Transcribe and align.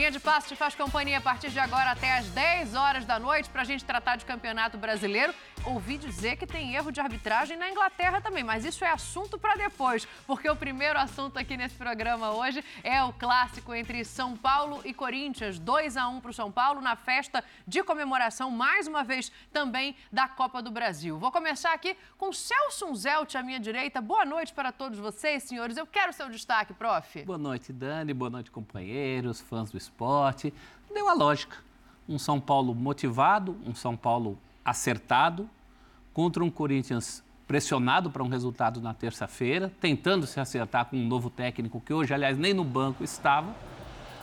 Linha 0.00 0.10
de 0.10 0.18
Passe 0.18 0.48
te 0.48 0.56
faz 0.56 0.74
companhia 0.74 1.18
a 1.18 1.20
partir 1.20 1.50
de 1.50 1.58
agora 1.58 1.90
até 1.90 2.16
às 2.16 2.26
10 2.28 2.74
horas 2.74 3.04
da 3.04 3.18
noite 3.18 3.50
para 3.50 3.60
a 3.60 3.64
gente 3.66 3.84
tratar 3.84 4.16
de 4.16 4.24
campeonato 4.24 4.78
brasileiro. 4.78 5.34
Ouvi 5.66 5.98
dizer 5.98 6.36
que 6.36 6.46
tem 6.46 6.74
erro 6.74 6.90
de 6.90 7.00
arbitragem 7.00 7.56
na 7.56 7.70
Inglaterra 7.70 8.20
também, 8.20 8.42
mas 8.42 8.64
isso 8.64 8.82
é 8.82 8.90
assunto 8.90 9.38
para 9.38 9.56
depois, 9.56 10.08
porque 10.26 10.48
o 10.48 10.56
primeiro 10.56 10.98
assunto 10.98 11.38
aqui 11.38 11.56
nesse 11.56 11.74
programa 11.74 12.30
hoje 12.30 12.64
é 12.82 13.02
o 13.04 13.12
clássico 13.12 13.74
entre 13.74 14.02
São 14.04 14.36
Paulo 14.36 14.80
e 14.84 14.94
Corinthians. 14.94 15.58
2 15.58 15.98
a 15.98 16.08
1 16.08 16.20
para 16.20 16.30
o 16.30 16.34
São 16.34 16.50
Paulo 16.50 16.80
na 16.80 16.96
festa 16.96 17.44
de 17.66 17.82
comemoração, 17.82 18.50
mais 18.50 18.86
uma 18.86 19.04
vez, 19.04 19.30
também 19.52 19.94
da 20.10 20.26
Copa 20.26 20.62
do 20.62 20.70
Brasil. 20.70 21.18
Vou 21.18 21.30
começar 21.30 21.74
aqui 21.74 21.94
com 22.16 22.32
Celso 22.32 22.94
Zelt 22.94 23.34
à 23.34 23.42
minha 23.42 23.60
direita. 23.60 24.00
Boa 24.00 24.24
noite 24.24 24.54
para 24.54 24.72
todos 24.72 24.98
vocês, 24.98 25.42
senhores. 25.42 25.76
Eu 25.76 25.86
quero 25.86 26.12
seu 26.12 26.30
destaque, 26.30 26.72
prof. 26.72 27.22
Boa 27.24 27.38
noite, 27.38 27.70
Dani. 27.70 28.14
Boa 28.14 28.30
noite, 28.30 28.50
companheiros, 28.50 29.40
fãs 29.42 29.70
do 29.70 29.76
esporte. 29.76 30.54
Deu 30.92 31.08
a 31.08 31.12
lógica. 31.12 31.58
Um 32.08 32.18
São 32.18 32.40
Paulo 32.40 32.74
motivado, 32.74 33.56
um 33.64 33.74
São 33.74 33.96
Paulo 33.96 34.38
acertado, 34.70 35.50
contra 36.14 36.42
um 36.42 36.50
Corinthians 36.50 37.22
pressionado 37.46 38.10
para 38.10 38.22
um 38.22 38.28
resultado 38.28 38.80
na 38.80 38.94
terça-feira, 38.94 39.72
tentando 39.80 40.26
se 40.26 40.38
acertar 40.38 40.86
com 40.86 40.96
um 40.96 41.06
novo 41.06 41.28
técnico 41.28 41.80
que 41.80 41.92
hoje, 41.92 42.14
aliás, 42.14 42.38
nem 42.38 42.54
no 42.54 42.62
banco 42.62 43.02
estava. 43.02 43.52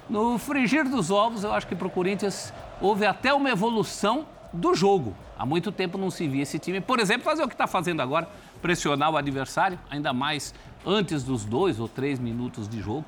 No 0.09 0.37
frigir 0.37 0.87
dos 0.87 1.11
ovos, 1.11 1.43
eu 1.43 1.51
acho 1.51 1.67
que 1.67 1.75
para 1.75 1.87
o 1.87 1.89
Corinthians 1.89 2.53
houve 2.79 3.05
até 3.05 3.33
uma 3.33 3.49
evolução 3.49 4.25
do 4.53 4.73
jogo. 4.73 5.13
Há 5.37 5.45
muito 5.45 5.69
tempo 5.71 5.97
não 5.97 6.09
se 6.09 6.25
via 6.25 6.43
esse 6.43 6.57
time, 6.57 6.79
por 6.79 6.99
exemplo, 6.99 7.23
fazer 7.23 7.43
o 7.43 7.47
que 7.49 7.53
está 7.53 7.67
fazendo 7.67 8.01
agora, 8.01 8.29
pressionar 8.61 9.11
o 9.11 9.17
adversário, 9.17 9.77
ainda 9.89 10.13
mais 10.13 10.53
antes 10.85 11.23
dos 11.23 11.43
dois 11.43 11.81
ou 11.81 11.89
três 11.89 12.17
minutos 12.19 12.69
de 12.69 12.79
jogo. 12.79 13.05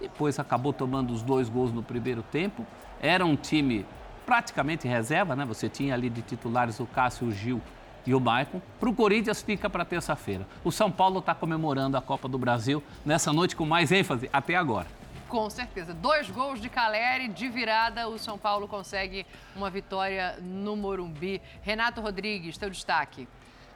Depois 0.00 0.36
acabou 0.40 0.72
tomando 0.72 1.12
os 1.12 1.22
dois 1.22 1.48
gols 1.48 1.72
no 1.72 1.84
primeiro 1.84 2.24
tempo. 2.24 2.66
Era 3.00 3.24
um 3.24 3.36
time 3.36 3.86
praticamente 4.24 4.88
reserva, 4.88 5.36
né? 5.36 5.44
Você 5.44 5.68
tinha 5.68 5.94
ali 5.94 6.08
de 6.08 6.22
titulares 6.22 6.80
o 6.80 6.86
Cássio, 6.86 7.28
o 7.28 7.32
Gil 7.32 7.60
e 8.06 8.14
o 8.14 8.20
Maicon. 8.20 8.60
Para 8.80 8.88
o 8.88 8.94
Corinthians 8.94 9.42
fica 9.42 9.68
para 9.70 9.84
terça-feira. 9.84 10.46
O 10.64 10.72
São 10.72 10.90
Paulo 10.90 11.20
está 11.20 11.34
comemorando 11.34 11.96
a 11.96 12.02
Copa 12.02 12.28
do 12.28 12.38
Brasil 12.38 12.82
nessa 13.04 13.32
noite 13.32 13.56
com 13.56 13.64
mais 13.64 13.92
ênfase 13.92 14.28
até 14.32 14.56
agora. 14.56 14.86
Com 15.28 15.48
certeza. 15.48 15.94
Dois 15.94 16.28
gols 16.30 16.60
de 16.60 16.68
Caleri, 16.68 17.26
de 17.26 17.48
virada, 17.48 18.06
o 18.06 18.18
São 18.18 18.36
Paulo 18.36 18.68
consegue 18.68 19.26
uma 19.56 19.70
vitória 19.70 20.36
no 20.42 20.76
Morumbi. 20.76 21.40
Renato 21.62 22.00
Rodrigues, 22.00 22.58
teu 22.58 22.68
destaque. 22.68 23.26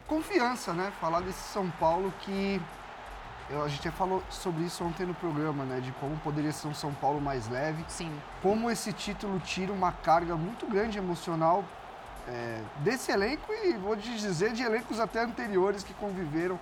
Confiança, 0.06 0.72
né? 0.72 0.92
Falar 1.00 1.20
desse 1.20 1.52
São 1.52 1.70
Paulo 1.70 2.12
que 2.20 2.60
eu, 3.48 3.62
a 3.62 3.68
gente 3.68 3.84
já 3.84 3.92
falou 3.92 4.22
sobre 4.28 4.64
isso 4.64 4.82
ontem 4.84 5.06
no 5.06 5.14
programa, 5.14 5.64
né? 5.64 5.80
De 5.80 5.92
como 5.92 6.16
poderia 6.18 6.52
ser 6.52 6.68
um 6.68 6.74
São 6.74 6.92
Paulo 6.92 7.20
mais 7.20 7.48
leve. 7.48 7.84
Sim. 7.88 8.12
Como 8.42 8.70
esse 8.70 8.92
título 8.92 9.38
tira 9.40 9.72
uma 9.72 9.92
carga 9.92 10.36
muito 10.36 10.66
grande 10.66 10.98
emocional 10.98 11.64
é, 12.26 12.60
desse 12.78 13.12
elenco 13.12 13.52
e 13.52 13.74
vou 13.74 13.96
te 13.96 14.16
dizer 14.16 14.52
de 14.52 14.62
elencos 14.62 14.98
até 14.98 15.22
anteriores 15.22 15.84
que 15.84 15.94
conviveram 15.94 16.58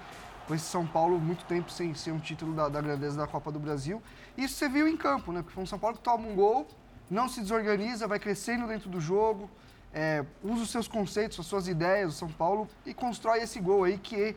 com 0.47 0.55
esse 0.55 0.67
São 0.67 0.87
Paulo 0.87 1.19
muito 1.19 1.45
tempo 1.47 1.71
sem 1.71 1.95
ser 1.95 2.13
um 2.13 2.19
título 2.19 2.53
da, 2.53 2.69
da 2.69 2.81
grandeza 2.81 3.17
da 3.17 3.27
Copa 3.27 3.51
do 3.51 3.59
Brasil. 3.59 4.03
Isso 4.37 4.55
você 4.55 4.69
viu 4.69 4.87
em 4.87 4.97
campo, 4.97 5.33
né? 5.33 5.41
Porque 5.41 5.55
foi 5.55 5.63
um 5.63 5.67
São 5.67 5.79
Paulo 5.79 5.97
que 5.97 6.03
toma 6.03 6.29
um 6.29 6.35
gol, 6.35 6.67
não 7.11 7.29
se 7.29 7.41
desorganiza, 7.41 8.07
vai 8.07 8.19
crescendo 8.19 8.67
dentro 8.67 8.91
do 8.91 9.01
jogo, 9.01 9.51
é, 9.93 10.25
usa 10.43 10.65
os 10.65 10.71
seus 10.71 10.87
conceitos, 10.87 11.41
as 11.41 11.47
suas 11.47 11.67
ideias, 11.67 12.15
o 12.15 12.17
São 12.17 12.29
Paulo, 12.29 12.69
e 12.85 12.93
constrói 12.93 13.41
esse 13.41 13.59
gol 13.59 13.85
aí 13.85 13.97
que 13.97 14.37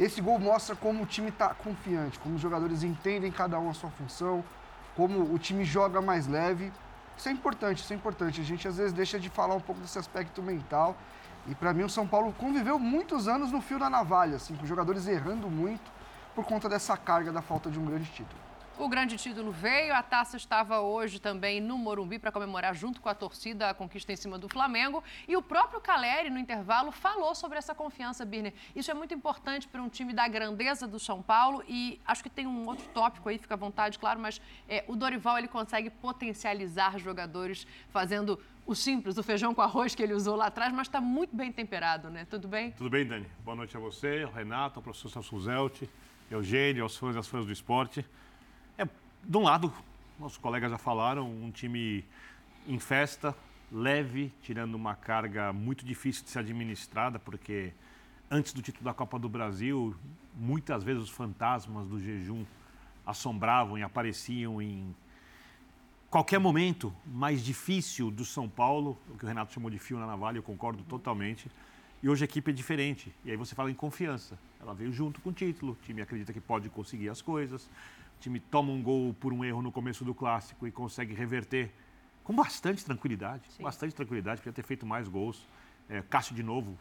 esse 0.00 0.22
gol 0.22 0.38
mostra 0.38 0.74
como 0.74 1.02
o 1.02 1.06
time 1.06 1.28
está 1.28 1.52
confiante, 1.52 2.18
como 2.18 2.36
os 2.36 2.40
jogadores 2.40 2.82
entendem 2.82 3.30
cada 3.30 3.60
um 3.60 3.68
a 3.68 3.74
sua 3.74 3.90
função, 3.90 4.42
como 4.96 5.32
o 5.32 5.38
time 5.38 5.62
joga 5.62 6.00
mais 6.00 6.26
leve. 6.26 6.72
Isso 7.18 7.28
é 7.28 7.32
importante, 7.32 7.82
isso 7.82 7.92
é 7.92 7.96
importante. 7.96 8.40
A 8.40 8.44
gente 8.44 8.66
às 8.66 8.78
vezes 8.78 8.94
deixa 8.94 9.20
de 9.20 9.28
falar 9.28 9.54
um 9.54 9.60
pouco 9.60 9.78
desse 9.82 9.98
aspecto 9.98 10.42
mental 10.42 10.96
e 11.46 11.54
para 11.54 11.74
mim 11.74 11.82
o 11.82 11.90
São 11.90 12.06
Paulo 12.06 12.32
conviveu 12.32 12.78
muitos 12.78 13.28
anos 13.28 13.52
no 13.52 13.60
fio 13.60 13.78
da 13.78 13.90
navalha, 13.90 14.36
assim, 14.36 14.54
com 14.56 14.64
jogadores 14.64 15.06
errando 15.06 15.50
muito 15.50 15.92
por 16.34 16.46
conta 16.46 16.66
dessa 16.66 16.96
carga 16.96 17.30
da 17.30 17.42
falta 17.42 17.70
de 17.70 17.78
um 17.78 17.84
grande 17.84 18.06
título. 18.10 18.49
O 18.80 18.88
grande 18.88 19.18
título 19.18 19.52
veio, 19.52 19.94
a 19.94 20.02
taça 20.02 20.38
estava 20.38 20.80
hoje 20.80 21.20
também 21.20 21.60
no 21.60 21.76
Morumbi 21.76 22.18
para 22.18 22.32
comemorar 22.32 22.74
junto 22.74 22.98
com 22.98 23.10
a 23.10 23.14
torcida 23.14 23.68
a 23.68 23.74
conquista 23.74 24.10
em 24.10 24.16
cima 24.16 24.38
do 24.38 24.48
Flamengo. 24.48 25.04
E 25.28 25.36
o 25.36 25.42
próprio 25.42 25.82
Caleri, 25.82 26.30
no 26.30 26.38
intervalo, 26.38 26.90
falou 26.90 27.34
sobre 27.34 27.58
essa 27.58 27.74
confiança, 27.74 28.24
Birner. 28.24 28.54
Isso 28.74 28.90
é 28.90 28.94
muito 28.94 29.12
importante 29.12 29.68
para 29.68 29.82
um 29.82 29.88
time 29.90 30.14
da 30.14 30.26
grandeza 30.26 30.88
do 30.88 30.98
São 30.98 31.20
Paulo 31.20 31.62
e 31.68 32.00
acho 32.06 32.22
que 32.22 32.30
tem 32.30 32.46
um 32.46 32.66
outro 32.66 32.88
tópico 32.94 33.28
aí, 33.28 33.36
fica 33.36 33.52
à 33.52 33.56
vontade, 33.56 33.98
claro, 33.98 34.18
mas 34.18 34.40
é, 34.66 34.82
o 34.88 34.96
Dorival 34.96 35.36
ele 35.36 35.48
consegue 35.48 35.90
potencializar 35.90 36.98
jogadores 36.98 37.66
fazendo 37.90 38.40
o 38.66 38.74
simples, 38.74 39.18
o 39.18 39.22
feijão 39.22 39.54
com 39.54 39.60
arroz 39.60 39.94
que 39.94 40.02
ele 40.02 40.14
usou 40.14 40.36
lá 40.36 40.46
atrás, 40.46 40.72
mas 40.72 40.86
está 40.86 41.02
muito 41.02 41.36
bem 41.36 41.52
temperado, 41.52 42.08
né? 42.08 42.26
Tudo 42.30 42.48
bem? 42.48 42.70
Tudo 42.70 42.88
bem, 42.88 43.06
Dani. 43.06 43.26
Boa 43.44 43.58
noite 43.58 43.76
a 43.76 43.80
você, 43.80 44.22
ao 44.24 44.32
Renato, 44.32 44.78
ao 44.78 44.82
professor 44.82 45.10
Celso 45.10 45.38
Zelt, 45.38 45.82
Eugênio, 46.30 46.82
aos 46.82 46.96
fãs 46.96 47.14
e 47.14 47.18
às 47.18 47.28
fãs 47.28 47.44
do 47.44 47.52
esporte. 47.52 48.06
De 49.22 49.36
um 49.36 49.42
lado, 49.42 49.72
nossos 50.18 50.38
colegas 50.38 50.70
já 50.70 50.78
falaram, 50.78 51.30
um 51.30 51.50
time 51.50 52.04
em 52.66 52.78
festa, 52.78 53.34
leve, 53.70 54.32
tirando 54.42 54.74
uma 54.74 54.94
carga 54.94 55.52
muito 55.52 55.84
difícil 55.84 56.24
de 56.24 56.30
ser 56.30 56.40
administrada, 56.40 57.18
porque 57.18 57.72
antes 58.30 58.52
do 58.52 58.62
título 58.62 58.84
da 58.84 58.94
Copa 58.94 59.18
do 59.18 59.28
Brasil, 59.28 59.94
muitas 60.34 60.82
vezes 60.82 61.02
os 61.02 61.10
fantasmas 61.10 61.86
do 61.86 62.00
jejum 62.00 62.44
assombravam 63.06 63.78
e 63.78 63.82
apareciam 63.82 64.60
em 64.60 64.94
qualquer 66.08 66.40
momento 66.40 66.92
mais 67.06 67.44
difícil 67.44 68.10
do 68.10 68.24
São 68.24 68.48
Paulo, 68.48 68.98
o 69.10 69.16
que 69.16 69.24
o 69.24 69.28
Renato 69.28 69.52
chamou 69.52 69.70
de 69.70 69.78
fio 69.78 69.98
na 69.98 70.06
navalha, 70.06 70.38
eu 70.38 70.42
concordo 70.42 70.82
totalmente. 70.84 71.48
E 72.02 72.08
hoje 72.08 72.24
a 72.24 72.26
equipe 72.26 72.50
é 72.50 72.54
diferente. 72.54 73.14
E 73.24 73.30
aí 73.30 73.36
você 73.36 73.54
fala 73.54 73.70
em 73.70 73.74
confiança. 73.74 74.38
Ela 74.60 74.74
veio 74.74 74.90
junto 74.92 75.20
com 75.20 75.30
o 75.30 75.32
título, 75.32 75.72
o 75.72 75.84
time 75.84 76.00
acredita 76.00 76.32
que 76.32 76.40
pode 76.40 76.68
conseguir 76.70 77.10
as 77.10 77.20
coisas, 77.20 77.68
o 78.20 78.22
time 78.22 78.38
toma 78.38 78.70
um 78.70 78.82
gol 78.82 79.14
por 79.14 79.32
um 79.32 79.42
erro 79.42 79.62
no 79.62 79.72
começo 79.72 80.04
do 80.04 80.14
clássico 80.14 80.66
e 80.66 80.70
consegue 80.70 81.14
reverter 81.14 81.70
com 82.22 82.34
bastante 82.34 82.84
tranquilidade. 82.84 83.42
Sim. 83.48 83.62
Bastante 83.62 83.94
tranquilidade, 83.94 84.42
podia 84.42 84.52
ter 84.52 84.62
feito 84.62 84.84
mais 84.84 85.08
gols. 85.08 85.46
É, 85.88 86.02
Cássio 86.02 86.34
de 86.34 86.42
novo, 86.42 86.76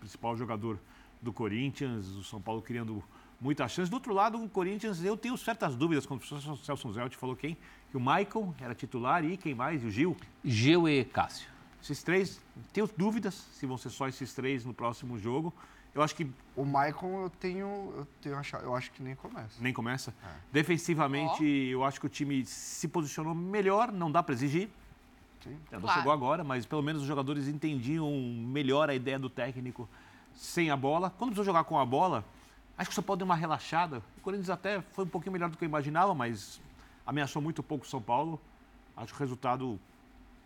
principal 0.00 0.36
jogador 0.36 0.76
do 1.22 1.32
Corinthians, 1.32 2.08
o 2.08 2.24
São 2.24 2.40
Paulo 2.40 2.60
criando 2.60 3.02
muitas 3.40 3.70
chances. 3.70 3.88
Do 3.88 3.94
outro 3.94 4.12
lado, 4.12 4.42
o 4.42 4.48
Corinthians, 4.48 5.02
eu 5.04 5.16
tenho 5.16 5.38
certas 5.38 5.76
dúvidas, 5.76 6.04
quando 6.06 6.20
o 6.20 6.26
professor 6.26 6.56
Celso 6.56 6.92
Zelt 6.92 7.14
falou 7.14 7.36
quem? 7.36 7.56
Que 7.92 7.96
o 7.96 8.00
Michael 8.00 8.52
era 8.60 8.74
titular 8.74 9.24
e 9.24 9.36
quem 9.36 9.54
mais? 9.54 9.80
E 9.80 9.86
o 9.86 9.90
Gil? 9.92 10.16
Gil 10.44 10.88
e 10.88 11.04
Cássio. 11.04 11.48
Esses 11.80 12.02
três, 12.02 12.40
tenho 12.72 12.90
dúvidas 12.96 13.34
se 13.34 13.64
vão 13.64 13.78
ser 13.78 13.90
só 13.90 14.08
esses 14.08 14.34
três 14.34 14.64
no 14.64 14.74
próximo 14.74 15.18
jogo. 15.20 15.54
Eu 15.94 16.02
acho 16.02 16.14
que. 16.14 16.28
O 16.56 16.64
Michael 16.64 17.22
eu 17.22 17.30
tenho. 17.38 17.66
Eu, 17.96 18.06
tenho, 18.20 18.36
eu 18.62 18.74
acho 18.74 18.90
que 18.90 19.02
nem 19.02 19.14
começa. 19.14 19.60
Nem 19.60 19.72
começa? 19.72 20.14
É. 20.24 20.28
Defensivamente, 20.52 21.42
oh. 21.42 21.44
eu 21.44 21.84
acho 21.84 22.00
que 22.00 22.06
o 22.06 22.08
time 22.08 22.44
se 22.44 22.88
posicionou 22.88 23.34
melhor, 23.34 23.92
não 23.92 24.10
dá 24.10 24.22
para 24.22 24.34
exigir. 24.34 24.68
Sim. 25.42 25.58
Não 25.70 25.80
claro. 25.80 25.98
chegou 25.98 26.12
agora, 26.12 26.42
mas 26.42 26.66
pelo 26.66 26.82
menos 26.82 27.02
os 27.02 27.08
jogadores 27.08 27.46
entendiam 27.46 28.10
melhor 28.10 28.88
a 28.88 28.94
ideia 28.94 29.18
do 29.18 29.30
técnico 29.30 29.88
sem 30.34 30.70
a 30.70 30.76
bola. 30.76 31.10
Quando 31.10 31.30
precisou 31.30 31.44
jogar 31.44 31.64
com 31.64 31.78
a 31.78 31.86
bola, 31.86 32.24
acho 32.76 32.88
que 32.88 32.92
o 32.92 32.94
São 32.94 33.04
Paulo 33.04 33.18
deu 33.18 33.26
uma 33.26 33.36
relaxada. 33.36 34.02
O 34.18 34.20
Corinthians 34.20 34.50
até 34.50 34.80
foi 34.80 35.04
um 35.04 35.08
pouquinho 35.08 35.32
melhor 35.32 35.50
do 35.50 35.56
que 35.56 35.64
eu 35.64 35.68
imaginava, 35.68 36.14
mas 36.14 36.60
ameaçou 37.06 37.40
muito 37.40 37.62
pouco 37.62 37.84
o 37.84 37.88
São 37.88 38.02
Paulo. 38.02 38.40
Acho 38.96 39.12
que 39.12 39.18
o 39.18 39.20
resultado. 39.20 39.78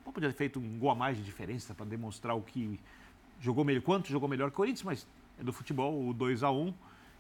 Não 0.04 0.12
podia 0.12 0.31
ter 0.31 0.37
feito 0.37 0.58
um 0.58 0.78
gol 0.78 0.91
a 0.91 0.94
mais 0.94 1.16
de 1.16 1.22
diferença 1.22 1.75
para 1.75 1.84
demonstrar 1.84 2.34
o 2.34 2.41
que 2.41 2.81
jogou 3.41 3.64
melhor, 3.64 3.82
quanto 3.82 4.08
jogou 4.08 4.28
melhor 4.28 4.48
que 4.48 4.54
o 4.54 4.56
Corinthians, 4.56 4.82
mas 4.82 5.06
do 5.41 5.53
futebol, 5.53 6.09
o 6.09 6.12
2 6.12 6.43
a 6.43 6.50
1 6.50 6.75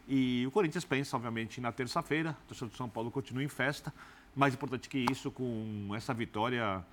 E 0.06 0.46
o 0.46 0.50
Corinthians 0.50 0.84
pensa, 0.84 1.16
obviamente, 1.16 1.60
na 1.60 1.70
terça-feira. 1.72 2.36
O 2.44 2.48
torcedor 2.48 2.70
do 2.70 2.76
São 2.76 2.88
Paulo 2.88 3.10
continua 3.10 3.42
em 3.42 3.48
festa. 3.48 3.92
Mais 4.34 4.54
importante 4.54 4.88
que 4.88 5.04
isso, 5.10 5.30
com 5.30 5.90
essa 5.94 6.14
vitória, 6.14 6.84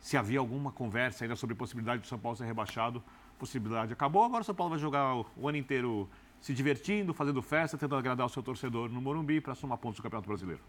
se 0.00 0.16
havia 0.16 0.38
alguma 0.38 0.70
conversa 0.70 1.24
ainda 1.24 1.36
sobre 1.36 1.54
possibilidade 1.54 2.02
do 2.02 2.06
São 2.06 2.18
Paulo 2.18 2.36
ser 2.36 2.44
rebaixado, 2.44 3.02
possibilidade 3.38 3.92
acabou. 3.92 4.24
Agora 4.24 4.42
o 4.42 4.44
São 4.44 4.54
Paulo 4.54 4.70
vai 4.70 4.78
jogar 4.78 5.14
o 5.36 5.48
ano 5.48 5.56
inteiro 5.56 6.08
se 6.40 6.54
divertindo, 6.54 7.12
fazendo 7.12 7.42
festa, 7.42 7.76
tentando 7.76 7.98
agradar 7.98 8.26
o 8.26 8.28
seu 8.28 8.42
torcedor 8.42 8.88
no 8.88 9.00
Morumbi 9.00 9.40
para 9.40 9.54
somar 9.54 9.78
pontos 9.78 9.98
do 9.98 10.02
Campeonato 10.02 10.28
Brasileiro. 10.28 10.62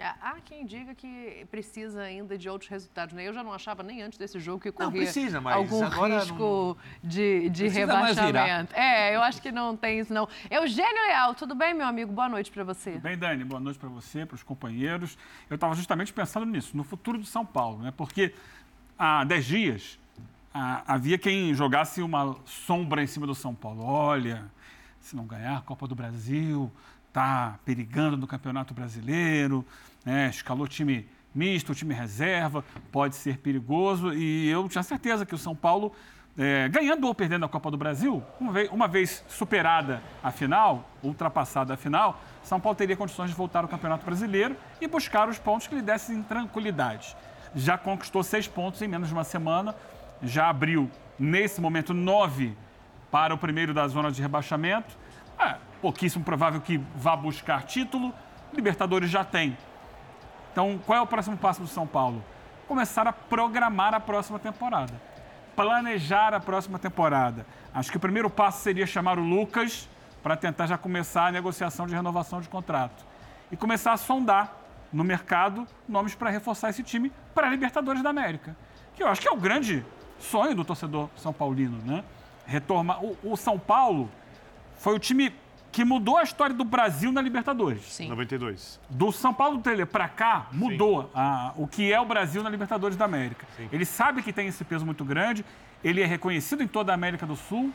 É, 0.00 0.14
há 0.22 0.36
quem 0.42 0.64
diga 0.64 0.94
que 0.94 1.46
precisa 1.50 2.00
ainda 2.00 2.38
de 2.38 2.48
outros 2.48 2.70
resultados. 2.70 3.14
Né? 3.14 3.28
Eu 3.28 3.34
já 3.34 3.44
não 3.44 3.52
achava 3.52 3.82
nem 3.82 4.00
antes 4.00 4.18
desse 4.18 4.40
jogo 4.40 4.58
que 4.58 4.72
corria 4.72 5.02
precisa, 5.02 5.42
algum 5.44 5.84
risco 5.84 6.38
não... 6.42 6.76
de, 7.04 7.50
de 7.50 7.68
rebaixamento. 7.68 8.74
É, 8.74 9.14
eu 9.14 9.20
acho 9.20 9.42
que 9.42 9.52
não 9.52 9.76
tem 9.76 9.98
isso 10.00 10.10
não. 10.14 10.26
Eugênio 10.50 11.02
Leal, 11.06 11.34
tudo 11.34 11.54
bem, 11.54 11.74
meu 11.74 11.86
amigo? 11.86 12.10
Boa 12.10 12.30
noite 12.30 12.50
para 12.50 12.64
você. 12.64 12.92
Tudo 12.92 13.02
bem, 13.02 13.18
Dani. 13.18 13.44
Boa 13.44 13.60
noite 13.60 13.78
para 13.78 13.90
você, 13.90 14.24
para 14.24 14.36
os 14.36 14.42
companheiros. 14.42 15.18
Eu 15.50 15.56
estava 15.56 15.74
justamente 15.74 16.14
pensando 16.14 16.46
nisso, 16.46 16.74
no 16.74 16.82
futuro 16.82 17.18
de 17.18 17.26
São 17.26 17.44
Paulo, 17.44 17.82
né? 17.82 17.92
porque 17.94 18.32
há 18.98 19.22
10 19.24 19.44
dias 19.44 19.98
havia 20.54 21.18
quem 21.18 21.52
jogasse 21.52 22.00
uma 22.00 22.38
sombra 22.46 23.02
em 23.02 23.06
cima 23.06 23.26
do 23.26 23.34
São 23.34 23.54
Paulo. 23.54 23.84
Olha, 23.84 24.50
se 24.98 25.14
não 25.14 25.26
ganhar 25.26 25.58
a 25.58 25.60
Copa 25.60 25.86
do 25.86 25.94
Brasil, 25.94 26.72
está 27.10 27.58
perigando 27.64 28.16
no 28.16 28.26
Campeonato 28.26 28.72
Brasileiro, 28.72 29.64
né? 30.04 30.28
escalou 30.28 30.66
time 30.66 31.06
misto, 31.34 31.74
time 31.74 31.94
reserva, 31.94 32.64
pode 32.90 33.14
ser 33.16 33.38
perigoso. 33.38 34.12
E 34.12 34.48
eu 34.48 34.68
tinha 34.68 34.82
certeza 34.82 35.24
que 35.24 35.34
o 35.34 35.38
São 35.38 35.54
Paulo, 35.54 35.92
é, 36.38 36.68
ganhando 36.68 37.06
ou 37.06 37.14
perdendo 37.14 37.44
a 37.44 37.48
Copa 37.48 37.70
do 37.70 37.76
Brasil, 37.76 38.22
uma 38.40 38.52
vez, 38.52 38.70
uma 38.70 38.88
vez 38.88 39.24
superada 39.28 40.02
a 40.22 40.30
final, 40.30 40.88
ultrapassada 41.02 41.74
a 41.74 41.76
final, 41.76 42.20
São 42.42 42.60
Paulo 42.60 42.76
teria 42.76 42.96
condições 42.96 43.30
de 43.30 43.36
voltar 43.36 43.62
ao 43.62 43.68
Campeonato 43.68 44.04
Brasileiro 44.04 44.56
e 44.80 44.86
buscar 44.86 45.28
os 45.28 45.38
pontos 45.38 45.66
que 45.66 45.74
lhe 45.74 45.82
dessem 45.82 46.22
tranquilidade. 46.22 47.16
Já 47.54 47.76
conquistou 47.76 48.22
seis 48.22 48.46
pontos 48.46 48.80
em 48.82 48.88
menos 48.88 49.08
de 49.08 49.14
uma 49.14 49.24
semana, 49.24 49.74
já 50.22 50.48
abriu, 50.48 50.90
nesse 51.18 51.60
momento, 51.60 51.92
nove 51.92 52.56
para 53.10 53.34
o 53.34 53.38
primeiro 53.38 53.74
da 53.74 53.86
zona 53.88 54.10
de 54.10 54.22
rebaixamento. 54.22 54.96
É 55.38 55.56
pouquíssimo 55.80 56.24
provável 56.24 56.60
que 56.60 56.78
vá 56.94 57.16
buscar 57.16 57.64
título. 57.64 58.14
Libertadores 58.52 59.10
já 59.10 59.24
tem. 59.24 59.56
Então, 60.52 60.80
qual 60.84 60.98
é 60.98 61.02
o 61.02 61.06
próximo 61.06 61.36
passo 61.36 61.60
do 61.60 61.68
São 61.68 61.86
Paulo? 61.86 62.24
Começar 62.66 63.06
a 63.06 63.12
programar 63.12 63.94
a 63.94 64.00
próxima 64.00 64.38
temporada. 64.38 64.92
Planejar 65.54 66.34
a 66.34 66.40
próxima 66.40 66.78
temporada. 66.78 67.46
Acho 67.74 67.90
que 67.90 67.96
o 67.96 68.00
primeiro 68.00 68.28
passo 68.28 68.62
seria 68.62 68.86
chamar 68.86 69.18
o 69.18 69.22
Lucas 69.22 69.88
para 70.22 70.36
tentar 70.36 70.66
já 70.66 70.76
começar 70.76 71.26
a 71.26 71.32
negociação 71.32 71.86
de 71.86 71.94
renovação 71.94 72.40
de 72.40 72.48
contrato. 72.48 73.04
E 73.50 73.56
começar 73.56 73.92
a 73.92 73.96
sondar 73.96 74.56
no 74.92 75.04
mercado 75.04 75.66
nomes 75.88 76.14
para 76.14 76.30
reforçar 76.30 76.70
esse 76.70 76.82
time 76.82 77.12
para 77.34 77.46
a 77.46 77.50
Libertadores 77.50 78.02
da 78.02 78.10
América. 78.10 78.56
Que 78.94 79.02
eu 79.02 79.08
acho 79.08 79.20
que 79.20 79.28
é 79.28 79.30
o 79.30 79.36
grande 79.36 79.84
sonho 80.18 80.54
do 80.54 80.64
torcedor 80.64 81.08
são 81.16 81.32
paulino, 81.32 81.78
né? 81.84 82.04
Retornar. 82.46 83.02
O, 83.04 83.16
o 83.22 83.36
São 83.36 83.58
Paulo 83.58 84.10
foi 84.76 84.94
o 84.94 84.98
time 84.98 85.32
que 85.72 85.84
mudou 85.84 86.16
a 86.16 86.22
história 86.22 86.54
do 86.54 86.64
Brasil 86.64 87.12
na 87.12 87.22
Libertadores. 87.22 87.82
Sim. 87.92 88.08
92. 88.08 88.80
Do 88.88 89.12
São 89.12 89.32
Paulo 89.32 89.58
do 89.58 89.62
Tele 89.62 89.86
para 89.86 90.08
cá, 90.08 90.46
mudou 90.52 91.10
a, 91.14 91.52
o 91.56 91.66
que 91.66 91.92
é 91.92 92.00
o 92.00 92.04
Brasil 92.04 92.42
na 92.42 92.50
Libertadores 92.50 92.96
da 92.96 93.04
América. 93.04 93.46
Sim. 93.56 93.68
Ele 93.72 93.84
sabe 93.84 94.22
que 94.22 94.32
tem 94.32 94.48
esse 94.48 94.64
peso 94.64 94.84
muito 94.84 95.04
grande, 95.04 95.44
ele 95.82 96.00
é 96.00 96.06
reconhecido 96.06 96.62
em 96.62 96.68
toda 96.68 96.92
a 96.92 96.94
América 96.94 97.24
do 97.24 97.36
Sul 97.36 97.72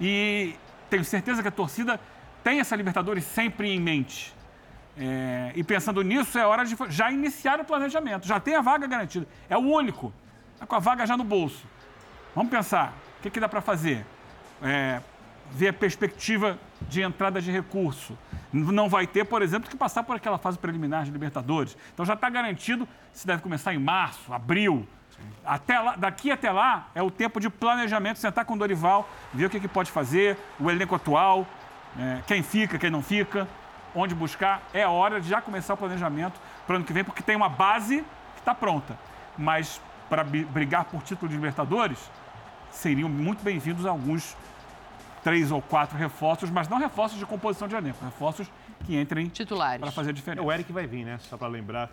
e 0.00 0.54
tenho 0.88 1.04
certeza 1.04 1.42
que 1.42 1.48
a 1.48 1.52
torcida 1.52 2.00
tem 2.42 2.60
essa 2.60 2.76
Libertadores 2.76 3.24
sempre 3.24 3.68
em 3.68 3.80
mente. 3.80 4.32
É, 4.96 5.52
e 5.54 5.62
pensando 5.62 6.02
nisso, 6.02 6.38
é 6.38 6.46
hora 6.46 6.64
de 6.64 6.76
já 6.88 7.10
iniciar 7.10 7.60
o 7.60 7.64
planejamento. 7.64 8.26
Já 8.26 8.40
tem 8.40 8.54
a 8.54 8.60
vaga 8.60 8.86
garantida. 8.86 9.26
É 9.48 9.56
o 9.56 9.60
único. 9.60 10.12
Está 10.54 10.66
com 10.66 10.74
a 10.74 10.80
vaga 10.80 11.06
já 11.06 11.16
no 11.16 11.24
bolso. 11.24 11.64
Vamos 12.34 12.50
pensar. 12.50 12.92
O 13.18 13.22
que, 13.22 13.30
que 13.30 13.40
dá 13.40 13.48
para 13.48 13.60
fazer? 13.60 14.04
É, 14.62 15.00
ver 15.52 15.68
a 15.68 15.72
perspectiva 15.72 16.58
de 16.82 17.02
entrada 17.02 17.40
de 17.40 17.50
recurso. 17.50 18.16
Não 18.52 18.88
vai 18.88 19.06
ter, 19.06 19.24
por 19.24 19.42
exemplo, 19.42 19.68
que 19.68 19.76
passar 19.76 20.02
por 20.02 20.16
aquela 20.16 20.38
fase 20.38 20.58
preliminar 20.58 21.04
de 21.04 21.10
Libertadores. 21.10 21.76
Então 21.92 22.04
já 22.04 22.14
está 22.14 22.30
garantido, 22.30 22.88
se 23.12 23.26
deve 23.26 23.42
começar 23.42 23.74
em 23.74 23.78
março, 23.78 24.32
abril. 24.32 24.86
Até 25.44 25.78
lá, 25.78 25.96
daqui 25.96 26.30
até 26.30 26.50
lá 26.50 26.88
é 26.94 27.02
o 27.02 27.10
tempo 27.10 27.40
de 27.40 27.50
planejamento, 27.50 28.18
sentar 28.18 28.44
com 28.44 28.54
o 28.54 28.58
Dorival, 28.58 29.08
ver 29.34 29.46
o 29.46 29.50
que, 29.50 29.60
que 29.60 29.68
pode 29.68 29.90
fazer, 29.90 30.36
o 30.60 30.70
elenco 30.70 30.94
atual, 30.94 31.46
é, 31.98 32.22
quem 32.26 32.42
fica, 32.42 32.78
quem 32.78 32.90
não 32.90 33.02
fica, 33.02 33.48
onde 33.94 34.14
buscar. 34.14 34.62
É 34.72 34.86
hora 34.86 35.20
de 35.20 35.28
já 35.28 35.40
começar 35.40 35.74
o 35.74 35.76
planejamento 35.76 36.40
para 36.66 36.74
o 36.74 36.76
ano 36.76 36.84
que 36.84 36.92
vem, 36.92 37.04
porque 37.04 37.22
tem 37.22 37.36
uma 37.36 37.48
base 37.48 37.98
que 38.34 38.40
está 38.40 38.54
pronta. 38.54 38.98
Mas 39.36 39.80
para 40.08 40.24
brigar 40.24 40.84
por 40.84 41.02
título 41.02 41.28
de 41.28 41.34
Libertadores, 41.34 41.98
seriam 42.70 43.08
muito 43.08 43.42
bem-vindos 43.42 43.84
alguns 43.84 44.36
três 45.28 45.52
ou 45.52 45.60
quatro 45.60 45.98
reforços, 45.98 46.48
mas 46.48 46.68
não 46.70 46.78
reforços 46.78 47.18
de 47.18 47.26
composição 47.26 47.68
de 47.68 47.74
elenco, 47.76 48.02
reforços 48.02 48.50
que 48.86 48.98
entrem 48.98 49.28
Titulares. 49.28 49.78
para 49.78 49.92
fazer 49.92 50.08
a 50.08 50.12
diferença. 50.14 50.46
O 50.46 50.50
Eric 50.50 50.72
vai 50.72 50.86
vir, 50.86 51.04
né? 51.04 51.18
Só 51.18 51.36
para 51.36 51.48
lembrar. 51.48 51.90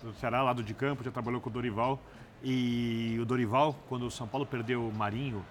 Do 0.00 0.12
Ceará, 0.14 0.42
lado 0.42 0.62
de 0.62 0.72
campo, 0.72 1.02
já 1.02 1.10
trabalhou 1.10 1.40
com 1.40 1.50
o 1.50 1.52
Dorival. 1.52 2.00
E 2.40 3.18
o 3.20 3.24
Dorival, 3.24 3.74
quando 3.88 4.06
o 4.06 4.10
São 4.12 4.28
Paulo 4.28 4.46
perdeu 4.46 4.86
o 4.86 4.92
Marinho, 4.92 5.44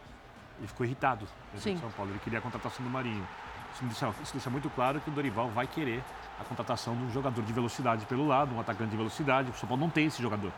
ele 0.57 0.67
ficou 0.67 0.85
irritado 0.85 1.25
Sim. 1.57 1.77
São 1.77 1.91
Paulo. 1.91 2.11
Ele 2.13 2.19
queria 2.19 2.39
a 2.39 2.41
contratação 2.41 2.85
do 2.85 2.89
Marinho. 2.89 3.27
Isso 3.73 3.83
deixa, 3.83 4.09
isso 4.23 4.33
deixa 4.33 4.49
muito 4.49 4.69
claro 4.69 5.01
que 5.01 5.09
o 5.09 5.13
Dorival 5.13 5.49
vai 5.49 5.67
querer 5.67 6.01
a 6.39 6.45
contratação 6.45 6.95
de 6.95 7.03
um 7.03 7.11
jogador 7.11 7.41
de 7.41 7.51
velocidade 7.51 8.05
pelo 8.05 8.25
lado, 8.25 8.55
um 8.55 8.59
atacante 8.59 8.91
de 8.91 8.97
velocidade. 8.97 9.51
O 9.51 9.53
São 9.53 9.67
Paulo 9.67 9.81
não 9.81 9.89
tem 9.89 10.05
esse 10.05 10.21
jogador. 10.21 10.51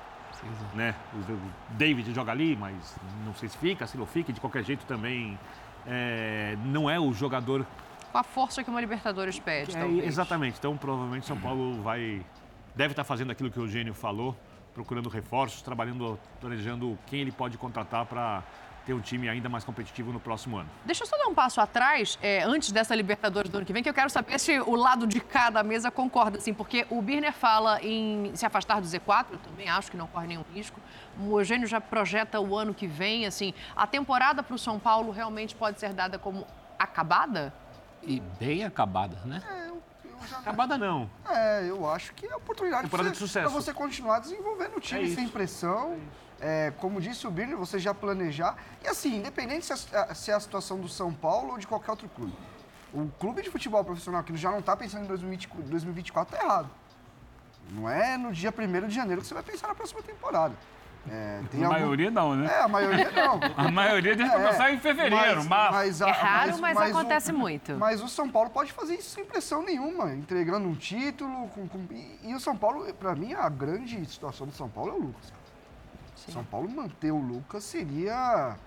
Né? 0.75 0.93
O 1.13 1.17
o 1.17 1.51
David 1.69 2.13
joga 2.13 2.31
ali, 2.31 2.55
mas 2.55 2.95
não 3.25 3.33
sei 3.33 3.49
se 3.49 3.57
fica, 3.57 3.87
se 3.87 3.97
não 3.97 4.05
fica. 4.05 4.31
De 4.31 4.39
qualquer 4.39 4.63
jeito 4.63 4.85
também 4.85 5.37
é, 5.87 6.55
não 6.65 6.89
é 6.89 6.99
o 6.99 7.13
jogador 7.13 7.65
Com 8.11 8.17
a 8.17 8.23
força 8.23 8.63
que 8.63 8.69
uma 8.69 8.79
Libertadores 8.79 9.39
pede, 9.39 9.75
é, 9.75 9.87
exatamente. 10.05 10.57
Então, 10.59 10.77
provavelmente, 10.77 11.25
São 11.25 11.37
Paulo 11.39 11.81
vai. 11.81 12.23
Deve 12.75 12.93
estar 12.93 13.03
fazendo 13.03 13.31
aquilo 13.31 13.51
que 13.51 13.59
o 13.59 13.63
Eugênio 13.63 13.93
falou, 13.93 14.35
procurando 14.73 15.09
reforços, 15.09 15.61
trabalhando, 15.61 16.19
planejando 16.39 16.97
quem 17.05 17.21
ele 17.21 17.31
pode 17.31 17.57
contratar 17.57 18.05
para 18.05 18.43
ter 18.85 18.93
um 18.93 18.99
time 18.99 19.29
ainda 19.29 19.47
mais 19.49 19.63
competitivo 19.63 20.11
no 20.11 20.19
próximo 20.19 20.57
ano. 20.57 20.69
Deixa 20.85 21.03
eu 21.03 21.07
só 21.07 21.17
dar 21.17 21.27
um 21.27 21.33
passo 21.33 21.61
atrás, 21.61 22.17
é, 22.21 22.43
antes 22.43 22.71
dessa 22.71 22.93
Libertadores 22.95 23.49
do 23.49 23.57
ano 23.57 23.65
que 23.65 23.73
vem, 23.73 23.81
que 23.81 23.89
eu 23.89 23.93
quero 23.93 24.09
saber 24.09 24.39
se 24.39 24.59
o 24.59 24.75
lado 24.75 25.07
de 25.07 25.19
cá 25.19 25.49
da 25.49 25.63
mesa 25.63 25.89
concorda, 25.89 26.37
assim, 26.37 26.53
porque 26.53 26.85
o 26.89 27.01
Birner 27.01 27.33
fala 27.33 27.81
em 27.81 28.31
se 28.35 28.45
afastar 28.45 28.81
do 28.81 28.87
Z4, 28.87 29.27
eu 29.31 29.37
também 29.39 29.69
acho 29.69 29.89
que 29.89 29.97
não 29.97 30.07
corre 30.07 30.27
nenhum 30.27 30.43
risco. 30.53 30.79
O 31.19 31.39
Eugênio 31.39 31.67
já 31.67 31.79
projeta 31.79 32.39
o 32.39 32.57
ano 32.57 32.73
que 32.73 32.87
vem, 32.87 33.25
assim, 33.25 33.53
a 33.75 33.87
temporada 33.87 34.43
para 34.43 34.55
o 34.55 34.59
São 34.59 34.79
Paulo 34.79 35.11
realmente 35.11 35.55
pode 35.55 35.79
ser 35.79 35.93
dada 35.93 36.19
como 36.19 36.45
acabada? 36.77 37.53
E 38.01 38.19
bem 38.19 38.65
acabada, 38.65 39.17
né? 39.25 39.41
Acabada 40.39 40.77
não. 40.77 41.09
É, 41.29 41.69
eu 41.69 41.89
acho 41.89 42.13
que 42.13 42.25
é 42.25 42.35
oportunidade 42.35 42.83
Temporada 42.83 43.09
pra 43.09 43.13
de 43.13 43.19
você, 43.19 43.27
sucesso. 43.27 43.49
você 43.53 43.73
continuar 43.73 44.19
desenvolvendo 44.19 44.77
o 44.77 44.79
time 44.79 45.03
É 45.11 45.15
sem 45.15 45.27
pressão. 45.27 45.93
É, 45.93 46.22
como 46.77 46.99
disse 47.01 47.25
o 47.27 47.31
Birner, 47.31 47.57
você 47.57 47.79
já 47.79 47.93
planejar. 47.93 48.55
E 48.83 48.87
assim, 48.87 49.17
independente 49.17 49.65
se 49.65 49.73
é, 49.95 50.13
se 50.13 50.31
é 50.31 50.33
a 50.33 50.39
situação 50.39 50.79
do 50.79 50.87
São 50.89 51.13
Paulo 51.13 51.51
ou 51.53 51.57
de 51.57 51.65
qualquer 51.67 51.91
outro 51.91 52.09
clube. 52.09 52.33
O 52.93 53.07
clube 53.19 53.41
de 53.41 53.49
futebol 53.49 53.83
profissional 53.83 54.23
que 54.23 54.35
já 54.37 54.51
não 54.51 54.59
está 54.59 54.75
pensando 54.77 55.03
em 55.05 55.07
2020 55.07 55.47
2024 55.55 56.35
está 56.35 56.45
errado. 56.45 56.69
Não 57.71 57.89
é 57.89 58.17
no 58.17 58.31
dia 58.31 58.53
1 58.55 58.87
de 58.87 58.93
janeiro 58.95 59.21
que 59.21 59.27
você 59.27 59.33
vai 59.33 59.41
pensar 59.43 59.67
na 59.69 59.75
próxima 59.75 60.01
temporada. 60.01 60.53
É, 61.09 61.41
tem 61.51 61.61
a 61.63 61.67
algum- 61.67 61.79
maioria 61.79 62.09
não, 62.11 62.33
né? 62.35 62.49
É, 62.49 62.61
a 62.61 62.67
maioria 62.67 63.11
não. 63.11 63.39
A 63.57 63.69
maioria 63.69 64.15
deve 64.15 64.29
É, 64.29 64.33
começar 64.33 64.71
em 64.71 64.79
fevereiro, 64.79 65.37
mas- 65.43 65.47
março. 65.47 65.73
mas 65.73 66.01
a- 66.01 66.07
É 66.07 66.11
raro, 66.11 66.57
mas 66.59 66.77
o- 66.77 66.81
acontece 66.81 67.31
muito. 67.33 67.73
Mas 67.73 68.01
o 68.01 68.07
São 68.07 68.29
Paulo 68.29 68.49
pode 68.49 68.71
fazer 68.71 68.95
isso 68.95 69.09
sem 69.09 69.25
pressão 69.25 69.63
nenhuma, 69.63 70.13
entregando 70.13 70.65
um 70.67 70.75
título. 70.75 71.47
Com, 71.49 71.67
com- 71.67 71.85
e, 71.91 72.19
e 72.23 72.33
o 72.35 72.39
São 72.39 72.55
Paulo, 72.55 72.85
para 72.93 73.15
mim, 73.15 73.33
a 73.33 73.49
grande 73.49 74.05
situação 74.05 74.47
do 74.47 74.53
São 74.53 74.69
Paulo 74.69 74.91
é 74.91 74.93
o 74.93 74.99
Lucas. 74.99 75.33
Cara. 76.21 76.31
São 76.31 76.43
Paulo 76.43 76.69
manter 76.69 77.11
o 77.11 77.17
Lucas 77.17 77.63
seria, 77.63 78.57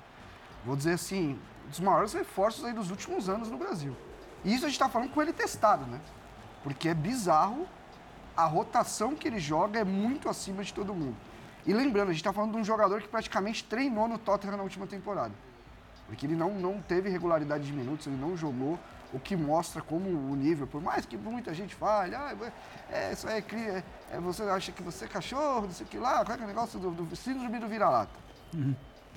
vou 0.64 0.76
dizer 0.76 0.94
assim, 0.94 1.38
um 1.66 1.68
dos 1.70 1.80
maiores 1.80 2.12
reforços 2.12 2.64
aí 2.64 2.72
dos 2.72 2.90
últimos 2.90 3.28
anos 3.28 3.50
no 3.50 3.58
Brasil. 3.58 3.96
E 4.44 4.54
isso 4.54 4.64
a 4.64 4.68
gente 4.68 4.76
está 4.76 4.88
falando 4.88 5.10
com 5.10 5.20
ele 5.20 5.32
testado, 5.32 5.84
né? 5.86 6.00
Porque 6.62 6.88
é 6.88 6.94
bizarro, 6.94 7.66
a 8.36 8.44
rotação 8.44 9.14
que 9.14 9.26
ele 9.26 9.38
joga 9.38 9.80
é 9.80 9.84
muito 9.84 10.28
acima 10.28 10.62
de 10.62 10.72
todo 10.72 10.94
mundo. 10.94 11.16
E 11.66 11.72
lembrando, 11.72 12.10
a 12.10 12.12
gente 12.12 12.20
está 12.20 12.32
falando 12.32 12.52
de 12.52 12.58
um 12.58 12.64
jogador 12.64 13.02
que 13.02 13.08
praticamente 13.08 13.64
treinou 13.64 14.06
no 14.06 14.18
Tottenham 14.18 14.56
na 14.56 14.62
última 14.62 14.86
temporada. 14.86 15.32
Porque 16.06 16.26
ele 16.26 16.36
não, 16.36 16.54
não 16.54 16.80
teve 16.80 17.08
regularidade 17.08 17.64
de 17.64 17.72
minutos, 17.72 18.06
ele 18.06 18.16
não 18.16 18.36
jogou, 18.36 18.78
o 19.12 19.18
que 19.18 19.36
mostra 19.36 19.80
como 19.80 20.08
o 20.08 20.36
nível, 20.36 20.66
por 20.66 20.80
mais 20.82 21.06
que 21.06 21.16
muita 21.16 21.54
gente 21.54 21.74
fale, 21.74 22.14
ah, 22.14 22.34
é, 22.90 23.12
isso 23.12 23.28
aí 23.28 23.44
é, 23.52 23.58
é, 23.58 23.84
é, 24.12 24.20
você 24.20 24.42
acha 24.42 24.72
que 24.72 24.82
você 24.82 25.04
é 25.04 25.08
cachorro, 25.08 25.62
não 25.62 25.70
sei 25.70 25.86
o 25.86 25.88
que 25.88 25.98
lá, 25.98 26.24
qual 26.24 26.34
é 26.34 26.36
que 26.36 26.42
é 26.42 26.44
o 26.44 26.48
negócio 26.48 26.78
do, 26.78 26.90
do 26.90 27.16
síndrome 27.16 27.58
do 27.58 27.68
vira-lata. 27.68 28.12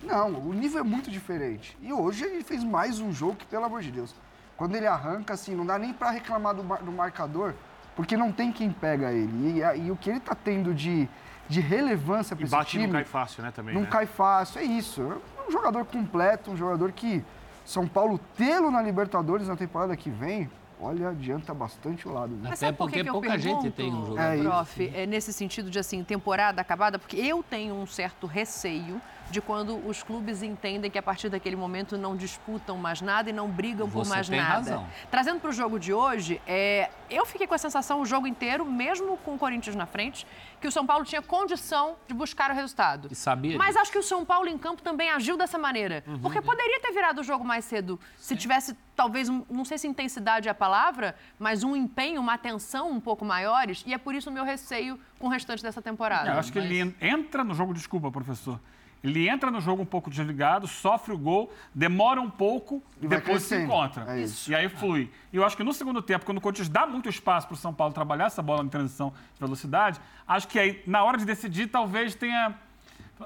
Não, 0.03 0.29
o 0.39 0.53
nível 0.53 0.79
é 0.79 0.83
muito 0.83 1.11
diferente. 1.11 1.77
E 1.81 1.91
hoje 1.91 2.23
ele 2.23 2.43
fez 2.43 2.63
mais 2.63 2.99
um 2.99 3.11
jogo 3.11 3.35
que, 3.35 3.45
pelo 3.45 3.65
amor 3.65 3.81
de 3.81 3.91
Deus, 3.91 4.15
quando 4.55 4.75
ele 4.75 4.87
arranca, 4.87 5.33
assim, 5.33 5.55
não 5.55 5.65
dá 5.65 5.77
nem 5.77 5.93
para 5.93 6.11
reclamar 6.11 6.53
do, 6.53 6.63
do 6.63 6.91
marcador, 6.91 7.53
porque 7.95 8.15
não 8.15 8.31
tem 8.31 8.51
quem 8.51 8.71
pega 8.71 9.11
ele. 9.11 9.59
E, 9.59 9.85
e 9.85 9.91
o 9.91 9.95
que 9.95 10.09
ele 10.09 10.19
tá 10.19 10.35
tendo 10.35 10.73
de, 10.73 11.07
de 11.49 11.59
relevância 11.59 12.35
para 12.35 12.43
E 12.43 12.45
esse 12.45 12.55
bate 12.55 12.71
time... 12.71 12.85
não 12.87 12.93
cai 12.93 13.03
fácil, 13.03 13.43
né, 13.43 13.51
também, 13.51 13.73
Não 13.73 13.81
né? 13.81 13.87
cai 13.87 14.05
fácil, 14.05 14.59
é 14.59 14.63
isso. 14.63 15.01
É 15.01 15.47
um 15.47 15.51
jogador 15.51 15.85
completo, 15.85 16.51
um 16.51 16.57
jogador 16.57 16.91
que 16.91 17.23
São 17.69 17.87
Paulo 17.87 18.19
tê-lo 18.35 18.71
na 18.71 18.81
Libertadores 18.81 19.47
na 19.47 19.55
temporada 19.55 19.95
que 19.95 20.09
vem, 20.09 20.49
olha, 20.81 21.09
adianta 21.09 21.53
bastante 21.53 22.07
o 22.07 22.11
lado. 22.11 22.33
Né? 22.33 22.49
Mas 22.49 22.63
Até 22.63 22.71
por 22.71 22.89
porque 22.89 23.03
pouca 23.03 23.37
gente 23.37 23.69
tem 23.69 23.93
um 23.93 24.07
jogador. 24.07 24.39
É. 24.39 24.43
Prof, 24.43 24.91
é 24.95 25.05
nesse 25.05 25.31
sentido 25.31 25.69
de 25.69 25.77
assim, 25.77 26.03
temporada 26.03 26.59
acabada, 26.59 26.97
porque 26.97 27.17
eu 27.17 27.43
tenho 27.43 27.75
um 27.75 27.85
certo 27.85 28.25
receio 28.25 28.99
de 29.29 29.41
quando 29.41 29.77
os 29.87 30.01
clubes 30.01 30.41
entendem 30.41 30.89
que 30.89 30.97
a 30.97 31.03
partir 31.03 31.29
daquele 31.29 31.55
momento 31.55 31.97
não 31.97 32.15
disputam 32.15 32.77
mais 32.77 33.01
nada 33.01 33.29
e 33.29 33.33
não 33.33 33.47
brigam 33.47 33.89
por 33.89 34.03
Você 34.05 34.09
mais 34.09 34.27
tem 34.29 34.39
nada. 34.39 34.53
razão. 34.55 34.87
Trazendo 35.11 35.39
para 35.39 35.49
o 35.49 35.53
jogo 35.53 35.79
de 35.79 35.93
hoje, 35.93 36.41
é, 36.47 36.89
eu 37.09 37.25
fiquei 37.25 37.45
com 37.45 37.53
a 37.53 37.57
sensação 37.57 38.01
o 38.01 38.05
jogo 38.05 38.25
inteiro, 38.27 38.65
mesmo 38.65 39.17
com 39.17 39.35
o 39.35 39.37
Corinthians 39.37 39.75
na 39.75 39.85
frente, 39.85 40.25
que 40.59 40.67
o 40.67 40.71
São 40.71 40.85
Paulo 40.85 41.05
tinha 41.05 41.21
condição 41.21 41.95
de 42.07 42.13
buscar 42.13 42.51
o 42.51 42.53
resultado. 42.53 43.07
E 43.11 43.15
sabia 43.15 43.57
Mas 43.57 43.77
acho 43.77 43.91
que 43.91 43.97
o 43.99 44.03
São 44.03 44.25
Paulo 44.25 44.47
em 44.49 44.57
campo 44.57 44.81
também 44.81 45.09
agiu 45.09 45.37
dessa 45.37 45.57
maneira. 45.57 46.03
Uhum. 46.07 46.19
Porque 46.19 46.41
poderia 46.41 46.79
ter 46.81 46.91
virado 46.91 47.21
o 47.21 47.23
jogo 47.23 47.45
mais 47.45 47.63
cedo 47.65 47.99
se 48.17 48.35
tivesse, 48.35 48.75
talvez, 48.95 49.29
um- 49.29 49.43
não 49.49 49.63
sei 49.63 49.77
se 49.77 49.87
intensidade 49.87 50.47
é 50.47 50.51
a 50.51 50.55
palavra, 50.55 51.15
mas 51.37 51.63
um 51.63 51.75
empenho, 51.75 52.19
uma 52.19 52.33
atenção 52.33 52.91
um 52.91 52.99
pouco 52.99 53.23
maiores. 53.23 53.83
E 53.85 53.93
é 53.93 53.97
por 53.97 54.13
isso 54.15 54.29
o 54.29 54.33
meu 54.33 54.43
receio 54.43 54.99
com 55.17 55.27
o 55.27 55.29
restante 55.29 55.61
dessa 55.63 55.81
temporada. 55.81 56.29
É, 56.29 56.33
Eu 56.33 56.39
acho 56.39 56.51
que 56.51 56.59
ele 56.59 56.79
en- 56.81 56.95
entra 57.01 57.43
no 57.43 57.53
jogo, 57.53 57.73
desculpa, 57.73 58.11
professor. 58.11 58.59
Ele 59.01 59.29
entra 59.29 59.49
no 59.49 59.61
jogo 59.61 59.81
um 59.81 59.85
pouco 59.85 60.09
desligado, 60.09 60.67
sofre 60.67 61.13
o 61.13 61.17
gol, 61.17 61.53
demora 61.73 62.19
um 62.19 62.29
pouco, 62.29 62.83
E 63.01 63.07
depois 63.07 63.43
se 63.43 63.55
encontra. 63.55 64.05
É 64.13 64.21
isso. 64.21 64.51
E 64.51 64.55
aí 64.55 64.67
flui. 64.67 65.09
E 65.31 65.37
eu 65.37 65.45
acho 65.45 65.55
que 65.55 65.63
no 65.63 65.71
segundo 65.73 66.01
tempo, 66.01 66.25
quando 66.25 66.39
o 66.39 66.41
Corinthians 66.41 66.67
dá 66.67 66.85
muito 66.85 67.07
espaço 67.07 67.47
para 67.47 67.53
o 67.53 67.57
São 67.57 67.73
Paulo 67.73 67.93
trabalhar 67.93 68.25
essa 68.25 68.41
bola 68.41 68.61
em 68.63 68.67
transição 68.67 69.13
de 69.33 69.39
velocidade, 69.39 70.01
acho 70.27 70.47
que 70.49 70.59
aí, 70.59 70.83
na 70.85 71.01
hora 71.03 71.17
de 71.17 71.23
decidir, 71.23 71.67
talvez 71.67 72.13
tenha 72.13 72.55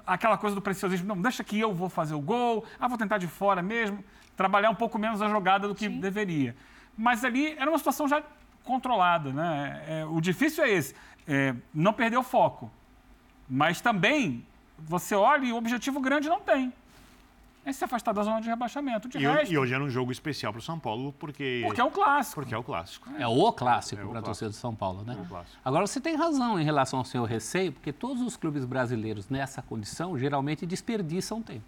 aquela 0.05 0.37
coisa 0.37 0.55
do 0.55 0.61
preciosismo. 0.61 1.07
Não, 1.07 1.19
deixa 1.19 1.43
que 1.43 1.59
eu 1.59 1.73
vou 1.73 1.89
fazer 1.89 2.13
o 2.13 2.21
gol, 2.21 2.65
ah, 2.79 2.87
vou 2.87 2.97
tentar 2.97 3.17
de 3.17 3.27
fora 3.27 3.61
mesmo, 3.61 4.03
trabalhar 4.37 4.69
um 4.69 4.75
pouco 4.75 4.99
menos 4.99 5.21
a 5.21 5.29
jogada 5.29 5.67
do 5.67 5.73
que 5.73 5.89
deveria. 5.89 6.55
Mas 6.95 7.25
ali 7.25 7.53
era 7.57 7.69
uma 7.69 7.77
situação 7.77 8.07
já 8.07 8.21
controlada, 8.63 9.31
né? 9.33 9.83
É, 9.87 10.05
o 10.05 10.21
difícil 10.21 10.63
é 10.63 10.69
esse, 10.69 10.95
é, 11.27 11.55
não 11.73 11.93
perder 11.93 12.17
o 12.17 12.23
foco. 12.23 12.71
Mas 13.49 13.81
também, 13.81 14.45
você 14.87 15.15
olha 15.15 15.45
e 15.45 15.51
o 15.51 15.55
objetivo 15.57 15.99
grande 15.99 16.29
não 16.29 16.39
tem. 16.41 16.71
É 17.65 17.71
se 17.71 17.81
afastar 17.85 18.11
da 18.13 18.21
zona 18.23 18.41
de 18.41 18.49
rebaixamento. 18.49 19.07
De 19.07 19.17
E, 19.17 19.21
resto, 19.25 19.53
e 19.53 19.57
hoje 19.57 19.73
era 19.73 19.81
um 19.81 19.89
jogo 19.89 20.11
especial 20.11 20.51
para 20.51 20.59
o 20.59 20.61
São 20.61 20.77
Paulo, 20.77 21.13
porque, 21.17 21.61
porque 21.65 21.79
é 21.79 21.83
um 21.83 21.89
clássico. 21.89 22.41
porque 22.41 22.53
é 22.53 22.57
o 22.57 22.63
clássico. 22.63 23.09
É 23.17 23.25
o 23.25 23.53
clássico 23.53 24.01
É 24.01 24.05
para 24.05 24.19
a 24.19 24.21
torcida 24.21 24.49
de 24.49 24.57
São 24.57 24.75
Paulo, 24.75 25.03
né? 25.05 25.15
É 25.17 25.21
o 25.21 25.25
clássico. 25.25 25.57
Agora, 25.63 25.87
você 25.87 26.01
tem 26.01 26.15
razão 26.17 26.59
em 26.59 26.63
relação 26.65 26.99
ao 26.99 27.05
seu 27.05 27.23
receio, 27.23 27.71
porque 27.71 27.93
todos 27.93 28.21
os 28.21 28.35
clubes 28.35 28.65
brasileiros 28.65 29.29
nessa 29.29 29.61
condição 29.61 30.19
geralmente 30.19 30.65
desperdiçam 30.65 31.41
tempo. 31.41 31.63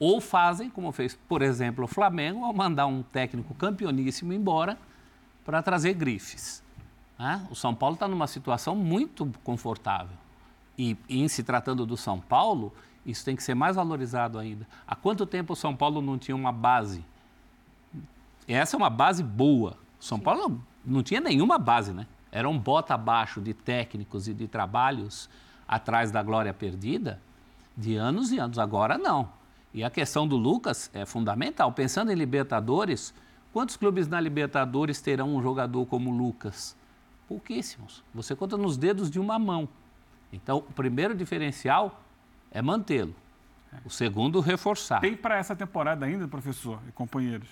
Ou 0.00 0.20
fazem, 0.20 0.68
como 0.68 0.90
fez, 0.90 1.14
por 1.28 1.42
exemplo, 1.42 1.84
o 1.84 1.86
Flamengo, 1.86 2.44
ao 2.44 2.52
mandar 2.52 2.86
um 2.86 3.04
técnico 3.04 3.54
campeoníssimo 3.54 4.32
embora 4.32 4.76
para 5.44 5.62
trazer 5.62 5.94
grifes. 5.94 6.60
né? 7.16 7.46
O 7.52 7.54
São 7.54 7.72
Paulo 7.72 7.94
está 7.94 8.08
numa 8.08 8.26
situação 8.26 8.74
muito 8.74 9.30
confortável. 9.44 10.16
E, 10.78 10.96
em 11.08 11.28
se 11.28 11.42
tratando 11.42 11.84
do 11.84 11.96
São 11.96 12.20
Paulo, 12.20 12.72
isso 13.04 13.24
tem 13.24 13.36
que 13.36 13.42
ser 13.42 13.54
mais 13.54 13.76
valorizado 13.76 14.38
ainda. 14.38 14.66
Há 14.86 14.96
quanto 14.96 15.26
tempo 15.26 15.52
o 15.52 15.56
São 15.56 15.76
Paulo 15.76 16.00
não 16.00 16.18
tinha 16.18 16.34
uma 16.34 16.52
base 16.52 17.04
essa 18.46 18.76
é 18.76 18.78
uma 18.78 18.90
base 18.90 19.22
boa. 19.22 19.76
São 20.00 20.18
Paulo 20.18 20.48
não, 20.48 20.62
não 20.84 21.02
tinha 21.02 21.20
nenhuma 21.20 21.58
base, 21.58 21.92
né? 21.92 22.06
Era 22.30 22.48
um 22.48 22.58
bota 22.58 22.94
abaixo 22.94 23.40
de 23.40 23.54
técnicos 23.54 24.26
e 24.26 24.34
de 24.34 24.48
trabalhos 24.48 25.28
atrás 25.68 26.10
da 26.10 26.22
glória 26.22 26.52
perdida 26.52 27.20
de 27.76 27.96
anos 27.96 28.32
e 28.32 28.38
anos. 28.38 28.58
Agora 28.58 28.98
não. 28.98 29.28
E 29.72 29.84
a 29.84 29.90
questão 29.90 30.26
do 30.26 30.36
Lucas 30.36 30.90
é 30.92 31.06
fundamental. 31.06 31.72
Pensando 31.72 32.10
em 32.10 32.14
Libertadores, 32.14 33.14
quantos 33.52 33.76
clubes 33.76 34.08
na 34.08 34.20
Libertadores 34.20 35.00
terão 35.00 35.34
um 35.34 35.42
jogador 35.42 35.86
como 35.86 36.10
o 36.10 36.16
Lucas? 36.16 36.76
Pouquíssimos. 37.28 38.02
Você 38.14 38.34
conta 38.34 38.56
nos 38.56 38.76
dedos 38.76 39.10
de 39.10 39.20
uma 39.20 39.38
mão. 39.38 39.68
Então, 40.32 40.58
o 40.58 40.62
primeiro 40.72 41.14
diferencial 41.14 42.02
é 42.50 42.62
mantê-lo. 42.62 43.14
O 43.84 43.90
segundo, 43.90 44.40
reforçar. 44.40 45.00
Tem 45.00 45.16
para 45.16 45.36
essa 45.38 45.56
temporada 45.56 46.04
ainda, 46.04 46.28
professor 46.28 46.78
e 46.88 46.92
companheiros, 46.92 47.48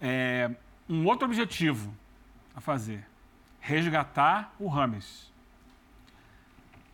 é, 0.00 0.50
um 0.88 1.04
outro 1.06 1.26
objetivo 1.26 1.92
a 2.54 2.60
fazer: 2.60 3.04
resgatar 3.60 4.54
o 4.58 4.68
Rames. 4.68 5.34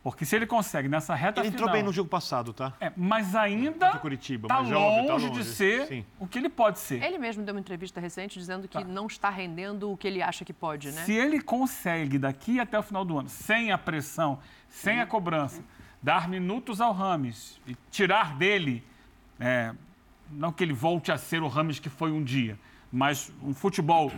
Porque 0.02 0.24
se 0.24 0.34
ele 0.34 0.46
consegue 0.46 0.88
nessa 0.88 1.14
reta 1.14 1.40
Ele 1.40 1.48
entrou 1.48 1.68
final, 1.68 1.74
bem 1.74 1.82
no 1.84 1.92
jogo 1.92 2.08
passado, 2.10 2.52
tá? 2.52 2.72
É, 2.80 2.90
mas 2.96 3.36
ainda 3.36 3.94
o 3.94 4.00
Curitiba, 4.00 4.48
tá 4.48 4.60
mas 4.60 4.72
é 4.72 4.74
longe, 4.74 5.06
tá 5.06 5.16
de 5.16 5.26
longe. 5.28 5.44
ser 5.44 5.86
Sim. 5.86 6.04
o 6.18 6.26
que 6.26 6.38
ele 6.38 6.48
pode 6.48 6.80
ser. 6.80 7.00
Ele 7.04 7.18
mesmo 7.18 7.44
deu 7.44 7.54
uma 7.54 7.60
entrevista 7.60 8.00
recente 8.00 8.36
dizendo 8.36 8.66
que 8.66 8.78
Tá. 8.78 8.84
não 8.84 9.06
está 9.06 9.30
rendendo 9.30 9.92
o 9.92 9.96
que 9.96 10.08
ele 10.08 10.20
acha 10.20 10.44
que 10.44 10.52
pode, 10.52 10.90
né? 10.90 11.04
Se 11.04 11.12
ele 11.12 11.40
consegue, 11.40 12.18
daqui 12.18 12.58
até 12.58 12.76
o 12.76 12.82
final 12.82 13.04
do 13.04 13.16
ano, 13.16 13.28
sem 13.28 13.70
a 13.70 13.78
pressão, 13.78 14.40
sem 14.72 15.00
a 15.00 15.06
cobrança, 15.06 15.62
dar 16.02 16.28
minutos 16.28 16.80
ao 16.80 16.92
Rames 16.92 17.60
e 17.66 17.76
tirar 17.90 18.34
dele, 18.36 18.82
é, 19.38 19.72
não 20.30 20.50
que 20.50 20.64
ele 20.64 20.72
volte 20.72 21.12
a 21.12 21.18
ser 21.18 21.42
o 21.42 21.48
Rames 21.48 21.78
que 21.78 21.90
foi 21.90 22.10
um 22.10 22.24
dia, 22.24 22.58
mas 22.90 23.30
um 23.42 23.54
futebol 23.54 24.10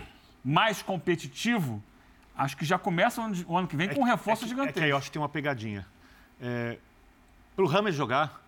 mais 0.44 0.80
competitivo, 0.80 1.82
acho 2.37 2.56
que 2.56 2.64
já 2.64 2.78
começa 2.78 3.20
o 3.46 3.56
ano, 3.56 3.66
que 3.66 3.76
vem 3.76 3.88
com 3.92 4.00
um 4.00 4.04
reforço 4.04 4.44
é 4.44 4.46
É 4.46 4.49
gigantesco. 4.49 4.78
que 4.78 4.84
aí 4.84 4.90
eu 4.90 4.96
acho 4.96 5.06
que 5.06 5.12
tem 5.12 5.20
uma 5.23 5.28
pegadinha. 5.28 5.87
É, 6.40 6.78
para 7.56 7.64
o 7.64 7.68
Rames 7.68 7.94
jogar, 7.94 8.40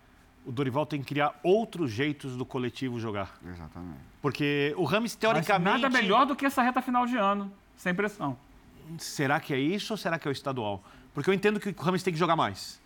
o 0.45 0.51
Dorival 0.51 0.85
tem 0.85 1.01
que 1.01 1.07
criar 1.07 1.37
outros 1.43 1.91
jeitos 1.91 2.37
do 2.37 2.45
coletivo 2.45 2.99
jogar. 2.99 3.37
Exatamente. 3.45 3.99
Porque 4.21 4.73
o 4.77 4.85
Rames, 4.85 5.11
Mas 5.11 5.19
teoricamente... 5.19 5.81
nada 5.81 5.89
melhor 5.89 6.25
do 6.25 6.35
que 6.35 6.45
essa 6.45 6.61
reta 6.61 6.81
final 6.81 7.05
de 7.05 7.17
ano, 7.17 7.51
sem 7.75 7.93
pressão. 7.93 8.37
Será 8.97 9.39
que 9.39 9.53
é 9.53 9.59
isso 9.59 9.93
ou 9.93 9.97
será 9.97 10.17
que 10.17 10.27
é 10.27 10.31
o 10.31 10.31
estadual? 10.31 10.81
Porque 11.13 11.29
eu 11.29 11.33
entendo 11.33 11.59
que 11.59 11.69
o 11.69 11.81
Rames 11.81 12.03
tem 12.03 12.13
que 12.13 12.19
jogar 12.19 12.35
mais. 12.35 12.79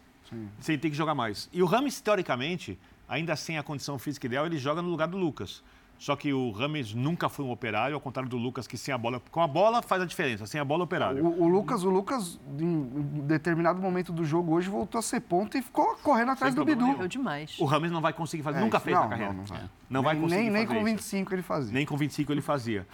Sim. 0.61 0.77
tem 0.77 0.89
que 0.89 0.95
jogar 0.97 1.13
mais. 1.13 1.49
E 1.51 1.61
o 1.61 1.65
Rames, 1.65 1.99
teoricamente, 1.99 2.79
ainda 3.07 3.35
sem 3.35 3.57
a 3.57 3.63
condição 3.63 3.99
física 3.99 4.25
ideal, 4.27 4.45
ele 4.45 4.57
joga 4.57 4.81
no 4.81 4.89
lugar 4.89 5.07
do 5.07 5.17
Lucas. 5.17 5.61
Só 5.99 6.15
que 6.15 6.33
o 6.33 6.49
Rames 6.49 6.95
nunca 6.95 7.29
foi 7.29 7.45
um 7.45 7.51
operário, 7.51 7.93
ao 7.93 8.01
contrário 8.01 8.27
do 8.27 8.35
Lucas, 8.35 8.65
que 8.65 8.75
sem 8.75 8.91
a 8.91 8.97
bola. 8.97 9.21
Com 9.29 9.39
a 9.39 9.45
bola 9.45 9.83
faz 9.83 10.01
a 10.01 10.05
diferença, 10.05 10.47
sem 10.47 10.59
a 10.59 10.65
bola 10.65 10.83
operário. 10.83 11.23
O, 11.23 11.43
o 11.43 11.47
Lucas, 11.47 11.83
o 11.83 11.91
Lucas, 11.91 12.39
em 12.59 13.21
determinado 13.27 13.79
momento 13.79 14.11
do 14.11 14.25
jogo 14.25 14.53
hoje, 14.53 14.67
voltou 14.67 14.97
a 14.97 15.01
ser 15.03 15.19
ponta 15.19 15.59
e 15.59 15.61
ficou 15.61 15.95
correndo 15.97 16.31
atrás 16.31 16.55
do 16.55 16.65
problema 16.65 16.81
Bidu. 16.87 16.97
nenhum. 16.97 17.07
Demais. 17.07 17.55
O 17.59 17.65
Rames 17.65 17.91
não 17.91 18.01
vai 18.01 18.13
conseguir 18.13 18.41
fazer. 18.41 18.57
É, 18.57 18.61
nunca 18.61 18.77
isso- 18.77 18.83
fez 18.85 18.95
não, 18.95 19.03
na 19.03 19.09
carreira. 19.09 19.33
Não, 19.33 19.39
não 19.41 19.45
vai. 19.45 19.69
Não 19.91 20.01
vai 20.01 20.13
nem, 20.15 20.23
conseguir 20.23 20.41
nem, 20.41 20.51
nem 20.51 20.65
com 20.65 20.73
isso. 20.75 20.85
25 20.85 21.35
ele 21.35 21.41
fazia. 21.43 21.73
Nem 21.73 21.85
com 21.85 21.95
25 21.97 22.31
ele 22.33 22.41
fazia. 22.41 22.87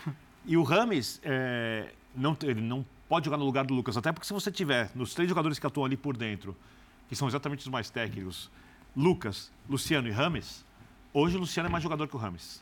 E 0.46 0.58
o 0.58 0.64
Rames 0.64 1.22
é, 1.24 1.94
não, 2.14 2.36
ele 2.44 2.60
não 2.60 2.86
pode 3.08 3.26
jogar 3.26 3.38
no 3.38 3.46
lugar 3.46 3.66
do 3.66 3.74
Lucas, 3.74 3.96
até 3.98 4.12
porque 4.12 4.28
se 4.28 4.34
você 4.34 4.52
tiver 4.52 4.90
nos 4.96 5.14
três 5.14 5.30
jogadores 5.30 5.58
que 5.60 5.66
atuam 5.68 5.86
ali 5.86 5.98
por 5.98 6.16
dentro, 6.18 6.56
que 7.08 7.16
são 7.16 7.28
exatamente 7.28 7.60
os 7.62 7.68
mais 7.68 7.90
técnicos, 7.90 8.52
Lucas, 8.96 9.52
Luciano 9.70 10.08
e 10.08 10.12
Rames, 10.12 10.66
hoje 11.14 11.38
o 11.38 11.40
Luciano 11.40 11.70
é 11.70 11.72
mais 11.72 11.84
jogador 11.84 12.08
que 12.08 12.16
o 12.16 12.20
Rames. 12.20 12.62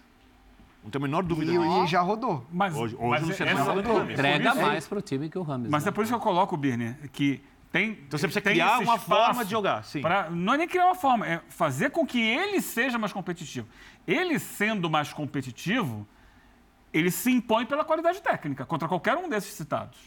Não 0.83 0.91
tem 0.91 0.99
a 0.99 1.03
menor 1.03 1.23
dúvida 1.23 1.51
E, 1.51 1.57
disso. 1.57 1.83
e 1.83 1.87
já 1.87 2.01
rodou. 2.01 2.45
Mas, 2.51 2.75
Hoje- 2.75 2.95
hoje 2.95 3.09
mas 3.09 3.23
o 3.23 3.25
Luciano 3.27 3.51
essa- 3.51 3.73
no 3.73 3.97
Rames. 3.97 4.19
Entrega 4.19 4.49
isso- 4.51 4.61
mais 4.61 4.87
para 4.87 4.99
o 4.99 5.01
time 5.01 5.29
que 5.29 5.37
o 5.37 5.41
Rames. 5.41 5.69
Mas 5.71 5.83
né? 5.83 5.89
é 5.89 5.91
por 5.91 6.03
isso 6.03 6.11
que 6.11 6.15
eu 6.15 6.19
coloco, 6.19 6.55
Birner, 6.55 7.09
que 7.11 7.41
tem. 7.71 7.91
Então 7.91 8.19
você 8.19 8.27
precisa 8.27 8.41
tem 8.41 8.53
criar 8.53 8.79
uma 8.79 8.99
forma 8.99 9.43
de 9.43 9.49
jogar, 9.49 9.83
sim. 9.83 10.01
pra- 10.01 10.29
não 10.29 10.53
é 10.53 10.57
nem 10.57 10.67
criar 10.67 10.85
uma 10.85 10.95
forma, 10.95 11.25
é 11.27 11.41
fazer 11.49 11.89
com 11.89 12.05
que 12.05 12.21
ele 12.21 12.61
seja 12.61 12.99
mais 12.99 13.11
competitivo. 13.11 13.67
Ele 14.05 14.37
sendo 14.37 14.87
mais 14.87 15.11
competitivo, 15.11 16.07
ele 16.93 17.09
se 17.09 17.31
impõe 17.31 17.65
pela 17.65 17.83
qualidade 17.83 18.21
técnica 18.21 18.63
contra 18.63 18.87
qualquer 18.87 19.17
um 19.17 19.27
desses 19.27 19.53
citados. 19.55 19.97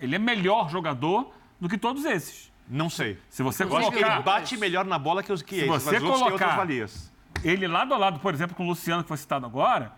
Ele 0.00 0.14
é 0.16 0.18
melhor 0.18 0.68
jogador 0.70 1.32
do 1.60 1.68
que 1.68 1.76
todos 1.78 2.04
esses. 2.04 2.52
Não 2.68 2.90
sei. 2.90 3.18
Se 3.30 3.42
você 3.42 3.64
Eu 3.64 3.76
acho 3.76 3.88
que 3.90 3.96
ele 3.96 4.04
colocar 4.04 4.22
bate 4.22 4.56
melhor 4.56 4.84
na 4.84 4.98
bola 4.98 5.22
que 5.22 5.32
os 5.32 5.40
que 5.42 5.54
Se 5.56 5.60
esses, 5.62 5.82
você 5.84 6.00
colocar- 6.00 6.66
ele 7.42 7.66
lado 7.66 7.94
a 7.94 7.96
lado, 7.96 8.20
por 8.20 8.34
exemplo, 8.34 8.54
com 8.54 8.64
o 8.64 8.68
Luciano, 8.68 9.02
que 9.02 9.08
foi 9.08 9.16
citado 9.16 9.46
agora, 9.46 9.92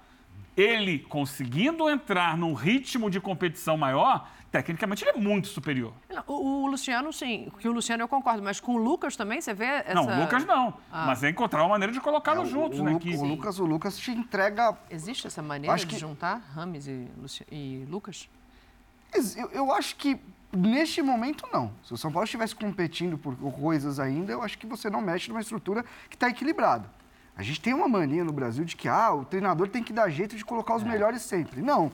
ele 0.56 0.98
conseguindo 1.00 1.88
entrar 1.90 2.36
num 2.36 2.54
ritmo 2.54 3.10
de 3.10 3.20
competição 3.20 3.76
maior, 3.76 4.28
tecnicamente 4.52 5.02
ele 5.04 5.10
é 5.10 5.20
muito 5.20 5.48
superior. 5.48 5.92
Não, 6.08 6.22
O, 6.26 6.62
o 6.62 6.66
Luciano, 6.68 7.12
sim. 7.12 7.50
Que 7.58 7.68
o 7.68 7.72
Luciano 7.72 8.02
eu 8.02 8.08
concordo, 8.08 8.42
mas 8.42 8.60
com 8.60 8.74
o 8.74 8.78
Lucas 8.78 9.16
também, 9.16 9.40
você 9.40 9.52
vê 9.54 9.64
essa... 9.64 9.94
Não, 9.94 10.06
o 10.06 10.20
Lucas 10.20 10.44
não. 10.44 10.74
Ah. 10.92 11.06
Mas 11.06 11.22
é 11.24 11.30
encontrar 11.30 11.62
uma 11.62 11.70
maneira 11.70 11.92
de 11.92 12.00
colocá-los 12.00 12.48
O- 12.48 12.50
juntos, 12.52 12.78
o, 12.78 12.84
né? 12.84 12.92
Lu- 12.92 12.98
Que- 13.00 13.16
o 13.16 13.24
Lucas, 13.24 13.58
o 13.58 13.64
Lucas 13.64 13.98
te 13.98 14.10
entrega. 14.12 14.76
Existe 14.90 15.26
essa 15.26 15.42
maneira 15.42 15.74
Acho 15.74 15.86
de 15.86 15.94
que- 15.94 16.00
juntar 16.00 16.40
Rames 16.54 16.86
e, 16.86 17.08
Luci- 17.16 17.46
e 17.50 17.84
Lucas? 17.88 18.28
Eu, 19.36 19.50
eu 19.50 19.72
acho 19.72 19.96
que 19.96 20.18
neste 20.52 21.02
momento 21.02 21.48
não. 21.52 21.70
Se 21.84 21.92
o 21.92 21.96
São 21.96 22.10
Paulo 22.12 22.24
estivesse 22.24 22.54
competindo 22.54 23.16
por 23.18 23.34
coisas 23.52 23.98
ainda, 24.00 24.32
eu 24.32 24.42
acho 24.42 24.58
que 24.58 24.66
você 24.66 24.88
não 24.90 25.00
mexe 25.00 25.28
numa 25.28 25.40
estrutura 25.40 25.84
que 26.08 26.16
está 26.16 26.28
equilibrada. 26.28 26.88
A 27.36 27.42
gente 27.42 27.60
tem 27.60 27.72
uma 27.72 27.88
mania 27.88 28.22
no 28.24 28.32
Brasil 28.32 28.64
de 28.64 28.76
que 28.76 28.88
ah, 28.88 29.12
o 29.14 29.24
treinador 29.24 29.68
tem 29.68 29.82
que 29.82 29.92
dar 29.92 30.08
jeito 30.10 30.36
de 30.36 30.44
colocar 30.44 30.74
É. 30.74 30.76
os 30.76 30.82
melhores 30.82 31.22
sempre. 31.22 31.62
Não. 31.62 31.90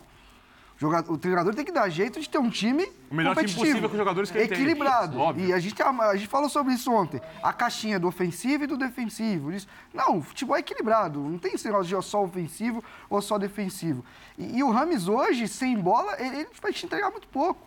O, 1.08 1.16
treinador 1.16 1.54
tem 1.54 1.64
que 1.64 1.72
dar 1.72 1.88
jeito 1.88 2.20
de 2.20 2.28
ter 2.28 2.38
um 2.38 2.50
time 2.50 2.84
O 3.10 3.14
melhor 3.14 3.34
time 3.34 3.46
competitivo, 3.46 3.60
possível 3.60 3.88
com 3.88 3.94
os 3.94 3.98
jogadores 3.98 4.30
que 4.30 4.36
ele 4.36 4.48
tem. 4.48 4.58
equilibrado. 4.58 5.18
Óbvio. 5.18 5.48
E 5.48 5.52
a 5.52 5.58
gente, 5.58 5.82
a 5.82 6.16
gente 6.16 6.28
falou 6.28 6.50
sobre 6.50 6.74
isso 6.74 6.92
ontem. 6.92 7.18
A 7.42 7.50
caixinha 7.50 7.98
do 7.98 8.06
ofensivo 8.06 8.64
e 8.64 8.66
do 8.66 8.76
defensivo. 8.76 9.50
Isso. 9.50 9.66
Não, 9.94 10.18
o 10.18 10.22
futebol 10.22 10.54
é 10.54 10.60
equilibrado. 10.60 11.18
Não 11.18 11.38
tem 11.38 11.54
esse 11.54 11.64
negócio 11.64 11.86
de 11.86 12.06
só 12.06 12.22
ofensivo 12.22 12.84
ou 13.08 13.22
só 13.22 13.38
defensivo. 13.38 14.04
E, 14.36 14.58
e 14.58 14.62
o 14.62 14.70
Rames 14.70 15.08
hoje, 15.08 15.48
sem 15.48 15.78
bola, 15.78 16.14
ele, 16.18 16.40
ele 16.40 16.48
vai 16.60 16.72
te 16.74 16.84
entregar 16.84 17.10
muito 17.10 17.28
pouco. 17.28 17.66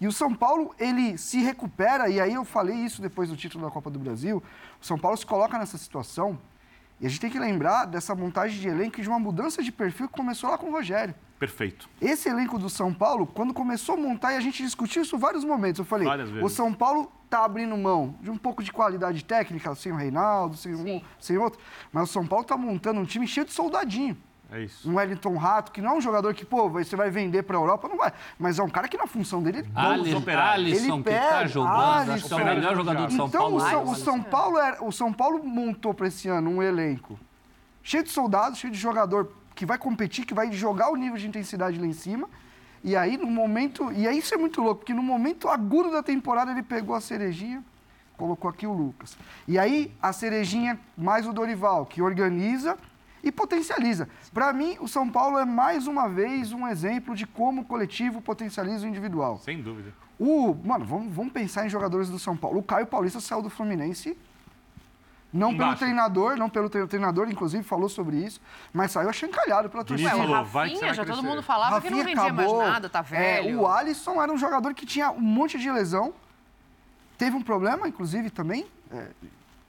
E 0.00 0.06
o 0.06 0.12
São 0.12 0.34
Paulo, 0.34 0.74
ele 0.78 1.16
se 1.18 1.38
recupera, 1.38 2.08
e 2.08 2.20
aí 2.20 2.34
eu 2.34 2.44
falei 2.44 2.76
isso 2.76 3.00
depois 3.00 3.28
do 3.30 3.36
título 3.36 3.64
da 3.64 3.70
Copa 3.70 3.90
do 3.90 3.98
Brasil. 3.98 4.42
O 4.80 4.84
São 4.84 4.98
Paulo 4.98 5.16
se 5.16 5.24
coloca 5.24 5.58
nessa 5.58 5.78
situação, 5.78 6.38
e 7.00 7.06
a 7.06 7.08
gente 7.08 7.20
tem 7.20 7.30
que 7.30 7.38
lembrar 7.38 7.86
dessa 7.86 8.14
montagem 8.14 8.60
de 8.60 8.68
elenco 8.68 8.98
e 8.98 9.02
de 9.02 9.08
uma 9.08 9.18
mudança 9.18 9.62
de 9.62 9.72
perfil 9.72 10.08
que 10.08 10.14
começou 10.14 10.50
lá 10.50 10.58
com 10.58 10.68
o 10.68 10.72
Rogério. 10.72 11.14
Perfeito. 11.38 11.88
Esse 12.00 12.28
elenco 12.28 12.58
do 12.58 12.70
São 12.70 12.92
Paulo, 12.94 13.26
quando 13.26 13.52
começou 13.52 13.94
a 13.94 13.98
montar, 13.98 14.32
e 14.32 14.36
a 14.36 14.40
gente 14.40 14.62
discutiu 14.62 15.02
isso 15.02 15.16
em 15.16 15.18
vários 15.18 15.44
momentos, 15.44 15.78
eu 15.78 15.84
falei, 15.84 16.06
Várias 16.06 16.30
vezes. 16.30 16.44
o 16.44 16.48
São 16.48 16.72
Paulo 16.72 17.12
tá 17.28 17.44
abrindo 17.44 17.76
mão 17.76 18.14
de 18.22 18.30
um 18.30 18.36
pouco 18.38 18.62
de 18.62 18.72
qualidade 18.72 19.22
técnica, 19.24 19.74
sem 19.74 19.92
o 19.92 19.96
Reinaldo, 19.96 20.56
sem 20.56 20.74
um, 20.74 21.02
sem 21.18 21.36
outro, 21.36 21.60
mas 21.92 22.08
o 22.08 22.12
São 22.12 22.26
Paulo 22.26 22.44
tá 22.44 22.56
montando 22.56 23.00
um 23.00 23.04
time 23.04 23.26
cheio 23.26 23.44
de 23.44 23.52
soldadinho. 23.52 24.16
É 24.50 24.62
isso. 24.62 24.88
Um 24.88 24.94
Wellington 24.94 25.36
Rato, 25.36 25.72
que 25.72 25.82
não 25.82 25.90
é 25.90 25.94
um 25.94 26.00
jogador 26.00 26.32
que, 26.32 26.44
pô, 26.44 26.70
você 26.70 26.94
vai 26.94 27.10
vender 27.10 27.42
pra 27.42 27.56
Europa, 27.56 27.88
não 27.88 27.96
vai. 27.96 28.12
Mas 28.38 28.60
é 28.60 28.62
um 28.62 28.68
cara 28.70 28.86
que 28.86 28.96
na 28.96 29.08
função 29.08 29.42
dele... 29.42 29.68
Ali-. 29.74 30.02
Alisson, 30.54 30.94
Ele 30.94 31.02
que 31.02 31.10
pega, 31.10 31.48
jogando, 31.48 31.72
é 31.72 32.34
o 32.52 32.54
melhor 32.54 32.76
jogador 32.76 33.06
do 33.08 33.12
São 33.12 33.26
Então, 33.26 33.40
Paulo. 33.40 33.56
o 33.56 33.60
São, 33.60 33.84
o 33.84 33.88
Alisson. 33.88 34.04
São 34.04 34.22
Paulo 34.22 34.58
era- 34.58 34.84
o 34.84 34.92
São 34.92 35.12
Paulo 35.12 35.42
montou 35.44 35.92
para 35.92 36.06
esse 36.06 36.28
ano 36.28 36.48
um 36.48 36.62
elenco 36.62 37.18
cheio 37.82 38.04
de 38.04 38.10
soldados, 38.10 38.60
cheio 38.60 38.72
de 38.72 38.78
jogador 38.78 39.32
que 39.56 39.66
vai 39.66 39.78
competir, 39.78 40.24
que 40.24 40.34
vai 40.34 40.52
jogar 40.52 40.90
o 40.90 40.96
nível 40.96 41.18
de 41.18 41.26
intensidade 41.26 41.80
lá 41.80 41.86
em 41.86 41.92
cima. 41.92 42.28
E 42.84 42.94
aí, 42.94 43.16
no 43.16 43.26
momento. 43.26 43.90
E 43.92 44.06
aí, 44.06 44.18
isso 44.18 44.32
é 44.32 44.36
muito 44.36 44.60
louco, 44.60 44.80
porque 44.80 44.94
no 44.94 45.02
momento 45.02 45.48
agudo 45.48 45.90
da 45.90 46.02
temporada, 46.02 46.52
ele 46.52 46.62
pegou 46.62 46.94
a 46.94 47.00
cerejinha, 47.00 47.64
colocou 48.16 48.48
aqui 48.48 48.66
o 48.66 48.72
Lucas. 48.72 49.16
E 49.48 49.58
aí, 49.58 49.92
a 50.00 50.12
cerejinha 50.12 50.78
mais 50.96 51.26
o 51.26 51.32
Dorival, 51.32 51.86
que 51.86 52.00
organiza 52.02 52.76
e 53.24 53.32
potencializa. 53.32 54.08
Para 54.32 54.52
mim, 54.52 54.76
o 54.78 54.86
São 54.86 55.10
Paulo 55.10 55.38
é 55.38 55.44
mais 55.44 55.86
uma 55.88 56.06
vez 56.06 56.52
um 56.52 56.68
exemplo 56.68 57.16
de 57.16 57.26
como 57.26 57.62
o 57.62 57.64
coletivo 57.64 58.20
potencializa 58.20 58.86
o 58.86 58.88
individual. 58.88 59.38
Sem 59.38 59.60
dúvida. 59.60 59.92
O, 60.18 60.54
mano, 60.62 60.84
vamos, 60.84 61.12
vamos 61.12 61.32
pensar 61.32 61.66
em 61.66 61.68
jogadores 61.68 62.08
do 62.08 62.18
São 62.18 62.36
Paulo. 62.36 62.60
O 62.60 62.62
Caio 62.62 62.86
Paulista 62.86 63.20
saiu 63.20 63.42
do 63.42 63.50
Fluminense. 63.50 64.16
Não 65.32 65.48
pelo 65.48 65.64
Embaixo. 65.64 65.78
treinador, 65.80 66.36
não 66.36 66.48
pelo 66.48 66.70
tre- 66.70 66.86
treinador, 66.86 67.28
inclusive, 67.28 67.62
falou 67.62 67.88
sobre 67.88 68.16
isso, 68.16 68.40
mas 68.72 68.92
saiu 68.92 69.10
achancalhado 69.10 69.68
pela 69.68 69.84
Diniz 69.84 70.02
torcida. 70.02 70.22
Ué, 70.22 70.24
o 70.24 70.32
falou, 70.32 70.44
vai 70.46 70.68
que 70.70 70.76
você 70.76 70.84
Rafinha, 70.86 70.86
vai 70.88 70.94
já 70.96 71.04
todo 71.04 71.20
crescer. 71.20 71.28
mundo 71.34 71.42
falava 71.42 71.80
que 71.80 71.90
não 71.90 71.98
vendia 72.04 72.22
acabou. 72.22 72.56
mais 72.58 72.70
nada, 72.72 72.88
tá 72.88 73.00
É, 73.00 73.42
velho. 73.42 73.60
o 73.60 73.66
Alisson 73.66 74.22
era 74.22 74.32
um 74.32 74.38
jogador 74.38 74.72
que 74.72 74.86
tinha 74.86 75.10
um 75.10 75.20
monte 75.20 75.58
de 75.58 75.70
lesão. 75.70 76.14
Teve 77.18 77.36
um 77.36 77.42
problema, 77.42 77.88
inclusive, 77.88 78.30
também, 78.30 78.66
é, 78.90 79.08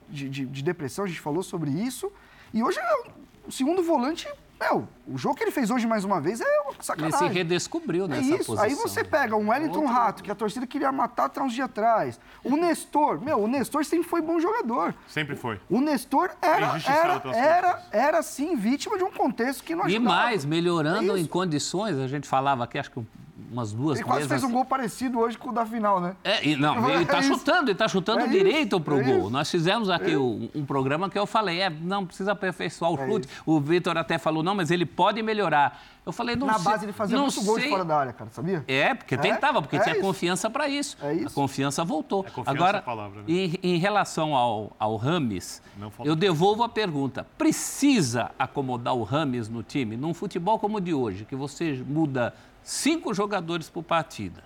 de, 0.08 0.28
de- 0.30 0.46
de 0.46 0.62
depressão, 0.62 1.04
a 1.04 1.08
gente 1.08 1.20
falou 1.20 1.42
sobre 1.42 1.70
isso. 1.70 2.10
E 2.54 2.62
hoje 2.62 2.78
é 2.78 3.08
o 3.46 3.50
segundo 3.52 3.82
volante. 3.82 4.26
Meu, 4.60 4.88
o 5.06 5.16
jogo 5.16 5.36
que 5.36 5.44
ele 5.44 5.50
fez 5.52 5.70
hoje 5.70 5.86
mais 5.86 6.04
uma 6.04 6.20
vez 6.20 6.40
é 6.40 6.60
uma 6.62 6.72
Ele 6.72 6.82
sacanagem. 6.82 7.28
se 7.28 7.34
redescobriu 7.34 8.04
É 8.06 8.08
nessa 8.08 8.22
isso. 8.22 8.36
posição. 8.46 8.58
Aí 8.64 8.74
você 8.74 9.04
pega 9.04 9.36
um 9.36 9.50
Wellington 9.50 9.86
Rato, 9.86 10.22
que 10.22 10.30
a 10.30 10.34
torcida 10.34 10.66
queria 10.66 10.90
matar 10.90 11.26
até 11.26 11.40
uns 11.40 11.52
dias 11.52 11.66
atrás. 11.66 12.18
O 12.42 12.56
Nestor, 12.56 13.20
meu, 13.20 13.38
o 13.38 13.46
Nestor 13.46 13.84
sempre 13.84 14.08
foi 14.08 14.20
bom 14.20 14.40
jogador. 14.40 14.94
Sempre 15.06 15.36
foi. 15.36 15.60
O 15.70 15.80
Nestor 15.80 16.30
era, 16.42 16.70
Injustiçado 16.70 17.28
era, 17.30 17.38
era, 17.38 17.82
era, 17.92 18.22
sim, 18.22 18.56
vítima 18.56 18.98
de 18.98 19.04
um 19.04 19.12
contexto 19.12 19.62
que 19.62 19.74
não 19.76 19.84
E 19.88 19.94
ajudava. 19.96 20.16
mais, 20.16 20.44
melhorando 20.44 21.16
É 21.16 21.20
em 21.20 21.26
condições, 21.26 21.96
a 21.98 22.08
gente 22.08 22.26
falava 22.26 22.64
aqui, 22.64 22.78
acho 22.78 22.90
que 22.90 23.06
umas 23.50 23.72
duas 23.72 23.98
Ele 23.98 24.06
quase 24.06 24.26
fez 24.28 24.42
um 24.44 24.50
gol 24.50 24.64
parecido 24.64 25.18
hoje 25.20 25.38
com 25.38 25.50
o 25.50 25.52
da 25.52 25.64
final, 25.64 26.00
né? 26.00 26.16
É, 26.24 26.46
e 26.46 26.56
não, 26.56 26.74
ele 26.90 27.02
está 27.02 27.18
É 27.18 27.20
isso. 27.20 27.28
chutando, 27.34 27.62
ele 27.64 27.72
está 27.72 27.88
chutando 27.88 28.20
É 28.20 28.24
isso, 28.24 28.32
direito 28.32 28.80
pro 28.80 29.00
é 29.00 29.04
gol. 29.04 29.18
isso. 29.18 29.30
Nós 29.30 29.50
fizemos 29.50 29.88
aqui 29.90 30.16
um, 30.16 30.48
um 30.54 30.64
programa 30.64 31.08
que 31.08 31.18
eu 31.18 31.26
falei, 31.26 31.60
é, 31.60 31.70
não 31.70 32.04
precisa 32.04 32.32
aperfeiçoar 32.32 32.90
o 32.92 32.98
É 33.00 33.06
chute. 33.06 33.28
O 33.46 33.60
Vitor 33.60 33.96
até 33.96 34.18
falou, 34.18 34.42
não, 34.42 34.54
mas 34.54 34.70
ele 34.70 34.84
pode 34.84 35.22
melhorar. 35.22 35.80
Eu 36.04 36.12
falei, 36.12 36.34
não 36.36 36.46
Na 36.46 36.54
sei. 36.54 36.64
base 36.64 36.84
ele 36.86 36.92
fazia 36.92 37.16
não 37.16 37.24
muito 37.24 37.42
gol 37.44 37.60
fora 37.60 37.84
da 37.84 37.98
área, 37.98 38.12
cara, 38.14 38.30
sabia? 38.30 38.64
É, 38.66 38.94
porque 38.94 39.14
É, 39.14 39.18
tentava, 39.18 39.60
porque 39.60 39.76
é 39.76 39.80
tinha 39.80 39.92
isso. 39.94 40.00
confiança 40.04 40.48
para 40.48 40.66
isso. 40.66 40.96
É 41.02 41.12
isso. 41.12 41.26
A 41.26 41.30
confiança 41.30 41.84
voltou. 41.84 42.24
É 42.26 42.30
confiança 42.30 42.50
Agora, 42.50 42.78
a 42.78 42.82
palavra, 42.82 43.18
né? 43.18 43.24
em, 43.28 43.58
em 43.62 43.78
relação 43.78 44.34
ao, 44.34 44.72
ao 44.78 44.96
Rames, 44.96 45.60
eu 46.02 46.16
devolvo 46.16 46.62
a 46.62 46.68
pergunta. 46.68 47.26
Precisa 47.36 48.30
acomodar 48.38 48.94
o 48.94 49.02
Rames 49.02 49.48
no 49.50 49.62
time? 49.62 49.96
Num 49.98 50.14
futebol 50.14 50.58
como 50.58 50.78
o 50.78 50.80
de 50.80 50.94
hoje, 50.94 51.24
que 51.26 51.36
você 51.36 51.84
muda 51.86 52.32
cinco 52.68 53.14
jogadores 53.14 53.70
por 53.70 53.82
partida, 53.82 54.44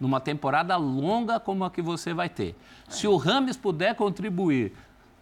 numa 0.00 0.20
temporada 0.20 0.74
longa 0.76 1.38
como 1.38 1.64
a 1.64 1.70
que 1.70 1.82
você 1.82 2.14
vai 2.14 2.28
ter. 2.28 2.56
Se 2.88 3.06
o 3.06 3.16
Rames 3.16 3.58
puder 3.58 3.94
contribuir, 3.94 4.72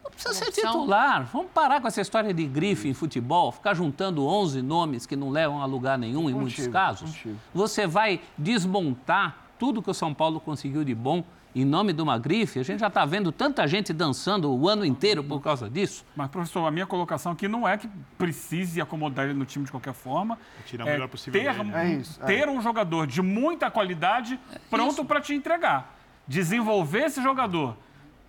não 0.05 0.11
precisa 0.12 0.33
ser 0.33 0.49
opção. 0.50 0.73
titular. 0.73 1.29
Vamos 1.33 1.50
parar 1.50 1.81
com 1.81 1.88
essa 1.88 2.00
história 2.00 2.33
de 2.33 2.47
grife 2.47 2.88
em 2.88 2.95
futebol, 2.95 3.50
ficar 3.50 3.75
juntando 3.75 4.25
11 4.25 4.62
nomes 4.62 5.07
que 5.07 5.17
não 5.17 5.31
levam 5.31 5.61
a 5.61 5.65
lugar 5.67 5.99
nenhum 5.99 6.31
em 6.31 6.35
muitos 6.35 6.55
Contigo, 6.55 6.73
casos. 6.73 7.11
contigo. 7.11 7.37
Você 7.53 7.85
vai 7.85 8.21
desmontar 8.38 9.37
tudo 9.59 9.83
que 9.83 9.91
o 9.91 9.95
São 9.95 10.15
Paulo 10.15 10.38
conseguiu 10.38 10.85
de 10.85 10.95
bom 10.95 11.25
em 11.61 11.65
nome 11.65 11.93
de 11.93 12.03
uma 12.03 12.19
grife. 12.19 12.59
A 12.59 12.63
gente 12.63 12.81
já 12.81 12.89
está 12.89 13.05
vendo 13.07 13.33
tanta 13.33 13.67
gente 13.67 13.93
dançando 13.93 14.52
o 14.54 14.69
ano 14.69 14.85
inteiro 14.85 15.25
por 15.25 15.41
causa 15.41 15.71
disso. 15.71 16.04
Mas, 16.15 16.28
professor, 16.28 16.67
a 16.67 16.71
minha 16.71 16.87
colocação 16.87 17.33
aqui 17.33 17.49
não 17.49 17.67
é 17.67 17.78
que 17.78 17.89
precise 18.19 18.80
acomodar 18.80 19.25
ele 19.25 19.35
no 19.35 19.47
time 19.47 19.65
de 19.65 19.71
qualquer 19.71 19.95
forma. 19.95 20.39
É 20.61 20.63
tirar 20.65 20.85
o 20.85 20.87
melhor 20.87 21.09
possível 21.09 21.41
ter, 21.41 21.54
dele. 21.54 21.73
É 21.75 21.89
isso, 21.95 22.21
é. 22.23 22.26
ter 22.26 22.49
um 22.49 22.61
jogador 22.61 23.07
de 23.07 23.23
muita 23.23 23.71
qualidade 23.71 24.39
pronto 24.69 25.04
para 25.04 25.21
te 25.21 25.33
entregar. 25.35 25.97
Desenvolver 26.28 27.04
esse 27.07 27.23
jogador. 27.23 27.76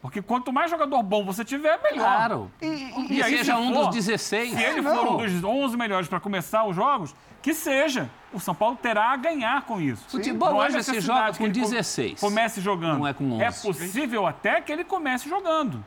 Porque 0.01 0.21
quanto 0.21 0.53
mais 0.53 0.69
jogador 0.71 1.01
bom 1.03 1.25
você 1.25 1.43
tiver, 1.43 1.81
melhor. 1.83 2.05
Claro. 2.05 2.51
E, 2.61 2.65
e- 2.65 3.13
E, 3.17 3.21
aí, 3.23 3.37
seja 3.39 3.55
se 3.55 3.59
um 3.59 3.73
for- 3.73 3.85
dos 3.87 3.95
16. 3.95 4.53
Se 4.53 4.61
ele 4.63 4.81
não. 4.81 4.95
for 4.95 5.13
um 5.13 5.17
dos 5.17 5.43
11 5.43 5.75
melhores 5.75 6.07
para 6.07 6.19
começar 6.19 6.63
os 6.65 6.75
jogos, 6.75 7.13
que 7.41 7.53
seja. 7.53 8.09
O 8.33 8.39
São 8.39 8.53
Paulo 8.53 8.75
terá 8.75 9.11
a 9.11 9.15
ganhar 9.15 9.61
com 9.63 9.79
isso. 9.79 10.03
Futebol 10.09 10.49
Não 10.51 10.57
hoje 10.57 10.71
se 10.83 10.91
necessidade 10.91 11.05
joga 11.27 11.37
com 11.37 11.45
ele 11.45 11.53
co- 11.61 11.69
16. 11.69 12.19
Comece 12.19 12.59
jogando. 12.61 12.99
Não 12.99 13.07
é 13.07 13.13
com 13.13 13.31
11. 13.31 13.43
É 13.43 13.51
possível 13.51 14.27
até 14.27 14.59
que 14.61 14.71
ele 14.71 14.83
comece 14.83 15.29
jogando. 15.29 15.83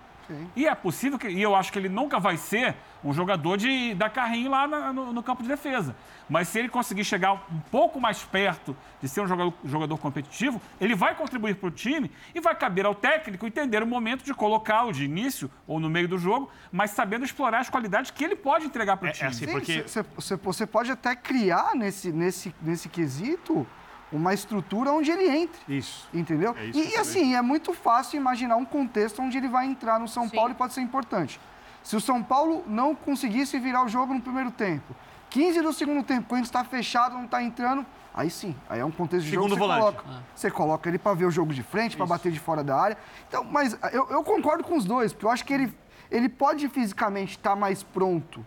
E 0.55 0.67
é 0.67 0.75
possível 0.77 1.19
que. 1.19 1.27
E 1.29 1.43
eu 1.43 1.57
acho 1.57 1.73
que 1.73 1.79
ele 1.79 1.89
nunca 1.89 2.21
vai 2.21 2.37
ser 2.37 2.77
um 3.05 3.13
jogador 3.13 3.57
de 3.59 3.95
dar 3.95 4.11
carrinho 4.11 4.49
lá 4.51 4.67
na- 4.67 4.93
no, 4.93 5.13
no 5.13 5.23
campo 5.25 5.43
de 5.43 5.49
defesa. 5.49 5.95
Mas 6.31 6.47
se 6.49 6.61
ele 6.61 6.69
conseguir 6.69 7.05
chegar 7.05 7.33
um 7.33 7.59
pouco 7.73 8.01
mais 8.01 8.23
perto 8.23 8.77
de 9.03 9.09
ser 9.09 9.21
um 9.21 9.27
jogador, 9.27 9.53
jogador 9.64 9.99
competitivo, 9.99 10.62
ele 10.81 10.95
vai 10.95 11.14
contribuir 11.16 11.57
para 11.57 11.66
o 11.66 11.71
time 11.73 12.09
e 12.33 12.40
vai 12.40 12.55
caber 12.55 12.87
ao 12.87 12.95
técnico 12.95 13.45
entender 13.47 13.83
o 13.83 13.87
momento 13.87 14.23
de 14.25 14.33
colocá-lo 14.33 14.93
de 14.93 15.05
início 15.05 15.51
ou 15.66 15.81
no 15.81 15.90
meio 15.90 16.07
do 16.07 16.16
jogo, 16.16 16.49
mas 16.71 16.93
sabendo 16.93 17.25
explorar 17.25 17.59
as 17.59 17.69
qualidades 17.69 18.12
que 18.12 18.23
ele 18.25 18.37
pode 18.37 18.64
entregar 18.64 18.97
para 18.97 19.07
o 19.07 19.09
É- 19.09 19.11
é 19.11 19.14
time. 19.14 19.29
assim, 19.29 19.47
Sim, 19.47 19.53
porque- 19.53 19.88
cê- 19.88 20.05
cê- 20.21 20.37
você 20.37 20.66
pode 20.66 20.93
até 20.93 21.16
criar 21.16 21.75
nesse, 21.75 22.12
nesse, 22.12 22.55
nesse 22.62 22.88
quesito 22.88 23.66
uma 24.12 24.33
estrutura 24.33 24.93
onde 24.93 25.11
ele 25.11 25.29
entre. 25.29 25.61
Isso. 25.69 26.09
Entendeu? 26.14 26.55
É 26.57 26.66
isso 26.66 26.79
e 26.79 26.83
falei. 26.85 26.99
assim, 26.99 27.35
é 27.35 27.43
muito 27.43 27.73
fácil 27.73 28.16
imaginar 28.19 28.55
um 28.57 28.64
contexto 28.64 29.21
onde 29.21 29.37
ele 29.37 29.49
vai 29.49 29.66
entrar 29.66 29.99
no 29.99 30.07
São 30.07 30.29
Sim. 30.29 30.37
Paulo 30.37 30.53
e 30.53 30.55
pode 30.55 30.75
ser 30.75 30.81
importante. 30.81 31.40
Se 31.83 31.97
o 31.97 32.01
São 32.01 32.23
Paulo 32.23 32.62
não 32.69 32.95
conseguisse 32.95 33.59
virar 33.59 33.85
o 33.85 33.88
jogo 33.88 34.12
no 34.14 34.21
primeiro 34.21 34.51
tempo, 34.51 34.95
15 35.31 35.62
do 35.62 35.73
segundo 35.73 36.03
tempo, 36.03 36.29
quando 36.29 36.45
está 36.45 36.64
fechado, 36.64 37.14
não 37.14 37.25
está 37.25 37.43
entrando, 37.43 37.87
aí 38.12 38.29
sim, 38.29 38.55
aí 38.69 38.81
é 38.81 38.85
um 38.85 38.90
contexto 38.90 39.25
de 39.25 39.31
Segundo 39.31 39.51
jogo 39.51 39.61
que 39.61 39.69
você 39.69 39.81
volante. 39.81 39.99
coloca. 40.03 40.23
Você 40.35 40.51
coloca 40.51 40.88
ele 40.88 40.99
para 40.99 41.14
ver 41.14 41.25
o 41.27 41.31
jogo 41.31 41.55
de 41.55 41.62
frente, 41.62 41.97
para 41.97 42.05
bater 42.05 42.33
de 42.33 42.40
fora 42.40 42.64
da 42.64 42.77
área. 42.77 42.99
Então, 43.29 43.45
mas 43.45 43.79
eu, 43.93 44.09
eu 44.11 44.25
concordo 44.25 44.64
com 44.64 44.77
os 44.77 44.85
dois, 44.85 45.12
porque 45.12 45.25
eu 45.27 45.31
acho 45.31 45.45
que 45.45 45.53
ele, 45.53 45.73
ele 46.11 46.29
pode 46.29 46.69
fisicamente 46.69 47.37
estar 47.37 47.55
mais 47.55 47.83
pronto 47.83 48.45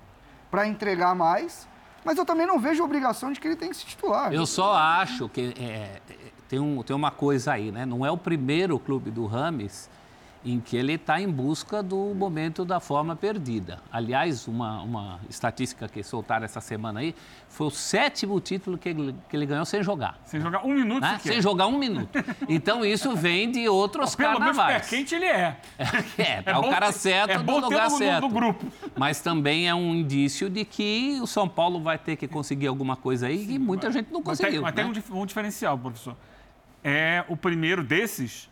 para 0.51 0.67
entregar 0.67 1.15
mais, 1.15 1.67
mas 2.03 2.17
eu 2.17 2.25
também 2.25 2.45
não 2.45 2.59
vejo 2.59 2.83
obrigação 2.83 3.31
de 3.31 3.39
que 3.39 3.47
ele 3.47 3.55
tem 3.55 3.69
que 3.69 3.77
se 3.77 3.85
titular. 3.85 4.33
Eu 4.33 4.45
só 4.45 4.73
acho 4.75 5.29
que 5.29 5.53
é, 5.57 5.63
é, 5.63 6.01
tem, 6.49 6.59
um, 6.59 6.83
tem 6.83 6.95
uma 6.95 7.11
coisa 7.11 7.53
aí, 7.53 7.71
né? 7.71 7.85
Não 7.85 8.05
é 8.05 8.11
o 8.11 8.17
primeiro 8.17 8.77
clube 8.77 9.09
do 9.09 9.25
Rames 9.25 9.89
em 10.45 10.59
que 10.59 10.75
ele 10.75 10.93
está 10.93 11.21
em 11.21 11.29
busca 11.29 11.81
do 11.81 12.13
momento 12.13 12.65
da 12.65 12.79
forma 12.81 13.15
perdida. 13.15 13.79
Aliás, 13.89 14.45
uma, 14.45 14.81
uma 14.81 15.19
estatística 15.29 15.87
que 15.87 16.03
soltaram 16.03 16.43
essa 16.43 16.59
semana 16.59 16.99
aí, 16.99 17.15
foi 17.47 17.67
o 17.67 17.71
sétimo 17.71 18.37
título 18.41 18.77
que 18.77 18.89
ele, 18.89 19.15
que 19.29 19.37
ele 19.37 19.45
ganhou 19.45 19.63
sem 19.63 19.81
jogar. 19.81 20.19
Sem 20.25 20.41
jogar 20.41 20.65
um 20.65 20.73
minuto 20.73 21.01
né? 21.01 21.17
Sem 21.21 21.41
jogar 21.41 21.67
um 21.67 21.77
minuto. 21.77 22.09
Então 22.49 22.83
isso 22.83 23.15
vem 23.15 23.49
de 23.51 23.69
outros 23.69 24.15
Pelo 24.15 24.31
menos 24.39 24.57
pé 24.57 24.63
carnavais. 24.63 24.89
quente 24.89 25.15
ele 25.15 25.25
é. 25.25 25.57
É, 26.17 26.21
é, 26.21 26.41
bom 26.53 26.67
o 26.67 26.69
cara 26.69 26.91
certo 26.91 27.29
é 27.31 27.37
no 27.37 27.59
lugar 27.59 27.89
no- 27.89 27.97
certo. 27.97 28.21
no 28.23 28.29
grupo. 28.29 28.65
Mas 28.97 29.21
também 29.21 29.69
é 29.69 29.73
um 29.73 29.95
indício 29.95 30.49
de 30.49 30.65
que 30.65 31.19
o 31.21 31.27
São 31.27 31.47
Paulo 31.47 31.79
vai 31.81 31.97
ter 31.97 32.17
que 32.17 32.27
conseguir 32.27 32.67
alguma 32.67 32.97
coisa 32.97 33.27
aí 33.27 33.53
e 33.53 33.57
muita 33.57 33.89
gente 33.91 34.11
não 34.11 34.21
Mas 34.25 34.37
tem, 34.39 34.45
conseguiu. 34.47 34.61
mas 34.61 34.73
tem 34.75 34.83
né? 34.83 34.89
um, 34.89 34.93
dif- 34.93 35.13
um 35.13 35.25
diferencial, 35.25 35.77
professor. 35.77 36.17
É 36.83 37.23
o 37.29 37.37
primeiro 37.37 37.81
desses 37.81 38.49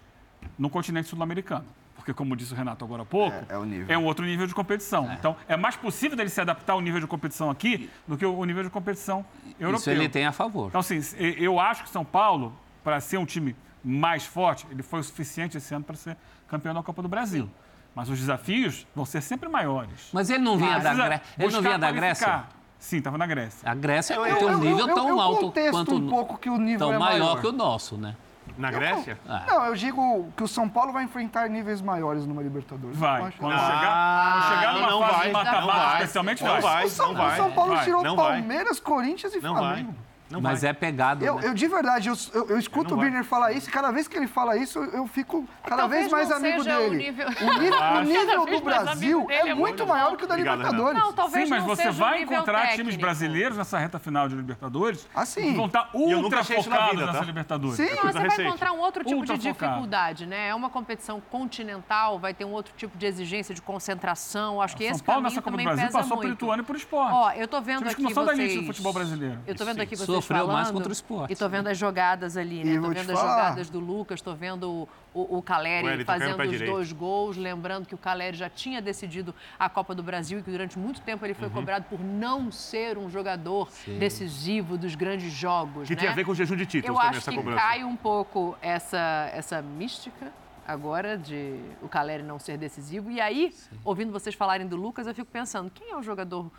no 0.57 0.69
continente 0.69 1.09
sul-americano. 1.09 1.65
Porque, 2.01 2.13
como 2.15 2.35
disse 2.35 2.51
o 2.51 2.55
Renato 2.55 2.83
agora 2.83 3.03
há 3.03 3.05
pouco, 3.05 3.37
É, 3.47 3.53
é 3.53 3.57
o 3.59 3.63
nível. 3.63 3.85
é 3.87 3.95
um 3.97 4.05
outro 4.05 4.25
nível 4.25 4.47
de 4.47 4.55
competição. 4.55 5.07
Então, 5.13 5.35
é 5.47 5.55
mais 5.55 5.75
possível 5.75 6.17
dele 6.17 6.29
se 6.29 6.41
adaptar 6.41 6.73
ao 6.73 6.81
nível 6.81 6.99
de 6.99 7.05
competição 7.05 7.49
aqui 7.51 7.91
do 8.07 8.17
que 8.17 8.25
o 8.25 8.43
nível 8.43 8.63
de 8.63 8.71
competição 8.71 9.23
europeu. 9.59 9.79
Isso 9.79 9.89
ele 9.91 10.09
tem 10.09 10.25
a 10.25 10.31
favor. 10.31 10.69
Então, 10.69 10.79
assim, 10.81 10.99
eu 11.37 11.59
acho 11.59 11.83
que 11.83 11.89
São 11.89 12.03
Paulo, 12.03 12.53
para 12.83 12.99
ser 12.99 13.17
um 13.17 13.25
time 13.25 13.55
mais 13.83 14.25
forte, 14.25 14.65
ele 14.71 14.81
foi 14.81 14.99
o 14.99 15.03
suficiente 15.03 15.57
esse 15.57 15.73
ano 15.75 15.85
para 15.85 15.95
ser 15.95 16.17
campeão 16.47 16.73
da 16.73 16.81
Copa 16.81 17.03
do 17.03 17.07
Brasil. 17.07 17.47
Mas 17.93 18.09
os 18.09 18.17
desafios 18.19 18.87
vão 18.95 19.05
ser 19.05 19.21
sempre 19.21 19.47
maiores. 19.47 20.09
Mas 20.11 20.29
ele 20.31 20.43
não 20.43 20.57
vinha 20.57 20.79
da, 20.79 20.93
Gré... 20.95 21.21
ele 21.37 21.53
não 21.53 21.61
vinha 21.61 21.77
da 21.77 21.91
Grécia? 21.91 22.43
Sim, 22.79 22.97
estava 22.97 23.15
na 23.17 23.27
Grécia. 23.27 23.69
A 23.69 23.75
Grécia 23.75 24.15
Eu- 24.15 24.37
tem 24.37 24.47
um 24.49 24.57
nível 24.57 24.87
eu- 24.87 24.95
tão 24.95 25.07
eu 25.09 25.19
alto 25.21 25.41
contesto 25.41 25.71
quanto 25.71 25.93
um 25.95 26.09
pouco 26.09 26.37
que 26.39 26.49
o 26.49 26.57
nível 26.57 26.79
tão 26.79 26.93
é 26.93 26.97
maior 26.97 27.19
maior. 27.19 27.41
que 27.41 27.45
o 27.47 27.51
nosso, 27.51 27.95
né? 27.95 28.15
Na 28.57 28.71
Grécia? 28.71 29.17
Não, 29.47 29.65
eu 29.65 29.75
digo 29.75 30.29
que 30.35 30.43
o 30.43 30.47
São 30.47 30.67
Paulo 30.69 30.91
vai 30.91 31.03
enfrentar 31.03 31.49
níveis 31.49 31.81
maiores 31.81 32.25
numa 32.25 32.41
Libertadores. 32.41 32.97
Vai. 32.97 33.31
Quando 33.37 33.53
Ah, 33.53 33.57
chegar, 33.59 34.31
quando 34.33 34.55
chegar 34.55 34.73
numa 34.73 34.87
não 34.89 34.99
fase 35.01 35.13
vai, 35.17 35.27
não 35.27 35.33
mata-mata, 35.43 35.93
especialmente 35.95 36.43
não 36.43 36.51
vai. 36.51 36.61
vai. 36.61 36.85
O 36.85 36.89
São, 36.89 37.13
vai, 37.13 37.33
o 37.33 37.35
São 37.43 37.51
Paulo 37.51 37.75
vai, 37.75 37.83
tirou 37.83 38.03
não 38.03 38.15
vai. 38.15 38.39
Palmeiras, 38.39 38.79
Corinthians 38.79 39.33
e 39.33 39.39
Não 39.41 39.53
vai. 39.53 39.61
Flamengo. 39.63 39.95
Não 40.31 40.41
Mas 40.41 40.61
vai. 40.61 40.69
é 40.69 40.73
pegado, 40.73 41.23
Eu, 41.25 41.35
né? 41.35 41.47
eu, 41.47 41.53
de 41.53 41.67
verdade, 41.67 42.09
eu, 42.09 42.15
eu, 42.33 42.49
eu 42.49 42.57
escuto 42.59 42.93
o 42.93 42.97
vai. 42.97 43.05
Birner 43.05 43.23
falar 43.23 43.51
isso 43.51 43.69
e 43.69 43.71
cada 43.71 43.91
vez 43.91 44.07
que 44.07 44.15
ele 44.17 44.27
fala 44.27 44.55
isso, 44.57 44.79
eu, 44.79 45.05
fico 45.07 45.47
cada 45.63 45.77
Talvez 45.81 46.01
vez 46.03 46.11
mais 46.11 46.31
amigo 46.31 46.61
o 46.61 46.63
dele. 46.63 46.97
nível- 46.97 47.27
O 47.27 47.59
nível, 47.59 47.79
o 47.97 48.01
nível 48.01 48.45
do 48.45 48.61
Brasil 48.61 49.27
é 49.29 49.49
é 49.49 49.53
muito 49.53 49.85
maior 49.85 50.11
do 50.11 50.17
que 50.17 50.23
o 50.23 50.27
da 50.27 50.33
Obrigado, 50.35 50.57
Libertadores. 50.59 50.99
Não, 50.99 51.13
talvez 51.13 51.43
Sim, 51.45 51.49
mas 51.49 51.59
não 51.63 51.67
você 51.75 51.91
vai 51.91 52.21
encontrar 52.23 52.61
times 52.61 52.77
técnico. 52.77 53.01
brasileiros 53.01 53.57
nessa 53.57 53.77
reta 53.77 53.99
final 53.99 54.27
de 54.29 54.35
Libertadores 54.35 55.07
Assim. 55.13 55.51
que 55.51 55.57
vão 55.57 55.65
estar 55.65 55.89
eu 55.93 55.99
nunca 56.21 56.23
ultra 56.23 56.37
na 56.39 56.43
focados 56.43 56.91
vida, 56.91 57.05
tá? 57.05 57.11
nessa 57.13 57.25
Libertadores. 57.25 57.75
Sim. 57.75 57.87
Você 57.87 58.11
vai 58.13 58.23
recente. 58.23 58.47
encontrar 58.47 58.71
um 58.71 58.79
outro 58.79 59.03
tipo 59.03 59.15
Ultra 59.19 59.37
de 59.37 59.49
focado. 59.49 59.71
dificuldade, 59.73 60.25
né? 60.25 60.47
É 60.49 60.55
uma 60.55 60.69
competição 60.69 61.21
continental, 61.29 62.17
vai 62.19 62.33
ter 62.33 62.45
um 62.45 62.51
outro 62.51 62.73
tipo 62.77 62.97
de 62.97 63.05
exigência 63.05 63.53
de 63.53 63.61
concentração. 63.61 64.61
Acho 64.61 64.75
que 64.75 64.83
São 64.85 64.91
esse 64.95 65.03
Paulo 65.03 65.21
caminho 65.23 65.29
nessa 65.35 65.41
Copa 65.41 65.51
do 65.51 65.57
também 65.57 65.65
Brasil 65.75 65.91
passou 65.91 66.17
muito. 66.17 66.29
por 66.29 66.33
Ituano 66.33 66.63
e 66.63 66.65
por 66.65 66.75
esporte. 66.75 67.13
Ó, 67.13 67.31
eu 67.31 67.47
tô 67.47 67.61
vendo 67.61 67.79
Times 67.89 67.93
aqui 67.93 68.13
vocês... 68.13 68.55
do 68.59 68.65
futebol 68.67 68.93
brasileiro. 68.93 69.39
Eu 69.45 69.55
tô 69.55 69.65
vendo 69.65 69.81
aqui 69.81 69.95
vocês 69.95 70.07
Sofreu 70.21 70.39
falando. 70.45 70.53
mais 70.55 70.71
contra 70.71 70.89
o 70.89 70.91
esporte. 70.91 71.31
E 71.33 71.35
tô 71.35 71.47
vendo 71.49 71.67
as 71.67 71.77
jogadas 71.77 72.37
ali, 72.37 72.63
né? 72.63 72.73
E 72.73 72.81
tô 72.81 72.89
vendo 72.89 73.11
as 73.11 73.19
falar. 73.19 73.37
jogadas 73.45 73.69
do 73.69 73.79
Lucas, 73.79 74.21
tô 74.21 74.33
vendo 74.33 74.87
o, 75.13 75.37
o, 75.37 75.41
Caleri 75.41 75.97
no 75.97 76.05
fazendo 76.05 76.41
os 76.41 76.49
direito. 76.49 76.71
dois 76.71 76.91
gols. 76.91 77.35
Lembrando 77.37 77.85
que 77.87 77.93
o 77.95 77.97
Caleri 77.97 78.37
já 78.37 78.49
tinha 78.49 78.81
decidido 78.81 79.33
a 79.59 79.69
Copa 79.69 79.93
do 79.93 80.01
Brasil 80.03 80.39
e 80.39 80.43
que 80.43 80.51
durante 80.51 80.77
muito 80.79 81.01
tempo 81.01 81.25
ele 81.25 81.33
foi 81.33 81.47
Uhum. 81.47 81.53
cobrado 81.53 81.85
por 81.89 81.99
não 81.99 82.51
ser 82.51 82.97
um 82.97 83.09
jogador 83.09 83.67
decisivo 83.99 84.77
dos 84.77 84.95
grandes 84.95 85.31
jogos. 85.31 85.87
Que 85.87 85.95
né? 85.95 85.99
tem 86.01 86.09
a 86.09 86.13
ver 86.13 86.25
com 86.25 86.31
o 86.31 86.35
jejum 86.35 86.55
de 86.55 86.65
títulos 86.65 86.89
Eu 86.89 86.95
também, 86.95 87.09
acho 87.09 87.17
essa 87.19 87.31
que 87.31 87.37
cobrança. 87.37 87.61
cai 87.61 87.83
um 87.83 87.95
pouco 87.95 88.57
essa, 88.61 89.29
essa 89.33 89.61
mística 89.61 90.31
agora 90.67 91.17
de 91.17 91.59
o 91.81 91.89
Caleri 91.89 92.23
não 92.23 92.39
ser 92.39 92.57
decisivo. 92.57 93.11
E 93.11 93.19
aí, 93.19 93.53
ouvindo 93.83 94.11
vocês 94.11 94.33
falarem 94.35 94.65
do 94.67 94.75
Lucas, 94.77 95.05
eu 95.07 95.13
fico 95.13 95.29
pensando, 95.29 95.69
quem 95.69 95.91
é 95.91 95.97
o 95.97 96.01
jogador 96.03 96.49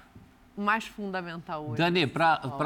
mais 0.57 0.85
fundamental 0.87 1.65
hoje? 1.67 1.79
Dani, 1.79 2.07
Paulo? 2.07 2.59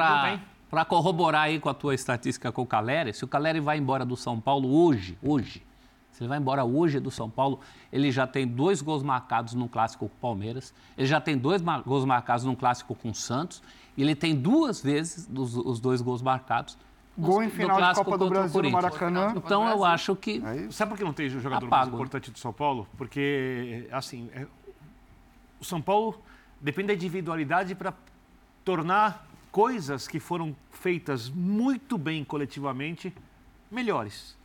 Para 0.71 0.85
corroborar 0.85 1.43
aí 1.43 1.59
com 1.61 1.69
a 1.69 1.75
tua 1.75 1.95
estatística 1.95 2.51
com 2.51 2.63
o 2.63 2.67
Caleri, 2.67 3.13
se 3.13 3.25
o 3.25 3.29
Caleri 3.29 3.61
vai 3.61 3.79
embora 3.79 4.05
do 4.05 4.17
São 4.17 4.41
Paulo 4.41 4.69
hoje, 4.85 5.17
hoje, 5.23 5.63
se 6.11 6.23
ele 6.23 6.29
vai 6.29 6.39
embora 6.39 6.65
hoje 6.65 6.99
do 6.99 7.11
São 7.11 7.29
Paulo, 7.31 7.61
ele 7.93 8.11
já 8.11 8.27
tem 8.27 8.47
dois 8.47 8.81
gols 8.83 9.03
marcados 9.03 9.55
no 9.55 9.69
clássico 9.69 10.09
com 10.09 10.15
o 10.15 10.19
Palmeiras, 10.21 10.75
ele 10.97 11.07
já 11.07 11.21
tem 11.21 11.37
dois 11.37 11.63
ma- 11.63 11.81
gols 11.81 12.05
marcados 12.05 12.45
no 12.45 12.57
clássico 12.57 12.95
com 12.95 13.11
o 13.11 13.15
Santos, 13.15 13.63
e 13.97 14.03
ele 14.03 14.15
tem 14.15 14.35
duas 14.35 14.83
vezes 14.83 15.29
os, 15.35 15.57
os 15.57 15.79
dois 15.81 16.01
gols 16.03 16.21
marcados. 16.23 16.77
no- 17.17 17.27
Gol 17.29 17.43
em 17.45 17.49
final 17.51 17.77
de 17.77 17.83
clássico 17.83 18.05
Copa 18.05 18.19
do 18.19 18.25
contra 18.25 18.39
o 18.39 18.41
Brasil 18.43 18.63
no 18.63 18.71
Corinthians. 18.71 18.83
Maracanã. 19.01 19.35
Então 19.37 19.69
eu 19.69 19.85
acho 19.85 20.17
que 20.17 20.43
É. 20.45 20.71
Sabe 20.71 20.91
por 20.91 20.99
que 20.99 21.05
não 21.05 21.13
tem 21.13 21.29
jogador 21.29 21.67
Apago, 21.67 21.91
mais 21.93 21.95
importante 21.95 22.31
do 22.31 22.39
São 22.39 22.53
Paulo? 22.53 22.87
Porque, 22.99 23.87
assim, 23.93 24.29
é- 24.35 24.47
o 25.61 25.65
São 25.65 25.81
Paulo 25.81 26.21
depende 26.61 26.89
da 26.89 26.95
individualidade 26.95 27.75
para 27.75 27.95
tornar 28.65 29.26
coisas 29.57 30.07
que 30.07 30.21
foram 30.21 30.55
feitas 30.71 31.31
muito 31.31 31.97
bem 31.97 32.23
coletivamente 32.23 33.11
melhores. 33.71 34.37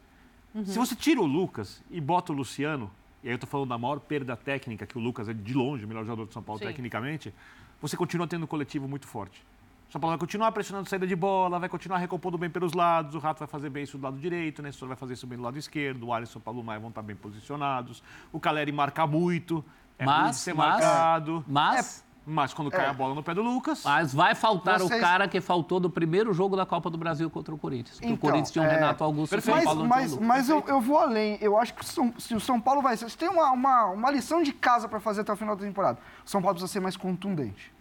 Se 0.63 0.79
você 0.79 0.95
tira 0.95 1.19
o 1.19 1.25
Lucas 1.25 1.83
e 1.91 1.99
bota 1.99 2.31
o 2.31 2.35
Luciano, 2.35 2.89
e 3.21 3.27
aí 3.27 3.33
eu 3.33 3.35
estou 3.35 3.49
falando 3.49 3.67
da 3.67 3.77
maior 3.77 3.99
perda 3.99 4.37
técnica, 4.37 4.85
que 4.85 4.97
o 4.97 5.01
Lucas 5.01 5.27
é 5.27 5.33
de 5.33 5.53
longe 5.53 5.83
o 5.83 5.87
melhor 5.89 6.05
jogador 6.05 6.27
do 6.27 6.33
São 6.33 6.41
Paulo 6.41 6.59
Sim. 6.59 6.67
tecnicamente, 6.67 7.33
você 7.81 7.97
continua 7.97 8.25
tendo 8.25 8.43
um 8.43 8.47
coletivo 8.47 8.87
muito 8.87 9.05
forte. 9.05 9.43
O 9.89 9.91
São 9.91 9.99
Paulo 9.99 10.13
vai 10.13 10.17
continuar 10.17 10.49
pressionando 10.53 10.87
saída 10.87 11.05
de 11.05 11.15
bola, 11.17 11.59
vai 11.59 11.67
continuar 11.67 11.97
recompondo 11.97 12.37
bem 12.37 12.49
pelos 12.49 12.71
lados, 12.71 13.13
o 13.13 13.19
Rato 13.19 13.39
vai 13.39 13.49
fazer 13.49 13.69
bem 13.69 13.83
isso 13.83 13.97
do 13.97 14.03
lado 14.05 14.17
direito, 14.17 14.59
o 14.59 14.61
Nestor 14.61 14.87
vai 14.87 14.95
fazer 14.95 15.15
isso 15.15 15.27
bem 15.27 15.37
do 15.37 15.43
lado 15.43 15.59
esquerdo, 15.59 16.07
o 16.07 16.13
Alisson 16.13 16.39
e 16.39 16.41
o 16.41 16.41
Paulo 16.41 16.63
Maia 16.63 16.79
vão 16.79 16.87
estar 16.87 17.01
bem 17.01 17.17
posicionados, 17.17 18.01
o 18.31 18.39
Caleri 18.39 18.71
marca 18.71 19.05
muito, 19.05 19.61
é 19.99 20.05
de 20.05 20.09
mas, 20.09 20.37
ser 20.37 20.53
mas, 20.53 20.79
marcado, 20.79 21.43
mas, 21.45 22.01
mas 22.25 22.53
quando 22.53 22.69
cai 22.69 22.85
a 22.85 22.93
bola 22.93 23.15
no 23.15 23.23
pé 23.23 23.33
do 23.33 23.41
Lucas, 23.41 23.81
mas 23.83 24.13
vai 24.13 24.35
faltar 24.35 24.79
Vocês- 24.79 24.99
o 24.99 25.03
cara 25.03 25.27
que 25.27 25.41
faltou 25.41 25.79
do 25.79 25.89
primeiro 25.89 26.33
jogo 26.33 26.55
da 26.55 26.65
Copa 26.65 26.89
do 26.89 26.97
Brasil 26.97 27.29
contra 27.29 27.53
o 27.53 27.57
Corinthians. 27.57 27.97
Porque 27.97 28.05
o 28.05 28.13
Então, 28.13 28.29
Corinthians 28.29 28.51
tinha 28.51 28.63
o 28.63 28.67
é, 28.67 28.73
Renato 28.75 29.03
Augusto 29.03 29.35
o 29.35 29.41
São 29.41 29.55
Mas, 29.55 29.63
Paulo 29.65 29.87
mas, 29.87 30.11
Lucas. 30.11 30.27
mas 30.27 30.49
eu, 30.49 30.63
eu 30.67 30.79
vou 30.81 30.97
além. 30.99 31.37
Eu 31.41 31.57
acho 31.57 31.73
que 31.73 31.81
o 31.81 31.85
São- 31.85 32.13
se 32.19 32.35
o 32.35 32.39
São 32.39 32.61
Paulo 32.61 32.81
vai 32.81 32.95
ser. 32.95 33.09
Você 33.09 33.17
tem 33.17 33.27
uma, 33.29 33.49
uma, 33.51 33.85
uma 33.87 34.11
lição 34.11 34.41
de 34.43 34.53
casa 34.53 34.87
para 34.87 34.99
fazer 34.99 35.21
até 35.21 35.33
o 35.33 35.35
final 35.35 35.55
da 35.55 35.65
temporada. 35.65 35.99
O 36.25 36.29
São 36.29 36.41
Paulo 36.41 36.55
precisa 36.55 36.71
ser 36.71 36.79
mais 36.79 36.95
contundente. 36.95 37.73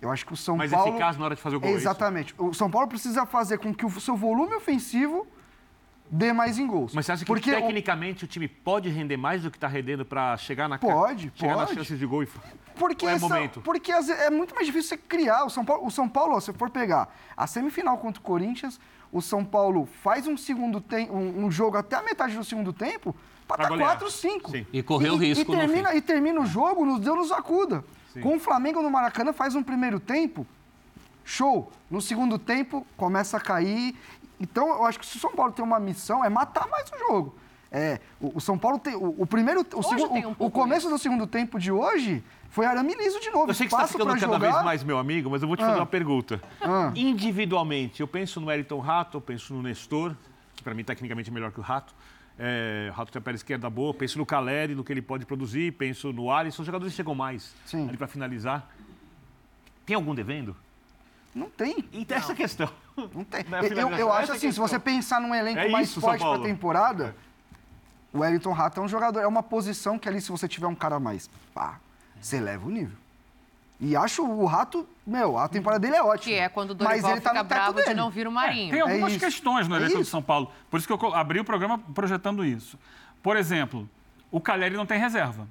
Eu 0.00 0.10
acho 0.10 0.26
que 0.26 0.32
o 0.32 0.36
São 0.36 0.56
mais 0.56 0.70
Paulo. 0.72 0.88
eficaz 0.90 1.16
na 1.16 1.24
hora 1.26 1.34
de 1.36 1.40
fazer 1.40 1.56
o 1.56 1.60
gol. 1.60 1.68
é? 1.70 1.72
Exatamente. 1.74 2.34
O 2.38 2.52
São 2.52 2.70
Paulo 2.70 2.88
precisa 2.88 3.24
fazer 3.26 3.58
com 3.58 3.72
que 3.74 3.86
o 3.86 4.00
seu 4.00 4.16
volume 4.16 4.54
ofensivo 4.54 5.26
dê 6.14 6.30
mais 6.30 6.58
em 6.58 6.66
gols. 6.66 6.92
Mas 6.94 7.06
você 7.06 7.12
acha 7.12 7.24
que 7.24 7.26
Porque 7.26 7.50
o- 7.50 7.54
tecnicamente 7.54 8.24
o... 8.24 8.28
time 8.28 8.46
pode 8.46 8.90
render 8.90 9.16
mais 9.16 9.42
do 9.42 9.50
que 9.50 9.56
está 9.56 9.66
rendendo 9.66 10.04
para 10.04 10.36
chegar 10.36 10.68
na 10.68 10.76
ca- 10.78 10.86
Pode, 10.86 11.32
chegar 11.34 11.56
nas 11.56 11.70
pode. 11.70 11.78
chances 11.80 11.98
de 11.98 12.04
gol? 12.04 12.22
E... 12.22 12.28
Porque, 12.76 13.06
é 13.06 13.12
essa- 13.12 13.26
momento? 13.28 13.62
porque 13.62 13.90
é 13.90 14.30
muito 14.30 14.54
mais 14.54 14.66
difícil 14.66 14.90
você 14.90 14.96
criar. 14.98 15.44
O 15.44 15.50
São 15.50 15.64
Paulo, 15.64 15.86
o 15.86 15.90
São 15.90 16.06
Paulo 16.08 16.34
ó, 16.36 16.40
se 16.40 16.52
for 16.52 16.68
pegar 16.68 17.08
a 17.34 17.46
semifinal 17.46 17.96
contra 17.96 18.20
o 18.20 18.22
Corinthians, 18.22 18.78
o 19.10 19.22
São 19.22 19.42
Paulo 19.44 19.88
faz 20.02 20.26
um 20.26 20.36
segundo 20.36 20.80
tem, 20.80 21.10
um, 21.10 21.46
um 21.46 21.50
jogo 21.50 21.78
até 21.78 21.96
a 21.96 22.02
metade 22.02 22.36
do 22.36 22.44
segundo 22.44 22.72
tempo 22.74 23.16
para 23.48 23.56
Pra 23.56 23.64
estar 23.64 23.68
golear. 23.70 23.88
4 23.98 24.10
5 24.10 24.50
Sim. 24.50 24.66
E 24.72 24.82
correu 24.82 25.16
risco 25.16 25.50
e 25.50 25.54
no 25.54 25.60
termina, 25.60 25.90
fim. 25.90 25.96
e 25.96 26.00
termina 26.02 26.40
o 26.40 26.46
jogo 26.46 26.84
nos 26.84 27.00
Deus 27.00 27.16
nos 27.16 27.32
acuda. 27.32 27.82
Com 28.22 28.36
o 28.36 28.40
Flamengo 28.40 28.82
no 28.82 28.90
Maracanã 28.90 29.32
faz 29.32 29.54
um 29.54 29.62
primeiro 29.62 29.98
tempo, 29.98 30.46
show. 31.24 31.72
No 31.90 32.00
segundo 32.00 32.38
tempo 32.38 32.86
começa 32.96 33.38
a 33.38 33.40
cair. 33.40 33.96
Então 34.42 34.68
eu 34.68 34.84
acho 34.84 34.98
que 34.98 35.06
se 35.06 35.16
o 35.16 35.20
São 35.20 35.30
Paulo 35.32 35.52
tem 35.52 35.64
uma 35.64 35.78
missão 35.78 36.24
é 36.24 36.28
matar 36.28 36.66
mais 36.68 36.90
o 36.90 36.98
jogo. 36.98 37.36
É, 37.70 38.00
o, 38.20 38.36
o 38.36 38.40
São 38.40 38.58
Paulo 38.58 38.78
tem 38.78 38.94
o, 38.94 39.14
o 39.22 39.26
primeiro, 39.26 39.64
o, 39.74 39.82
segundo- 39.82 40.12
um 40.28 40.34
o- 40.38 40.50
começo 40.50 40.90
do 40.90 40.98
segundo 40.98 41.26
tempo 41.26 41.58
de 41.58 41.72
hoje 41.72 42.22
foi 42.50 42.66
arame 42.66 42.94
liso 42.94 43.18
de 43.18 43.30
novo. 43.30 43.48
Eu 43.50 43.54
sei 43.54 43.66
que 43.66 43.70
você 43.74 43.76
está 43.82 43.88
ficando 43.88 44.08
cada 44.12 44.20
jogar. 44.34 44.38
vez 44.52 44.62
mais 44.64 44.84
meu 44.84 44.98
amigo, 44.98 45.30
mas 45.30 45.40
eu 45.40 45.48
vou 45.48 45.56
te 45.56 45.60
fazer 45.62 45.76
Ah. 45.78 45.80
uma 45.80 45.86
pergunta. 45.86 46.42
Ah. 46.60 46.92
Individualmente, 46.94 48.00
eu 48.02 48.06
penso 48.08 48.40
no 48.40 48.50
Elton 48.50 48.78
Rato, 48.80 49.16
eu 49.16 49.20
penso 49.22 49.54
no 49.54 49.62
Nestor, 49.62 50.14
que 50.54 50.62
para 50.62 50.74
mim 50.74 50.84
tecnicamente 50.84 51.30
é 51.30 51.32
melhor 51.32 51.50
que 51.50 51.60
o 51.60 51.62
Rato. 51.62 51.94
É, 52.38 52.88
o 52.90 52.94
Rato 52.94 53.10
tem 53.12 53.20
a 53.20 53.22
perna 53.22 53.36
esquerda 53.36 53.70
boa, 53.70 53.94
penso 53.94 54.18
no 54.18 54.26
Caleri, 54.26 54.74
no 54.74 54.84
que 54.84 54.92
ele 54.92 55.00
pode 55.02 55.24
produzir, 55.24 55.72
penso 55.72 56.12
no 56.12 56.30
Alisson, 56.30 56.60
os 56.62 56.66
jogadores 56.66 56.92
chegam 56.92 57.14
mais 57.14 57.54
Sim. 57.64 57.88
ali 57.88 57.96
para 57.96 58.06
finalizar. 58.06 58.68
Tem 59.86 59.96
algum 59.96 60.14
devendo? 60.14 60.54
Não 61.34 61.48
tem. 61.48 61.84
E 61.92 62.04
tem 62.04 62.18
essa 62.18 62.34
questão. 62.34 62.68
Não 62.96 63.24
tem. 63.24 63.44
Eu, 63.74 63.90
eu, 63.92 64.12
acho 64.12 64.32
assim, 64.32 64.40
se 64.40 64.46
questão. 64.48 64.68
você 64.68 64.78
pensar 64.78 65.20
num 65.20 65.34
elenco 65.34 65.58
É 65.58 65.68
mais 65.68 65.88
isso, 65.88 66.00
forte 66.00 66.20
para 66.22 66.42
temporada, 66.42 67.16
o 68.12 68.18
Wellington 68.18 68.52
Rato 68.52 68.80
é 68.80 68.82
um 68.82 68.88
jogador, 68.88 69.20
é 69.20 69.26
uma 69.26 69.42
posição 69.42 69.98
que 69.98 70.08
ali, 70.08 70.20
se 70.20 70.30
você 70.30 70.46
tiver 70.46 70.66
um 70.66 70.74
cara 70.74 71.00
mais 71.00 71.30
pá, 71.54 71.80
você 72.20 72.38
leva 72.38 72.66
o 72.66 72.70
nível. 72.70 72.96
E 73.80 73.96
acho 73.96 74.24
o 74.24 74.44
Rato, 74.44 74.86
meu, 75.04 75.36
a 75.36 75.48
temporada 75.48 75.80
dele 75.80 75.96
é 75.96 76.02
ótima. 76.02 76.32
Que 76.32 76.34
é 76.34 76.48
quando 76.48 76.70
o 76.70 76.76
mas 76.78 77.02
Dorival 77.02 77.12
ele 77.12 77.20
tá 77.20 77.30
fica 77.30 77.42
no 77.42 77.48
teto 77.48 77.58
bravo 77.58 77.78
de 77.78 77.84
dele. 77.84 77.94
não 77.96 78.10
vir 78.10 78.28
o 78.28 78.32
Marinho. 78.32 78.70
Tem 78.70 78.80
algumas 78.80 79.12
isso. 79.12 79.20
questões 79.24 79.66
no 79.66 79.74
É 79.74 79.78
elenco 79.78 79.94
do 79.94 80.02
isso. 80.02 80.10
São 80.10 80.22
Paulo. 80.22 80.52
Por 80.70 80.78
isso 80.78 80.86
que 80.86 80.92
eu 80.92 81.14
abri 81.14 81.40
o 81.40 81.44
programa 81.44 81.78
projetando 81.92 82.44
isso. 82.44 82.78
Por 83.22 83.36
exemplo, 83.36 83.88
o 84.30 84.40
Caleri 84.40 84.76
não 84.76 84.86
tem 84.86 85.00
reserva. 85.00 85.48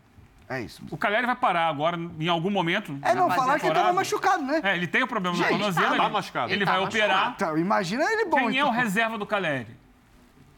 É 0.54 0.62
isso. 0.62 0.84
O 0.92 0.98
Caleri 0.98 1.26
vai 1.26 1.36
parar 1.36 1.68
agora, 1.70 1.98
em 2.20 2.28
algum 2.28 2.50
momento. 2.50 2.98
É, 3.02 3.14
não, 3.16 3.30
falar 3.32 3.58
que 3.58 3.66
ele 3.68 3.74
tava 3.74 3.88
temporada. 3.90 3.94
machucado, 3.94 4.44
né? 4.44 4.60
É, 4.64 4.76
ele 4.76 4.86
tem 4.88 5.02
o 5.02 5.08
problema 5.08 5.38
no 5.38 5.42
Gente, 5.42 5.50
tornozelo. 5.52 5.96
tá 5.96 6.04
ele, 6.04 6.14
machucado. 6.14 6.48
Ele, 6.48 6.56
Ele 6.56 6.66
vai 6.66 6.76
tá 6.76 6.82
operar. 6.84 7.32
Então, 7.36 7.58
imagina 7.58 8.04
ele 8.04 8.26
bom. 8.26 8.38
Quem 8.38 8.48
é 8.48 8.52
então. 8.60 8.68
o 8.68 8.72
reserva 8.72 9.18
do 9.18 9.26
Caleri? 9.26 9.68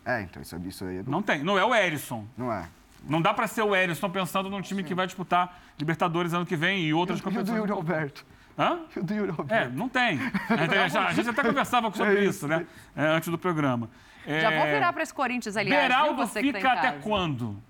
É, 0.05 0.21
então 0.21 0.41
isso, 0.41 0.57
isso 0.65 0.83
aí 0.85 0.97
é 0.97 1.03
do- 1.03 1.11
Não 1.11 1.21
tem. 1.21 1.43
Não 1.43 1.57
é 1.59 1.63
o 1.63 1.73
Erisson. 1.75 2.25
não 2.37 2.51
é. 2.51 2.65
Não 3.07 3.21
dá 3.21 3.33
para 3.33 3.45
ser 3.47 3.61
o 3.61 3.75
Erisson 3.75 4.09
pensando 4.09 4.49
num 4.49 4.61
time 4.61 4.81
que 4.83 4.95
vai 4.95 5.05
disputar 5.05 5.59
Libertadores 5.77 6.33
ano 6.33 6.45
que 6.45 6.55
vem 6.55 6.83
e 6.85 6.93
outras 6.93 7.19
E 7.19 7.21
o 7.21 7.23
do 7.25 7.29
competições. 7.29 7.59
Yuri 7.59 7.71
Alberto. 7.71 8.25
Hã? 8.57 8.79
E 8.95 8.99
o 8.99 9.03
do 9.03 9.13
Yuri 9.13 9.29
É, 9.29 9.35
Alberto. 9.37 9.75
não 9.77 9.89
tem. 9.89 10.19
A 10.49 10.83
gente, 10.85 10.97
a 10.97 11.13
gente 11.13 11.29
até 11.29 11.43
conversava 11.43 11.91
sobre 11.95 12.19
É 12.19 12.23
isso, 12.23 12.47
né? 12.47 12.65
É, 12.95 13.05
antes 13.07 13.29
do 13.29 13.37
programa. 13.37 13.89
Já 14.25 14.49
vou 14.51 14.59
É, 14.59 14.73
virar 14.73 14.91
para 14.93 15.03
esse 15.03 15.13
Corinthians, 15.13 15.55
aliás. 15.57 15.79
viu, 15.81 15.89
Beraldo 15.89 16.15
você 16.15 16.41
que 16.41 16.51
tá 16.53 16.57
em 16.59 16.61
fica 16.61 16.73
até 16.73 16.91
quando? 16.93 17.61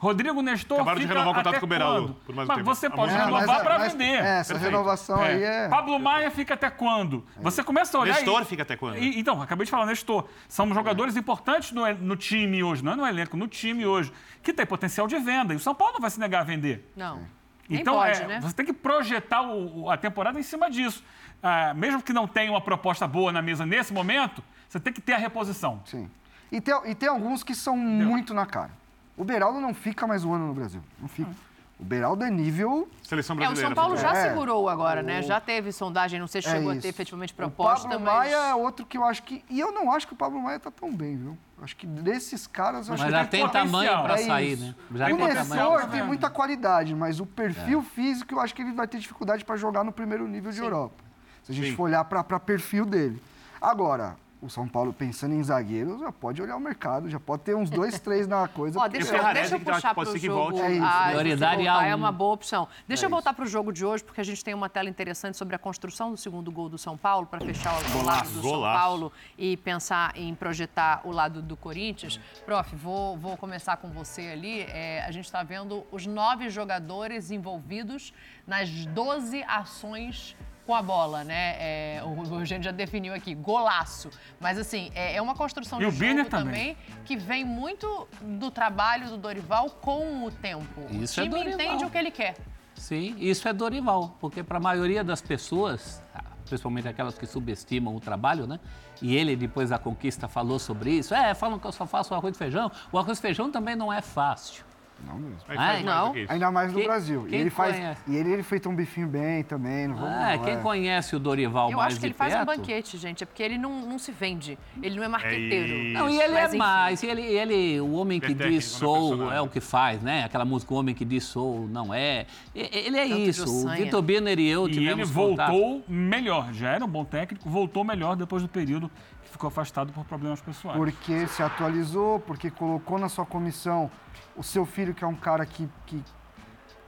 Rodrigo 0.00 0.40
Nestor 0.40 0.76
Acabaram 0.78 0.96
de 0.98 1.02
fica 1.06 1.12
renovar 1.20 1.32
o 1.32 1.36
contrato 1.36 1.54
até 1.54 1.60
com 1.60 1.66
o 1.66 1.68
Beraldo 1.68 2.06
quando? 2.08 2.14
por 2.24 2.34
mais 2.34 2.48
um 2.48 2.48
mas 2.48 2.56
tempo. 2.58 2.74
você 2.74 2.88
pode 2.90 3.12
tempo. 3.12 3.24
renovar 3.26 3.46
mas- 3.46 3.62
para 3.62 3.78
mas- 3.78 3.92
vender. 3.92 4.04
É, 4.24 4.38
essa 4.40 4.54
Perfeito. 4.54 4.72
renovação 4.72 5.20
aí 5.22 5.42
é. 5.42 5.68
Pablo 5.68 5.98
Maia 6.00 6.30
fica 6.30 6.54
até 6.54 6.70
quando? 6.70 7.22
Você 7.36 7.62
começa 7.62 7.98
a 7.98 8.00
olhar. 8.00 8.14
Nestor 8.14 8.40
e- 8.40 8.44
fica 8.46 8.62
até 8.62 8.76
quando? 8.76 8.96
e- 8.96 9.20
então, 9.20 9.42
acabei 9.42 9.66
de 9.66 9.70
falar, 9.70 9.84
Nestor. 9.84 10.26
São 10.48 10.72
jogadores 10.72 11.16
importantes 11.16 11.72
no, 11.72 11.86
no 11.94 12.16
time 12.16 12.62
hoje, 12.64 12.82
não 12.82 12.92
é 12.92 12.96
no 12.96 13.06
elenco, 13.06 13.36
no 13.36 13.46
time 13.46 13.84
hoje, 13.84 14.10
que 14.42 14.54
tem 14.54 14.64
potencial 14.64 15.06
de 15.06 15.18
venda. 15.18 15.52
E 15.52 15.56
o 15.56 15.60
São 15.60 15.74
Paulo 15.74 15.92
não 15.94 16.00
vai 16.00 16.08
se 16.10 16.18
negar 16.18 16.40
a 16.40 16.44
vender. 16.44 16.90
Não. 16.96 17.20
Nem 17.68 17.80
Então, 17.82 17.94
pode, 17.94 18.22
é, 18.22 18.26
né? 18.26 18.40
você 18.40 18.54
tem 18.54 18.64
que 18.64 18.72
projetar 18.72 19.42
o- 19.42 19.82
o- 19.82 19.90
a 19.90 19.98
temporada 19.98 20.40
em 20.40 20.42
cima 20.42 20.70
disso. 20.70 21.04
Ah, 21.42 21.74
mesmo 21.74 22.02
que 22.02 22.12
não 22.12 22.26
tenha 22.26 22.50
uma 22.50 22.60
proposta 22.62 23.06
boa 23.06 23.30
na 23.30 23.42
mesa 23.42 23.66
nesse 23.66 23.92
momento, 23.92 24.42
você 24.66 24.80
tem 24.80 24.92
que 24.94 25.00
ter 25.00 25.12
a 25.12 25.18
reposição. 25.18 25.80
Sim. 25.84 26.10
E 26.50 26.58
tem, 26.60 26.74
e 26.86 26.94
tem 26.94 27.08
alguns 27.08 27.44
que 27.44 27.54
são 27.54 27.76
muito 27.76 28.32
na 28.34 28.44
cara. 28.46 28.79
O 29.20 29.24
Beraldo 29.24 29.60
não 29.60 29.74
fica 29.74 30.06
mais 30.06 30.24
um 30.24 30.32
ano 30.32 30.46
no 30.46 30.54
Brasil. 30.54 30.80
Não 30.98 31.06
fica. 31.06 31.30
O 31.78 31.84
Beraldo 31.84 32.24
é 32.24 32.30
nível 32.30 32.88
Seleção 33.02 33.34
É, 33.34 33.36
o 33.36 33.38
brasileira. 33.40 33.68
São 33.68 33.74
Paulo 33.74 33.94
já 33.98 34.12
É. 34.16 34.28
segurou 34.30 34.66
agora, 34.66 35.02
né? 35.02 35.20
Já 35.20 35.38
teve 35.38 35.72
sondagem, 35.72 36.18
não 36.18 36.26
sei 36.26 36.40
se 36.40 36.48
É 36.48 36.52
chegou 36.52 36.70
a 36.70 36.72
isso. 36.72 36.80
ter 36.82 36.88
efetivamente 36.88 37.34
O 37.34 37.36
proposta, 37.36 37.86
Pablo 37.86 38.04
mas... 38.06 38.14
Maia 38.16 38.36
é 38.48 38.54
outro 38.54 38.86
que 38.86 38.96
eu 38.96 39.04
acho 39.04 39.22
que. 39.22 39.44
E 39.50 39.60
eu 39.60 39.72
não 39.72 39.92
acho 39.92 40.06
que 40.06 40.14
o 40.14 40.16
Pablo 40.16 40.40
Maia 40.40 40.58
tá 40.58 40.70
tão 40.70 40.90
bem, 40.90 41.18
viu? 41.18 41.36
Acho 41.60 41.76
que 41.76 41.86
desses 41.86 42.46
caras. 42.46 42.88
eu 42.88 42.92
Mas 42.92 43.02
acho 43.02 43.10
já 43.10 43.24
que 43.26 43.30
tem 43.30 43.42
potencial. 43.46 43.66
tamanho 43.66 44.02
para 44.04 44.14
É 44.14 44.24
sair, 44.26 44.56
né? 44.56 44.74
Já 44.94 45.04
o 45.04 45.08
tem. 45.08 45.26
Nessor 45.28 45.80
tá 45.82 45.88
tem 45.88 46.02
muita 46.02 46.30
qualidade, 46.30 46.94
mas 46.94 47.20
o 47.20 47.24
É. 47.24 47.26
perfil 47.26 47.82
físico 47.82 48.32
eu 48.32 48.40
acho 48.40 48.54
que 48.54 48.62
ele 48.62 48.72
vai 48.72 48.88
ter 48.88 48.98
dificuldade 48.98 49.44
para 49.44 49.56
jogar 49.56 49.84
no 49.84 49.92
primeiro 49.92 50.26
nível 50.26 50.50
de 50.50 50.60
Europa. 50.60 50.94
Se 51.42 51.52
a 51.52 51.54
gente 51.54 51.70
Sim. 51.72 51.76
for 51.76 51.82
olhar 51.84 52.04
para 52.04 52.40
perfil 52.40 52.86
dele. 52.86 53.22
Agora, 53.60 54.16
o 54.42 54.48
São 54.48 54.66
Paulo 54.66 54.92
pensando 54.92 55.34
em 55.34 55.42
zagueiros, 55.42 56.00
já 56.00 56.10
pode 56.10 56.40
olhar 56.40 56.56
o 56.56 56.60
mercado, 56.60 57.08
já 57.10 57.20
pode 57.20 57.42
ter 57.42 57.54
uns 57.54 57.68
dois, 57.68 57.98
três 58.00 58.26
na 58.26 58.48
coisa. 58.48 58.78
Ó, 58.78 58.82
porque- 58.82 58.98
deixa, 58.98 59.14
E 59.14 59.18
Ferrarese, 59.18 59.50
deixa 59.50 59.56
eu 59.70 59.74
puxar 59.74 59.94
para 59.94 60.08
o 60.08 60.16
jogo. 60.18 60.58
É 60.60 60.72
isso. 60.72 60.84
Ah, 60.84 61.06
Prioridade 61.08 61.56
voltar 61.56 61.82
A1. 61.84 61.86
é 61.90 61.94
uma 61.94 62.10
boa 62.12 62.32
opção. 62.34 62.68
Deixa 62.88 63.04
É 63.04 63.06
eu 63.06 63.10
voltar 63.10 63.32
para 63.34 63.44
o 63.44 63.46
jogo 63.48 63.72
de 63.72 63.84
hoje, 63.84 64.02
porque 64.02 64.20
a 64.20 64.24
gente 64.24 64.42
tem 64.44 64.54
uma 64.54 64.68
tela 64.68 64.88
interessante 64.88 65.36
sobre 65.36 65.54
a 65.54 65.58
construção 65.58 66.10
do 66.10 66.16
segundo 66.16 66.50
gol 66.50 66.68
do 66.68 66.78
São 66.78 66.96
Paulo, 66.96 67.26
para 67.26 67.40
fechar 67.44 67.72
o 67.72 68.02
lado 68.04 68.30
do 68.30 68.40
São. 68.42 68.62
Paulo 68.62 69.12
e 69.36 69.56
pensar 69.58 70.12
em 70.16 70.34
projetar 70.34 71.02
o 71.04 71.10
lado 71.12 71.42
do 71.42 71.56
Corinthians. 71.56 72.18
Prof, 72.46 72.74
vou, 72.76 73.16
vou 73.18 73.36
começar 73.36 73.76
com 73.76 73.90
você 73.90 74.22
ali. 74.28 74.62
É, 74.62 75.04
a 75.06 75.10
gente 75.10 75.26
está 75.26 75.42
vendo 75.42 75.84
os 75.92 76.06
nove 76.06 76.48
jogadores 76.48 77.30
envolvidos 77.30 78.12
nas 78.46 78.68
12 78.86 79.42
ações 79.44 80.36
com 80.70 80.74
a 80.76 80.82
bola, 80.82 81.24
né? 81.24 81.56
É, 81.58 82.02
o 82.04 82.32
Eugênio 82.38 82.62
já 82.62 82.70
definiu 82.70 83.12
aqui, 83.12 83.34
golaço. 83.34 84.08
Mas 84.38 84.56
assim, 84.56 84.92
é, 84.94 85.16
é 85.16 85.20
uma 85.20 85.34
construção 85.34 85.82
E 85.82 85.90
de 85.90 85.90
jogo 85.90 86.30
também. 86.30 86.76
também 86.76 86.76
que 87.04 87.16
vem 87.16 87.44
muito 87.44 88.06
do 88.20 88.52
trabalho 88.52 89.08
do 89.08 89.16
Dorival 89.16 89.68
com 89.68 90.26
o 90.26 90.30
tempo. 90.30 90.80
Isso 90.92 91.18
o 91.20 91.24
é 91.24 91.26
time 91.26 91.34
Dorival. 91.42 91.60
entende 91.60 91.84
o 91.84 91.90
que 91.90 91.98
ele 91.98 92.12
quer. 92.12 92.36
Sim, 92.76 93.16
isso 93.18 93.48
é 93.48 93.52
Dorival, 93.52 94.16
porque 94.20 94.44
para 94.44 94.58
a 94.58 94.60
maioria 94.60 95.02
das 95.02 95.20
pessoas, 95.20 96.00
principalmente 96.46 96.86
aquelas 96.86 97.18
que 97.18 97.26
subestimam 97.26 97.96
o 97.96 97.98
trabalho, 97.98 98.46
né? 98.46 98.60
E 99.02 99.16
ele, 99.16 99.34
depois 99.34 99.70
da 99.70 99.78
conquista, 99.78 100.28
falou 100.28 100.60
sobre 100.60 100.92
isso. 100.92 101.12
É, 101.12 101.34
falam 101.34 101.58
que 101.58 101.66
eu 101.66 101.72
só 101.72 101.84
faço 101.84 102.14
arroz 102.14 102.36
e 102.36 102.38
feijão. 102.38 102.70
O 102.92 102.98
arroz 102.98 103.18
e 103.18 103.20
feijão 103.20 103.50
também 103.50 103.74
não 103.74 103.92
é 103.92 104.00
fácil. 104.00 104.64
Não 105.06 105.14
mesmo. 105.18 105.36
Mais 105.54 105.84
não. 105.84 106.12
Ainda 106.28 106.50
mais 106.50 106.72
no 106.72 106.78
Quem- 106.78 106.86
Brasil. 106.86 107.26
E 107.26 107.30
quem 107.30 107.40
ele 107.40 107.50
faz. 107.50 107.74
conhece? 107.76 108.00
E 108.06 108.16
ele, 108.16 108.32
ele 108.32 108.42
feita 108.42 108.68
um 108.68 108.74
bifinho 108.74 109.08
bem 109.08 109.42
também. 109.42 109.88
Não 109.88 109.96
vamos, 109.96 110.12
É, 110.14 110.36
não, 110.36 110.44
quem 110.44 110.54
é. 110.54 110.56
conhece 110.58 111.16
o 111.16 111.18
Dorival 111.18 111.70
Eu 111.70 111.76
mais 111.78 111.92
acho 111.92 112.00
que 112.00 112.06
ele 112.06 112.14
faz 112.14 112.32
um 112.34 112.36
perto- 112.44 112.56
banquete, 112.58 112.96
gente. 112.98 113.22
É 113.22 113.26
porque 113.26 113.42
ele 113.42 113.58
não, 113.58 113.80
não 113.86 113.98
se 113.98 114.12
vende. 114.12 114.58
Ele 114.82 114.96
não 114.96 115.02
é 115.04 115.08
marqueteiro. 115.08 115.72
isso. 115.72 115.98
Não, 115.98 116.08
e 116.08 116.20
ele 116.20 116.32
Mas, 116.34 116.54
é 116.54 116.56
mais, 116.56 117.02
e 117.02 117.06
ele, 117.06 117.22
ele, 117.22 117.80
o 117.80 117.92
homem 117.94 118.20
que 118.20 118.26
Ele 118.32 118.42
é 118.42 118.48
diz 118.48 118.72
né, 118.72 118.78
sou 118.78 119.08
personagem. 119.10 119.36
é 119.36 119.40
o 119.40 119.48
que 119.48 119.60
faz, 119.60 120.02
né? 120.02 120.24
Aquela 120.24 120.44
música 120.44 120.72
O 120.74 120.76
Homem 120.76 120.94
que 120.94 121.04
diz 121.04 121.24
sou 121.24 121.66
não 121.68 121.92
é. 121.92 122.26
E- 122.54 122.60
Ele 122.86 122.96
é 122.98 123.08
Tanto 123.08 123.20
isso. 123.20 123.66
O. 123.66 123.70
Vitor 123.70 124.02
Birner 124.02 124.38
e 124.38 124.48
eu 124.48 124.62
E 124.68 124.70
ele 124.70 124.78
tivemos 124.80 125.10
contato. 125.10 125.50
voltou 125.52 125.84
melhor. 125.88 126.52
Já 126.52 126.70
era 126.70 126.84
um 126.84 126.88
bom 126.88 127.04
técnico, 127.04 127.48
voltou 127.48 127.82
melhor 127.84 128.16
depois 128.16 128.42
do 128.42 128.48
período 128.48 128.90
que 129.24 129.30
ficou 129.30 129.48
afastado 129.48 129.92
por 129.92 130.04
problemas 130.04 130.40
pessoais. 130.40 130.76
Porque 130.76 131.26
se 131.26 131.42
atualizou, 131.42 132.20
porque 132.20 132.50
colocou 132.50 132.98
na 132.98 133.08
sua 133.08 133.24
comissão 133.26 133.90
o 134.36 134.42
seu 134.42 134.64
filho, 134.64 134.89
que 134.94 135.04
é 135.04 135.06
um 135.06 135.16
cara 135.16 135.44
que. 135.46 135.68
que 135.86 136.02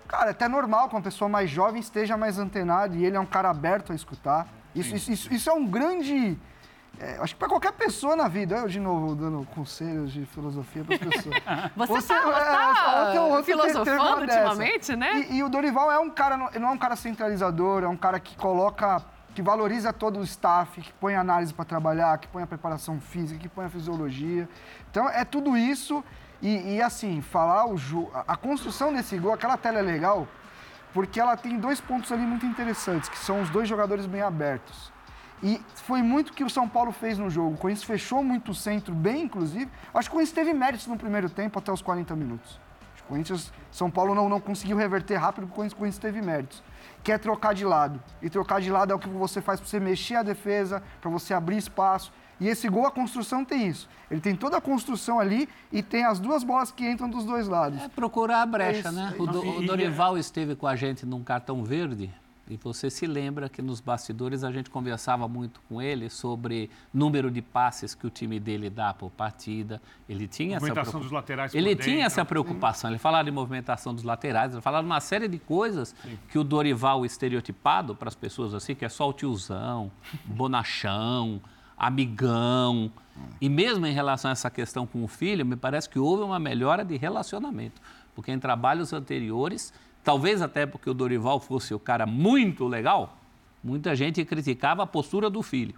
cara, 0.08 0.26
é 0.26 0.30
até 0.30 0.48
normal 0.48 0.88
que 0.88 0.94
uma 0.94 1.02
pessoa 1.02 1.28
mais 1.28 1.48
jovem 1.48 1.80
esteja 1.80 2.16
mais 2.16 2.38
antenada 2.38 2.94
e 2.94 3.04
ele 3.04 3.16
é 3.16 3.20
um 3.20 3.26
cara 3.26 3.50
aberto 3.50 3.92
a 3.92 3.94
escutar. 3.94 4.46
Isso, 4.74 4.94
isso, 4.94 5.12
isso, 5.12 5.32
isso 5.32 5.50
é 5.50 5.52
um 5.52 5.66
grande. 5.66 6.38
é, 6.98 7.18
acho 7.20 7.34
que 7.34 7.38
para 7.38 7.48
qualquer 7.48 7.72
pessoa 7.72 8.16
na 8.16 8.28
vida, 8.28 8.56
eu 8.56 8.68
de 8.68 8.80
novo 8.80 9.14
dando 9.14 9.46
conselhos 9.54 10.12
de 10.12 10.24
filosofia 10.26 10.84
para 10.84 10.94
as 10.94 11.00
pessoas. 11.00 11.34
Você, 11.76 12.08
tá, 12.08 12.14
é, 12.14 13.14
tá 13.14 13.22
ontem 13.24 13.44
teve 13.44 13.62
filosofando 13.62 14.20
ultimamente, 14.22 14.96
né? 14.96 15.26
E, 15.30 15.36
e 15.36 15.42
o 15.42 15.48
Dorival 15.48 15.90
é 15.90 15.98
um 15.98 16.10
cara, 16.10 16.36
não 16.36 16.50
não 16.52 16.68
é 16.68 16.70
um 16.72 16.78
cara 16.78 16.96
centralizador, 16.96 17.82
é 17.82 17.88
um 17.88 17.96
cara 17.96 18.18
que 18.18 18.34
coloca, 18.36 19.02
que 19.34 19.42
valoriza 19.42 19.92
todo 19.92 20.20
o 20.20 20.22
staff, 20.22 20.80
que 20.80 20.92
põe 20.94 21.14
análise 21.14 21.52
para 21.52 21.64
trabalhar, 21.64 22.16
que 22.18 22.28
põe 22.28 22.42
a 22.42 22.46
preparação 22.46 23.00
física, 23.00 23.38
que 23.38 23.48
põe 23.48 23.66
a 23.66 23.70
fisiologia. 23.70 24.48
Então 24.90 25.08
é 25.08 25.24
tudo 25.24 25.56
isso. 25.56 26.02
E, 26.42 26.74
e, 26.74 26.82
assim, 26.82 27.22
falar 27.22 27.66
o 27.66 27.78
jogo. 27.78 28.10
A, 28.26 28.36
construção 28.36 28.92
desse 28.92 29.16
gol, 29.16 29.32
aquela 29.32 29.56
tela 29.56 29.78
é 29.78 29.82
legal, 29.82 30.26
porque 30.92 31.20
ela 31.20 31.36
tem 31.36 31.56
dois 31.56 31.80
pontos 31.80 32.10
ali 32.10 32.22
muito 32.22 32.44
interessantes, 32.44 33.08
que 33.08 33.16
são 33.16 33.40
os 33.40 33.48
dois 33.48 33.68
jogadores 33.68 34.06
bem 34.06 34.22
abertos. 34.22 34.92
E 35.40 35.60
foi 35.74 36.02
muito 36.02 36.32
que 36.32 36.42
o 36.42 36.50
São 36.50 36.68
Paulo 36.68 36.90
fez 36.90 37.16
no 37.16 37.30
jogo. 37.30 37.54
O 37.54 37.58
Corinthians 37.58 37.84
fechou 37.84 38.24
muito 38.24 38.50
o 38.50 38.54
centro, 38.54 38.92
bem 38.92 39.22
inclusive. 39.22 39.70
Acho 39.94 40.08
que 40.08 40.14
o 40.14 40.18
Corinthians 40.18 40.34
teve 40.34 40.52
méritos 40.52 40.86
no 40.88 40.96
primeiro 40.96 41.30
tempo 41.30 41.58
até 41.60 41.72
os 41.72 41.80
40 41.80 42.14
minutos. 42.16 42.60
O 43.04 43.08
Corinthians, 43.08 43.52
São 43.70 43.90
Paulo 43.90 44.14
não, 44.14 44.28
não 44.28 44.40
conseguiu 44.40 44.76
reverter 44.76 45.16
rápido, 45.16 45.46
porque 45.46 45.54
o 45.54 45.76
Corinthians, 45.76 45.98
o 45.98 46.00
teve 46.00 46.22
méritos. 46.22 46.62
Que 47.04 47.12
é 47.12 47.18
trocar 47.18 47.54
de 47.54 47.64
lado. 47.64 48.00
E 48.20 48.28
trocar 48.28 48.60
de 48.60 48.70
lado 48.70 48.92
é 48.92 48.94
o 48.94 48.98
que 48.98 49.08
você 49.08 49.40
faz 49.40 49.60
para 49.60 49.68
você 49.68 49.78
mexer 49.78 50.16
a 50.16 50.22
defesa, 50.22 50.82
para 51.00 51.10
você 51.10 51.34
abrir 51.34 51.56
espaço. 51.56 52.12
E 52.42 52.48
esse 52.48 52.68
gol, 52.68 52.86
a 52.86 52.90
construção 52.90 53.44
tem 53.44 53.68
isso. 53.68 53.88
Ele 54.10 54.20
tem 54.20 54.34
toda 54.34 54.56
a 54.56 54.60
construção 54.60 55.20
ali 55.20 55.48
e 55.70 55.80
tem 55.82 56.04
as 56.04 56.18
duas 56.18 56.42
bolas 56.42 56.72
que 56.72 56.84
entram 56.90 57.08
dos 57.08 57.24
dois 57.24 57.46
lados. 57.46 57.80
É 57.80 57.88
procurar 57.88 58.42
a 58.42 58.46
brecha, 58.46 58.88
É 58.88 58.90
né? 58.90 59.14
é 59.16 59.22
O, 59.22 59.26
Do- 59.26 59.58
o 59.58 59.62
Dorival 59.66 60.18
esteve 60.18 60.56
com 60.56 60.66
a 60.66 60.74
gente 60.74 61.06
num 61.06 61.22
cartão 61.22 61.62
verde 61.62 62.10
e 62.50 62.56
você 62.56 62.90
se 62.90 63.06
lembra 63.06 63.48
que 63.48 63.62
nos 63.62 63.80
bastidores 63.80 64.42
a 64.42 64.50
gente 64.50 64.68
conversava 64.68 65.28
muito 65.28 65.60
com 65.68 65.80
ele 65.80 66.10
sobre 66.10 66.68
número 66.92 67.30
de 67.30 67.40
passes 67.40 67.94
que 67.94 68.04
o 68.06 68.10
time 68.10 68.40
dele 68.40 68.68
dá 68.68 68.92
por 68.92 69.08
partida. 69.10 69.80
Ele 70.08 70.26
tinha 70.26 70.56
essa 70.56 70.66
Movimentação 70.66 70.90
preocupa- 70.90 71.04
dos 71.04 71.12
laterais 71.12 71.54
Ele 71.54 71.68
dentro. 71.76 71.84
tinha 71.84 72.04
essa 72.04 72.24
preocupação. 72.24 72.90
Ele 72.90 72.98
falava 72.98 73.24
de 73.24 73.30
movimentação 73.30 73.94
dos 73.94 74.02
laterais, 74.02 74.52
ele 74.52 74.60
falava 74.60 74.82
de 74.82 74.90
uma 74.90 75.00
série 75.00 75.28
de 75.28 75.38
coisas 75.38 75.94
que 76.28 76.38
o 76.38 76.42
Dorival 76.44 77.06
estereotipado 77.06 77.94
para 77.94 78.08
as 78.08 78.16
pessoas 78.16 78.52
assim, 78.52 78.74
que 78.74 78.84
é 78.84 78.88
só 78.88 79.08
o 79.08 79.12
tiozão, 79.12 79.90
bonachão, 80.24 81.40
amigão. 81.86 82.90
E 83.40 83.48
mesmo 83.48 83.86
em 83.86 83.92
relação 83.92 84.30
a 84.30 84.32
essa 84.32 84.50
questão 84.50 84.86
com 84.86 85.04
o 85.04 85.08
filho, 85.08 85.44
me 85.44 85.56
parece 85.56 85.88
que 85.88 85.98
houve 85.98 86.22
uma 86.22 86.38
melhora 86.38 86.84
de 86.84 86.96
relacionamento. 86.96 87.80
Porque 88.14 88.30
em 88.32 88.38
trabalhos 88.38 88.92
anteriores, 88.92 89.72
talvez 90.02 90.40
até 90.42 90.64
porque 90.66 90.88
o 90.88 90.94
Dorival 90.94 91.40
fosse 91.40 91.74
o 91.74 91.78
cara 91.78 92.06
muito 92.06 92.66
legal, 92.66 93.16
muita 93.62 93.94
gente 93.94 94.24
criticava 94.24 94.82
a 94.82 94.86
postura 94.86 95.28
do 95.28 95.42
filho. 95.42 95.74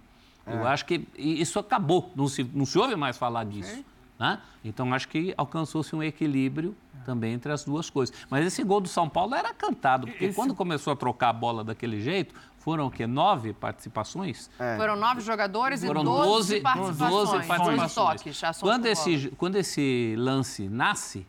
Eu 0.47 0.67
acho 0.67 0.85
que 0.85 1.07
isso 1.17 1.57
acabou, 1.57 2.11
não 2.15 2.27
se, 2.27 2.43
não 2.53 2.65
se 2.67 2.77
ouve 2.77 2.95
mais 2.95 3.17
falar 3.17 3.45
disso. 3.45 3.83
Né? 4.19 4.39
Então 4.63 4.93
acho 4.93 5.07
que 5.09 5.33
alcançou-se 5.35 5.93
um 5.95 6.01
equilíbrio 6.03 6.75
também 7.03 7.33
entre 7.33 7.51
as 7.51 7.63
duas 7.65 7.89
coisas. 7.89 8.15
Mas 8.29 8.45
esse 8.45 8.63
gol 8.63 8.79
do 8.79 8.87
São 8.87 9.09
Paulo 9.09 9.33
era 9.35 9.53
cantado, 9.53 10.05
porque 10.07 10.25
Esse- 10.25 10.35
quando 10.35 10.53
começou 10.55 10.93
a 10.93 10.95
trocar 10.95 11.29
a 11.29 11.33
bola 11.33 11.63
daquele 11.63 11.99
jeito, 11.99 12.33
foram 12.65 12.87
o 12.87 12.91
quê? 12.91 13.05
Nove 13.05 13.53
participações? 13.53 14.49
Foram 14.75 14.95
nove 14.95 15.21
jogadores 15.21 15.85
Foram 15.85 16.01
e 16.01 16.03
12, 16.05 16.27
12, 16.27 16.61
participações. 16.61 17.29
12 17.29 17.47
participações. 17.47 17.93
toques, 17.93 18.59
Quando 18.59 18.85
esse, 18.87 19.29
quando 19.37 19.55
esse 19.57 20.15
lance 20.17 20.67
nasce, 20.67 21.27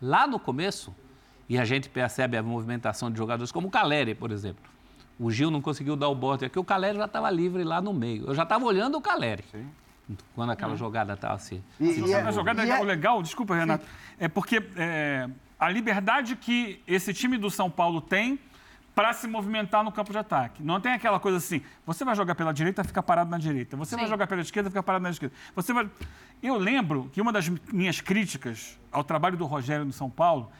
lá 0.00 0.28
no 0.28 0.38
começo, 0.38 0.94
e 1.48 1.58
a 1.58 1.64
gente 1.64 1.88
percebe 1.88 2.36
a 2.36 2.42
movimentação 2.42 3.10
de 3.10 3.18
jogadores 3.18 3.50
como 3.50 3.66
o 3.66 3.70
Caleri, 3.70 4.14
por 4.14 4.30
exemplo. 4.30 4.62
O 5.18 5.28
Gil 5.28 5.50
não 5.50 5.60
conseguiu 5.60 5.96
dar 5.96 6.08
o 6.08 6.14
bote 6.14 6.44
aqui, 6.44 6.56
o 6.58 6.62
Caleri 6.64 6.96
já 6.98 7.06
estava 7.06 7.28
livre 7.30 7.64
lá 7.64 7.80
no 7.80 7.92
meio. 7.92 8.26
Eu 8.28 8.34
já 8.34 8.44
estava 8.44 8.64
olhando 8.64 8.96
o 8.96 9.00
Caleri. 9.00 9.42
Quando 10.36 10.52
aquela 10.52 10.76
jogada 10.76 11.14
estava 11.14 11.34
assim. 11.34 11.64
E- 11.80 11.94
se 11.94 11.98
e 11.98 12.00
você 12.02 12.12
é- 12.12 12.20
A 12.20 12.24
não- 12.26 12.32
jogada 12.32 12.62
legal, 12.62 12.78
é- 12.78 12.84
legal, 12.84 13.22
desculpa, 13.22 13.56
Renato, 13.56 13.84
é 14.20 14.28
porque 14.28 14.62
é, 14.76 15.28
a 15.58 15.68
liberdade 15.68 16.36
que 16.36 16.80
esse 16.86 17.12
time 17.12 17.36
do 17.36 17.50
São 17.50 17.68
Paulo 17.68 18.00
tem 18.00 18.38
para 18.96 19.12
se 19.12 19.28
movimentar 19.28 19.84
no 19.84 19.92
campo 19.92 20.10
de 20.10 20.16
ataque. 20.16 20.62
Não 20.62 20.80
tem 20.80 20.94
aquela 20.94 21.20
coisa 21.20 21.36
assim, 21.36 21.60
você 21.84 22.02
vai 22.02 22.16
jogar 22.16 22.34
pela 22.34 22.50
direita, 22.50 22.82
fica 22.82 23.02
parado 23.02 23.30
na 23.30 23.36
direita. 23.36 23.76
Você 23.76 23.94
vai 23.94 24.06
Sim. 24.06 24.10
jogar 24.10 24.26
pela 24.26 24.40
esquerda, 24.40 24.70
fica 24.70 24.82
parado 24.82 25.02
na 25.02 25.10
esquerda. 25.10 25.34
Você 25.54 25.70
vai... 25.70 25.86
Eu 26.42 26.56
lembro 26.56 27.10
que 27.12 27.20
uma 27.20 27.30
das 27.30 27.46
minhas 27.46 28.00
críticas 28.00 28.78
ao 28.90 29.04
trabalho 29.04 29.36
do 29.36 29.44
Rogério 29.44 29.84
no 29.84 29.92
São 29.92 30.08
Paulo 30.08 30.50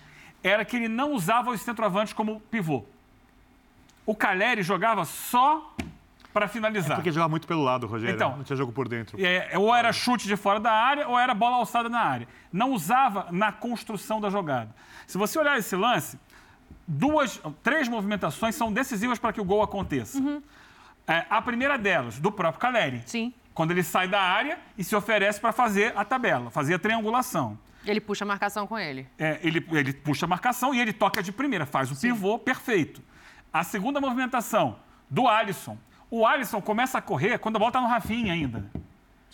era 0.42 0.66
que 0.66 0.76
ele 0.76 0.86
não 0.86 1.14
usava 1.14 1.50
os 1.50 1.62
centroavantes 1.62 2.12
como 2.12 2.38
pivô. 2.50 2.84
O 4.04 4.14
Caleri 4.14 4.62
jogava 4.62 5.06
só 5.06 5.74
para 6.30 6.46
finalizar. 6.46 6.96
Porque 6.96 7.10
jogava 7.10 7.30
muito 7.30 7.46
pelo 7.46 7.62
lado, 7.62 7.86
Rogério. 7.86 8.14
Então. 8.14 8.36
não 8.36 8.44
tinha 8.44 8.54
jogo 8.54 8.70
por 8.70 8.86
dentro. 8.86 9.18
É, 9.18 9.56
ou 9.56 9.74
era 9.74 9.90
chute 9.94 10.28
de 10.28 10.36
fora 10.36 10.60
da 10.60 10.70
área 10.70 11.08
ou 11.08 11.18
era 11.18 11.32
bola 11.32 11.56
alçada 11.56 11.88
na 11.88 12.00
área. 12.00 12.28
Não 12.52 12.72
usava 12.72 13.28
na 13.32 13.50
construção 13.50 14.20
da 14.20 14.28
jogada. 14.28 14.74
Se 15.06 15.16
você 15.16 15.38
olhar 15.38 15.56
esse 15.56 15.74
lance, 15.74 16.20
duas, 16.86 17.40
três 17.62 17.88
movimentações 17.88 18.54
são 18.54 18.72
decisivas 18.72 19.18
para 19.18 19.32
que 19.32 19.40
o 19.40 19.44
gol 19.44 19.62
aconteça. 19.62 20.18
É, 21.06 21.24
a 21.30 21.40
primeira 21.40 21.78
delas, 21.78 22.18
do 22.18 22.32
próprio 22.32 22.60
Caleri. 22.60 23.02
Sim. 23.06 23.32
Quando 23.54 23.70
ele 23.70 23.82
sai 23.82 24.06
da 24.06 24.20
área 24.20 24.58
e 24.76 24.84
se 24.84 24.94
oferece 24.94 25.40
para 25.40 25.52
fazer 25.52 25.96
a 25.96 26.04
tabela, 26.04 26.50
fazer 26.50 26.74
a 26.74 26.78
triangulação. 26.78 27.58
Ele 27.86 28.00
puxa 28.00 28.24
a 28.24 28.26
marcação 28.26 28.66
com 28.66 28.78
ele. 28.78 29.06
É, 29.18 29.38
ele, 29.42 29.64
ele 29.70 29.92
puxa 29.92 30.26
a 30.26 30.28
marcação 30.28 30.74
e 30.74 30.80
ele 30.80 30.92
toca 30.92 31.22
de 31.22 31.32
primeira, 31.32 31.64
faz 31.64 31.90
o 31.90 31.98
pivô 31.98 32.38
perfeito. 32.38 33.00
A 33.52 33.62
segunda 33.62 34.00
movimentação, 34.00 34.76
do 35.08 35.28
Alisson. 35.28 35.78
O 36.10 36.26
Alisson 36.26 36.60
começa 36.60 36.98
a 36.98 37.02
correr 37.02 37.38
quando 37.38 37.56
a 37.56 37.58
bola 37.58 37.70
está 37.70 37.80
no 37.80 37.86
Rafinha 37.86 38.32
ainda. 38.32 38.70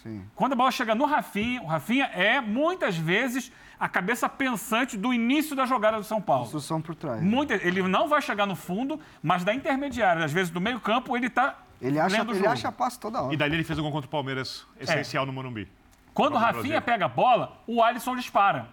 Sim. 0.03 0.25
Quando 0.35 0.53
a 0.53 0.57
bola 0.57 0.71
chega 0.71 0.95
no 0.95 1.05
Rafinha, 1.05 1.63
o 1.63 1.67
Rafinha 1.67 2.07
é 2.07 2.41
muitas 2.41 2.97
vezes 2.97 3.53
a 3.79 3.89
cabeça 3.89 4.29
pensante 4.29 4.97
do 4.97 5.13
início 5.13 5.55
da 5.57 5.65
jogada 5.67 5.97
do 5.99 6.05
São 6.05 6.21
Paulo. 6.21 6.43
Construção 6.45 6.81
por 6.81 6.95
trás. 6.95 7.23
Muita, 7.23 7.55
ele 7.55 7.83
não 7.83 8.09
vai 8.09 8.21
chegar 8.23 8.47
no 8.47 8.55
fundo, 8.57 8.99
mas 9.23 9.45
da 9.45 9.55
intermediária, 9.55 10.25
às 10.25 10.33
vezes 10.33 10.51
do 10.51 10.61
meio 10.61 10.81
campo, 10.81 11.17
ele 11.17 11.29
tá 11.31 11.57
Ele 11.81 11.99
acha, 11.99 12.17
lendo 12.17 12.29
o 12.29 12.33
ele 12.33 12.39
jogo. 12.41 12.51
acha 12.51 12.71
passe 12.73 12.99
toda 12.99 13.21
hora. 13.23 13.35
E 13.35 13.37
daí 13.37 13.53
ele 13.53 13.65
fez 13.65 13.79
um 13.79 13.83
gol 13.83 13.93
contra 13.93 14.07
o 14.07 14.11
Palmeiras 14.11 14.67
essencial 14.81 15.27
no 15.27 15.33
Morumbi. 15.33 15.69
Quando 16.15 16.35
o 16.35 16.37
o 16.37 16.39
Rafinha 16.41 16.81
pega 16.81 17.07
a 17.07 17.09
bola, 17.09 17.57
o 17.67 17.83
Alisson 17.83 18.15
dispara 18.17 18.69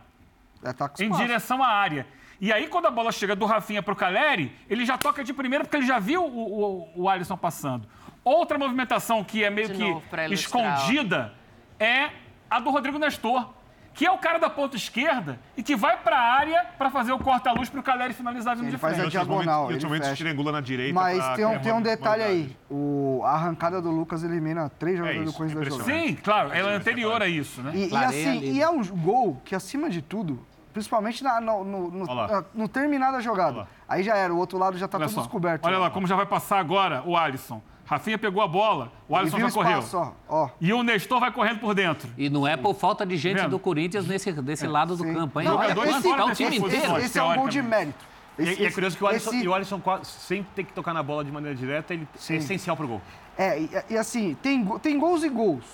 É, 0.64 0.74
tá 0.74 0.92
em 1.00 1.04
espaço. 1.06 1.22
direção 1.22 1.64
à 1.64 1.68
área. 1.70 2.06
E 2.42 2.54
aí, 2.54 2.68
quando 2.68 2.86
a 2.86 2.92
bola 2.92 3.12
chega 3.12 3.36
do 3.36 3.46
Rafinha 3.46 3.84
pro 3.84 3.96
Caleri, 3.96 4.56
ele 4.70 4.86
já 4.86 4.98
toca 4.98 5.24
de 5.24 5.34
primeira 5.34 5.66
porque 5.66 5.76
ele 5.78 5.86
já 5.86 6.00
viu 6.00 6.24
o, 6.24 6.88
o, 6.96 7.04
o 7.04 7.10
Alisson 7.10 7.36
passando. 7.36 7.86
Outra 8.24 8.58
movimentação 8.58 9.24
que 9.24 9.44
é 9.44 9.50
meio 9.50 9.70
De 9.70 9.74
que 9.76 10.34
escondida 10.34 11.34
é 11.80 12.10
a 12.50 12.60
do 12.60 12.70
Rodrigo 12.70 12.98
Nestor, 13.00 13.50
que 13.94 14.06
é 14.06 14.12
o 14.12 14.18
cara 14.18 14.38
da 14.40 14.50
ponta 14.50 14.76
esquerda 14.76 15.40
e 15.58 15.64
que 15.64 15.76
vai 15.76 15.98
para 15.98 16.18
a 16.18 16.34
área 16.34 16.66
para 16.78 16.90
fazer 16.90 17.12
o 17.12 17.20
corta-luz 17.20 17.70
para 17.70 17.80
o 17.80 17.84
Caleri 17.84 18.14
finalizar 18.14 18.56
vindo 18.56 18.66
Ele 18.66 18.72
de 18.72 18.78
faz 18.78 18.96
frente. 18.96 19.16
a 19.18 19.22
outros 19.22 19.36
diagonal, 19.36 19.64
momentos 19.64 19.90
fecha. 20.08 20.16
triangula 20.16 20.52
na 20.52 20.62
direita 20.62 20.94
Mas 20.94 21.36
tem 21.36 21.46
um, 21.46 21.60
tem 21.60 21.72
um 21.74 21.82
detalhe 21.82 22.24
aí. 22.24 22.58
O, 22.70 23.22
a 23.26 23.32
arrancada 23.32 23.82
do 23.82 23.90
Lucas 23.92 24.24
elimina 24.24 24.70
três 24.70 24.98
jogadores 24.98 25.24
do 25.26 25.30
isso, 25.30 25.38
Corinthians 25.38 25.64
da 25.66 25.70
jogada. 25.76 25.92
Sim, 25.92 26.16
claro, 26.16 26.52
ela 26.54 26.72
é 26.72 26.76
anterior 26.76 27.22
a 27.22 27.28
isso, 27.28 27.62
né? 27.62 27.72
E, 27.74 27.90
e 27.90 27.96
assim, 27.98 28.40
e 28.42 28.62
é 28.62 28.70
um 28.70 28.84
gol 28.86 29.42
que, 29.44 29.56
acima 29.56 29.90
de 29.90 30.02
tudo, 30.02 30.46
principalmente 30.72 31.24
na- 31.24 31.42
no, 31.42 31.64
no, 31.66 31.90
no, 31.92 32.06
no 32.54 32.68
terminar 32.70 33.12
da 33.12 33.20
jogada, 33.20 33.68
aí 33.88 34.04
já 34.04 34.16
era, 34.16 34.34
o 34.34 34.38
outro 34.38 34.58
lado 34.58 34.78
já 34.78 34.88
tá 34.88 34.98
tudo 35.00 35.10
só, 35.10 35.22
descoberto. 35.22 35.66
olha 35.66 35.78
lá 35.78 35.90
como 35.90 36.06
já 36.08 36.16
vai 36.16 36.26
passar 36.26 36.60
agora 36.60 37.04
o 37.06 37.18
Alisson. 37.18 37.62
Rafinha 37.90 38.20
pegou 38.20 38.44
a 38.44 38.48
bola, 38.48 38.92
o 39.08 39.16
Alisson 39.16 39.40
já 39.40 39.48
o 39.48 39.52
correu. 39.52 39.80
espaço, 39.80 40.14
ó, 40.28 40.44
ó. 40.44 40.50
E 40.62 40.72
o 40.72 40.84
Nestor 40.84 41.20
vai 41.20 41.32
correndo 41.32 41.60
por 41.60 41.74
dentro. 41.74 42.08
E 42.16 42.30
não 42.30 42.48
é 42.48 42.56
por 42.56 42.76
falta 42.76 43.04
de 43.04 43.18
gente 43.18 43.38
Vendo? 43.38 43.50
do 43.50 43.58
Corinthians 43.58 44.06
nesse, 44.06 44.32
desse 44.32 44.68
lado 44.68 44.96
do 44.96 45.04
Sim. 45.04 45.12
campo, 45.16 45.40
hein? 45.42 45.48
Não, 45.48 45.58
Olha 45.58 45.74
fora 45.76 46.18
tá 46.18 46.26
o 46.26 46.28
dessa 46.28 46.36
time 46.36 46.58
inteiro. 46.58 46.98
Esse, 46.98 47.06
esse 47.08 47.18
é 47.18 47.24
um 47.24 47.36
gol 47.36 47.50
de 47.50 47.62
mérito. 47.64 48.06
E, 48.38 48.44
Esse- 48.44 48.62
e 48.62 48.66
é 48.68 48.72
curioso 48.72 48.96
que 48.96 49.04
o 49.04 49.08
Alisson, 49.08 49.32
esse- 49.32 49.44
e 49.44 49.48
o 49.48 49.54
Alisson 49.56 49.80
quase 49.80 50.06
sempre 50.06 50.50
tem 50.56 50.64
que 50.66 50.72
tocar 50.72 50.94
na 50.94 51.02
bola 51.02 51.26
de 51.26 51.32
maneira 51.32 51.56
direta, 51.58 51.92
ele 51.96 52.08
é 52.30 52.36
essencial 52.36 52.78
pro 52.78 52.88
gol. 52.88 53.02
É, 53.36 53.60
e, 53.60 53.70
e 53.90 53.98
assim, 53.98 54.38
tem, 54.40 54.64
tem 54.84 55.00
gols 55.00 55.24
e 55.24 55.30
gols. 55.30 55.66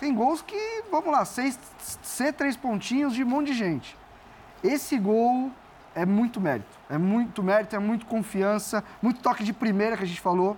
Tem 0.00 0.12
gols 0.12 0.42
que, 0.42 0.82
vamos 0.90 1.12
lá, 1.12 1.24
seis, 1.24 1.56
ser 2.02 2.32
três 2.32 2.56
pontinhos 2.56 3.14
de 3.14 3.22
um 3.22 3.26
monte 3.28 3.46
de 3.46 3.54
gente. 3.54 3.96
Esse 4.64 4.98
gol 4.98 5.52
é 5.94 6.04
muito 6.04 6.40
mérito. 6.40 6.66
É 6.90 6.98
muito 6.98 7.40
mérito, 7.40 7.76
é 7.76 7.78
muito 7.78 8.04
confiança, 8.06 8.82
muito 9.00 9.20
toque 9.20 9.44
de 9.44 9.52
primeira 9.52 9.96
que 9.96 10.02
a 10.02 10.06
gente 10.06 10.20
falou. 10.20 10.56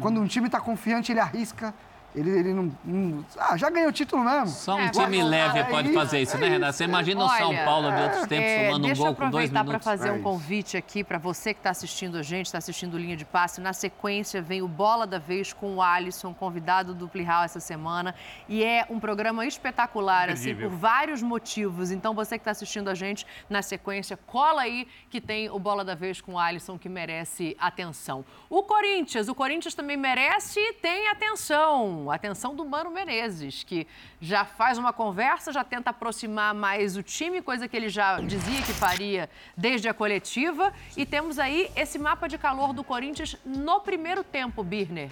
Quando 0.00 0.20
um 0.20 0.26
time 0.26 0.50
tá 0.50 0.60
confiante, 0.60 1.12
ele 1.12 1.20
arrisca. 1.20 1.74
Ele, 2.18 2.30
ele 2.30 2.52
não, 2.52 2.72
não- 2.84 3.24
Ah, 3.38 3.56
já 3.56 3.70
ganhou 3.70 3.90
o 3.90 3.92
título 3.92 4.24
mesmo. 4.24 4.48
Só 4.48 4.74
um 4.74 4.80
É, 4.80 4.88
time 4.90 5.22
leve 5.22 5.58
é 5.60 5.64
pode 5.64 5.88
isso, 5.90 5.98
fazer 5.98 6.20
isso, 6.20 6.36
é 6.36 6.40
né, 6.40 6.48
Renato? 6.48 6.72
Você 6.72 6.84
imagina 6.84 7.24
o 7.24 7.28
São 7.28 7.54
Paulo 7.64 7.90
de 7.92 8.02
outros 8.02 8.26
tempos 8.26 8.46
É, 8.48 8.66
tomando 8.66 8.84
um 8.84 8.86
deixa 8.86 9.02
gol 9.02 9.10
eu 9.10 9.14
com 9.14 9.20
dois 9.30 9.50
aproveitar 9.50 9.54
para 9.60 9.64
minutos. 9.64 9.84
fazer 9.84 10.08
É 10.08 10.12
um 10.12 10.22
convite 10.22 10.76
aqui 10.76 11.04
para 11.04 11.18
você 11.18 11.54
que 11.54 11.60
está 11.60 11.70
assistindo 11.70 12.16
a 12.18 12.22
gente, 12.22 12.46
está 12.46 12.58
assistindo 12.58 12.98
Linha 12.98 13.16
de 13.16 13.24
Passe. 13.24 13.60
Na 13.60 13.72
sequência 13.72 14.42
vem 14.42 14.62
o 14.62 14.68
Bola 14.68 15.06
da 15.06 15.18
Vez 15.18 15.52
com 15.52 15.76
o 15.76 15.82
Alisson, 15.82 16.34
convidado 16.34 16.92
do 16.94 17.08
Plihal 17.08 17.44
essa 17.44 17.60
semana. 17.60 18.14
E 18.48 18.64
é 18.64 18.84
um 18.90 18.98
programa 18.98 19.46
espetacular, 19.46 20.28
assim, 20.30 20.54
por 20.54 20.68
vários 20.70 21.22
motivos. 21.22 21.90
Então 21.90 22.14
você 22.14 22.36
que 22.36 22.42
está 22.42 22.50
assistindo 22.50 22.88
a 22.88 22.94
gente 22.94 23.26
na 23.48 23.62
sequência, 23.62 24.16
cola 24.26 24.62
aí 24.62 24.88
que 25.10 25.20
tem 25.20 25.48
o 25.50 25.58
Bola 25.58 25.84
da 25.84 25.94
Vez 25.94 26.20
com 26.20 26.34
o 26.34 26.38
Alisson 26.38 26.76
que 26.78 26.88
merece 26.88 27.56
atenção. 27.60 28.24
O 28.50 28.62
Corinthians, 28.62 29.28
o 29.28 29.34
Corinthians 29.34 29.74
também 29.74 29.96
merece 29.96 30.58
e 30.58 30.72
tem 30.74 31.08
atenção. 31.08 32.07
Atenção 32.14 32.54
do 32.54 32.64
Mano 32.64 32.90
Menezes, 32.90 33.64
que 33.64 33.86
já 34.20 34.44
faz 34.44 34.78
uma 34.78 34.92
conversa, 34.92 35.52
já 35.52 35.64
tenta 35.64 35.90
aproximar 35.90 36.54
mais 36.54 36.96
o 36.96 37.02
time, 37.02 37.42
coisa 37.42 37.68
que 37.68 37.76
ele 37.76 37.88
já 37.88 38.20
dizia 38.20 38.62
que 38.62 38.72
faria 38.72 39.28
desde 39.56 39.88
a 39.88 39.94
coletiva. 39.94 40.72
E 40.96 41.04
temos 41.04 41.38
aí 41.38 41.70
esse 41.74 41.98
mapa 41.98 42.28
de 42.28 42.38
calor 42.38 42.72
do 42.72 42.82
Corinthians 42.84 43.36
no 43.44 43.80
primeiro 43.80 44.22
tempo, 44.24 44.62
Birner. 44.62 45.10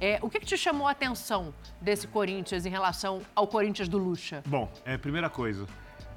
É, 0.00 0.18
o 0.22 0.30
que, 0.30 0.38
que 0.38 0.46
te 0.46 0.56
chamou 0.56 0.86
a 0.86 0.92
atenção 0.92 1.52
desse 1.80 2.06
Corinthians 2.06 2.64
em 2.64 2.70
relação 2.70 3.20
ao 3.34 3.48
Corinthians 3.48 3.88
do 3.88 3.98
Lucha? 3.98 4.42
Bom, 4.46 4.70
é, 4.84 4.96
primeira 4.96 5.28
coisa, 5.28 5.66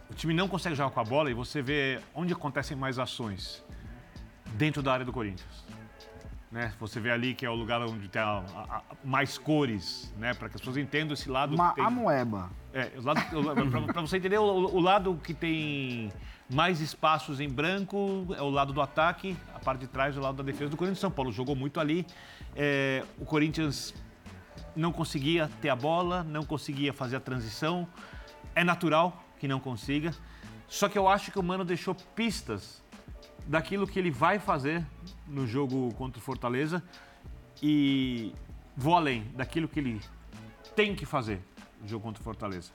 o 0.09 0.13
time 0.13 0.33
não 0.33 0.47
consegue 0.47 0.75
jogar 0.75 0.91
com 0.91 0.99
a 0.99 1.03
bola 1.03 1.31
e 1.31 1.33
você 1.33 1.61
vê 1.61 1.99
onde 2.13 2.31
acontecem 2.33 2.77
mais 2.77 2.99
ações. 2.99 3.63
Dentro 4.53 4.83
da 4.83 4.93
área 4.93 5.05
do 5.05 5.13
Corinthians. 5.13 5.65
Né? 6.51 6.73
Você 6.81 6.99
vê 6.99 7.11
ali 7.11 7.33
que 7.33 7.45
é 7.45 7.49
o 7.49 7.55
lugar 7.55 7.81
onde 7.81 8.09
tem 8.09 8.21
a- 8.21 8.43
a- 8.53 8.75
a- 8.77 8.81
mais 9.05 9.37
cores, 9.37 10.13
né? 10.17 10.33
Para 10.33 10.49
que 10.49 10.55
as 10.55 10.61
pessoas 10.61 10.75
entendam 10.75 11.13
esse 11.13 11.29
lado. 11.29 11.55
Uma 11.55 11.71
tem... 11.73 11.83
amoeba. 11.85 12.49
É, 12.73 12.85
para 13.93 14.01
você 14.01 14.17
entender, 14.17 14.37
o, 14.37 14.43
o 14.43 14.79
lado 14.81 15.17
que 15.23 15.33
tem 15.33 16.11
mais 16.49 16.81
espaços 16.81 17.39
em 17.39 17.47
branco 17.47 18.27
é 18.37 18.41
o 18.41 18.49
lado 18.49 18.73
do 18.73 18.81
ataque, 18.81 19.37
a 19.55 19.59
parte 19.59 19.81
de 19.81 19.87
trás 19.87 20.15
é 20.17 20.19
o 20.19 20.21
lado 20.21 20.35
da 20.35 20.43
defesa 20.43 20.69
do 20.69 20.75
Corinthians. 20.75 20.99
São 20.99 21.09
Paulo 21.11 21.31
jogou 21.31 21.55
muito 21.55 21.79
ali. 21.79 22.05
É, 22.53 23.05
o 23.17 23.23
Corinthians 23.23 23.93
não 24.75 24.91
conseguia 24.91 25.49
ter 25.61 25.69
a 25.69 25.75
bola, 25.75 26.21
não 26.23 26.43
conseguia 26.43 26.91
fazer 26.91 27.15
a 27.15 27.19
transição. 27.21 27.87
É 28.53 28.63
natural 28.63 29.23
que 29.39 29.47
não 29.47 29.59
consiga. 29.61 30.13
Só 30.67 30.89
que 30.89 30.97
eu 30.97 31.07
acho 31.07 31.31
que 31.31 31.39
o 31.39 31.43
Mano 31.43 31.63
deixou 31.63 31.95
pistas 31.95 32.83
daquilo 33.47 33.87
que 33.87 33.97
ele 33.97 34.11
vai 34.11 34.37
fazer 34.37 34.85
no 35.27 35.47
jogo 35.47 35.93
contra 35.95 36.19
o 36.19 36.21
Fortaleza 36.21 36.83
e 37.61 38.33
vou 38.75 38.95
além 38.95 39.23
daquilo 39.35 39.67
que 39.67 39.79
ele 39.79 40.01
tem 40.75 40.95
que 40.95 41.05
fazer 41.05 41.41
no 41.81 41.87
jogo 41.87 42.03
contra 42.03 42.21
o 42.21 42.23
Fortaleza. 42.23 42.71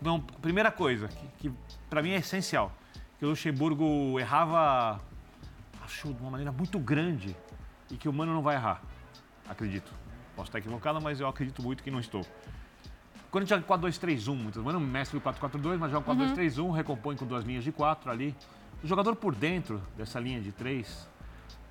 Então, 0.00 0.20
primeira 0.20 0.70
coisa 0.70 1.08
que, 1.08 1.26
que 1.38 1.52
para 1.88 2.02
mim 2.02 2.10
é 2.10 2.16
essencial, 2.16 2.72
que 3.18 3.24
o 3.24 3.28
Luxemburgo 3.28 4.18
errava, 4.18 5.00
acho 5.82 6.12
de 6.12 6.20
uma 6.20 6.30
maneira 6.30 6.52
muito 6.52 6.78
grande 6.78 7.36
e 7.90 7.96
que 7.96 8.08
o 8.08 8.12
Mano 8.12 8.32
não 8.32 8.42
vai 8.42 8.56
errar, 8.56 8.82
acredito. 9.48 9.92
Posso 10.34 10.48
estar 10.48 10.58
equivocado, 10.58 11.00
mas 11.00 11.20
eu 11.20 11.28
acredito 11.28 11.62
muito 11.62 11.82
que 11.82 11.90
não 11.90 12.00
estou. 12.00 12.26
Quando 13.30 13.44
a 13.44 13.46
gente 13.46 13.66
joga 13.66 13.88
4-2-3-1, 13.88 14.34
muitas 14.34 14.62
vezes, 14.62 14.72
não 14.72 14.80
mestre 14.80 15.16
o 15.16 15.20
4-4-2, 15.20 15.78
mas 15.78 15.90
joga 15.90 16.12
4-2-3-1, 16.12 16.72
recompõe 16.74 17.16
com 17.16 17.26
duas 17.26 17.44
linhas 17.44 17.64
de 17.64 17.72
quatro 17.72 18.10
ali. 18.10 18.34
O 18.82 18.86
jogador 18.86 19.16
por 19.16 19.34
dentro 19.34 19.82
dessa 19.96 20.20
linha 20.20 20.40
de 20.40 20.52
três 20.52 21.08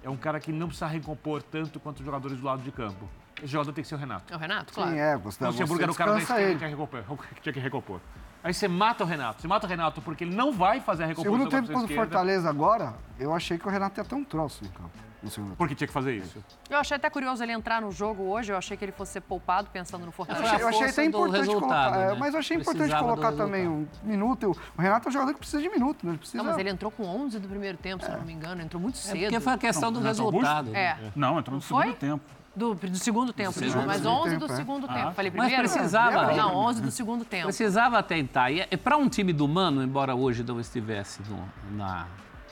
é 0.03 0.09
um 0.09 0.17
cara 0.17 0.39
que 0.39 0.51
não 0.51 0.67
precisa 0.67 0.87
recompor 0.87 1.41
tanto 1.41 1.79
quanto 1.79 1.99
os 1.99 2.05
jogadores 2.05 2.37
do 2.37 2.45
lado 2.45 2.61
de 2.61 2.71
campo. 2.71 3.09
Esse 3.37 3.47
jogador 3.47 3.73
tem 3.73 3.81
que 3.81 3.87
ser 3.87 3.95
o 3.95 3.97
Renato. 3.97 4.31
É 4.31 4.35
o 4.35 4.39
Renato, 4.39 4.73
claro. 4.73 4.91
Sim, 4.91 4.99
é, 4.99 5.17
você, 5.17 5.43
O 5.43 5.47
Luxemburgo 5.47 5.83
era 5.83 5.91
o 5.91 5.95
cara 5.95 6.13
da 6.13 6.19
esquerda 6.19 6.51
que 6.51 6.57
tinha 6.57 6.69
que 6.69 6.75
recompor. 6.75 7.03
que 7.33 7.41
tinha 7.41 7.53
que 7.53 7.59
recompor. 7.59 7.99
Aí 8.43 8.53
você 8.53 8.67
mata 8.67 9.03
o 9.03 9.07
Renato. 9.07 9.41
Você 9.41 9.47
mata 9.47 9.65
o 9.65 9.69
Renato 9.69 10.01
porque 10.01 10.25
ele 10.25 10.35
não 10.35 10.51
vai 10.51 10.81
fazer 10.81 11.03
a 11.03 11.07
recomposição 11.07 11.37
Segundo 11.37 11.49
tempo 11.49 11.71
contra 11.71 11.93
o 11.93 11.95
Fortaleza 11.95 12.49
agora, 12.49 12.93
eu 13.17 13.33
achei 13.33 13.57
que 13.57 13.65
o 13.65 13.71
Renato 13.71 13.99
ia 13.99 14.03
ter 14.03 14.15
um 14.15 14.23
troço 14.23 14.63
no 14.63 14.69
campo. 14.71 14.91
No 15.23 15.29
segundo 15.31 15.49
tempo. 15.51 15.57
Porque 15.57 15.73
tinha 15.73 15.87
que 15.87 15.93
fazer 15.93 16.15
isso. 16.17 16.43
Eu 16.69 16.77
achei 16.77 16.97
até 16.97 17.09
curioso 17.09 17.41
ele 17.41 17.53
entrar 17.53 17.81
no 17.81 17.91
jogo 17.91 18.23
hoje. 18.23 18.51
Eu 18.51 18.57
achei 18.57 18.75
que 18.75 18.83
ele 18.83 18.91
fosse 18.91 19.13
ser 19.13 19.21
poupado 19.21 19.69
pensando 19.71 20.01
no 20.01 20.07
Eu 20.09 20.11
Fortaleza. 20.11 20.45
A 20.45 20.51
achei, 20.55 20.63
eu 20.63 20.67
achei 20.67 20.87
até 20.89 21.01
do 21.03 21.07
importante 21.07 21.37
resultado, 21.47 21.91
colocar. 21.93 21.97
é, 22.01 22.07
né? 22.11 22.17
mas 22.19 22.33
eu 22.33 22.39
achei 22.41 22.57
importante 22.57 22.77
Precisava 22.89 23.07
do 23.15 23.21
colocar 23.21 23.37
também 23.37 23.67
um 23.67 23.87
minuto. 24.03 24.51
O 24.77 24.81
Renato 24.81 25.07
é 25.07 25.09
um 25.09 25.13
jogador 25.13 25.33
que 25.33 25.39
precisa 25.39 25.61
de 25.61 25.69
minuto, 25.69 26.05
né? 26.05 26.11
Ele 26.11 26.17
precisa. 26.17 26.37
Não, 26.37 26.45
mas 26.49 26.57
ele 26.57 26.69
entrou 26.69 26.91
com 26.91 27.03
11 27.05 27.39
do 27.39 27.47
primeiro 27.47 27.77
tempo, 27.77 28.03
se 28.03 28.11
eu 28.11 28.17
não 28.17 28.25
me 28.25 28.33
engano. 28.33 28.61
Entrou 28.61 28.81
muito 28.81 28.95
É 28.95 28.97
cedo. 28.99 29.19
porque 29.21 29.39
foi 29.39 29.53
a 29.53 29.57
questão 29.57 29.91
do 29.91 30.01
Não, 30.01 30.09
Augusto? 30.09 30.31
resultado. 30.33 30.69
né? 30.71 30.79
É, 30.79 30.97
Não, 31.15 31.39
entrou 31.39 31.55
no 31.55 31.61
Foi? 31.61 31.83
segundo 31.85 31.97
tempo. 31.97 32.23
do, 32.55 32.75
do 32.75 32.95
segundo 32.97 33.33
tempo, 33.33 33.59
desculpa, 33.59 33.87
mas 33.87 33.97
segundo 34.01 34.15
11 34.19 34.29
tempo, 34.29 34.47
do 34.47 34.53
é. 34.53 34.55
segundo 34.57 34.87
tempo. 34.87 35.07
Ah. 35.07 35.11
Falei 35.13 35.31
Mas 35.33 35.47
primeiro? 35.47 35.71
precisava. 35.71 36.33
Não, 36.35 36.55
11 36.55 36.81
do 36.81 36.91
segundo 36.91 37.23
tempo. 37.25 37.45
Precisava 37.45 38.03
tentar. 38.03 38.51
E 38.51 38.77
para 38.77 38.97
um 38.97 39.07
time 39.07 39.31
do 39.31 39.47
Mano, 39.47 39.81
embora 39.81 40.13
hoje 40.13 40.43
não 40.43 40.59
estivesse 40.59 41.21
no, 41.29 41.47
na, 41.77 42.07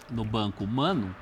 no 0.10 0.24
banco 0.26 0.66
Mano, 0.66 1.14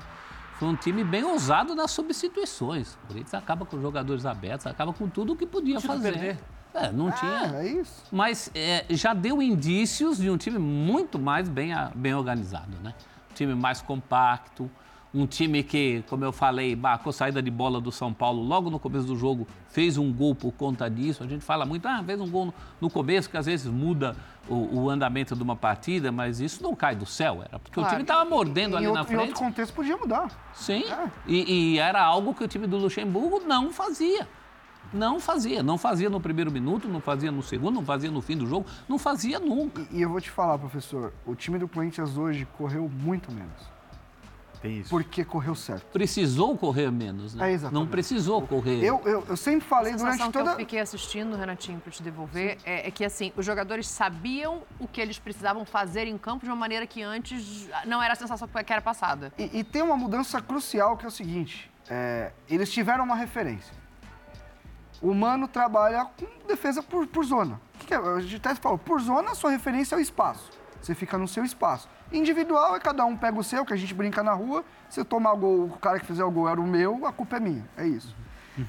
foi 0.60 0.68
um 0.68 0.76
time 0.76 1.02
bem 1.02 1.24
ousado 1.24 1.74
nas 1.74 1.90
substituições. 1.90 2.92
O 2.94 2.98
Corinthians 3.08 3.32
acaba 3.34 3.64
com 3.64 3.80
jogadores 3.80 4.26
abertos, 4.26 4.66
acaba 4.66 4.92
com 4.92 5.08
tudo 5.08 5.32
o 5.32 5.36
que 5.36 5.46
podia 5.46 5.78
Tinha 5.78 5.80
que 5.80 5.86
fazer. 5.86 6.12
perder. 6.12 6.38
É, 6.74 6.92
não 6.92 7.10
tinha. 7.10 7.56
É, 7.56 7.66
isso. 7.66 8.04
Mas 8.12 8.50
é, 8.54 8.84
já 8.90 9.14
deu 9.14 9.40
indícios 9.40 10.18
de 10.18 10.28
um 10.30 10.36
time 10.36 10.58
muito 10.58 11.18
mais 11.18 11.48
bem, 11.48 11.72
a- 11.72 11.90
bem 11.94 12.14
organizado, 12.14 12.76
né? 12.82 12.94
Um 13.30 13.34
time 13.34 13.54
mais 13.54 13.80
compacto, 13.80 14.70
um 15.12 15.26
time 15.26 15.62
que, 15.62 16.04
como 16.08 16.24
eu 16.24 16.32
falei, 16.32 16.78
a 16.82 17.12
saída 17.12 17.42
de 17.42 17.50
bola 17.50 17.80
do 17.80 17.90
São 17.90 18.12
Paulo, 18.12 18.42
logo 18.42 18.70
no 18.70 18.78
começo 18.78 19.06
do 19.06 19.16
jogo, 19.16 19.46
fez 19.68 19.98
um 19.98 20.12
gol 20.12 20.34
por 20.34 20.52
conta 20.52 20.88
disso. 20.88 21.24
A 21.24 21.26
gente 21.26 21.44
fala 21.44 21.66
muito, 21.66 21.86
ah, 21.86 22.02
fez 22.04 22.20
um 22.20 22.30
gol 22.30 22.46
no, 22.46 22.54
no 22.80 22.88
começo, 22.90 23.28
que 23.28 23.36
às 23.36 23.46
vezes 23.46 23.66
muda 23.66 24.14
o, 24.48 24.82
o 24.82 24.90
andamento 24.90 25.34
de 25.34 25.42
uma 25.42 25.56
partida, 25.56 26.12
mas 26.12 26.40
isso 26.40 26.62
não 26.62 26.74
cai 26.76 26.94
do 26.94 27.06
céu, 27.06 27.42
era 27.44 27.58
porque 27.58 27.78
o 27.80 27.84
time 27.86 28.02
estava 28.02 28.24
mordendo 28.28 28.74
Em 28.74 28.78
ali 28.78 28.92
na 28.92 29.00
em 29.00 29.04
frente. 29.04 29.20
outro 29.20 29.34
contexto 29.44 29.74
podia 29.74 29.96
mudar. 29.96 30.30
Sim, 30.54 30.84
É. 30.84 31.10
e, 31.26 31.72
e 31.74 31.78
era 31.78 32.00
algo 32.02 32.32
que 32.32 32.44
o 32.44 32.48
time 32.48 32.66
do 32.66 32.76
Luxemburgo 32.76 33.40
não 33.46 33.72
fazia. 33.72 34.28
Não 34.92 35.20
fazia. 35.20 35.62
Não 35.62 35.78
fazia 35.78 36.10
no 36.10 36.20
primeiro 36.20 36.50
minuto, 36.50 36.88
não 36.88 37.00
fazia 37.00 37.30
no 37.30 37.42
segundo, 37.42 37.74
não 37.76 37.84
fazia 37.84 38.10
no 38.10 38.20
fim 38.20 38.36
do 38.36 38.46
jogo, 38.46 38.66
não 38.88 38.98
fazia 38.98 39.38
nunca. 39.38 39.82
E, 39.90 39.98
e 39.98 40.02
eu 40.02 40.08
vou 40.10 40.20
te 40.20 40.30
falar, 40.30 40.58
professor, 40.58 41.12
o 41.26 41.34
time 41.34 41.58
do 41.58 41.68
Corinthians 41.68 42.16
hoje 42.16 42.46
correu 42.56 42.88
muito 42.88 43.30
menos. 43.30 43.70
Tem 44.60 44.78
isso. 44.80 44.90
porque 44.90 45.24
correu 45.24 45.54
certo. 45.54 45.86
Precisou 45.86 46.56
correr 46.56 46.90
menos, 46.90 47.34
né? 47.34 47.50
É, 47.50 47.52
exatamente. 47.54 47.80
Não 47.82 47.90
precisou 47.90 48.42
correr. 48.46 48.84
Eu, 48.84 49.00
eu, 49.04 49.24
eu 49.28 49.36
sempre 49.36 49.66
falei 49.66 49.94
A 49.94 49.96
durante 49.96 50.12
sensação 50.12 50.32
que 50.32 50.38
toda. 50.38 50.50
eu 50.52 50.56
fiquei 50.56 50.80
assistindo, 50.80 51.36
Renatinho, 51.36 51.80
para 51.80 51.90
te 51.90 52.02
devolver, 52.02 52.58
é, 52.64 52.86
é 52.88 52.90
que 52.90 53.04
assim, 53.04 53.32
os 53.36 53.46
jogadores 53.46 53.88
sabiam 53.88 54.62
o 54.78 54.86
que 54.86 55.00
eles 55.00 55.18
precisavam 55.18 55.64
fazer 55.64 56.06
em 56.06 56.18
campo 56.18 56.44
de 56.44 56.50
uma 56.50 56.56
maneira 56.56 56.86
que 56.86 57.02
antes 57.02 57.68
não 57.86 58.02
era 58.02 58.12
a 58.12 58.16
sensação 58.16 58.48
que 58.48 58.72
era 58.72 58.82
passada. 58.82 59.32
E, 59.38 59.60
e 59.60 59.64
tem 59.64 59.82
uma 59.82 59.96
mudança 59.96 60.40
crucial 60.42 60.96
que 60.96 61.04
é 61.04 61.08
o 61.08 61.12
seguinte: 61.12 61.70
é, 61.88 62.32
eles 62.48 62.70
tiveram 62.70 63.04
uma 63.04 63.16
referência. 63.16 63.80
O 65.00 65.14
Mano 65.14 65.48
trabalha 65.48 66.04
com 66.04 66.26
defesa 66.46 66.82
por, 66.82 67.06
por 67.06 67.24
zona. 67.24 67.58
O 67.74 67.78
que 67.78 67.86
que 67.86 67.94
é? 67.94 67.96
A 67.96 68.20
gente 68.20 68.36
até 68.36 68.54
falou, 68.54 68.76
por 68.76 69.00
zona, 69.00 69.30
a 69.30 69.34
sua 69.34 69.50
referência 69.50 69.94
é 69.94 69.98
o 69.98 70.00
espaço. 70.00 70.50
Você 70.80 70.94
fica 70.94 71.18
no 71.18 71.28
seu 71.28 71.44
espaço. 71.44 71.88
Individual 72.12 72.74
é 72.76 72.80
cada 72.80 73.04
um 73.04 73.16
pega 73.16 73.38
o 73.38 73.44
seu, 73.44 73.64
que 73.64 73.72
a 73.72 73.76
gente 73.76 73.94
brinca 73.94 74.22
na 74.22 74.32
rua. 74.32 74.64
Se 74.88 75.00
eu 75.00 75.04
tomar 75.04 75.34
gol, 75.34 75.64
o 75.64 75.78
cara 75.78 76.00
que 76.00 76.06
fizer 76.06 76.24
o 76.24 76.30
gol 76.30 76.48
era 76.48 76.60
o 76.60 76.66
meu, 76.66 77.06
a 77.06 77.12
culpa 77.12 77.36
é 77.36 77.40
minha. 77.40 77.68
É 77.76 77.86
isso. 77.86 78.16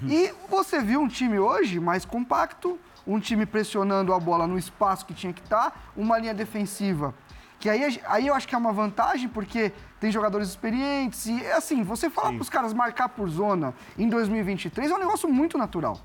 E 0.07 0.33
você 0.49 0.81
viu 0.81 1.01
um 1.01 1.07
time 1.07 1.39
hoje 1.39 1.79
mais 1.79 2.05
compacto, 2.05 2.79
um 3.05 3.19
time 3.19 3.45
pressionando 3.45 4.13
a 4.13 4.19
bola 4.19 4.47
no 4.47 4.57
espaço 4.57 5.05
que 5.05 5.13
tinha 5.13 5.33
que 5.33 5.41
estar, 5.41 5.91
uma 5.97 6.17
linha 6.17 6.33
defensiva. 6.33 7.13
Que 7.59 7.69
aí, 7.69 8.01
aí 8.05 8.27
eu 8.27 8.33
acho 8.33 8.47
que 8.47 8.55
é 8.55 8.57
uma 8.57 8.71
vantagem, 8.71 9.27
porque 9.27 9.71
tem 9.99 10.11
jogadores 10.11 10.49
experientes. 10.49 11.25
E 11.25 11.45
assim, 11.47 11.83
você 11.83 12.09
falar 12.09 12.31
para 12.33 12.41
os 12.41 12.49
caras 12.49 12.73
marcar 12.73 13.09
por 13.09 13.29
zona 13.29 13.73
em 13.97 14.07
2023 14.07 14.91
é 14.91 14.95
um 14.95 14.97
negócio 14.97 15.29
muito 15.29 15.57
natural. 15.57 15.99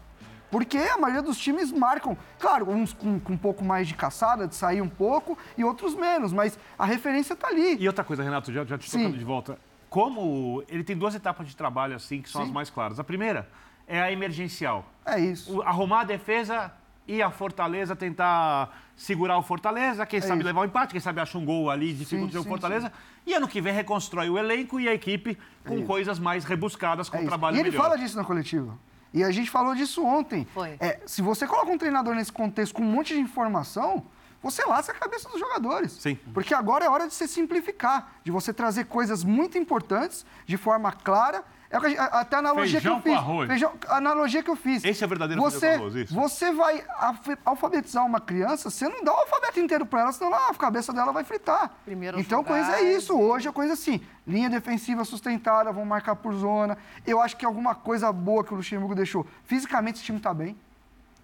Porque 0.51 0.79
a 0.79 0.97
maioria 0.97 1.23
dos 1.23 1.39
times 1.39 1.73
marcam, 1.73 2.17
claro, 2.39 2.71
uns 2.71 2.93
com, 2.93 3.19
com 3.19 3.33
um 3.33 3.37
pouco 3.37 3.65
mais 3.65 3.89
de 3.89 3.95
caçada, 3.95 4.47
de 4.47 4.55
sair 4.55 4.81
um 4.81 4.89
pouco, 4.89 5.37
e 5.59 5.65
outros 5.65 5.95
menos, 5.95 6.33
mas 6.33 6.59
a 6.79 6.85
referência 6.85 7.35
está 7.35 7.49
ali. 7.49 7.77
E 7.81 7.87
outra 7.87 8.05
coisa, 8.05 8.23
Renato, 8.23 8.53
já, 8.53 8.65
já 8.65 8.79
te 8.79 8.89
Sim. 8.89 8.99
tocando 8.99 9.19
de 9.19 9.25
volta. 9.25 9.59
Como 9.91 10.63
ele 10.69 10.85
tem 10.85 10.97
duas 10.97 11.15
etapas 11.15 11.49
de 11.49 11.57
trabalho 11.57 11.95
assim, 11.97 12.21
que 12.23 12.29
são 12.29 12.43
as 12.43 12.49
Sim. 12.49 12.55
mais 12.55 12.71
claras. 12.71 12.99
A 13.01 13.05
primeira 13.05 13.49
é 13.87 14.01
a 14.01 14.13
emergencial. 14.13 14.85
É 15.05 15.19
isso. 15.19 15.59
O- 15.59 15.63
arrumar 15.63 16.01
a 16.01 16.05
defesa 16.05 16.73
e 17.09 17.23
a 17.23 17.31
Fortaleza 17.31 17.95
tentar 17.95 18.77
segurar 18.97 19.39
o 19.39 19.43
Fortaleza, 19.43 20.05
quem 20.07 20.21
sabe 20.21 20.39
isso. 20.39 20.47
levar 20.47 20.61
o 20.63 20.65
empate, 20.65 20.91
quem 20.93 21.01
sabe 21.01 21.21
acha 21.21 21.39
um 21.39 21.45
gol 21.45 21.71
ali, 21.71 21.93
dificulta 21.93 22.39
o 22.39 22.43
sim, 22.43 22.49
Fortaleza. 22.49 22.93
E 23.27 23.33
ano 23.35 23.47
que 23.47 23.61
vem 23.61 23.73
reconstrói 23.73 24.29
o 24.29 24.37
elenco 24.39 24.81
e 24.81 24.89
a 24.89 24.95
equipe 24.95 25.39
com 25.65 25.77
isso. 25.79 25.87
coisas 25.87 26.19
mais 26.19 26.45
rebuscadas, 26.45 27.09
com 27.09 27.17
É 27.19 27.21
um 27.21 27.27
trabalho 27.27 27.57
e 27.57 27.61
ele 27.61 27.71
melhor. 27.71 27.83
fala 27.83 27.97
disso 27.97 28.17
na 28.17 28.25
coletiva. 28.25 28.77
E 29.17 29.25
a 29.25 29.31
gente 29.31 29.51
falou 29.51 29.75
disso 29.75 30.05
ontem. 30.05 30.47
Foi. 30.53 30.77
É, 30.79 31.01
se 31.07 31.23
você 31.23 31.47
coloca 31.47 31.73
um 31.73 31.79
treinador 31.79 32.15
nesse 32.15 32.31
contexto 32.31 32.75
com 32.75 32.83
um 32.83 32.93
monte 32.93 33.15
de 33.15 33.21
informação, 33.21 34.05
você 34.43 34.63
lasca 34.67 34.93
a 34.93 34.95
cabeça 34.95 35.27
dos 35.31 35.41
jogadores. 35.41 35.93
Sim. 35.93 36.19
Porque 36.35 36.53
agora 36.53 36.85
é 36.85 36.91
hora 36.91 37.09
de 37.09 37.15
você 37.15 37.27
simplificar, 37.27 38.13
de 38.23 38.31
você 38.31 38.53
trazer 38.53 38.85
coisas 38.85 39.25
muito 39.25 39.57
importantes 39.57 40.27
de 40.45 40.59
forma 40.59 40.93
clara. 40.93 41.43
É 41.69 41.77
a 41.77 41.81
a- 42.05 42.21
até 42.21 42.37
a 42.37 42.39
analogia 42.39 42.81
Feijão 42.81 43.01
que 43.01 43.09
eu 43.09 43.13
com 43.13 43.19
fiz. 43.19 43.29
arroz. 43.29 43.49
Feijão, 43.49 43.73
a 43.89 43.97
analogia 43.97 44.43
que 44.43 44.51
eu 44.51 44.57
fiz. 44.57 44.85
Esse 44.85 45.03
é 45.03 45.07
o 45.07 45.09
verdadeiro 45.09 45.43
você, 45.43 45.59
feijão 45.59 45.79
com 45.79 45.85
arroz, 45.87 45.95
isso. 45.97 46.15
Você 46.15 46.53
vai 46.53 46.85
alfa- 46.99 47.39
alfabetizar 47.45 48.07
uma 48.07 48.21
criança, 48.21 48.71
você 48.71 48.89
não 48.89 49.03
dá 49.03 49.13
o 49.13 49.17
alfabeto 49.17 49.59
inteiro 49.59 49.85
para 49.85 50.03
ela, 50.03 50.13
senão 50.13 50.33
a 50.33 50.55
cabeça 50.55 50.93
dela 50.93 51.13
vai 51.13 51.25
fritar. 51.25 51.73
Primeiro 51.85 52.21
então, 52.21 52.45
coisa 52.45 52.77
é 52.77 52.93
isso. 52.95 53.19
Hoje 53.19 53.49
é 53.49 53.53
coisa 53.53 53.73
assim, 53.73 54.01
linha 54.27 54.49
defensiva 54.49 55.05
sustentada, 55.05 55.73
vão 55.73 55.85
marcar 55.85 56.15
por 56.17 56.33
zona. 56.35 56.79
Eu 57.07 57.21
acho 57.21 57.37
que 57.37 57.45
alguma 57.45 57.75
coisa 57.75 58.13
boa 58.13 58.45
que 58.45 58.53
o 58.55 58.57
Luxemburgo 58.57 58.95
deixou. 58.95 59.27
Fisicamente, 59.45 59.97
esse 59.97 60.05
time 60.05 60.19
está 60.19 60.33
bem. 60.33 60.57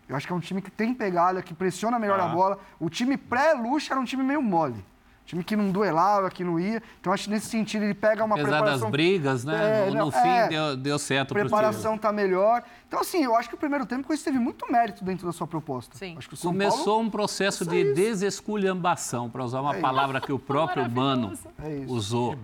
Eu 0.09 0.16
acho 0.16 0.26
que 0.26 0.32
é 0.32 0.36
um 0.36 0.40
time 0.40 0.61
que 0.61 0.70
tem 0.70 0.93
pegada, 0.93 1.40
que 1.40 1.55
pressiona 1.55 1.99
melhor 1.99 2.18
Tá. 2.18 2.24
a 2.26 2.28
bola. 2.28 2.59
O 2.80 2.90
time 2.90 3.16
pré-Luxa 3.16 3.95
era 3.95 4.01
um 4.01 4.05
time 4.05 4.22
meio 4.22 4.43
mole. 4.43 4.84
Time 5.24 5.44
que 5.44 5.54
não 5.54 5.70
duelava, 5.70 6.28
que 6.30 6.42
não 6.42 6.58
ia. 6.58 6.82
Então, 7.00 7.12
acho 7.12 7.24
que 7.24 7.30
nesse 7.30 7.46
sentido 7.46 7.84
ele 7.84 7.94
pega 7.94 8.24
uma 8.24 8.34
Apesar 8.34 8.50
das 8.50 8.60
preparação... 8.60 8.90
brigas, 8.90 9.44
né? 9.44 9.86
É, 9.86 9.90
no, 9.90 9.94
não, 9.94 10.06
no 10.06 10.12
fim 10.12 10.28
é. 10.28 10.48
deu, 10.48 10.76
deu 10.76 10.98
certo 10.98 11.30
A 11.30 11.34
preparação 11.34 11.96
tá 11.96 12.12
melhor. 12.12 12.62
Então, 12.88 13.00
assim, 13.00 13.24
eu 13.24 13.34
acho 13.36 13.48
que 13.48 13.54
o 13.54 13.58
primeiro 13.58 13.86
tempo 13.86 14.06
com 14.06 14.12
isso 14.12 14.24
teve 14.24 14.38
muito 14.38 14.70
mérito 14.70 15.04
dentro 15.04 15.24
da 15.24 15.32
sua 15.32 15.46
proposta. 15.46 15.96
Sim. 15.96 16.16
Acho 16.18 16.28
que 16.28 16.34
o 16.34 16.36
São 16.36 16.50
Começou 16.50 16.84
Paulo... 16.84 17.02
um 17.04 17.10
processo 17.10 17.64
de 17.64 17.94
desesculhambação, 17.94 19.30
para 19.30 19.44
usar 19.44 19.60
uma 19.60 19.76
É 19.76 19.80
palavra 19.80 20.20
que 20.20 20.32
o 20.32 20.38
próprio 20.38 20.90
Mano 20.90 21.32
É 21.62 21.76
isso. 21.76 21.94
usou. 21.94 22.36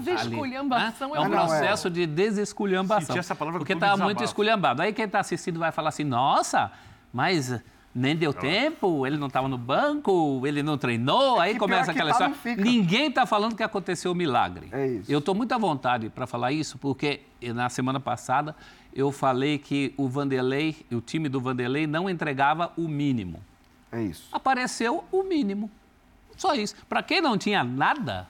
Desesculhambação 0.00 1.14
é 1.14 1.18
né? 1.20 1.26
uma 1.26 1.26
É 1.26 1.28
um 1.28 1.30
Não, 1.30 1.54
é. 1.54 1.58
processo 1.58 1.90
de 1.90 2.06
desesculhambação. 2.06 3.16
Essa 3.16 3.34
palavra 3.34 3.58
porque 3.58 3.72
estava 3.72 3.92
desabafo. 3.92 4.06
muito 4.06 4.24
esculhambado. 4.24 4.82
Aí 4.82 4.92
quem 4.92 5.04
está 5.04 5.20
assistindo 5.20 5.58
vai 5.58 5.72
falar 5.72 5.90
assim, 5.90 6.04
nossa, 6.04 6.70
mas 7.12 7.60
nem 7.94 8.14
deu 8.14 8.32
tempo, 8.32 9.04
ele 9.06 9.16
não 9.16 9.26
estava 9.26 9.48
no 9.48 9.58
banco, 9.58 10.46
ele 10.46 10.62
não 10.62 10.78
treinou, 10.78 11.40
aí 11.40 11.54
que 11.54 11.58
começa 11.58 11.90
aquela 11.90 12.14
tá, 12.14 12.30
história. 12.30 12.62
Ninguém 12.62 13.08
está 13.08 13.26
falando 13.26 13.56
que 13.56 13.62
aconteceu 13.62 14.12
o 14.12 14.14
milagre. 14.14 14.68
É 14.70 14.86
isso. 14.86 15.10
Eu 15.10 15.18
estou 15.18 15.34
muito 15.34 15.52
à 15.52 15.58
vontade 15.58 16.08
para 16.08 16.26
falar 16.26 16.52
isso, 16.52 16.78
porque 16.78 17.22
na 17.54 17.68
semana 17.68 17.98
passada 17.98 18.54
eu 18.94 19.10
falei 19.10 19.58
que 19.58 19.92
o 19.96 20.08
Vanderlei, 20.08 20.76
o 20.90 21.00
time 21.00 21.28
do 21.28 21.40
Vanderlei 21.40 21.86
não 21.86 22.08
entregava 22.08 22.72
o 22.76 22.88
mínimo 22.88 23.40
É 23.90 24.02
isso. 24.02 24.28
apareceu 24.32 25.04
o 25.10 25.22
mínimo. 25.24 25.70
Só 26.36 26.54
isso. 26.54 26.74
Para 26.88 27.02
quem 27.02 27.20
não 27.20 27.36
tinha 27.36 27.62
nada, 27.64 28.28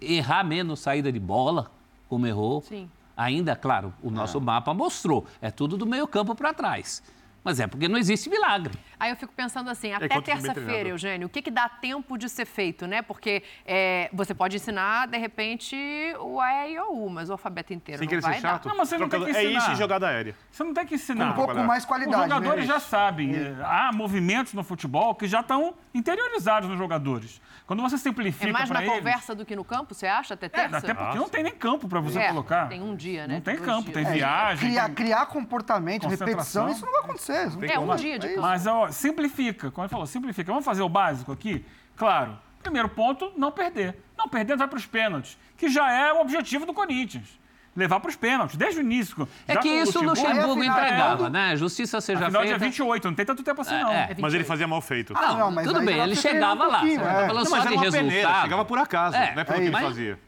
errar 0.00 0.44
menos 0.44 0.80
saída 0.80 1.10
de 1.10 1.18
bola, 1.18 1.70
como 2.08 2.26
errou. 2.26 2.62
Sim. 2.62 2.88
Ainda, 3.16 3.56
claro, 3.56 3.92
o 4.00 4.10
nosso 4.10 4.40
mapa 4.40 4.72
mostrou. 4.72 5.26
É 5.40 5.50
tudo 5.50 5.76
do 5.76 5.84
meio 5.84 6.06
campo 6.06 6.34
para 6.36 6.54
trás. 6.54 7.02
Mas 7.44 7.60
é 7.60 7.66
porque 7.66 7.88
não 7.88 7.96
existe 7.98 8.28
milagre. 8.28 8.74
Aí 9.00 9.10
eu 9.10 9.16
fico 9.16 9.32
pensando 9.32 9.70
assim, 9.70 9.92
até 9.92 10.08
time 10.08 10.20
bem 10.22 10.34
terça-feira. 10.34 10.88
Eugênio, 10.88 11.26
o 11.26 11.30
que, 11.30 11.40
que 11.40 11.50
dá 11.50 11.68
tempo 11.68 12.18
de 12.18 12.28
ser 12.28 12.44
feito, 12.44 12.86
né? 12.86 13.00
Porque 13.00 13.42
é, 13.64 14.10
você 14.12 14.34
pode 14.34 14.56
ensinar, 14.56 15.06
de 15.06 15.16
repente, 15.16 15.76
o 16.20 16.40
A 16.40 16.68
e 16.68 16.78
o 16.78 17.04
U, 17.06 17.08
mas 17.10 17.28
o 17.30 17.32
alfabeto 17.32 17.72
inteiro 17.72 17.98
Sem 18.00 18.08
não 18.08 18.20
vai 18.20 18.34
ser 18.34 18.40
dar. 18.42 18.48
chato. 18.54 18.68
Não, 18.68 18.76
mas 18.76 18.88
você 18.88 18.98
não 18.98 19.08
tem 19.08 19.24
que 19.24 19.30
É 19.30 19.42
isso 19.44 19.56
ensinar. 19.56 19.72
e 19.72 19.76
jogada 19.76 20.08
aérea. 20.08 20.34
Você 20.50 20.64
não 20.64 20.74
tem 20.74 20.84
que 20.84 20.94
ensinar. 20.96 21.34
Com 21.34 21.42
um 21.42 21.46
pouco 21.46 21.62
mais 21.62 21.84
qualidade, 21.84 22.16
Os 22.16 22.28
jogadores 22.28 22.66
né? 22.66 22.74
já 22.74 22.80
sabem. 22.80 23.34
é, 23.34 23.54
Há 23.64 23.90
movimentos 23.94 24.52
no 24.52 24.62
futebol 24.64 25.14
que 25.14 25.26
já 25.26 25.40
estão 25.40 25.74
interiorizados 25.94 26.68
nos 26.68 26.78
jogadores. 26.78 27.40
Quando 27.66 27.82
você 27.82 27.98
simplifica 27.98 28.48
É 28.48 28.52
mais 28.52 28.68
na 28.70 28.82
eles- 28.82 28.94
conversa 28.94 29.34
do 29.34 29.44
que 29.44 29.54
no 29.54 29.64
campo, 29.64 29.94
você 29.94 30.06
acha, 30.06 30.34
até 30.34 30.46
É, 30.46 30.48
terça? 30.48 30.78
até 30.78 30.94
porque 30.94 31.16
Ah, 31.16 31.20
não 31.20 31.28
tem 31.28 31.42
nem 31.42 31.54
campo 31.54 31.86
para 31.88 32.00
você 32.00 32.18
É, 32.18 32.28
colocar. 32.28 32.66
tem 32.68 32.82
um 32.82 32.96
dia, 32.96 33.26
né? 33.26 33.34
Não 33.34 33.40
tem 33.42 33.56
campo, 33.56 33.90
dias. 33.90 33.94
tem 33.94 34.06
É, 34.06 34.10
viagem. 34.12 34.68
Criar, 34.70 34.84
tem- 34.86 34.94
criar 34.94 35.26
comportamento, 35.26 36.08
repetição, 36.08 36.68
isso 36.68 36.84
não 36.84 36.92
vai 36.92 37.02
acontecer. 37.02 37.27
Não 37.32 37.62
É, 37.64 37.66
tem 37.66 37.78
um 37.78 37.86
como. 37.86 37.96
dia 37.96 38.18
de 38.18 38.26
É 38.26 38.32
isso. 38.32 38.40
Mas, 38.40 38.66
ó, 38.66 38.90
simplifica. 38.90 39.70
Quando 39.70 39.84
ele 39.86 39.90
falou 39.90 40.06
simplifica, 40.06 40.50
vamos 40.50 40.64
fazer 40.64 40.82
o 40.82 40.88
básico 40.88 41.32
aqui? 41.32 41.64
Claro. 41.96 42.38
Primeiro 42.62 42.88
ponto, 42.88 43.32
não 43.36 43.50
perder. 43.52 43.96
Não 44.16 44.28
perder, 44.28 44.56
vai 44.56 44.66
para 44.68 44.76
os 44.78 44.86
pênaltis, 44.86 45.38
que 45.56 45.68
já 45.68 45.90
é 45.92 46.12
o 46.12 46.20
objetivo 46.20 46.66
do 46.66 46.74
Corinthians. 46.74 47.38
Levar 47.76 48.00
para 48.00 48.08
os 48.08 48.16
pênaltis, 48.16 48.56
desde 48.56 48.80
o 48.80 48.82
início. 48.82 49.28
É 49.46 49.54
que 49.56 49.68
isso 49.68 50.00
o 50.00 50.02
Luxemburgo 50.02 50.58
afinal, 50.58 50.78
entregava, 50.78 51.26
é- 51.26 51.30
né? 51.30 51.56
Justiça 51.56 52.00
seja 52.00 52.24
Afinal, 52.24 52.42
dia 52.42 52.50
feita. 52.58 52.64
28, 52.64 53.04
não 53.06 53.14
tem 53.14 53.24
tanto 53.24 53.44
tempo 53.44 53.60
assim, 53.60 53.78
não. 53.78 53.92
é. 53.92 54.16
Mas 54.18 54.34
ele 54.34 54.42
fazia 54.42 54.66
mal 54.66 54.80
feito. 54.80 55.12
Ah, 55.16 55.28
Não, 55.28 55.38
não, 55.38 55.50
mas 55.52 55.64
tudo 55.64 55.80
bem, 55.84 55.96
ele 56.00 56.16
chegava 56.16 56.64
um 56.64 56.68
lá. 56.68 56.80
Você 56.80 56.94
é. 56.94 56.98
tá 56.98 57.04
falando 57.04 57.34
Não, 57.36 57.44
só 57.44 57.50
mas 57.52 57.60
de 57.62 57.68
era 57.68 57.76
uma 57.76 57.82
peneira, 57.92 58.10
resultado. 58.16 58.42
chegava 58.42 58.64
por 58.64 58.78
acaso, 58.78 59.16
É, 59.16 59.32
não 59.34 59.42
é 59.42 59.44
pelo 59.44 59.56
é 59.58 59.60
que 59.60 59.66
ele 59.68 59.76
fazia. 59.80 60.18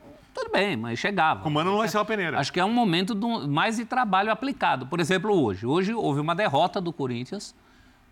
Tudo 0.40 0.52
bem, 0.52 0.76
mas 0.76 0.98
chegava. 0.98 1.46
O 1.46 1.50
Mano 1.50 1.70
não 1.70 1.78
vai 1.78 1.88
ser 1.88 1.98
uma 1.98 2.04
peneira. 2.04 2.38
Acho 2.38 2.52
que 2.52 2.58
é 2.58 2.64
um 2.64 2.72
momento 2.72 3.14
do- 3.14 3.46
mais 3.48 3.76
de 3.76 3.84
trabalho 3.84 4.30
aplicado. 4.32 4.86
Por 4.86 4.98
exemplo, 5.00 5.32
hoje. 5.32 5.66
Hoje 5.66 5.92
houve 5.92 6.20
uma 6.20 6.34
derrota 6.34 6.80
do 6.80 6.92
Corinthians 6.92 7.54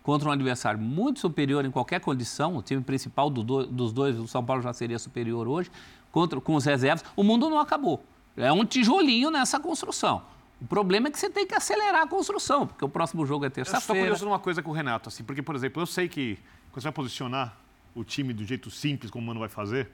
contra 0.02 0.28
um 0.28 0.32
adversário 0.32 0.78
muito 0.80 1.20
superior 1.20 1.64
em 1.64 1.70
qualquer 1.70 2.00
condição. 2.00 2.56
O 2.56 2.62
time 2.62 2.82
principal 2.82 3.30
do 3.30 3.42
do- 3.42 3.66
dos 3.66 3.92
dois, 3.92 4.18
o 4.18 4.28
São 4.28 4.44
Paulo 4.44 4.60
já 4.62 4.72
seria 4.72 4.98
superior 4.98 5.48
hoje, 5.48 5.70
contra, 6.12 6.40
com 6.40 6.54
os 6.54 6.64
reservas. 6.64 7.04
O 7.16 7.22
mundo 7.22 7.48
não 7.48 7.58
acabou. 7.58 8.04
É 8.36 8.52
um 8.52 8.64
tijolinho 8.64 9.30
nessa 9.30 9.58
construção. 9.58 10.22
O 10.60 10.66
problema 10.66 11.08
é 11.08 11.10
que 11.10 11.18
você 11.18 11.30
tem 11.30 11.46
que 11.46 11.54
acelerar 11.54 12.02
a 12.02 12.06
construção, 12.06 12.66
porque 12.66 12.84
o 12.84 12.88
próximo 12.88 13.24
jogo 13.24 13.44
é 13.44 13.46
Eu 13.46 13.48
estou 13.48 13.64
terça-feira. 13.64 14.00
curioso 14.02 14.24
numa 14.24 14.38
coisa 14.38 14.62
com 14.62 14.70
o 14.70 14.74
Renato, 14.74 15.08
assim, 15.08 15.22
porque, 15.24 15.40
por 15.40 15.54
exemplo, 15.54 15.80
eu 15.80 15.86
sei 15.86 16.08
que 16.08 16.36
quando 16.72 16.82
você 16.82 16.86
vai 16.88 16.92
posicionar 16.92 17.56
o 17.94 18.04
time 18.04 18.32
do 18.32 18.44
jeito 18.44 18.70
simples, 18.70 19.10
como 19.10 19.24
o 19.24 19.26
Mano 19.28 19.40
vai 19.40 19.48
fazer, 19.48 19.88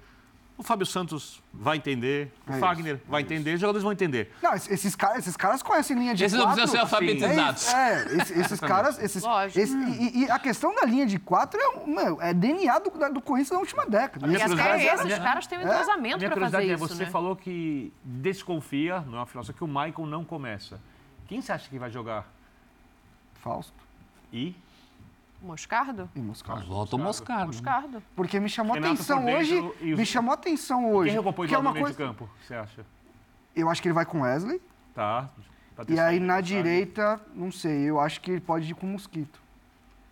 o 0.57 0.63
Fábio 0.63 0.87
Santos 0.87 1.43
vai 1.53 1.77
entender, 1.77 2.33
o 2.47 2.53
É 2.53 2.59
Fagner 2.59 2.95
isso, 2.97 3.05
vai 3.09 3.23
entender, 3.23 3.55
os 3.55 3.61
jogadores 3.61 3.83
vão 3.83 3.93
entender. 3.93 4.33
Não, 4.41 4.55
esses- 4.55 4.71
esses 4.71 4.95
caras, 4.95 5.19
esses 5.19 5.37
caras 5.37 5.63
conhecem 5.63 5.99
linha 5.99 6.15
de 6.15 6.23
Esses 6.25 6.39
não 6.39 6.47
quatro. 6.47 6.63
precisam 6.63 6.87
ser 6.89 6.95
alfabetizados. 6.95 7.69
É, 7.75 7.75
é, 8.05 8.17
esse- 8.23 8.41
esses 8.41 8.61
caras. 8.61 8.99
Esses, 9.03 9.23
Lógico. 9.25 9.59
esse- 9.59 9.77
e, 9.77 10.25
e 10.25 10.31
a 10.31 10.39
questão 10.39 10.73
da 10.75 10.85
linha 10.85 11.07
de 11.07 11.19
quatro 11.19 11.61
é, 11.61 11.69
um- 11.79 11.87
meu, 11.95 12.23
é 12.23 12.33
DNA 12.33 12.79
do, 12.79 12.91
da- 12.91 13.09
do 13.09 13.21
Corinthians 13.21 13.51
na 13.51 13.59
última 13.59 13.85
década. 13.87 14.25
E 14.27 14.29
minha 14.31 14.39
até 14.45 14.49
curiosidade- 14.55 15.03
esses 15.11 15.19
caras 15.25 15.47
têm 15.49 15.59
um 15.59 15.63
É. 15.63 15.65
entrosamento 15.65 16.19
Minha 16.19 16.31
para 16.31 16.41
fazer 16.51 16.57
é, 16.71 16.75
isso, 16.75 16.79
você 16.89 17.05
né? 17.05 17.11
falou 17.11 17.35
que 17.35 17.93
desconfia, 18.05 19.01
não 19.01 19.15
é 19.15 19.21
uma 19.21 19.27
filosofia, 19.27 19.57
que 19.59 19.65
o 19.65 19.69
Michael 19.69 20.07
não 20.07 20.25
começa. 20.25 20.81
Quem 21.27 21.41
você 21.43 21.51
acha 21.53 21.69
que 21.69 21.79
vai 21.79 21.91
jogar? 21.91 22.29
Fausto 23.43 23.75
E? 24.33 24.55
Moscardo? 25.45 26.11
e 26.15 26.21
Moscardo. 26.21 26.67
Volta 26.67 26.97
o 26.97 26.99
Moscardo. 26.99 27.47
Moscardo. 27.47 28.03
Porque 28.17 28.41
me 28.41 28.49
chamou 28.49 28.75
Renato 28.75 28.95
atenção 28.95 29.25
hoje. 29.27 29.55
e 29.81 29.93
os- 29.93 29.99
Me 29.99 30.07
chamou 30.07 30.33
atenção 30.35 30.93
hoje. 30.93 31.11
Quem 31.11 31.19
recompõe 31.21 31.49
que 31.49 31.55
é 31.55 31.59
uma 31.59 31.73
meio 31.73 31.85
coisa. 31.85 31.99
de 31.99 32.05
campo, 32.05 32.29
você 32.43 32.55
acha? 32.55 32.85
Eu 33.55 33.69
acho 33.71 33.81
que 33.83 33.89
ele 33.89 33.95
vai 33.95 34.05
com 34.07 34.23
Wesley. 34.23 34.61
Tá. 34.95 35.29
E 35.89 35.99
aí 35.99 36.21
na 36.21 36.35
sabe? 36.35 36.47
direita, 36.49 37.21
não 37.35 37.51
sei, 37.51 37.83
eu 37.91 37.99
acho 38.01 38.21
que 38.21 38.31
ele 38.31 38.41
pode 38.41 38.71
ir 38.71 38.75
com 38.75 38.87
Mosquito. 38.87 39.43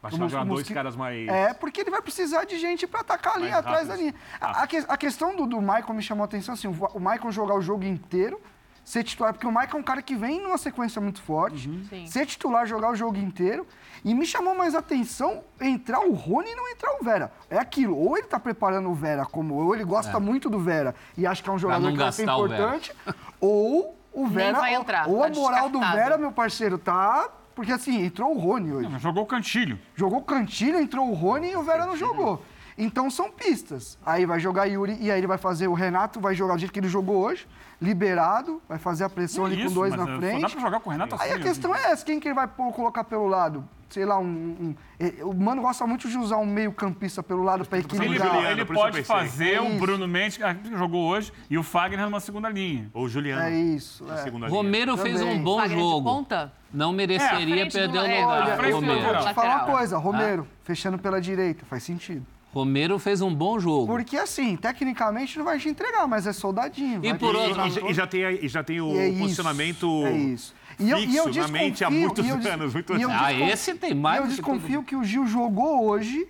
Vai 0.03 0.11
jogar 0.11 0.45
dois 0.45 0.69
caras 0.69 0.97
mais. 0.97 1.29
É, 1.29 1.55
porque 1.55 1.81
ele 1.81 1.91
vai 1.91 2.03
precisar 2.03 2.45
de 2.45 2.59
gente 2.59 2.89
para 2.89 3.01
atacar 3.01 3.35
ali 3.37 3.45
Mais 3.45 3.55
atrás 3.55 3.87
da 3.87 3.95
linha. 3.95 4.13
A, 4.41 4.63
a 4.65 4.67
que- 4.67 4.85
a 4.89 4.97
questão 4.97 5.37
do, 5.37 5.47
do 5.47 5.61
Michael 5.61 5.95
me 5.95 6.03
chamou 6.03 6.23
a 6.23 6.25
atenção 6.25 6.55
assim: 6.55 6.67
o, 6.67 6.73
o 6.73 6.99
Michael 6.99 7.31
jogar 7.31 7.55
o 7.55 7.63
jogo 7.63 7.85
inteiro, 7.85 8.41
ser 8.85 9.05
titular, 9.05 9.33
porque 9.33 9.47
o 9.47 9.51
Michael 9.51 9.71
é 9.75 9.77
um 9.77 9.83
cara 9.83 10.03
que 10.03 10.15
vem 10.17 10.41
numa 10.41 10.59
sequência 10.59 11.01
muito 11.01 11.23
forte, 11.23 11.69
Sim. 11.89 12.07
ser 12.07 12.27
titular, 12.27 12.67
jogar 12.67 12.91
o 12.91 12.97
jogo 12.97 13.17
inteiro. 13.17 13.67
E 14.05 14.13
me 14.15 14.27
chamou 14.27 14.57
mais 14.57 14.75
atenção 14.75 15.45
entrar 15.61 16.01
o 16.01 16.13
Rony 16.13 16.51
e 16.51 16.55
não 16.57 16.69
entrar 16.69 16.97
o 17.01 17.05
Vera. 17.05 17.33
É 17.49 17.57
aquilo, 17.59 17.97
ou 17.97 18.19
ele 18.19 18.27
tá 18.27 18.41
preparando 18.41 18.91
o 18.91 18.95
Vera 18.95 19.25
como, 19.25 19.55
ou 19.55 19.75
ele 19.75 19.85
gosta 19.85 20.19
muito 20.19 20.51
do 20.51 20.59
Vera 20.59 20.95
e 21.17 21.25
acha 21.25 21.41
que 21.43 21.49
é 21.49 21.53
um 21.53 21.59
jogador 21.59 21.91
que 21.93 21.97
vai 21.97 22.11
ser 22.13 22.27
gastar 22.27 22.37
o 22.43 22.49
Vera. 22.49 22.63
importante, 22.63 22.93
ou 23.41 23.97
o 24.13 24.23
Nem 24.25 24.31
Vera, 24.31 24.59
vai 24.61 24.75
ou- 24.75 24.81
entrar, 24.83 25.09
ou, 25.09 25.21
tá 25.21 25.27
a 25.27 25.31
moral 25.31 25.69
do. 25.71 25.79
Vera, 25.81 26.19
meu 26.19 26.33
parceiro, 26.33 26.77
tá. 26.79 27.29
Porque 27.55 27.71
assim, 27.71 28.03
entrou 28.03 28.35
o 28.35 28.39
Rony 28.39 28.73
hoje. 28.73 28.89
Não, 28.89 28.99
Jogou 28.99 29.25
o 29.25 29.27
cantilho. 29.27 29.79
Jogou 29.95 30.21
o 30.21 30.23
Cantilho, 30.23 30.81
entrou 30.81 31.11
o 31.11 31.13
Rony 31.15 31.51
e 31.51 31.57
o 31.57 31.63
Vera 31.63 31.85
não 31.85 31.95
jogou. 31.95 32.43
Então 32.77 33.11
são 33.11 33.31
pistas. 33.31 33.99
Aí 34.05 34.25
vai 34.27 34.41
jogar 34.41 34.65
Yuri 34.67 34.97
e 35.01 35.11
aí 35.11 35.19
ele 35.19 35.27
vai 35.27 35.39
fazer 35.39 35.69
o 35.69 35.75
Renato, 35.75 36.21
vai 36.21 36.35
jogar 36.35 36.55
do 36.55 36.61
jeito 36.61 36.73
que 36.73 36.81
ele 36.81 36.89
jogou 36.89 37.17
hoje, 37.25 37.47
liberado, 37.81 38.63
vai 38.69 38.79
fazer 38.79 39.05
a 39.05 39.09
pressão 39.11 39.45
ali 39.45 39.57
com 39.57 39.67
Isso, 39.67 39.75
dois 39.75 39.95
mas, 39.95 39.99
na 40.01 40.05
eh, 40.05 40.15
Só 40.15 40.21
dá 40.21 40.27
frente. 40.39 40.53
pra 40.53 40.61
jogar 40.61 40.81
com 40.81 40.89
o 40.89 40.93
Renato 40.93 41.17
Aí 41.19 41.31
a 41.31 41.35
assim, 41.35 41.43
questão 41.43 41.75
é 41.75 41.91
essa, 41.91 42.05
quem 42.05 42.19
que 42.21 42.29
ele 42.29 42.35
vai 42.35 42.47
pôr, 42.47 42.73
colocar 42.73 43.05
pelo 43.05 43.27
lado? 43.27 43.69
Sei 43.91 44.07
lá, 44.07 44.19
um, 44.19 44.25
um- 44.25 44.75
eh, 44.99 45.17
O 45.23 45.35
Mano 45.35 45.61
gosta 45.61 45.87
muito 45.87 46.09
de 46.09 46.17
usar 46.17 46.39
um 46.39 46.47
meio 46.47 46.73
campista 46.73 47.23
pelo 47.23 47.43
lado 47.43 47.67
para 47.67 47.77
Ele, 47.77 47.87
equilibrar. 47.87 48.51
Ele 48.53 48.63
eu 48.63 48.67
pode 48.67 49.03
fazer 49.03 49.55
É 49.57 49.61
o. 49.61 49.79
Bruno 49.79 50.09
Mendes, 50.09 50.39
que 50.39 50.77
jogou 50.79 51.05
hoje, 51.11 51.31
e 51.51 51.59
o 51.59 51.63
Fagner 51.63 52.07
numa 52.07 52.21
segunda 52.21 52.49
linha. 52.49 52.89
Ou 52.95 53.05
o 53.05 53.09
Juliano. 53.09 53.43
É 53.43 53.51
isso. 53.55 54.11
é. 54.11 54.17
segunda 54.19 54.47
linha. 54.47 54.57
Romero 54.57 54.97
fez 54.97 55.21
Também. 55.21 55.39
um 55.39 55.43
bom 55.45 55.57
Wagner 55.57 55.77
de 55.77 55.83
jogo. 55.85 56.27
Não 56.73 56.91
É, 56.91 56.95
mereceria 56.95 57.55
frente 57.55 57.73
perder 57.75 57.99
o 57.99 58.05
é, 58.07 58.21
lugar. 58.23 58.57
frente 58.57 58.71
do 58.71 58.77
Romero. 58.77 59.03
Vou 59.03 59.27
te 59.27 59.35
falar 59.35 59.57
uma 59.67 59.73
coisa, 59.77 59.99
Romero, 59.99 60.49
fechando 60.65 60.99
pela 60.99 61.21
direita, 61.21 61.67
faz 61.67 61.83
sentido. 61.83 62.25
Romero 62.53 62.99
fez 62.99 63.21
um 63.23 63.35
bom 63.35 63.59
jogo. 63.59 63.87
Porque 63.87 64.17
assim, 64.17 64.57
tecnicamente 64.57 65.39
não 65.39 65.45
vai 65.45 65.59
te 65.59 65.69
entregar, 65.69 66.07
mas 66.07 66.27
é 66.27 66.33
soldadinho. 66.33 67.01
E 67.05 67.15
por 67.15 67.35
outro- 67.35 67.63
E, 67.89 67.91
e 67.91 67.95
já 67.95 68.07
tem, 68.07 68.23
e 68.45 68.49
já 68.49 68.63
tem 68.63 68.81
o 68.81 68.93
E 68.93 68.99
é 68.99 69.09
isso, 69.09 69.19
posicionamento 69.21 69.87
é 70.07 70.13
isso. 70.13 70.55
E 70.79 70.91
eu, 70.91 70.99
e 70.99 71.17
eu 71.17 71.25
fixo 71.25 71.41
na 71.41 71.49
mente 71.49 71.85
há 71.85 71.89
desconfio- 71.89 72.01
muitos 72.01 72.25
e 72.27 72.29
eu 72.29 72.53
anos. 72.53 72.75
Muito 72.75 72.93
anos. 72.93 73.07
Ah, 73.09 73.29
desconfio- 73.29 73.49
esse 73.53 73.75
tem 73.75 73.95
mais 73.95 74.21
eu 74.23 74.27
desconfio 74.29 74.83
que 74.83 74.95
o 74.97 75.03
Gil 75.05 75.27
jogou 75.27 75.87
hoje 75.87 76.27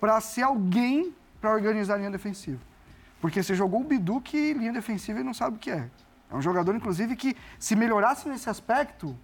para 0.00 0.20
ser 0.20 0.42
alguém 0.42 1.12
para 1.40 1.52
organizar 1.52 1.94
a 1.94 1.98
linha 1.98 2.10
defensiva. 2.10 2.58
Porque 3.20 3.42
você 3.42 3.54
jogou 3.54 3.80
o 3.80 3.84
Bidu 3.84 4.20
que 4.20 4.52
linha 4.54 4.72
defensiva 4.72 5.20
e 5.20 5.24
não 5.24 5.34
sabe 5.34 5.56
o 5.56 5.58
que 5.58 5.70
é. 5.70 5.88
É 6.30 6.36
um 6.36 6.40
jogador, 6.40 6.74
inclusive, 6.76 7.16
que 7.16 7.36
se 7.58 7.74
melhorasse 7.74 8.28
nesse 8.28 8.48
aspecto, 8.48 9.16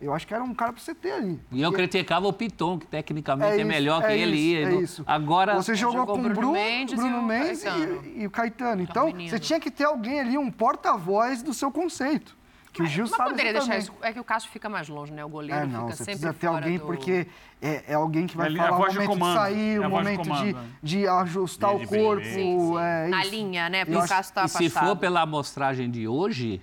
eu 0.00 0.12
acho 0.14 0.26
que 0.26 0.34
era 0.34 0.42
um 0.44 0.54
cara 0.54 0.72
para 0.72 0.82
você 0.82 0.94
ter 0.94 1.12
ali. 1.12 1.40
E 1.52 1.62
eu 1.62 1.72
criticava 1.72 2.26
o 2.26 2.32
Piton, 2.32 2.78
que 2.78 2.86
tecnicamente 2.86 3.52
é, 3.52 3.56
isso, 3.58 3.66
melhor 3.66 4.00
que 4.02 4.08
é 4.12 4.18
ele. 4.18 4.36
isso, 4.36 4.70
e 4.70 4.74
é 4.76 4.80
isso. 4.80 5.04
Agora, 5.06 5.54
Você 5.56 5.74
jogou, 5.74 6.00
jogou 6.00 6.14
com 6.14 6.20
o 6.20 6.22
Bruno 6.22 6.34
Bruno, 6.36 6.52
Mendes 6.52 6.94
Bruno 6.98 7.16
e 7.16 7.20
o 7.20 7.22
Mendes 7.22 7.62
Caetano. 7.62 8.02
e, 8.04 8.22
e 8.22 8.26
o 8.26 8.30
Caetano. 8.30 8.70
É 8.72 8.84
um 8.84 8.86
Então, 8.88 9.06
menino. 9.06 9.30
você 9.30 9.38
tinha 9.38 9.58
que 9.60 9.70
ter 9.70 9.84
alguém 9.84 10.20
ali, 10.20 10.36
um 10.38 10.50
porta-voz 10.50 11.42
do 11.42 11.52
seu 11.54 11.70
conceito. 11.70 12.36
Que 12.72 12.82
o 12.82 12.86
Gil 12.86 13.04
Mas 13.04 13.10
sabe 13.16 13.30
poderia 13.30 13.52
deixar 13.52 13.78
isso. 13.78 13.92
É 14.02 14.12
que 14.12 14.18
o 14.18 14.24
Cássio 14.24 14.50
fica 14.50 14.68
mais 14.68 14.88
longe, 14.88 15.12
né? 15.12 15.24
O 15.24 15.28
goleiro 15.28 15.60
É, 15.62 15.64
não, 15.64 15.82
fica 15.84 15.92
você 15.96 16.04
sempre 16.06 16.20
precisa 16.22 16.34
ter 16.34 16.48
alguém 16.48 16.76
do- 16.76 16.84
porque 16.86 17.28
é, 17.62 17.84
é 17.92 17.94
alguém 17.94 18.26
que 18.26 18.36
vai 18.36 18.52
É 18.52 18.56
falar 18.56 18.80
o 18.80 18.88
de 18.88 18.94
momento 18.96 19.00
de, 19.00 19.06
comando, 19.06 19.36
sair, 19.38 19.76
é 19.76 19.78
o 19.78 19.82
de 19.84 19.88
momento 19.88 20.22
de, 20.22 20.28
comando, 20.28 20.58
de 20.82 21.06
ajustar 21.06 21.70
Linha 21.70 21.84
o 21.84 21.88
de 21.88 21.96
corpo. 21.96 22.24
Sim, 22.24 22.32
sim. 22.32 22.76
É, 22.78 23.06
Na 23.10 23.24
linha, 23.26 23.68
né? 23.68 23.84
Porque 23.84 23.96
o 24.04 24.08
Cássio 24.08 24.34
tá 24.34 24.44
e 24.44 24.48
se 24.48 24.56
afastado. 24.56 24.86
for 24.88 24.96
pela 24.96 25.20
amostragem 25.20 25.88
de 25.88 26.08
hoje, 26.08 26.60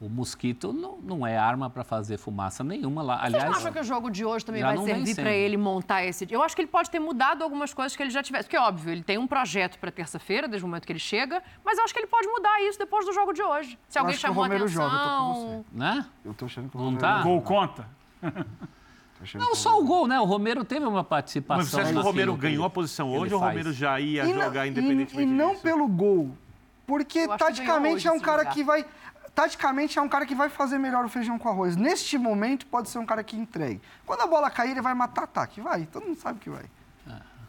o 0.00 0.08
Mosquito 0.08 0.72
não, 0.72 0.96
não 1.02 1.26
é 1.26 1.36
arma 1.36 1.68
para 1.68 1.84
fazer 1.84 2.16
fumaça 2.16 2.64
nenhuma 2.64 3.02
lá. 3.02 3.16
Vocês 3.18 3.34
Aliás, 3.34 3.50
não 3.50 3.58
acham 3.58 3.72
que 3.72 3.78
o 3.80 3.84
jogo 3.84 4.10
de 4.10 4.24
hoje 4.24 4.44
também 4.46 4.62
vai 4.62 4.74
não 4.74 4.84
servir 4.84 5.14
para 5.14 5.30
ele 5.30 5.58
montar 5.58 6.02
esse... 6.04 6.26
Eu 6.30 6.42
acho 6.42 6.56
que 6.56 6.62
ele 6.62 6.68
pode 6.70 6.88
ter 6.90 6.98
mudado 6.98 7.44
algumas 7.44 7.74
coisas 7.74 7.94
que 7.94 8.02
ele 8.02 8.08
já 8.10 8.22
tivesse. 8.22 8.44
Porque, 8.44 8.56
óbvio, 8.56 8.90
ele 8.92 9.02
tem 9.02 9.18
um 9.18 9.26
projeto 9.26 9.78
para 9.78 9.90
terça-feira, 9.90 10.48
desde 10.48 10.64
o 10.64 10.68
momento 10.68 10.86
que 10.86 10.92
ele 10.92 10.98
chega, 10.98 11.42
mas 11.62 11.76
eu 11.76 11.84
acho 11.84 11.92
que 11.92 12.00
ele 12.00 12.06
pode 12.06 12.26
mudar 12.28 12.62
isso 12.62 12.78
depois 12.78 13.04
do 13.04 13.12
jogo 13.12 13.34
de 13.34 13.42
hoje. 13.42 13.78
Se 13.88 13.98
alguém 13.98 14.14
acho 14.14 14.20
que 14.20 14.26
o 14.26 14.28
chamou 14.30 14.42
Romero 14.44 14.64
atenção... 14.64 14.88
joga, 14.88 14.96
eu 14.96 15.04
tô 15.04 15.64
com 15.72 15.78
né? 15.78 16.06
Eu 16.24 16.34
tô 16.34 16.44
achando 16.46 16.70
que 16.70 16.76
o 16.76 16.78
Não 16.78 16.86
Romero- 16.86 17.00
tá? 17.02 17.22
Gol 17.22 17.42
conta? 17.42 17.86
Não 19.34 19.52
o 19.52 19.54
só 19.54 19.78
o 19.78 19.84
gol, 19.84 20.06
né? 20.08 20.18
O 20.18 20.24
Romero 20.24 20.64
teve 20.64 20.86
uma 20.86 21.04
participação. 21.04 21.58
Mas 21.62 21.68
você 21.68 21.76
acha 21.76 21.84
que 21.88 21.92
o 21.92 21.96
naquilo 21.96 22.10
Romero 22.10 22.36
ganhou 22.36 22.64
a 22.64 22.70
posição 22.70 23.10
hoje 23.12 23.34
ou 23.34 23.40
o. 23.40 23.44
Romero 23.44 23.70
já 23.70 24.00
ia 24.00 24.24
E 24.24 24.32
não- 24.32 24.44
jogar 24.44 24.66
e- 24.66 24.70
independentemente 24.70 25.30
E 25.30 25.34
não 25.34 25.50
disso? 25.50 25.62
pelo 25.62 25.86
gol. 25.86 26.30
Porque 26.86 27.18
Eu 27.20 27.36
taticamente 27.36 28.08
é 28.08 28.12
um 28.12 28.18
cara 28.18 28.38
lugar. 28.38 28.54
que 28.54 28.64
vai. 28.64 28.84
Taticamente 29.34 29.98
é 29.98 30.02
um 30.02 30.08
cara 30.08 30.26
que 30.26 30.34
vai 30.34 30.48
fazer 30.48 30.78
melhor 30.78 31.04
o 31.04 31.08
feijão 31.08 31.38
com 31.38 31.48
arroz. 31.48 31.76
Neste 31.76 32.18
momento 32.18 32.66
pode 32.66 32.88
ser 32.88 32.98
um 32.98 33.06
cara 33.06 33.22
que 33.22 33.36
entregue. 33.36 33.80
Quando 34.04 34.20
a 34.22 34.26
bola 34.26 34.50
cair, 34.50 34.72
ele 34.72 34.82
vai 34.82 34.94
matar 34.94 35.24
ataque. 35.24 35.60
Vai, 35.60 35.86
todo 35.86 36.06
mundo 36.06 36.18
sabe 36.18 36.40
que 36.40 36.50
vai. 36.50 36.64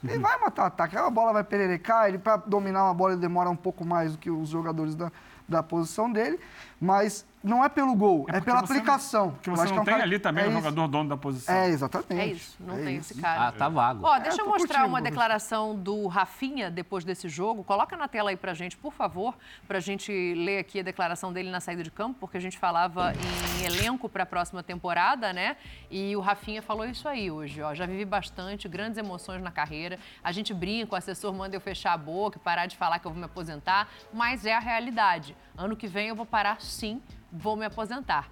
Ele 0.03 0.19
vai 0.19 0.39
matar 0.39 0.65
ataque. 0.65 0.97
A 0.97 1.09
bola 1.09 1.33
vai 1.33 1.43
pererecar, 1.43 2.07
ele 2.07 2.17
para 2.17 2.37
dominar 2.37 2.85
uma 2.85 2.93
bola 2.93 3.13
ele 3.13 3.21
demora 3.21 3.49
um 3.49 3.55
pouco 3.55 3.85
mais 3.85 4.13
do 4.13 4.17
que 4.17 4.31
os 4.31 4.49
jogadores 4.49 4.95
da, 4.95 5.11
da 5.47 5.61
posição 5.63 6.11
dele. 6.11 6.39
Mas 6.83 7.23
não 7.43 7.63
é 7.63 7.69
pelo 7.69 7.93
gol, 7.95 8.25
é, 8.27 8.33
porque 8.33 8.45
pela 8.45 8.59
você 8.61 8.73
não- 8.73 8.79
aplicação. 8.79 9.31
Porque 9.33 9.51
Eu 9.51 9.55
você 9.55 9.61
acho 9.63 9.71
que 9.71 9.75
não 9.75 9.79
é 9.79 9.81
um 9.83 9.85
tem 9.85 9.93
cara- 9.93 10.03
ali 10.03 10.17
também 10.17 10.45
é 10.45 10.51
jogador 10.51 10.87
dono 10.87 11.09
da 11.09 11.15
posição. 11.17 11.53
É, 11.53 11.69
exatamente. 11.69 12.13
É 12.19 12.25
isso, 12.25 12.55
não 12.59 12.73
É 12.79 12.83
tem 12.83 12.95
isso. 12.97 13.13
esse 13.13 13.21
cara. 13.21 13.47
Ah, 13.47 13.51
tá 13.51 13.69
vago. 13.69 14.03
Ó, 14.03 14.17
deixa 14.17 14.41
É, 14.41 14.41
eu 14.41 14.47
mostrar 14.47 14.67
curtindo, 14.79 14.87
uma 14.87 14.99
declaração 15.01 15.75
do 15.75 16.07
Rafinha 16.07 16.71
depois 16.71 17.03
desse 17.03 17.29
jogo. 17.29 17.63
Coloca 17.63 17.95
na 17.95 18.07
tela 18.07 18.31
aí 18.31 18.35
pra 18.35 18.55
gente, 18.55 18.75
por 18.77 18.93
favor, 18.93 19.35
pra 19.67 19.79
gente 19.79 20.11
ler 20.35 20.57
aqui 20.57 20.79
a 20.79 20.83
declaração 20.83 21.31
dele 21.31 21.51
na 21.51 21.59
saída 21.59 21.83
de 21.83 21.91
campo, 21.91 22.17
porque 22.19 22.37
a 22.37 22.41
gente 22.41 22.57
falava 22.57 23.13
em 23.59 23.65
elenco 23.65 24.09
para 24.09 24.23
a 24.23 24.25
próxima 24.25 24.63
temporada, 24.63 25.31
né? 25.31 25.57
E 25.91 26.15
o 26.15 26.19
Rafinha 26.19 26.63
falou 26.63 26.85
isso 26.85 27.07
aí 27.07 27.29
hoje, 27.29 27.61
ó. 27.61 27.75
Já 27.75 27.85
vivi 27.85 28.05
bastante, 28.05 28.67
grandes 28.67 28.97
emoções 28.97 29.39
na 29.43 29.51
carreira. 29.51 29.99
A 30.23 30.31
gente 30.31 30.51
brinca, 30.51 30.93
o 30.93 30.97
assessor 30.97 31.31
manda 31.31 31.55
eu 31.55 31.61
fechar 31.61 31.93
a 31.93 31.97
boca, 31.97 32.39
parar 32.39 32.65
de 32.65 32.75
falar 32.75 32.97
que 32.97 33.05
eu 33.05 33.11
vou 33.11 33.19
me 33.19 33.25
aposentar, 33.25 33.87
mas 34.11 34.47
é 34.47 34.55
a 34.55 34.59
realidade. 34.59 35.30
Ano 35.57 35.75
que 35.75 35.87
vem 35.87 36.07
eu 36.07 36.15
vou 36.15 36.25
parar 36.25 36.61
sim, 36.61 37.01
vou 37.31 37.55
me 37.55 37.65
aposentar. 37.65 38.27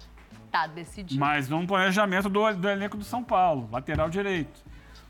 Tá 0.50 0.66
decidido. 0.66 1.20
Mas 1.20 1.48
num 1.48 1.66
planejamento 1.66 2.28
do, 2.28 2.52
do 2.54 2.68
elenco 2.68 2.96
do 2.96 3.04
São 3.04 3.22
Paulo, 3.22 3.68
lateral 3.70 4.10
direito. 4.10 4.68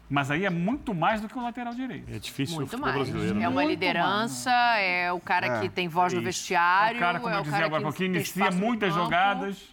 Mas 0.09 0.29
aí 0.31 0.45
é 0.45 0.51
muito 0.51 0.93
mais 0.93 1.21
do 1.21 1.29
que 1.29 1.39
o 1.39 1.43
lateral 1.43 1.73
direito. 1.73 2.13
É 2.13 2.19
difícil 2.19 2.57
no 2.57 2.61
Muito 2.63 2.71
futebol 2.73 2.93
mais. 2.93 3.09
brasileiro. 3.09 3.37
É 3.37 3.41
né? 3.41 3.49
uma 3.49 3.55
Muito 3.63 3.71
liderança, 3.71 4.51
é 4.51 5.13
o 5.13 5.21
cara 5.21 5.47
É, 5.47 5.61
que 5.61 5.69
tem 5.69 5.87
voz 5.89 6.13
no 6.13 6.19
isso. 6.19 6.25
vestiário. 6.27 6.97
É 6.97 6.99
o 6.99 7.01
cara, 7.01 7.21
como 7.21 7.33
eu 7.35 7.43
dizia 7.43 7.65
agora, 7.65 7.85
que 7.93 7.99
tem 7.99 8.07
inicia 8.09 8.51
no 8.51 8.57
muitas 8.57 8.93
jogadas. 8.93 9.73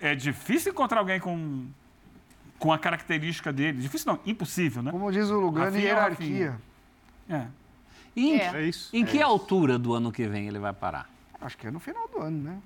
É 0.00 0.16
difícil 0.16 0.72
encontrar 0.72 0.98
alguém 0.98 1.20
com, 1.20 1.66
com 2.58 2.72
a 2.72 2.78
característica 2.78 3.52
dele. 3.52 3.80
Difícil 3.80 4.12
não, 4.12 4.18
impossível, 4.26 4.82
né? 4.82 4.90
Como 4.90 5.12
diz 5.12 5.30
o 5.30 5.38
Lugano, 5.38 5.66
Rafinha 5.66 5.82
é 5.82 5.84
o 5.84 5.96
hierarquia. 5.96 6.60
É. 7.30 7.46
E 8.16 8.30
em, 8.32 8.38
É. 8.40 8.56
É 8.56 8.62
isso. 8.62 8.90
em 8.94 9.04
que 9.04 9.22
altura 9.22 9.78
do 9.78 9.94
ano 9.94 10.10
que 10.10 10.26
vem 10.26 10.48
ele 10.48 10.58
vai 10.58 10.72
parar? 10.72 11.08
Acho 11.42 11.56
que 11.58 11.66
é 11.66 11.70
no 11.70 11.80
final 11.80 12.08
do 12.08 12.20
ano, 12.22 12.42
né? 12.42 12.58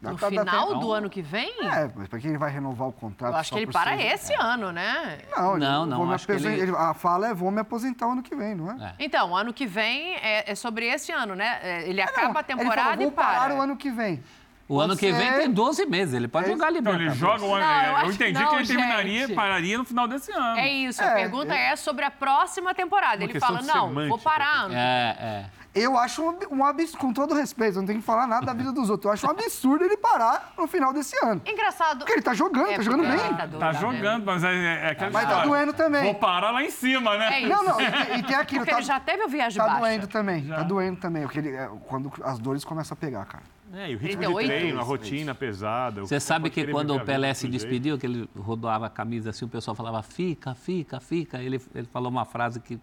No 0.00 0.16
dá 0.16 0.28
final 0.28 0.80
do 0.80 0.92
ano 0.92 1.08
que 1.08 1.22
vem? 1.22 1.48
É, 1.62 1.88
mas 1.94 2.08
para 2.08 2.18
quem 2.18 2.30
ele 2.30 2.38
vai 2.38 2.50
renovar 2.50 2.88
o 2.88 2.92
contrato? 2.92 3.32
eu 3.34 3.36
acho 3.38 3.50
só 3.50 3.54
que 3.56 3.62
ele 3.62 3.70
para 3.72 3.96
seis- 3.96 4.14
esse 4.14 4.34
ano, 4.34 4.72
né? 4.72 5.18
Não, 5.36 5.56
Não, 5.56 5.86
não, 5.86 5.98
vou 6.04 6.12
acho 6.12 6.26
que 6.26 6.32
ele- 6.32 6.60
ele- 6.60 6.76
A 6.76 6.92
fala 6.92 7.28
é 7.28 7.34
vou 7.34 7.52
me 7.52 7.60
aposentar 7.60 8.08
o 8.08 8.12
ano 8.12 8.22
que 8.22 8.34
vem, 8.34 8.52
não 8.56 8.72
é? 8.72 8.84
É. 8.98 9.04
Então, 9.04 9.36
ano 9.36 9.52
que 9.52 9.64
vem 9.64 10.16
é, 10.16 10.50
é 10.50 10.54
sobre 10.56 10.86
esse 10.86 11.12
ano, 11.12 11.36
né? 11.36 11.60
É, 11.62 11.88
Ele 11.88 12.02
Não, 12.02 12.08
acaba 12.08 12.40
a 12.40 12.42
ele 12.42 12.48
temporada 12.48 12.82
falou, 12.82 12.96
vou 12.96 13.06
e 13.06 13.10
para. 13.12 13.24
parar 13.26 13.54
o 13.54 13.60
ano 13.60 13.76
que 13.76 13.90
vem. 13.92 14.20
O 14.68 14.80
ano 14.80 14.96
que 14.96 15.12
vem 15.12 15.32
tem 15.34 15.50
12 15.52 15.84
meses, 15.86 16.14
ele 16.14 16.26
pode 16.26 16.46
É 16.46 16.52
jogar 16.52 16.72
Então 16.72 16.92
Libertadores. 16.92 17.12
ele 17.12 17.20
joga 17.20 17.44
o 17.44 17.54
ano. 17.54 17.64
Não, 17.64 17.72
eu 17.72 17.80
é, 17.80 17.90
eu, 17.90 17.96
acho 17.98 18.06
que 18.08 18.14
entendi 18.24 18.40
não, 18.40 18.48
que 18.48 18.54
ele 18.56 18.66
terminaria, 18.66 19.26
gente. 19.26 19.36
pararia 19.36 19.78
no 19.78 19.84
final 19.84 20.08
desse 20.08 20.32
ano. 20.32 20.56
É 20.58 20.68
isso, 20.68 21.02
a 21.02 21.06
É, 21.06 21.14
pergunta 21.14 21.54
é 21.54 21.76
sobre 21.76 22.04
a 22.04 22.10
próxima 22.10 22.74
temporada. 22.74 23.18
Uma 23.22 23.30
ele 23.30 23.38
fala, 23.38 23.60
não, 23.62 23.92
vou 23.92 24.02
semântica. 24.02 24.18
parar 24.30 24.62
ano. 24.64 24.74
É, 24.74 25.16
é. 25.20 25.44
Eu 25.74 25.96
acho 25.96 26.22
um, 26.22 26.38
um 26.50 26.64
absurdo, 26.66 26.98
com 26.98 27.12
todo 27.14 27.34
respeito, 27.34 27.76
não 27.78 27.86
tenho 27.86 27.98
que 28.00 28.04
falar 28.04 28.26
nada 28.26 28.44
da 28.44 28.52
vida 28.52 28.70
dos 28.72 28.90
outros. 28.90 29.06
Eu 29.06 29.12
acho 29.12 29.26
um 29.26 29.30
absurdo 29.30 29.82
ele 29.84 29.96
parar 29.96 30.52
no 30.58 30.66
final 30.66 30.92
desse 30.92 31.16
ano. 31.24 31.40
Engraçado. 31.46 31.98
Porque 32.00 32.12
ele 32.12 32.20
tá 32.20 32.34
jogando, 32.34 32.68
É, 32.70 32.76
tá 32.76 32.82
jogando 32.82 33.06
bem. 33.08 33.34
Tá 33.58 33.72
né? 33.72 33.80
jogando, 33.80 34.24
mas 34.26 34.44
é, 34.44 34.52
é, 34.54 34.86
é 34.88 34.90
aquela 34.90 35.10
Mas 35.10 35.22
tá 35.24 35.28
história. 35.30 35.48
doendo 35.50 35.72
também. 35.72 36.02
Vou 36.04 36.14
parar 36.14 36.50
lá 36.50 36.62
em 36.62 36.70
cima, 36.70 37.16
né? 37.16 37.32
É 37.36 37.40
isso. 37.40 37.48
Não, 37.48 37.64
não, 37.64 37.80
e, 37.80 37.90
tem- 37.90 38.18
e 38.18 38.22
tem 38.22 38.36
aquilo, 38.36 38.60
Porque 38.60 38.70
tá, 38.70 38.76
ele 38.78 38.86
já 38.86 39.00
teve 39.00 39.24
o 39.24 39.28
viagem 39.28 39.56
tá 39.62 39.66
baixa. 39.66 39.80
doendo 39.80 40.06
também, 40.08 40.44
Já. 40.44 40.56
tá 40.56 40.62
doendo 40.62 41.00
também, 41.00 41.22
porque 41.22 41.38
ele, 41.38 41.50
é, 41.56 41.70
quando 41.88 42.12
as 42.22 42.38
dores 42.38 42.64
começam 42.64 42.94
a 42.94 42.96
pegar, 43.00 43.24
cara. 43.24 43.44
É, 43.74 43.90
e 43.90 43.94
o 43.94 43.98
ritmo 43.98 44.18
38? 44.18 44.40
de 44.42 44.54
treino, 44.58 44.78
a 44.80 44.82
rotina 44.82 45.34
pesada. 45.34 46.02
Você 46.02 46.20
sabe 46.20 46.50
que 46.50 46.66
quando 46.66 46.94
o 46.94 47.00
Pelé 47.00 47.32
se 47.32 47.48
despediu 47.48 47.96
que 47.96 48.04
ele 48.04 48.28
rodava 48.36 48.84
a 48.88 48.90
camisa 48.90 49.30
assim, 49.30 49.46
o 49.46 49.48
pessoal 49.48 49.74
falava 49.74 50.02
fica, 50.02 50.54
fica, 50.54 51.00
fica. 51.00 51.38
Ele, 51.42 51.58
ele 51.74 51.86
falou 51.90 52.10
uma 52.10 52.26
frase 52.26 52.60
que 52.60 52.78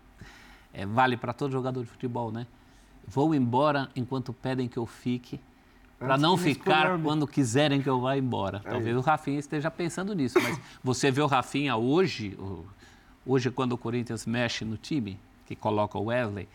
é, 0.74 0.88
vale 0.88 1.16
para 1.16 1.34
todo 1.34 1.52
jogador 1.52 1.84
de 1.84 1.90
futebol, 1.92 2.32
né? 2.32 2.48
Vou 3.10 3.34
embora 3.34 3.90
enquanto 3.96 4.32
pedem 4.32 4.68
que 4.68 4.78
eu 4.78 4.86
fique, 4.86 5.40
para 5.98 6.18
não 6.18 6.38
ficar 6.38 6.98
quando 7.00 7.28
quiserem 7.28 7.82
que 7.82 7.90
eu 7.90 8.00
vá 8.00 8.16
embora. 8.16 8.62
É 8.64 8.70
Talvez 8.70 8.96
o 8.96 9.02
Rafinha 9.02 9.40
esteja 9.40 9.72
pensando 9.72 10.14
nisso, 10.14 10.40
mas 10.42 10.60
você 10.84 11.10
vê 11.10 11.22
o 11.22 11.28
Rafinha 11.28 11.76
hoje, 11.76 12.38
hoje 13.26 13.50
quando 13.50 13.74
o 13.74 13.78
Corinthians 13.78 14.26
mexe 14.26 14.64
no 14.64 14.78
time, 14.78 15.20
que 15.46 15.56
coloca 15.56 15.98
o 15.98 16.06
Wesley, 16.06 16.48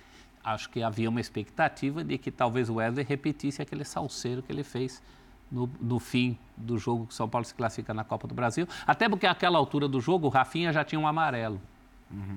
acho 0.43 0.71
que 0.71 0.83
havia 0.83 1.11
uma 1.11 1.21
expectativa 1.21 2.05
de 2.05 2.17
que 2.17 2.31
talvez 2.31 2.71
o 2.71 2.75
Wesley 2.75 3.05
repetisse 3.05 3.61
aquele 3.61 3.85
salseiro 3.85 4.43
que 4.43 4.53
ele 4.53 4.63
fez 4.63 5.03
no, 5.51 5.69
no 5.81 5.99
fim 5.99 6.39
do 6.57 6.79
jogo 6.79 7.07
que 7.07 7.13
o 7.13 7.17
São 7.17 7.29
Paulo 7.29 7.45
se 7.45 7.55
classifica 7.55 7.93
na 7.93 8.05
Copa 8.05 8.29
do 8.29 8.35
Brasil. 8.35 8.67
Até 8.87 9.09
porque 9.09 9.27
àquela 9.27 9.59
altura 9.59 9.89
do 9.89 10.01
jogo, 10.01 10.29
o 10.29 10.31
Rafinha 10.31 10.73
já 10.73 10.85
tinha 10.85 11.01
um 11.01 11.07
amarelo. 11.07 11.61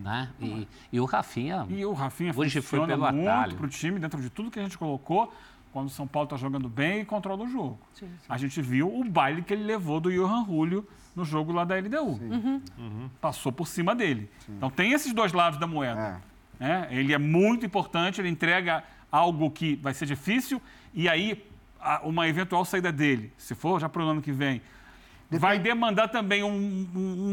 Né? 0.04 0.30
E, 0.40 0.68
e 0.94 1.00
o 1.00 1.06
Rafinha. 1.06 1.66
E 1.70 1.86
o 1.86 1.94
Rafinha 1.94 2.34
Hoje 2.36 2.62
foi 2.62 2.80
pelo 2.88 3.02
muito 3.12 3.30
atalho. 3.30 3.56
para 3.56 3.66
o 3.66 3.70
time, 3.70 4.00
dentro 4.00 4.22
de 4.22 4.30
tudo 4.30 4.50
que 4.52 4.60
a 4.60 4.64
gente 4.64 4.78
colocou, 4.78 5.34
quando 5.72 5.88
o 5.88 5.90
São 5.92 6.08
Paulo 6.08 6.26
está 6.26 6.38
jogando 6.38 6.68
bem 6.68 7.02
e 7.02 7.06
controla 7.06 7.44
o 7.44 7.48
jogo. 7.48 7.78
A 8.28 8.38
gente 8.38 8.62
viu 8.62 8.88
o 8.94 9.04
baile 9.04 9.42
que 9.42 9.54
ele 9.54 9.64
levou 9.64 10.00
do 10.00 10.12
Johan 10.12 10.46
Julio 10.46 10.88
no 11.16 11.24
jogo 11.26 11.52
lá 11.52 11.64
da 11.66 11.76
LDU. 11.76 12.20
Passou 13.22 13.52
por 13.52 13.68
cima 13.68 13.94
dele. 13.96 14.30
Então 14.50 14.70
tem 14.70 14.94
esses 14.94 15.14
dois 15.14 15.34
lados 15.34 15.60
da 15.60 15.68
moeda. 15.68 16.00
né? 16.60 16.88
Ele 16.90 17.14
é 17.14 17.18
muito 17.20 17.66
importante, 17.66 18.20
ele 18.20 18.30
entrega 18.30 18.84
algo 19.12 19.52
que 19.52 19.76
vai 19.76 19.94
ser 19.94 20.06
difícil 20.08 20.60
e 20.94 21.08
aí 21.08 21.46
a- 21.80 22.02
uma 22.04 22.28
eventual 22.28 22.66
saída 22.66 22.92
dele, 22.92 23.32
se 23.38 23.54
for 23.54 23.80
já 23.80 23.88
para 23.88 24.02
o 24.04 24.08
ano 24.08 24.22
que 24.24 24.32
vem, 24.32 24.62
vai 25.30 25.60
demandar 25.60 26.08
também 26.08 26.42
um- 26.44 26.88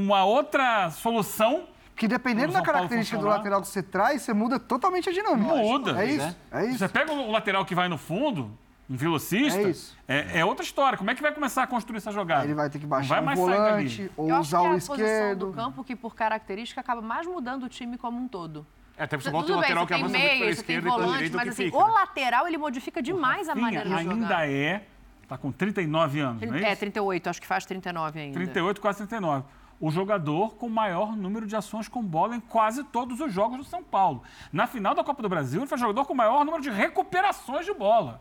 uma 0.05 0.25
outra 0.25 0.91
solução 0.91 1.65
Que 1.97 2.09
dependendo 2.09 2.53
da 2.53 2.61
característica 2.63 3.19
do 3.19 3.27
lateral 3.27 3.61
que 3.61 3.69
você 3.69 3.83
traz, 3.83 4.23
você 4.23 4.33
muda 4.35 4.59
totalmente 4.59 5.09
a 5.09 5.13
dinâmica. 5.13 5.55
Muda. 5.55 6.03
É 6.03 6.07
isso, 6.07 6.37
é 6.51 6.67
isso. 6.67 6.79
Você 6.79 6.89
pega 6.89 7.13
o 7.13 7.31
lateral 7.31 7.65
que 7.65 7.75
vai 7.75 7.89
no 7.89 7.97
fundo, 7.97 8.51
um 8.91 8.97
velocista, 8.97 9.61
É 9.61 9.71
isso. 9.71 9.97
é, 10.09 10.41
é 10.41 10.45
outra 10.45 10.65
história. 10.65 10.99
Como 10.99 11.09
é 11.11 11.15
que 11.15 11.23
vai 11.23 11.33
começar 11.33 11.63
a 11.63 11.67
construir 11.69 11.99
essa 11.99 12.11
jogada? 12.11 12.45
Ele 12.45 12.55
vai 12.55 12.69
ter 12.69 12.79
que 12.79 12.85
Não 12.85 12.91
baixar 12.91 13.23
vai 13.23 13.37
dali. 13.37 13.41
volante, 13.41 14.11
ou 14.17 14.29
Eu 14.29 14.35
acho 14.37 14.49
usar 14.49 14.59
que 14.59 14.65
é 14.65 14.69
o 14.69 14.71
a 14.71 14.75
posição 14.75 14.95
esquerdo. 14.97 15.47
do 15.47 15.53
campo 15.53 15.85
que, 15.85 15.95
por 15.95 16.15
característica, 16.17 16.81
acaba 16.81 17.01
mais 17.01 17.27
mudando 17.29 17.63
o 17.63 17.69
time 17.69 17.97
como 17.97 18.19
um 18.19 18.27
todo. 18.27 18.67
É, 18.97 19.05
até 19.05 19.17
o 19.17 19.21
Tudo 19.21 19.39
um 19.39 19.43
bem, 19.47 19.57
lateral 19.57 19.85
você 19.85 19.87
que 19.89 19.95
avança 19.95 20.09
muito 20.19 20.23
pela 20.23 20.35
meia, 20.35 20.39
você 20.39 20.45
tem 20.45 20.51
esquerda 20.51 20.89
e 20.89 20.91
pela 20.91 20.97
volante, 20.97 21.17
direita 21.17 21.37
mas 21.37 21.45
que 21.45 21.51
assim, 21.51 21.65
fica. 21.65 21.77
o 21.77 21.87
né? 21.87 21.93
lateral 21.95 22.47
ele 22.49 22.59
modifica 22.59 23.03
demais 23.03 23.49
a 23.49 23.55
maneira 23.55 23.89
de 23.89 23.95
ainda 23.95 24.15
jogar. 24.15 24.49
é, 24.49 24.83
tá 25.27 25.37
com 25.39 25.51
39 25.51 26.21
anos, 26.21 26.43
não 26.43 26.55
é 26.55 26.59
isso? 26.59 26.67
É, 26.67 26.77
38, 26.77 27.31
acho 27.31 27.41
que 27.41 27.47
faz 27.47 27.65
39 27.67 28.21
ainda. 28.21 28.35
38, 28.35 28.81
quase 28.81 28.99
39. 28.99 29.45
O 29.87 29.91
jogador 29.91 30.55
com 30.55 30.67
maior 30.67 31.15
número 31.15 31.47
de 31.47 31.55
ações 31.55 31.89
com 31.89 32.03
bola 32.03 32.35
em 32.35 32.41
quase 32.41 32.83
todos 32.85 33.21
os 33.21 33.31
jogos 33.31 33.59
do 33.59 33.65
São 33.65 33.83
Paulo. 33.85 34.23
Na 34.51 34.67
final 34.67 34.95
da 34.95 35.05
Copa 35.05 35.21
do 35.23 35.29
Brasil, 35.29 35.61
ele 35.61 35.67
foi 35.67 35.77
o 35.77 35.79
jogador 35.79 36.07
com 36.07 36.15
maior 36.15 36.43
número 36.43 36.63
de 36.63 36.71
recuperações 36.71 37.67
de 37.67 37.75
bola. 37.75 38.19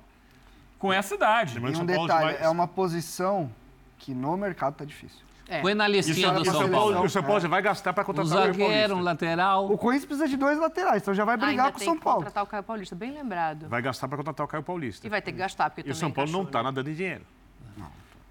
Com 0.78 0.91
essa 0.91 1.16
idade. 1.16 1.57
E 1.57 1.61
um 1.66 1.74
São 1.74 1.86
detalhe, 1.86 2.34
vai- 2.34 2.38
é 2.43 2.49
uma 2.49 2.68
posição 2.68 3.49
que 3.97 4.14
no 4.14 4.36
mercado 4.36 4.76
tá 4.76 4.84
difícil. 4.84 5.22
É. 5.47 5.61
Põe 5.61 5.74
na 5.74 5.86
o 5.86 5.88
listinha 5.88 6.32
do 6.34 6.43
São 6.43 6.70
Paulo. 6.70 7.01
O 7.01 7.09
São 7.09 7.24
Paulo 7.24 7.39
já 7.39 7.47
vai 7.47 7.61
gastar 7.61 7.93
para 7.93 8.03
Um 8.03 8.07
contratar 8.07 8.32
o 8.34 8.41
Caio 8.41 8.51
zagueiro, 8.53 8.72
um 8.95 8.97
Paulista. 8.97 9.03
lateral. 9.26 9.72
O 9.72 9.78
Corinthians 9.78 10.05
precisa 10.05 10.28
de 10.28 10.36
dois 10.36 10.59
laterais, 10.59 11.01
então 11.01 11.14
já 11.14 11.24
vai 11.24 11.38
brigar 11.38 11.72
com 11.72 11.78
o 11.78 11.82
São 11.82 11.97
Paulo. 11.97 12.20
contratar 12.20 12.43
o 12.43 12.47
Caio 12.47 12.64
Paulista, 12.64 12.93
bem 12.93 13.11
lembrado. 13.11 13.70
Vai 13.70 13.82
gastar 13.82 14.09
para 14.09 14.18
contratar 14.18 14.45
o 14.45 14.49
Caio 14.49 14.64
Paulista. 14.64 15.07
E 15.07 15.09
vai 15.09 15.22
ter 15.22 15.32
que 15.32 15.38
gastar, 15.38 15.70
porque 15.70 15.89
E 15.89 15.93
o 15.93 15.95
São 15.95 16.11
Paulo 16.11 16.30
não 16.30 16.39
encaixou, 16.41 16.49
está 16.49 16.59
né? 16.59 16.64
nadando 16.66 16.89
em 16.89 16.93
dinheiro. 16.93 17.26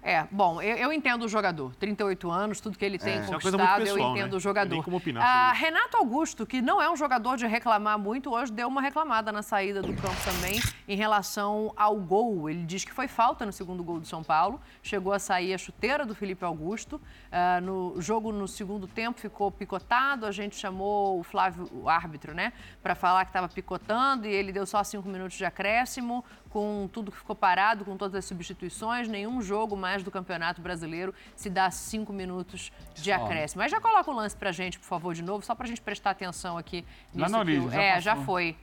É, 0.05 0.27
bom, 0.29 0.61
eu, 0.61 0.75
eu 0.75 0.91
entendo 0.93 1.23
o 1.23 1.27
jogador. 1.29 1.73
38 1.75 2.29
anos, 2.29 2.59
tudo 2.59 2.77
que 2.77 2.83
ele 2.83 2.99
tem 2.99 3.13
é 3.13 3.17
uma 3.21 3.25
conquistado, 3.27 3.41
coisa 3.41 3.57
muito 3.57 3.71
eu 3.79 3.95
pessoal, 3.95 4.11
entendo 4.11 4.31
né? 4.31 4.37
o 4.37 4.39
jogador. 4.39 4.73
Nem 4.73 4.83
como 4.83 4.97
opinar 4.97 5.23
Ah. 5.23 5.53
Renato 5.53 5.95
Augusto, 5.95 6.45
que 6.45 6.61
não 6.61 6.81
é 6.81 6.89
um 6.91 6.95
jogador 6.97 7.37
de 7.37 7.47
reclamar 7.47 7.97
muito, 7.97 8.29
hoje 8.33 8.51
deu 8.51 8.67
uma 8.67 8.81
reclamada 8.81 9.31
na 9.31 9.41
saída 9.41 9.81
do 9.81 9.93
campo 9.93 10.17
também 10.25 10.59
em 10.89 10.97
relação 10.97 11.71
ao 11.77 11.95
gol. 11.95 12.49
Ele 12.49 12.65
diz 12.65 12.83
que 12.83 12.91
foi 12.91 13.07
falta 13.07 13.45
no 13.45 13.53
segundo 13.53 13.81
gol 13.81 13.99
do 13.99 14.05
São 14.05 14.21
Paulo. 14.23 14.59
Chegou 14.81 15.13
a 15.13 15.19
sair 15.19 15.53
a 15.53 15.57
chuteira 15.57 16.05
do 16.05 16.13
Felipe 16.13 16.43
Augusto. 16.43 16.99
Ah, 17.31 17.61
no 17.61 17.95
jogo 18.01 18.33
no 18.33 18.47
segundo 18.47 18.87
tempo 18.87 19.17
ficou 19.19 19.49
picotado. 19.51 20.25
A 20.25 20.31
gente 20.31 20.57
chamou 20.57 21.17
o 21.17 21.23
Flávio, 21.23 21.69
o 21.71 21.87
árbitro, 21.87 22.33
né, 22.33 22.51
para 22.81 22.93
falar 22.93 23.23
que 23.23 23.29
estava 23.29 23.47
picotando 23.47 24.27
e 24.27 24.33
ele 24.33 24.51
deu 24.51 24.65
só 24.65 24.83
cinco 24.83 25.07
minutos 25.07 25.37
de 25.37 25.45
acréscimo 25.45 26.25
com 26.53 26.87
tudo 26.93 27.11
que 27.11 27.17
ficou 27.17 27.35
parado, 27.35 27.83
com 27.83 27.97
todas 27.97 28.13
as 28.13 28.25
substituições, 28.25 29.07
nenhum 29.07 29.41
jogo 29.41 29.75
mais 29.75 30.03
do 30.03 30.11
Campeonato 30.11 30.61
Brasileiro 30.61 31.11
se 31.35 31.49
dá 31.49 31.71
cinco 31.71 32.13
minutos 32.13 32.71
de 32.93 33.11
Só. 33.11 33.15
acréscimo. 33.25 33.63
Mas 33.63 33.71
já 33.71 33.81
coloca 33.81 34.11
o 34.11 34.13
lance 34.13 34.35
pra 34.35 34.51
gente, 34.51 34.77
por 34.77 34.85
favor, 34.85 35.15
de 35.15 35.23
novo, 35.23 35.43
só 35.43 35.55
pra 35.55 35.65
gente 35.65 35.81
prestar 35.81 36.11
atenção 36.11 36.55
aqui 36.55 36.85
Lá 37.15 37.25
nisso. 37.25 37.31
na 37.31 37.37
que 37.37 37.51
origem, 37.51 37.67
o- 37.67 37.71
já 37.71 37.81
é, 37.81 37.87
passou. 37.95 38.01
já 38.03 38.15
foi. 38.17 38.55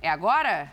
É 0.00 0.08
agora? 0.08 0.72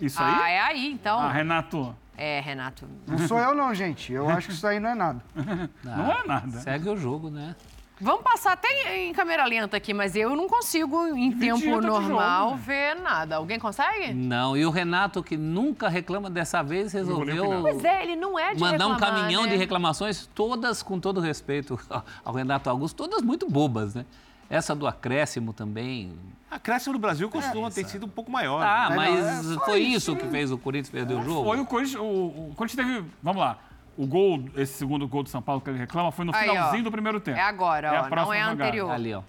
Isso 0.00 0.20
Ah, 0.20 0.44
aí? 0.44 0.52
é 0.52 0.60
aí, 0.60 0.92
então. 0.92 1.20
Ah, 1.20 1.30
Renato, 1.32 1.96
É, 2.18 2.40
Renato. 2.40 2.88
Não 3.06 3.18
sou 3.28 3.38
eu 3.38 3.54
não, 3.54 3.74
gente. 3.74 4.10
Eu 4.12 4.28
acho 4.30 4.48
que 4.48 4.54
isso 4.54 4.66
aí 4.66 4.80
não 4.80 4.88
é 4.90 4.94
nada. 4.94 5.22
não 5.84 6.10
é 6.10 6.26
nada. 6.26 6.58
Segue 6.60 6.88
o 6.88 6.96
jogo, 6.96 7.28
né? 7.30 7.54
Vamos 7.98 8.22
passar 8.22 8.52
até 8.52 8.98
em 8.98 9.12
câmera 9.12 9.46
lenta 9.46 9.76
aqui, 9.76 9.94
mas 9.94 10.14
eu 10.14 10.36
não 10.36 10.46
consigo, 10.46 11.06
em 11.16 11.32
tempo 11.32 11.56
Dividido 11.58 11.80
de 11.80 11.86
normal, 11.86 12.50
jogo, 12.50 12.56
né? 12.56 12.62
ver 12.66 12.94
nada. 13.00 13.36
Alguém 13.36 13.58
consegue? 13.58 14.12
Não, 14.12 14.54
e 14.54 14.66
o 14.66 14.70
Renato, 14.70 15.22
que 15.22 15.36
nunca 15.36 15.88
reclama 15.88 16.28
dessa 16.28 16.62
vez, 16.62 16.92
resolveu. 16.92 17.62
Pois 17.62 17.82
é, 17.82 18.02
ele 18.02 18.14
não 18.14 18.38
é 18.38 18.54
de 18.54 18.60
mandar 18.60 18.86
um 18.86 18.92
reclamar, 18.92 19.20
caminhão 19.20 19.44
né? 19.44 19.50
de 19.50 19.56
reclamações, 19.56 20.28
todas, 20.34 20.82
com 20.82 21.00
todo 21.00 21.20
respeito 21.20 21.78
ao 22.22 22.34
Renato 22.34 22.68
Augusto, 22.68 22.96
todas 22.96 23.22
muito 23.22 23.48
bobas, 23.48 23.94
né? 23.94 24.04
Essa 24.48 24.74
do 24.74 24.86
acréscimo 24.86 25.52
também. 25.52 26.12
A 26.50 26.58
crescimento 26.58 26.98
do 26.98 27.00
Brasil 27.00 27.28
costuma 27.28 27.70
ter 27.70 27.84
sido 27.86 28.06
um 28.06 28.08
pouco 28.08 28.30
maior. 28.30 28.62
Ah, 28.62 28.86
É, 28.86 28.88
não, 28.90 28.96
mas 28.96 29.50
é 29.50 29.64
foi 29.64 29.80
isso, 29.80 30.14
que 30.14 30.26
fez 30.28 30.52
o 30.52 30.58
Corinthians 30.58 30.90
perder 30.90 31.14
o 31.14 31.24
jogo? 31.24 31.44
Foi 31.44 31.58
o 31.58 31.66
Corinthians, 31.66 32.00
o, 32.00 32.04
o 32.04 32.52
Corinthians 32.54 32.86
teve, 32.86 33.04
vamos 33.22 33.40
lá, 33.42 33.58
o 33.96 34.06
gol, 34.06 34.44
esse 34.56 34.74
segundo 34.74 35.06
gol 35.08 35.22
do 35.22 35.28
São 35.28 35.40
Paulo 35.42 35.60
que 35.60 35.70
ele 35.70 35.78
reclama 35.78 36.10
foi 36.12 36.24
no 36.24 36.34
Aí, 36.34 36.48
ó. 36.48 36.52
finalzinho 36.52 36.84
do 36.84 36.90
primeiro 36.90 37.20
tempo. 37.20 37.38
É 37.38 37.42
agora, 37.42 37.88
É 37.88 37.96
a 37.96 38.00
ó, 38.00 38.02
não 38.02 38.10
próxima 38.10 38.36
é 38.36 38.40
jogada. 38.40 38.62
anterior. 38.64 38.90
Ali, 38.90 39.14
ó. 39.14 39.22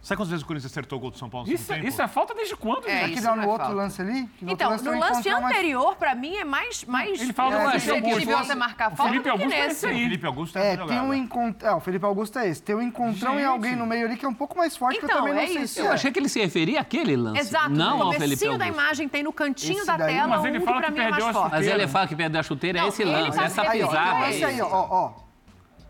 Sabe 0.00 0.16
quantas 0.18 0.30
vezes 0.30 0.44
o 0.44 0.46
Corinthians 0.46 0.70
acertou 0.72 0.96
o 0.96 1.00
gol 1.00 1.10
do 1.10 1.18
São 1.18 1.28
Paulo 1.28 1.46
no 1.46 1.52
Isso, 1.52 1.64
segundo 1.64 1.80
tempo? 1.82 1.88
isso 1.92 2.00
é 2.00 2.08
falta 2.08 2.32
desde 2.34 2.56
quando, 2.56 2.88
É, 2.88 3.00
gente? 3.00 3.12
Aqui 3.18 3.20
não, 3.20 3.30
não 3.30 3.36
no 3.36 3.42
é 3.42 3.46
outro 3.46 3.66
falta. 3.66 3.74
lance 3.82 4.00
ali. 4.00 4.28
no 4.40 4.52
Então, 4.52 4.70
outro 4.72 4.92
no 4.92 4.98
lance 5.00 5.20
encontro 5.20 5.42
mais- 5.42 5.56
anterior, 5.56 5.96
pra 5.96 6.14
mim, 6.14 6.36
é 6.36 6.44
mais. 6.44 6.84
mais 6.84 7.20
Ele 7.20 7.32
fala 7.32 7.50
do 7.50 7.56
é, 7.56 7.78
Felipe 7.80 7.80
suscetível 8.08 8.34
Augusto. 8.36 8.46
você 8.46 8.54
marcar 8.54 8.92
O 8.92 8.96
falta 8.96 9.12
Felipe 9.12 9.18
do 9.18 9.22
que 9.36 9.42
Augusto 9.42 9.54
é 9.58 9.62
nesse. 9.66 9.76
esse 9.76 9.86
O 9.86 9.88
aí. 9.88 10.02
Felipe 10.04 10.26
Augusto 10.26 10.58
É, 10.58 10.76
tá 10.76 10.86
tem 10.86 11.00
um 11.00 11.12
encontro. 11.12 11.66
É, 11.68 11.74
o 11.74 11.80
Felipe 11.80 12.04
Augusto 12.06 12.38
é 12.38 12.48
esse. 12.48 12.62
Tem 12.62 12.74
um 12.76 12.80
encontrão 12.82 13.32
Gente. 13.32 13.42
em 13.42 13.46
alguém 13.46 13.76
no 13.76 13.86
meio 13.86 14.06
ali 14.06 14.16
que 14.16 14.24
é 14.24 14.28
um 14.28 14.34
pouco 14.34 14.56
mais 14.56 14.76
forte, 14.76 14.98
que 14.98 15.04
eu 15.04 15.08
Então, 15.08 15.18
também 15.18 15.34
não 15.34 15.40
é 15.42 15.46
sei 15.48 15.62
isso. 15.62 15.74
se 15.74 15.80
Eu 15.80 15.86
é. 15.86 15.94
achei 15.94 16.10
que 16.12 16.18
ele 16.18 16.28
se 16.28 16.40
referia 16.40 16.80
àquele 16.80 17.16
lance. 17.16 17.40
Exato, 17.40 17.68
não 17.70 18.00
ao 18.02 18.12
Felipe 18.12 18.24
comecinho 18.24 18.56
da 18.58 18.64
Augusto. 18.66 18.82
imagem 18.82 19.08
tem 19.08 19.22
no 19.24 19.32
cantinho 19.32 19.78
Esse 19.78 19.86
da 19.86 19.96
tela 19.98 20.28
Mas 20.28 20.40
um 20.42 20.46
ele 20.46 20.58
que 20.60 20.64
fala 20.64 20.76
pra 20.78 20.86
que 20.86 20.92
mim 20.92 20.98
é 20.98 21.02
mais 21.02 21.14
perdeu 21.16 21.28
a 21.28 21.32
forte. 21.34 21.50
Mas 21.52 21.60
chuteira. 21.64 21.82
ele 21.82 21.90
fala 21.92 22.06
que 22.06 22.16
perdeu 22.16 22.40
a 22.40 22.42
chuteira, 22.44 22.78
é 22.78 22.88
esse 22.88 23.02
ele 23.02 23.10
lance, 23.10 23.36
tá 23.36 23.44
essa 23.44 23.64
pisada. 23.64 24.30
Esse 24.30 24.44
aí, 24.44 24.62
ó, 24.62 24.68
ó. 24.88 25.27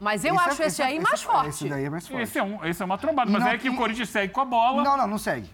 Mas 0.00 0.24
eu 0.24 0.34
Esse 0.34 0.44
é- 0.44 0.52
acho 0.52 0.62
esse, 0.62 0.82
é- 0.82 0.84
aí 0.86 1.00
mais 1.00 1.20
é- 1.20 1.24
forte. 1.24 1.48
Esse 1.48 1.68
daí 1.68 1.84
é 1.84 1.90
mais 1.90 2.06
forte. 2.06 2.22
Esse 2.22 2.38
é, 2.38 2.42
um, 2.42 2.64
esse 2.64 2.80
é 2.82 2.84
uma 2.84 2.96
trombada, 2.98 3.30
mas 3.30 3.42
não- 3.42 3.50
é 3.50 3.58
que 3.58 3.66
e- 3.66 3.70
o 3.70 3.76
Corinthians 3.76 4.08
segue 4.10 4.32
com 4.32 4.40
a 4.40 4.44
bola. 4.44 4.82
Não, 4.82 4.96
não, 4.96 5.06
não 5.08 5.18
segue. 5.18 5.50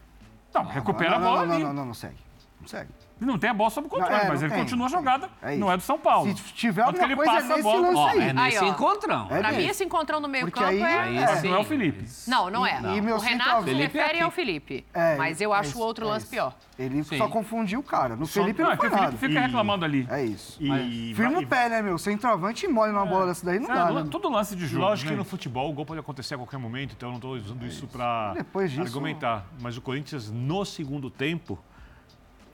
Então, 0.51 0.65
recupera 0.67 1.13
não, 1.13 1.17
a 1.17 1.21
bola 1.21 1.47
não, 1.47 1.55
ali. 1.55 1.63
não, 1.63 1.69
não, 1.71 1.75
não, 1.81 1.87
não 1.87 1.95
segue. 1.95 2.17
Não 2.61 2.69
segue. 2.69 2.91
Ele 3.21 3.31
não 3.31 3.39
tem 3.39 3.49
a 3.51 3.55
bola 3.55 3.71
sob 3.71 3.89
controle, 3.89 4.11
Não, 4.13 4.21
é, 4.21 4.29
mas 4.29 4.41
não 4.41 4.47
ele 4.49 4.55
tem, 4.55 4.63
continua 4.65 4.87
a 4.87 4.91
não 4.91 4.97
tem. 4.97 5.05
jogada. 5.05 5.31
É 5.41 5.57
não 5.57 5.67
isso. 5.69 5.75
é 5.75 5.77
do 5.77 5.83
São 5.83 5.99
Paulo. 5.99 6.37
Se 6.37 6.43
tiver 6.55 6.85
Tanto 6.85 6.95
alguma 6.97 7.07
ele 7.07 7.15
coisa 7.17 7.33
passa 7.33 7.45
a 7.45 7.49
nesse 7.51 7.63
bola. 7.63 7.81
lance 7.81 7.97
Ó, 7.97 8.07
aí. 8.09 8.21
é 8.29 8.33
nesse 8.33 8.59
Aí, 8.59 8.65
ó. 8.65 8.71
encontrão. 8.73 9.27
É 9.31 9.39
Pra 9.39 9.53
mim, 9.53 9.67
esse 9.67 9.85
encontrão 9.85 10.21
no 10.21 10.29
meio 10.29 10.45
Porque 10.47 10.59
campo 10.59 10.71
aí- 10.73 10.81
é... 10.83 10.99
Aí 11.01 11.17
É. 11.19 11.27
Mas 11.27 11.43
não 11.45 11.55
é 11.55 11.59
o. 11.59 11.65
Felipe. 11.65 12.05
Não, 12.27 12.51
não 12.51 12.67
é. 12.67 12.81
E 12.97 13.01
meu 13.01 13.17
o 13.17 13.19
Renato 13.19 13.21
se 13.21 13.29
centroavante- 13.29 13.65
Felipe 13.71 13.99
refere 13.99 14.21
ao 14.21 14.31
Felipe. 14.31 14.87
É, 14.93 15.17
mas 15.17 15.41
eu 15.41 15.55
é 15.55 15.59
acho 15.59 15.69
isso, 15.71 15.79
o 15.79 15.83
outro 15.83 16.07
é 16.07 16.09
lance 16.09 16.27
pior. 16.27 16.55
Ele 16.77 17.05
Sim. 17.05 17.19
só 17.19 17.29
confundiu 17.29 17.79
o 17.79 17.83
cara. 17.85 18.17
No 18.17 18.27
Felipe 18.27 18.61
não, 18.63 18.67
não 18.67 18.73
é 18.73 18.77
que 18.77 18.81
foi 18.81 18.89
o 18.89 18.93
Felipe 18.93 19.07
nada. 19.13 19.19
fica 19.29 19.33
E- 19.41 19.43
reclamando 19.47 19.85
ali. 19.85 20.07
É 20.11 20.25
isso. 20.25 20.57
E, 20.61 21.13
Firma 21.15 21.41
e- 21.41 21.45
o 21.45 21.47
pé, 21.47 21.69
né, 21.69 21.83
meu? 21.83 21.97
Centroavante 21.99 22.67
mole 22.67 22.91
numa 22.93 23.07
bola 23.07 23.27
dessa 23.27 23.47
daí 23.47 23.61
não 23.61 23.71
É, 23.71 23.75
dá, 23.75 23.93
né? 23.93 24.07
Tudo 24.11 24.29
lance 24.29 24.57
de 24.57 24.67
jogo. 24.67 24.85
Lógico 24.87 25.05
que 25.09 25.15
gente. 25.15 25.19
no 25.19 25.25
futebol 25.25 25.71
o 25.71 25.73
gol 25.73 25.87
pode 25.87 26.01
acontecer 26.01 26.35
a 26.35 26.39
qualquer 26.39 26.59
momento, 26.59 26.95
então 26.97 27.11
eu 27.11 27.13
não 27.13 27.19
estou 27.19 27.35
usando 27.37 27.65
isso 27.65 27.87
para 27.87 28.35
argumentar. 28.81 29.45
Mas 29.61 29.77
o 29.77 29.81
Corinthians, 29.81 30.31
no 30.33 30.65
segundo 30.65 31.11
tempo, 31.11 31.59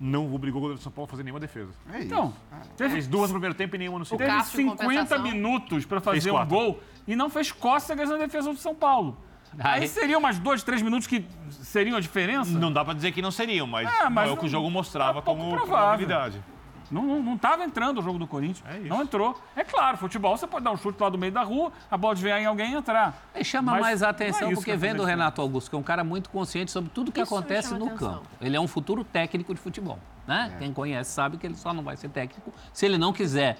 não 0.01 0.35
obrigou 0.35 0.59
o 0.59 0.63
goleiro 0.63 0.79
do 0.81 0.83
São 0.83 0.91
Paulo 0.91 1.07
a 1.07 1.11
fazer 1.11 1.23
nenhuma 1.23 1.39
defesa. 1.41 1.71
É 1.93 1.99
isso. 1.99 2.07
Então, 2.07 2.33
teve, 2.77 2.95
Fez 2.95 3.07
duas 3.07 3.29
no 3.31 3.35
primeiro 3.35 3.55
tempo 3.55 3.77
e 3.77 3.79
nenhuma 3.79 3.99
no 3.99 4.05
segundo. 4.07 4.19
teve 4.21 4.31
Cássio, 4.31 4.61
em 4.61 4.65
50 4.71 4.83
compensação. 4.85 5.23
minutos 5.23 5.85
para 5.85 6.01
fazer 6.01 6.31
um 6.31 6.47
gol 6.47 6.81
e 7.07 7.15
não 7.15 7.29
fez 7.29 7.53
cócegas 7.53 8.09
na 8.09 8.17
defesa 8.17 8.51
do 8.51 8.59
São 8.59 8.75
Paulo. 8.75 9.19
Aí 9.59 9.83
Aí- 9.83 9.89
seriam 9.89 10.21
umas 10.21 10.39
dois, 10.39 10.63
três 10.63 10.81
minutos 10.81 11.07
que 11.07 11.25
seriam 11.51 11.97
a 11.97 12.01
diferença? 12.01 12.51
Não 12.59 12.73
dá 12.73 12.85
para 12.85 12.95
dizer 12.95 13.13
que 13.13 13.21
não 13.21 13.31
seriam, 13.33 13.67
mas, 13.67 13.89
É, 13.93 14.09
mas 14.09 14.25
não 14.27 14.31
é 14.31 14.37
o 14.37 14.37
que 14.39 14.47
o 14.47 14.49
jogo 14.49 14.71
mostrava 14.71 15.19
é 15.19 15.23
como 15.23 15.41
provável. 15.51 15.67
probabilidade. 15.67 16.43
Não, 16.91 17.03
não, 17.03 17.23
não 17.23 17.39
tava 17.39 17.65
entrando 17.65 17.99
o 17.99 18.03
jogo 18.03 18.19
do 18.19 18.27
Corinthians. 18.27 18.65
É 18.69 18.79
isso. 18.79 18.89
Não 18.89 19.03
entrou. 19.03 19.41
É 19.55 19.63
claro, 19.63 19.97
futebol 19.97 20.37
você 20.37 20.47
pode 20.47 20.65
dar 20.65 20.73
um 20.73 20.77
chute 20.77 21.01
lá 21.01 21.09
do 21.09 21.17
meio 21.17 21.33
da 21.33 21.43
rua, 21.43 21.73
a 21.91 21.97
bola 21.97 22.15
desviar 22.15 22.41
em 22.41 22.47
alguém 22.47 22.73
e 22.73 22.75
entrar. 22.75 23.15
E 23.35 23.45
chama 23.45 23.73
Mas 23.73 23.81
mais 23.81 24.01
não 24.01 24.09
é 24.09 24.11
atenção 24.11 24.49
isso 24.49 24.61
porque 24.61 24.73
que 24.73 24.77
vem 24.77 24.91
do 24.91 24.97
acontece. 24.97 25.11
Renato 25.11 25.41
Augusto, 25.41 25.71
que 25.71 25.77
é 25.77 25.79
um 25.79 25.83
cara 25.83 26.03
muito 26.03 26.31
consciente 26.31 26.71
sobre 26.71 26.91
tudo 26.91 27.13
que 27.13 27.21
Isso 27.21 27.33
acontece 27.35 27.75
no 27.75 27.87
atenção. 27.87 28.15
campo. 28.15 28.27
Ele 28.41 28.57
é 28.57 28.61
um 28.61 28.69
futuro 28.69 29.05
técnico 29.05 29.55
de 29.55 29.61
futebol. 29.61 29.99
Né? 30.27 30.53
É. 30.55 30.59
Quem 30.59 30.73
conhece 30.73 31.11
sabe 31.11 31.37
que 31.37 31.47
ele 31.47 31.57
só 31.57 31.73
não 31.73 31.83
vai 31.83 31.97
ser 31.97 32.09
técnico 32.09 32.53
se 32.73 32.87
ele 32.87 32.99
não 32.99 33.13
quiser. 33.13 33.59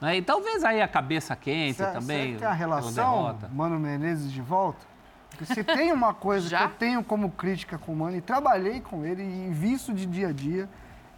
Né? 0.00 0.18
E 0.18 0.22
talvez 0.22 0.64
aí 0.64 0.80
a 0.80 0.88
cabeça 0.88 1.34
quente 1.34 1.78
também. 1.78 2.34
que 2.34 2.38
tem 2.38 2.48
a 2.48 2.52
relação. 2.52 3.36
Mano 3.52 3.78
Menezes 3.78 4.32
de 4.32 4.40
volta? 4.40 4.86
Porque 5.30 5.44
se 5.44 5.62
tem 5.62 5.92
uma 5.92 6.14
coisa 6.14 6.48
Já? 6.48 6.58
que 6.58 6.64
eu 6.64 6.70
tenho 6.78 7.04
como 7.04 7.30
crítica 7.30 7.78
com 7.78 7.92
o 7.92 7.96
Mano, 7.96 8.16
e 8.16 8.20
trabalhei 8.20 8.80
com 8.80 9.04
ele 9.04 9.22
e 9.22 9.50
vi 9.52 9.72
isso 9.72 9.92
de 9.92 10.06
dia 10.06 10.28
a 10.28 10.32
dia, 10.32 10.68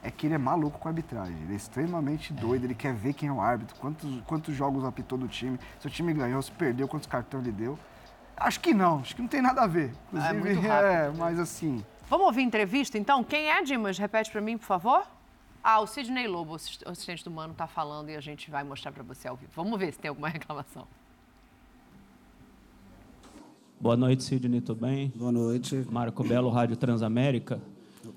é 0.03 0.11
que 0.11 0.27
ele 0.27 0.35
é 0.35 0.39
maluco 0.39 0.79
com 0.79 0.89
a 0.89 0.91
arbitragem. 0.91 1.37
Ele 1.43 1.53
é 1.53 1.57
extremamente 1.57 2.33
doido, 2.33 2.65
ele 2.65 2.75
quer 2.75 2.95
ver 2.95 3.13
quem 3.13 3.29
é 3.29 3.33
o 3.33 3.41
árbitro, 3.41 3.77
quantos, 3.77 4.21
quantos 4.27 4.55
jogos 4.55 4.85
apitou 4.85 5.19
do 5.19 5.29
time, 5.29 5.59
se 5.79 5.87
o 5.87 5.91
time 5.91 6.13
ganhou, 6.15 6.41
se 6.41 6.51
perdeu, 6.53 6.89
quantos 6.89 7.07
cartões 7.07 7.43
ele 7.45 7.53
deu. 7.53 7.79
Acho 8.37 8.59
que 8.61 8.73
não, 8.73 9.01
acho 9.01 9.15
que 9.15 9.21
não 9.21 9.29
tem 9.29 9.43
nada 9.43 9.61
a 9.63 9.67
ver. 9.67 9.93
É 10.15 10.33
muito 10.33 10.49
Inclusive, 10.49 10.67
rápido. 10.69 10.87
é, 10.87 11.11
mas 11.19 11.39
assim, 11.39 11.85
Vamos 12.09 12.27
ouvir 12.27 12.43
entrevista, 12.43 12.99
então? 12.99 13.23
Quem 13.23 13.51
é, 13.51 13.63
Dimas? 13.63 13.97
Repete 13.97 14.31
pra 14.33 14.41
mim, 14.41 14.59
por 14.59 14.65
favor. 14.65 15.05
Ah, 15.63 15.79
o 15.81 15.87
Sidney 15.87 16.27
Lobo, 16.27 16.53
o 16.53 16.55
assist- 16.57 16.83
o 16.85 16.91
assistente 16.91 17.23
do 17.23 17.31
Mano, 17.31 17.53
tá 17.55 17.67
falando 17.69 18.09
e 18.11 18.17
a 18.17 18.21
gente 18.21 18.51
vai 18.51 18.65
mostrar 18.65 18.91
pra 18.91 19.03
você 19.05 19.29
ao 19.29 19.37
vivo. 19.37 19.53
Vamos 19.55 19.79
ver 19.79 19.93
se 19.93 19.99
tem 19.99 20.09
alguma 20.09 20.27
reclamação. 20.31 20.89
Boa 23.81 23.97
noite, 23.97 24.23
Sidney, 24.25 24.61
tudo 24.61 24.81
bem? 24.87 25.13
Boa 25.15 25.31
noite. 25.33 25.87
Marco 25.91 26.25
Belo, 26.25 26.51
Rádio 26.51 26.77
Transamérica. 26.77 27.61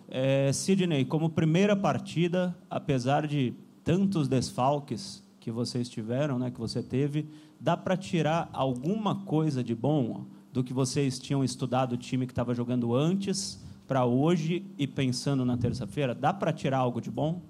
É, 0.07 0.51
Sidney, 0.53 1.05
como 1.05 1.29
primeira 1.29 1.75
partida, 1.75 2.55
apesar 2.69 3.27
de 3.27 3.53
tantos 3.83 4.27
desfalques 4.27 5.23
que 5.39 5.51
vocês 5.51 5.89
tiveram, 5.89 6.39
né, 6.39 6.49
que 6.49 6.59
você 6.59 6.81
teve, 6.81 7.27
dá 7.59 7.75
para 7.75 7.97
tirar 7.97 8.49
alguma 8.53 9.23
coisa 9.25 9.63
de 9.63 9.75
bom 9.75 10.25
do 10.51 10.63
que 10.63 10.73
vocês 10.73 11.19
tinham 11.19 11.43
estudado 11.43 11.93
o 11.93 11.97
time 11.97 12.25
que 12.25 12.31
estava 12.31 12.53
jogando 12.53 12.95
antes 12.95 13.61
para 13.87 14.05
hoje 14.05 14.65
e 14.77 14.87
pensando 14.87 15.43
na 15.43 15.57
terça-feira? 15.57 16.15
Dá 16.15 16.33
para 16.33 16.53
tirar 16.53 16.77
algo 16.77 17.01
de 17.01 17.11
bom? 17.11 17.41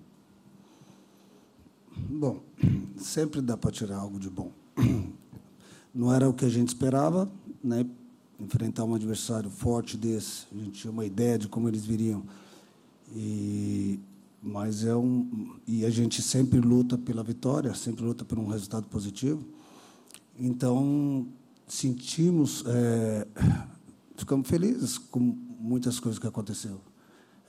Bom, 1.96 2.41
sempre 2.98 3.41
dá 3.41 3.56
para 3.56 3.72
tirar 3.72 3.98
algo 3.98 4.20
de 4.20 4.30
bom. 4.30 4.52
Não 5.94 6.12
era 6.12 6.28
o 6.28 6.34
que 6.34 6.46
a 6.46 6.50
gente 6.50 6.70
esperava, 6.70 7.32
né? 7.64 7.86
Enfrentar 8.44 8.84
um 8.84 8.94
adversário 8.94 9.50
forte 9.50 9.98
desse. 9.98 10.46
A 10.54 10.58
gente 10.58 10.82
tinha 10.82 10.91
uma 10.91 11.06
ideia 11.06 11.38
de 11.38 11.48
como 11.48 11.68
eles 11.68 11.86
viriam. 11.86 12.24
E, 13.16 14.00
mas 14.41 14.84
é 14.84 14.96
um 14.96 15.56
e 15.66 15.86
a 15.86 15.89
gente 15.89 16.22
sempre 16.22 16.60
luta 16.60 16.98
pela 16.98 17.24
vitória, 17.24 17.74
sempre 17.74 18.04
luta 18.04 18.26
por 18.26 18.38
um 18.38 18.48
resultado 18.48 18.88
positivo. 18.88 19.44
Então 20.38 21.28
sentimos, 21.68 22.64
é, 22.68 23.28
ficamos 24.18 24.48
felizes 24.48 24.98
com 24.98 25.20
muitas 25.20 26.00
coisas 26.00 26.20
que 26.20 26.28
aconteceu, 26.28 26.82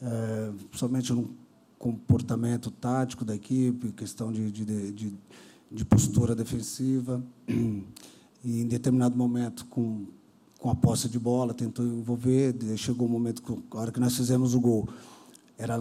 é, 0.01 0.53
somente 0.72 1.12
no 1.12 1.34
comportamento 1.78 2.70
tático 2.70 3.24
da 3.24 3.34
equipe, 3.34 3.92
questão 3.92 4.32
de, 4.32 4.51
de, 4.51 4.92
de, 4.92 5.14
de 5.70 5.84
postura 5.84 6.34
defensiva 6.34 7.22
e 7.49 8.61
em 8.61 8.66
determinado 8.66 9.16
momento 9.16 9.66
com 9.66 10.07
com 10.64 10.70
a 10.70 10.74
posse 10.74 11.10
de 11.10 11.18
bola, 11.18 11.52
tentou 11.52 11.84
envolver, 11.84 12.54
chegou 12.78 13.06
o 13.06 13.10
um 13.10 13.12
momento, 13.12 13.62
a 13.70 13.76
hora 13.76 13.92
que 13.92 14.00
nós 14.00 14.16
fizemos 14.16 14.54
o 14.54 14.60
gol, 14.60 14.88
era 15.58 15.78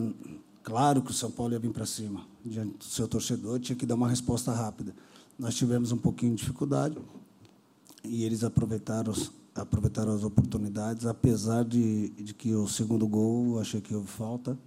claro 0.62 1.02
que 1.02 1.10
o 1.10 1.14
São 1.14 1.32
Paulo 1.32 1.54
ia 1.54 1.60
vir 1.60 1.72
para 1.72 1.86
cima, 1.86 2.28
diante 2.44 2.80
do 2.80 2.84
seu 2.84 3.08
torcedor, 3.08 3.62
tinha 3.62 3.78
que 3.78 3.86
dar 3.86 3.96
uma 3.96 4.10
resposta 4.10 4.52
rápida. 4.52 4.94
Nós 5.40 5.56
tivemos 5.56 5.94
um 5.94 5.98
pouquinho 5.98 6.36
de 6.36 6.40
dificuldade 6.40 6.98
e 8.04 8.26
eles 8.26 8.44
aproveitaram, 8.44 9.14
aproveitaram 9.56 10.14
as 10.14 10.26
oportunidades, 10.26 11.06
apesar 11.06 11.64
de, 11.64 12.10
de 12.10 12.34
que 12.34 12.54
o 12.54 12.68
segundo 12.68 13.08
gol, 13.08 13.62
achei 13.62 13.80
que 13.80 13.96
houve 13.96 14.08
falta, 14.08 14.60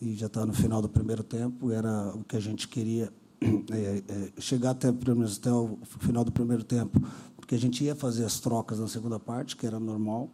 e 0.00 0.14
já 0.14 0.26
está 0.26 0.46
no 0.46 0.52
final 0.52 0.80
do 0.80 0.88
primeiro 0.88 1.24
tempo, 1.24 1.72
era 1.72 2.14
o 2.14 2.22
que 2.22 2.36
a 2.36 2.40
gente 2.40 2.68
queria, 2.68 3.12
é, 3.72 4.02
é, 4.06 4.40
chegar 4.40 4.70
até, 4.70 4.86
até 4.86 5.52
o 5.52 5.78
final 5.98 6.22
do 6.22 6.30
primeiro 6.30 6.62
tempo, 6.62 7.00
porque 7.46 7.54
a 7.54 7.58
gente 7.58 7.84
ia 7.84 7.94
fazer 7.94 8.24
as 8.24 8.40
trocas 8.40 8.80
na 8.80 8.88
segunda 8.88 9.20
parte, 9.20 9.56
que 9.56 9.64
era 9.64 9.78
normal. 9.78 10.28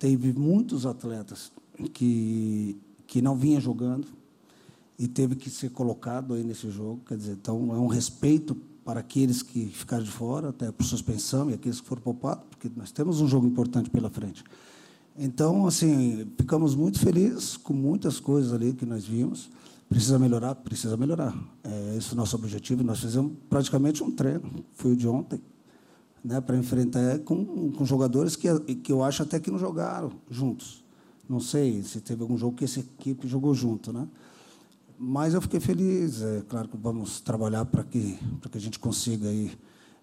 Teve 0.00 0.32
muitos 0.32 0.84
atletas 0.84 1.52
que, 1.94 2.76
que 3.06 3.22
não 3.22 3.36
vinha 3.36 3.60
jogando 3.60 4.08
e 4.98 5.06
teve 5.06 5.36
que 5.36 5.48
ser 5.48 5.70
colocado 5.70 6.34
aí 6.34 6.42
nesse 6.42 6.68
jogo. 6.68 7.02
Quer 7.06 7.16
dizer, 7.16 7.32
então 7.40 7.72
é 7.72 7.78
um 7.78 7.86
respeito 7.86 8.56
para 8.84 8.98
aqueles 8.98 9.44
que 9.44 9.66
ficaram 9.66 10.02
de 10.02 10.10
fora, 10.10 10.48
até 10.48 10.72
por 10.72 10.82
suspensão, 10.82 11.48
e 11.48 11.54
aqueles 11.54 11.80
que 11.80 11.86
foram 11.86 12.02
poupados, 12.02 12.44
porque 12.50 12.68
nós 12.74 12.90
temos 12.90 13.20
um 13.20 13.28
jogo 13.28 13.46
importante 13.46 13.88
pela 13.88 14.10
frente. 14.10 14.42
Então, 15.16 15.68
assim, 15.68 16.26
ficamos 16.36 16.74
muito 16.74 16.98
felizes 16.98 17.56
com 17.56 17.72
muitas 17.72 18.18
coisas 18.18 18.52
ali 18.52 18.72
que 18.72 18.84
nós 18.84 19.04
vimos. 19.04 19.48
Precisa 19.88 20.18
melhorar? 20.18 20.56
Precisa 20.56 20.96
melhorar. 20.96 21.32
É 21.62 21.96
esse 21.96 22.12
o 22.12 22.16
nosso 22.16 22.34
objetivo. 22.34 22.82
Nós 22.82 22.98
fizemos 22.98 23.34
praticamente 23.48 24.02
um 24.02 24.10
treino. 24.10 24.64
Foi 24.72 24.92
o 24.92 24.96
de 24.96 25.06
ontem 25.06 25.40
né, 26.24 26.40
para 26.40 26.56
enfrentar 26.56 27.18
com, 27.20 27.72
com 27.72 27.84
jogadores 27.84 28.36
que, 28.36 28.48
que 28.76 28.92
eu 28.92 29.02
acho 29.02 29.22
até 29.22 29.40
que 29.40 29.50
não 29.50 29.58
jogaram 29.58 30.12
juntos. 30.30 30.84
Não 31.28 31.40
sei 31.40 31.82
se 31.82 32.00
teve 32.00 32.22
algum 32.22 32.36
jogo 32.36 32.56
que 32.56 32.64
essa 32.64 32.80
equipe 32.80 33.28
jogou 33.28 33.54
junto, 33.54 33.92
né? 33.92 34.06
Mas 34.98 35.32
eu 35.32 35.40
fiquei 35.40 35.60
feliz. 35.60 36.20
É 36.20 36.42
claro 36.48 36.68
que 36.68 36.76
vamos 36.76 37.20
trabalhar 37.20 37.64
para 37.64 37.82
que 37.84 38.18
que 38.50 38.58
a 38.58 38.60
gente 38.60 38.78
consiga 38.78 39.28
aí 39.28 39.56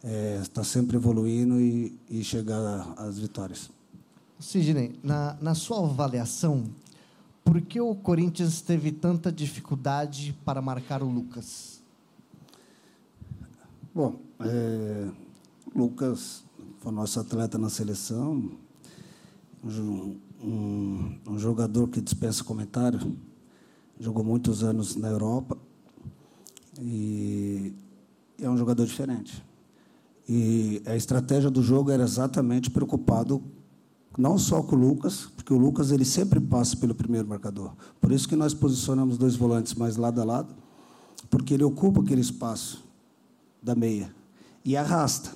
é, 0.04 0.40
estar 0.42 0.62
tá 0.62 0.64
sempre 0.64 0.96
evoluindo 0.96 1.60
e, 1.60 2.00
e 2.10 2.24
chegar 2.24 2.94
às 2.98 3.20
vitórias. 3.20 3.70
Sidney, 4.40 4.98
na, 5.04 5.36
na 5.42 5.54
sua 5.54 5.80
avaliação, 5.80 6.64
por 7.44 7.60
que 7.62 7.80
o 7.82 7.96
Corinthians 7.96 8.62
teve 8.62 8.92
tanta 8.92 9.32
dificuldade 9.32 10.38
para 10.46 10.62
marcar 10.62 11.04
o 11.04 11.10
Lucas? 11.10 11.82
Bom, 13.94 14.20
é, 14.40 15.10
Lucas 15.76 16.44
foi 16.80 16.92
nosso 16.92 17.20
atleta 17.20 17.58
na 17.58 17.70
seleção, 17.70 18.52
um, 19.64 20.16
um, 20.42 21.20
um 21.28 21.40
jogador 21.40 21.88
que 21.88 22.02
dispensa 22.02 22.44
comentário, 22.44 23.16
jogou 24.00 24.24
muitos 24.24 24.64
anos 24.64 24.96
na 24.96 25.10
Europa 25.10 25.58
e 26.80 27.74
é 28.40 28.50
um 28.50 28.58
jogador 28.58 28.86
diferente. 28.86 29.44
E 30.30 30.82
a 30.86 30.96
estratégia 30.96 31.50
do 31.50 31.64
jogo 31.64 31.90
era 31.90 32.04
exatamente 32.04 32.70
preocupado 32.70 33.42
não 34.18 34.38
só 34.38 34.64
com 34.64 34.76
o 34.76 34.80
Lucas, 34.80 35.28
porque 35.36 35.54
o 35.54 35.58
Lucas 35.58 35.92
ele 35.92 36.04
sempre 36.04 36.40
passa 36.40 36.76
pelo 36.76 36.96
primeiro 36.96 37.28
marcador. 37.28 37.74
Por 38.02 38.12
isso 38.12 38.28
que 38.28 38.36
nós 38.36 38.54
posicionamos 38.54 39.18
dois 39.18 39.36
volantes 39.36 39.76
mais 39.76 39.96
lado 39.96 40.20
a 40.20 40.24
lado, 40.24 40.56
porque 41.30 41.54
ele 41.54 41.64
ocupa 41.64 42.02
aquele 42.02 42.22
espaço 42.22 42.84
da 43.62 43.76
meia 43.76 44.14
e 44.66 44.76
arrasta. 44.76 45.32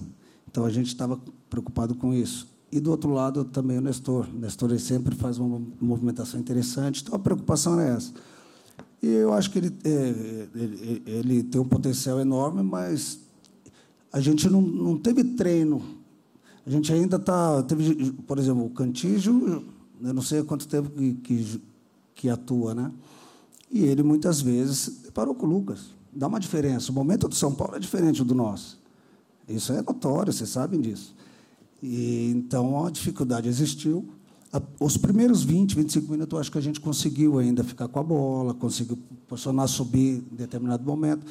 Então 0.51 0.65
a 0.65 0.69
gente 0.69 0.87
estava 0.87 1.19
preocupado 1.49 1.95
com 1.95 2.13
isso. 2.13 2.47
E 2.71 2.79
do 2.79 2.91
outro 2.91 3.11
lado 3.11 3.45
também 3.45 3.77
o 3.77 3.81
Nestor. 3.81 4.27
O 4.33 4.37
Nestor 4.37 4.69
ele 4.69 4.79
sempre 4.79 5.15
faz 5.15 5.37
uma 5.37 5.61
movimentação 5.79 6.39
interessante, 6.39 7.01
então 7.01 7.15
a 7.15 7.19
preocupação 7.19 7.79
é 7.79 7.95
essa. 7.95 8.13
E 9.01 9.07
eu 9.07 9.33
acho 9.33 9.49
que 9.49 9.57
ele, 9.57 9.75
é, 9.83 10.47
ele, 10.53 11.03
ele, 11.05 11.43
tem 11.43 11.59
um 11.59 11.67
potencial 11.67 12.19
enorme, 12.19 12.61
mas 12.61 13.19
a 14.11 14.19
gente 14.19 14.49
não, 14.49 14.61
não 14.61 14.97
teve 14.97 15.23
treino. 15.23 15.81
A 16.65 16.69
gente 16.69 16.93
ainda 16.93 17.15
está. 17.15 17.63
Teve, 17.63 18.11
por 18.11 18.37
exemplo, 18.37 18.65
o 18.65 18.69
Cantígio, 18.69 19.65
eu 20.01 20.13
não 20.13 20.21
sei 20.21 20.39
há 20.39 20.43
quanto 20.43 20.67
tempo 20.67 20.89
que, 20.91 21.13
que, 21.15 21.61
que 22.13 22.29
atua, 22.29 22.75
né? 22.75 22.91
E 23.71 23.83
ele 23.83 24.03
muitas 24.03 24.41
vezes 24.41 25.09
parou 25.13 25.33
com 25.33 25.45
o 25.45 25.49
Lucas. 25.49 25.91
Dá 26.13 26.27
uma 26.27 26.39
diferença. 26.39 26.91
O 26.91 26.95
momento 26.95 27.27
do 27.27 27.35
São 27.35 27.53
Paulo 27.53 27.75
é 27.75 27.79
diferente 27.79 28.23
do 28.23 28.35
nosso. 28.35 28.80
Isso 29.47 29.73
é 29.73 29.81
notório, 29.81 30.31
vocês 30.31 30.49
sabem 30.49 30.79
disso. 30.79 31.15
E, 31.81 32.31
então, 32.35 32.85
a 32.85 32.91
dificuldade 32.91 33.49
existiu. 33.49 34.07
Os 34.79 34.97
primeiros 34.97 35.43
20, 35.43 35.75
25 35.75 36.11
minutos, 36.11 36.33
eu 36.33 36.39
acho 36.39 36.51
que 36.51 36.57
a 36.57 36.61
gente 36.61 36.79
conseguiu 36.79 37.39
ainda 37.39 37.63
ficar 37.63 37.87
com 37.87 37.99
a 37.99 38.03
bola, 38.03 38.53
conseguiu 38.53 38.99
posicionar, 39.27 39.67
subir 39.67 40.23
em 40.31 40.35
determinado 40.35 40.83
momento. 40.83 41.25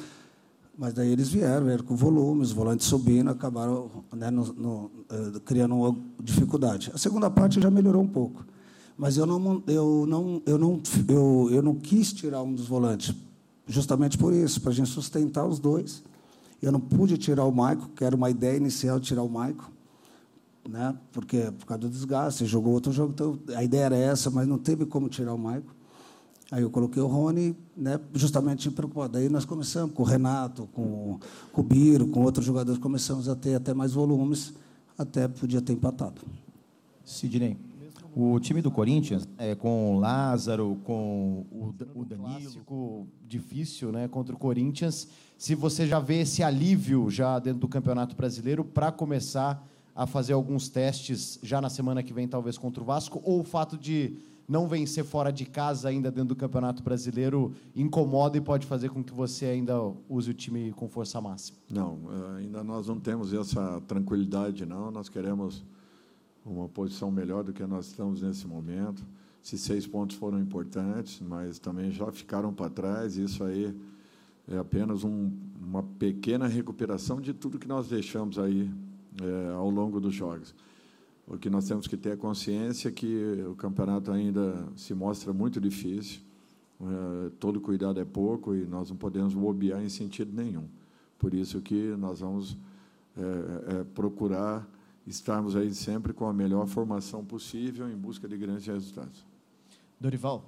Mas 0.77 0.93
daí 0.93 1.09
eles 1.11 1.29
vieram, 1.29 1.67
vieram 1.67 1.83
com 1.83 1.95
volume, 1.95 2.41
os 2.41 2.51
volantes 2.51 2.87
subindo, 2.87 3.29
acabaram 3.29 3.91
né, 4.15 4.31
no, 4.31 4.51
no, 4.53 4.73
uh, 4.85 5.39
criando 5.45 5.75
uma 5.75 5.95
dificuldade. 6.21 6.91
A 6.93 6.97
segunda 6.97 7.29
parte 7.29 7.61
já 7.61 7.69
melhorou 7.69 8.01
um 8.01 8.07
pouco. 8.07 8.43
Mas 8.97 9.17
eu 9.17 9.25
não, 9.25 9.63
eu 9.67 10.05
não, 10.07 10.41
eu 10.45 10.57
não, 10.57 10.81
eu, 11.07 11.49
eu 11.51 11.61
não 11.61 11.75
quis 11.75 12.11
tirar 12.11 12.41
um 12.41 12.53
dos 12.53 12.67
volantes, 12.67 13.13
justamente 13.67 14.17
por 14.17 14.33
isso, 14.33 14.61
para 14.61 14.71
a 14.71 14.73
gente 14.73 14.89
sustentar 14.89 15.45
os 15.45 15.59
dois 15.59 16.03
eu 16.61 16.71
não 16.71 16.79
pude 16.79 17.17
tirar 17.17 17.45
o 17.45 17.51
Maico, 17.51 17.89
que 17.89 18.03
era 18.03 18.15
uma 18.15 18.29
ideia 18.29 18.57
inicial 18.57 18.99
tirar 18.99 19.23
o 19.23 19.29
Maico, 19.29 19.71
né? 20.67 20.95
porque 21.11 21.51
por 21.57 21.65
causa 21.65 21.81
do 21.81 21.89
desgaste, 21.89 22.45
jogou 22.45 22.73
outro 22.73 22.91
jogo, 22.91 23.13
então 23.13 23.39
a 23.55 23.63
ideia 23.63 23.85
era 23.85 23.95
essa, 23.95 24.29
mas 24.29 24.47
não 24.47 24.57
teve 24.57 24.85
como 24.85 25.09
tirar 25.09 25.33
o 25.33 25.37
Maico. 25.37 25.73
Aí 26.51 26.63
eu 26.63 26.69
coloquei 26.69 27.01
o 27.01 27.07
Rony, 27.07 27.55
né, 27.77 27.97
justamente 28.13 28.69
preocupado. 28.69 29.17
Aí 29.17 29.29
nós 29.29 29.45
começamos 29.45 29.95
com 29.95 30.03
o 30.03 30.05
Renato, 30.05 30.67
com, 30.73 31.17
com 31.53 31.61
o 31.61 31.63
Biro, 31.63 32.07
com 32.07 32.23
outros 32.23 32.45
jogadores, 32.45 32.77
começamos 32.77 33.29
a 33.29 33.35
ter 33.35 33.55
até 33.55 33.73
mais 33.73 33.93
volumes, 33.93 34.53
até 34.97 35.29
podia 35.29 35.61
ter 35.61 35.71
empatado. 35.71 36.21
Sidney, 37.05 37.57
o 38.15 38.39
time 38.39 38.61
do 38.61 38.69
Corinthians, 38.69 39.27
é, 39.37 39.55
com 39.55 39.95
o 39.95 39.99
Lázaro, 39.99 40.77
com 40.83 41.45
o, 41.51 41.73
o 41.95 42.05
Danilo, 42.05 43.07
difícil 43.27 43.91
né, 43.91 44.07
contra 44.07 44.35
o 44.35 44.37
Corinthians, 44.37 45.07
se 45.37 45.55
você 45.55 45.87
já 45.87 45.99
vê 45.99 46.21
esse 46.21 46.43
alívio 46.43 47.09
já 47.09 47.39
dentro 47.39 47.59
do 47.59 47.67
Campeonato 47.67 48.15
Brasileiro 48.15 48.63
para 48.63 48.91
começar 48.91 49.67
a 49.95 50.05
fazer 50.05 50.33
alguns 50.33 50.69
testes 50.69 51.39
já 51.41 51.59
na 51.59 51.69
semana 51.69 52.03
que 52.03 52.13
vem, 52.13 52.27
talvez 52.27 52.57
contra 52.57 52.81
o 52.81 52.85
Vasco, 52.85 53.21
ou 53.23 53.41
o 53.41 53.43
fato 53.43 53.77
de 53.77 54.17
não 54.47 54.67
vencer 54.67 55.05
fora 55.05 55.31
de 55.31 55.45
casa 55.45 55.87
ainda 55.87 56.11
dentro 56.11 56.29
do 56.29 56.35
Campeonato 56.35 56.83
Brasileiro 56.83 57.53
incomoda 57.75 58.37
e 58.37 58.41
pode 58.41 58.65
fazer 58.65 58.89
com 58.89 59.01
que 59.01 59.13
você 59.13 59.45
ainda 59.45 59.75
use 60.09 60.29
o 60.29 60.33
time 60.33 60.73
com 60.73 60.89
força 60.89 61.21
máxima? 61.21 61.57
Não, 61.69 61.99
eh, 62.11 62.39
ainda 62.39 62.61
nós 62.63 62.87
não 62.87 62.99
temos 62.99 63.33
essa 63.33 63.81
tranquilidade, 63.87 64.65
não. 64.65 64.91
Nós 64.91 65.07
queremos 65.07 65.63
uma 66.45 66.67
posição 66.67 67.11
melhor 67.11 67.43
do 67.43 67.53
que 67.53 67.65
nós 67.65 67.87
estamos 67.87 68.21
nesse 68.21 68.47
momento. 68.47 69.03
Esses 69.43 69.61
seis 69.61 69.87
pontos 69.87 70.15
foram 70.15 70.39
importantes, 70.39 71.19
mas 71.21 71.59
também 71.59 71.91
já 71.91 72.11
ficaram 72.11 72.53
para 72.53 72.69
trás. 72.69 73.17
Isso 73.17 73.43
aí 73.43 73.75
é 74.47 74.57
apenas 74.57 75.03
um, 75.03 75.31
uma 75.59 75.83
pequena 75.83 76.47
recuperação 76.47 77.19
de 77.19 77.33
tudo 77.33 77.59
que 77.59 77.67
nós 77.67 77.87
deixamos 77.87 78.37
aí 78.37 78.71
é, 79.21 79.53
ao 79.53 79.69
longo 79.69 79.99
dos 79.99 80.13
jogos. 80.13 80.53
O 81.27 81.37
que 81.37 81.49
nós 81.49 81.67
temos 81.67 81.87
que 81.87 81.95
ter 81.95 82.09
é 82.09 82.15
consciência 82.15 82.91
que 82.91 83.43
o 83.49 83.55
campeonato 83.55 84.11
ainda 84.11 84.67
se 84.75 84.93
mostra 84.93 85.31
muito 85.31 85.61
difícil, 85.61 86.21
é, 86.81 87.29
todo 87.39 87.61
cuidado 87.61 87.99
é 87.99 88.05
pouco 88.05 88.55
e 88.55 88.65
nós 88.65 88.89
não 88.89 88.97
podemos 88.97 89.33
bobear 89.33 89.81
em 89.81 89.89
sentido 89.89 90.31
nenhum. 90.35 90.67
Por 91.17 91.33
isso 91.33 91.61
que 91.61 91.95
nós 91.97 92.19
vamos 92.19 92.57
é, 93.15 93.21
é, 93.79 93.83
procurar 93.83 94.67
estarmos 95.05 95.55
aí 95.55 95.73
sempre 95.73 96.13
com 96.13 96.25
a 96.27 96.33
melhor 96.33 96.67
formação 96.67 97.25
possível 97.25 97.89
em 97.89 97.95
busca 97.95 98.27
de 98.27 98.37
grandes 98.37 98.67
resultados. 98.67 99.25
Dorival, 99.99 100.45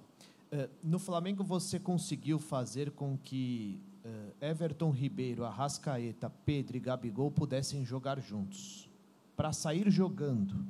eh, 0.52 0.70
no 0.84 1.00
Flamengo 1.00 1.44
você 1.44 1.80
conseguiu 1.80 2.40
fazer 2.40 2.92
com 2.92 3.18
que 3.18 3.80
eh, 4.04 4.50
Everton 4.50 4.92
Ribeiro, 4.92 5.46
Arrascaeta, 5.46 6.30
Pedro 6.30 6.78
e 6.78 6.80
Gabigol 6.80 7.32
pudessem 7.32 7.86
jogar 7.86 8.20
juntos. 8.20 8.90
Para 9.36 9.52
sair 9.54 9.90
jogando, 9.90 10.66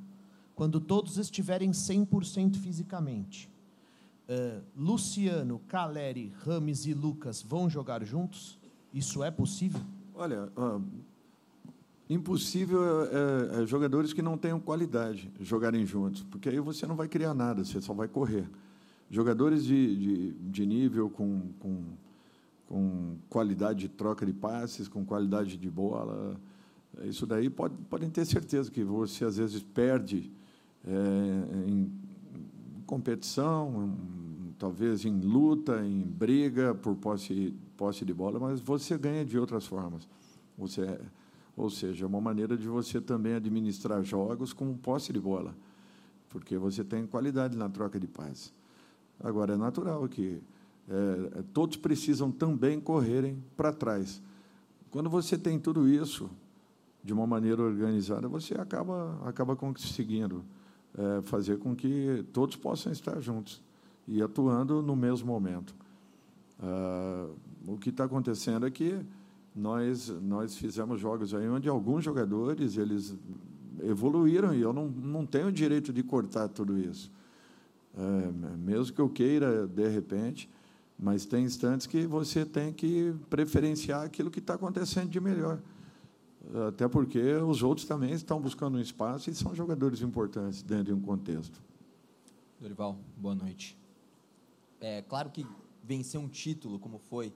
quando 0.55 0.79
todos 0.79 1.17
estiverem 1.17 1.71
100% 1.71 2.57
fisicamente, 2.57 3.49
eh, 4.27 4.61
Luciano, 4.75 5.59
Caleri, 5.67 6.31
Rames 6.45 6.85
e 6.85 6.93
Lucas 6.93 7.41
vão 7.41 7.69
jogar 7.69 8.03
juntos? 8.03 8.57
Isso 8.93 9.23
é 9.23 9.31
possível? 9.31 9.81
Olha, 10.13 10.51
impossível 12.09 12.81
é, 12.81 13.59
é, 13.59 13.63
é, 13.63 13.65
jogadores 13.65 14.13
que 14.13 14.21
não 14.21 14.37
tenham 14.37 14.59
qualidade 14.59 15.31
jogarem 15.39 15.85
juntos, 15.85 16.23
porque 16.23 16.49
aí 16.49 16.59
você 16.59 16.85
não 16.85 16.95
vai 16.95 17.07
criar 17.07 17.33
nada, 17.33 17.63
você 17.63 17.81
só 17.81 17.93
vai 17.93 18.07
correr. 18.07 18.49
Jogadores 19.09 19.63
de, 19.63 19.95
de, 19.95 20.31
de 20.31 20.65
nível 20.65 21.09
com, 21.09 21.49
com, 21.59 21.83
com 22.67 23.15
qualidade 23.29 23.81
de 23.81 23.89
troca 23.89 24.25
de 24.25 24.33
passes, 24.33 24.87
com 24.87 25.05
qualidade 25.05 25.57
de 25.57 25.69
bola, 25.69 26.35
isso 27.03 27.25
daí 27.25 27.49
pode, 27.49 27.75
podem 27.89 28.09
ter 28.09 28.25
certeza 28.25 28.69
que 28.69 28.83
você 28.83 29.25
às 29.25 29.37
vezes 29.37 29.63
perde 29.63 30.31
é, 30.85 31.67
em 31.67 31.91
competição, 32.85 33.95
talvez 34.59 35.03
em 35.05 35.19
luta, 35.19 35.83
em 35.85 36.01
briga 36.01 36.75
por 36.75 36.95
posse, 36.95 37.55
posse 37.75 38.05
de 38.05 38.13
bola, 38.13 38.39
mas 38.39 38.59
você 38.59 38.97
ganha 38.97 39.25
de 39.25 39.37
outras 39.37 39.65
formas. 39.65 40.07
Você 40.57 40.99
ou 41.55 41.69
seja, 41.69 42.05
é 42.05 42.07
uma 42.07 42.21
maneira 42.21 42.57
de 42.57 42.67
você 42.67 42.99
também 42.99 43.33
administrar 43.35 44.03
jogos 44.03 44.53
com 44.53 44.75
posse 44.75 45.13
de 45.13 45.19
bola, 45.19 45.55
porque 46.29 46.57
você 46.57 46.83
tem 46.83 47.05
qualidade 47.05 47.57
na 47.57 47.69
troca 47.69 47.99
de 47.99 48.07
paz. 48.07 48.53
Agora, 49.19 49.53
é 49.53 49.57
natural 49.57 50.07
que 50.07 50.41
é, 50.89 51.39
é, 51.39 51.43
todos 51.53 51.77
precisam 51.77 52.31
também 52.31 52.79
correrem 52.79 53.41
para 53.55 53.71
trás. 53.71 54.21
Quando 54.89 55.09
você 55.09 55.37
tem 55.37 55.59
tudo 55.59 55.87
isso 55.87 56.29
de 57.03 57.13
uma 57.13 57.27
maneira 57.27 57.61
organizada, 57.61 58.27
você 58.27 58.55
acaba, 58.55 59.19
acaba 59.25 59.55
conseguindo 59.55 60.43
é, 60.97 61.21
fazer 61.21 61.57
com 61.57 61.75
que 61.75 62.25
todos 62.33 62.55
possam 62.55 62.91
estar 62.91 63.19
juntos 63.19 63.61
e 64.07 64.21
atuando 64.21 64.81
no 64.81 64.95
mesmo 64.95 65.27
momento. 65.27 65.73
Ah, 66.61 67.27
o 67.67 67.77
que 67.77 67.89
está 67.89 68.05
acontecendo 68.05 68.65
é 68.65 68.71
que 68.71 68.99
nós 69.55 70.09
nós 70.21 70.55
fizemos 70.55 70.99
jogos 70.99 71.33
aí 71.33 71.47
onde 71.47 71.69
alguns 71.69 72.03
jogadores 72.03 72.77
eles 72.77 73.15
evoluíram 73.81 74.53
e 74.53 74.61
eu 74.61 74.73
não, 74.73 74.87
não 74.87 75.25
tenho 75.25 75.47
o 75.47 75.51
direito 75.51 75.91
de 75.91 76.03
cortar 76.03 76.47
tudo 76.47 76.77
isso. 76.77 77.11
É, 77.95 78.57
mesmo 78.57 78.93
que 78.93 79.01
eu 79.01 79.09
queira 79.09 79.67
de 79.67 79.87
repente 79.87 80.49
mas 80.97 81.25
tem 81.25 81.43
instantes 81.43 81.87
que 81.87 82.05
você 82.05 82.45
tem 82.45 82.71
que 82.71 83.13
preferenciar 83.29 84.03
aquilo 84.05 84.31
que 84.31 84.39
está 84.39 84.53
acontecendo 84.53 85.09
de 85.09 85.19
melhor. 85.19 85.59
Até 86.67 86.87
porque 86.87 87.19
os 87.35 87.63
outros 87.63 87.87
também 87.87 88.11
estão 88.11 88.39
buscando 88.39 88.77
um 88.77 88.81
espaço 88.81 89.29
e 89.29 89.35
são 89.35 89.55
jogadores 89.55 90.01
importantes 90.01 90.61
dentro 90.61 90.85
de 90.85 90.93
um 90.93 91.01
contexto. 91.01 91.61
Dorival 92.59 92.97
boa 93.17 93.33
noite. 93.33 93.77
É 94.79 95.01
claro 95.01 95.29
que 95.29 95.45
vencer 95.83 96.19
um 96.19 96.27
título 96.27 96.79
como 96.79 96.97
foi 96.97 97.33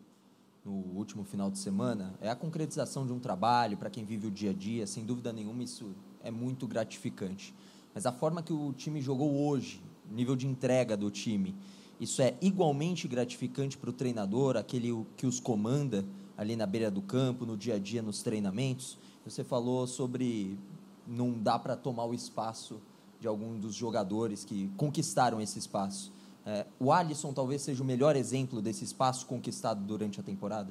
no 0.68 0.97
último 0.97 1.24
final 1.24 1.49
de 1.49 1.57
semana, 1.57 2.13
é 2.20 2.30
a 2.30 2.36
concretização 2.36 3.07
de 3.07 3.13
um 3.13 3.20
trabalho 3.20 3.78
para 3.78 3.89
quem 3.89 4.03
vive 4.03 4.28
o 4.28 4.32
dia 4.32 4.51
a 4.51 4.53
dia, 4.53 4.86
sem 4.86 5.05
dúvida 5.05 5.32
nenhuma, 5.32 5.63
isso 5.63 5.95
é 6.22 6.30
muito 6.30 6.68
gratificante. 6.68 7.53
Mas 7.95 8.05
a 8.05 8.11
forma 8.11 8.43
que 8.43 8.51
o 8.51 8.74
time 8.74 9.01
jogou 9.01 9.47
hoje, 9.47 9.82
o 10.11 10.13
nível 10.13 10.36
de 10.36 10.45
entrega 10.45 10.97
do 10.97 11.09
time, 11.09 11.55
isso 12.01 12.22
é 12.22 12.36
igualmente 12.41 13.07
gratificante 13.07 13.78
para 13.78 13.89
o 13.89 13.93
treinador, 13.93 14.57
aquele 14.57 15.05
que 15.15 15.26
os 15.26 15.39
comanda 15.39 16.05
ali 16.38 16.57
na 16.57 16.65
beira 16.65 16.91
do 16.91 17.01
campo, 17.01 17.45
no 17.45 17.55
dia 17.55 17.76
a 17.76 17.80
dia, 17.80 18.01
nos 18.01 18.22
treinamentos. 18.22 18.99
Você 19.26 19.45
falou 19.45 19.88
sobre 19.88 20.59
não 21.07 21.32
dá 21.32 21.57
para 21.57 21.78
tomar 21.78 22.05
o 22.05 22.13
espaço 22.13 22.82
de 23.22 23.28
algum 23.28 23.57
dos 23.57 23.74
jogadores 23.74 24.43
que 24.43 24.70
conquistaram 24.76 25.39
esse 25.39 25.57
espaço. 25.57 26.11
É, 26.49 26.65
o 26.79 26.93
Alisson 26.93 27.33
talvez 27.33 27.61
seja 27.61 27.83
o 27.83 27.85
melhor 27.85 28.15
exemplo 28.15 28.61
desse 28.61 28.85
espaço 28.85 29.25
conquistado 29.25 29.83
durante 29.83 30.17
a 30.21 30.23
temporada? 30.23 30.69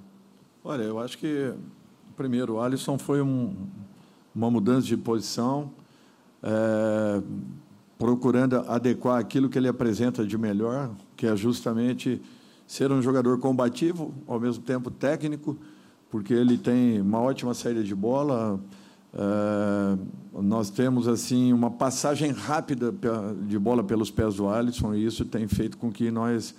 Olha, 0.64 0.82
eu 0.82 0.98
acho 0.98 1.18
que, 1.18 1.52
primeiro, 2.16 2.54
o 2.54 2.60
Alisson 2.62 2.96
foi 2.96 3.20
um, 3.20 3.54
uma 4.34 4.50
mudança 4.50 4.86
de 4.86 4.96
posição, 4.96 5.70
é, 6.42 7.22
procurando 7.98 8.56
adequar 8.66 9.18
aquilo 9.18 9.50
que 9.50 9.58
ele 9.58 9.68
apresenta 9.68 10.26
de 10.26 10.38
melhor, 10.38 10.90
que 11.14 11.26
é 11.26 11.36
justamente 11.36 12.22
ser 12.66 12.90
um 12.90 13.02
jogador 13.02 13.38
combativo, 13.38 14.14
ao 14.26 14.40
mesmo 14.40 14.64
tempo 14.64 14.90
técnico, 14.90 15.58
porque 16.10 16.32
ele 16.32 16.56
tem 16.56 17.02
uma 17.02 17.20
ótima 17.20 17.52
saída 17.52 17.84
de 17.84 17.94
bola, 17.94 18.58
Uh, 19.16 20.42
nós 20.42 20.68
temos 20.68 21.08
assim 21.08 21.50
uma 21.50 21.70
passagem 21.70 22.32
rápida 22.32 22.94
de 23.48 23.58
bola 23.58 23.82
pelos 23.82 24.10
pés 24.10 24.34
do 24.34 24.46
Alisson 24.46 24.94
e 24.94 25.06
isso 25.06 25.24
tem 25.24 25.48
feito 25.48 25.78
com 25.78 25.90
que 25.90 26.10
nós 26.10 26.54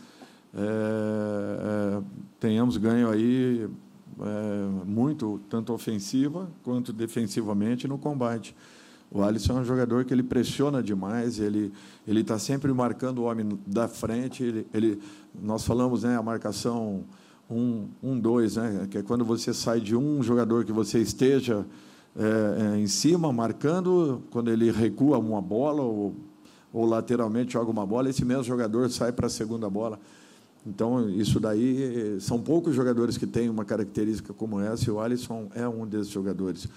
é, 0.56 0.60
é, 0.60 2.02
tenhamos 2.40 2.78
ganho 2.78 3.12
aí 3.12 3.70
é, 4.20 4.86
muito 4.86 5.40
tanto 5.48 5.72
ofensiva 5.72 6.50
quanto 6.64 6.92
defensivamente 6.92 7.88
no 7.88 8.00
combate. 8.00 8.56
O 9.12 9.22
Alisson 9.22 9.60
é 9.60 9.62
um 9.62 9.66
jogador 9.66 10.04
que 10.04 10.12
ele 10.12 10.24
pressiona 10.24 10.82
demais, 10.82 11.40
ele 11.40 11.72
ele 12.08 12.22
está 12.22 12.40
sempre 12.40 12.74
marcando 12.74 13.20
o 13.20 13.24
homem 13.26 13.60
da 13.68 13.88
frente. 13.88 14.44
Ele, 14.44 14.68
ele 14.74 15.00
nós 15.40 15.64
falamos 15.64 16.02
né 16.02 16.18
a 16.18 16.24
marcação 16.24 17.04
um 17.48 17.88
um 18.02 18.20
dois 18.20 18.56
né 18.56 18.88
que 18.90 18.98
é 18.98 19.04
quando 19.04 19.24
você 19.24 19.54
sai 19.54 19.80
de 19.80 19.96
um 19.96 20.24
jogador 20.24 20.66
que 20.66 20.72
você 20.72 21.00
esteja 21.00 21.64
é, 22.18 22.80
em 22.80 22.88
cima, 22.88 23.32
marcando, 23.32 24.24
quando 24.32 24.50
ele 24.50 24.72
recua 24.72 25.20
uma 25.20 25.42
bola 25.42 25.84
ou, 25.84 26.16
ou 26.74 26.86
lateralmente 26.86 27.54
joga 27.54 27.70
uma 27.70 27.86
bola, 27.86 28.10
esse 28.10 28.26
mesmo 28.26 28.44
jogador 28.44 28.90
sai 28.90 29.12
para 29.12 29.28
a 29.28 29.30
segunda 29.30 29.70
bola. 29.70 30.00
Então, 30.66 31.10
isso 31.10 31.40
daí, 31.40 32.18
são 32.20 32.42
poucos 32.42 32.76
jogadores 32.76 33.18
que 33.18 33.26
têm 33.26 33.50
uma 33.50 33.64
característica 33.64 34.34
como 34.34 34.60
essa, 34.60 34.90
e 34.90 34.92
o 34.92 35.00
Alisson 35.00 35.48
é 35.56 35.68
um 35.68 35.88
desses 35.88 36.10
jogadores. 36.10 36.68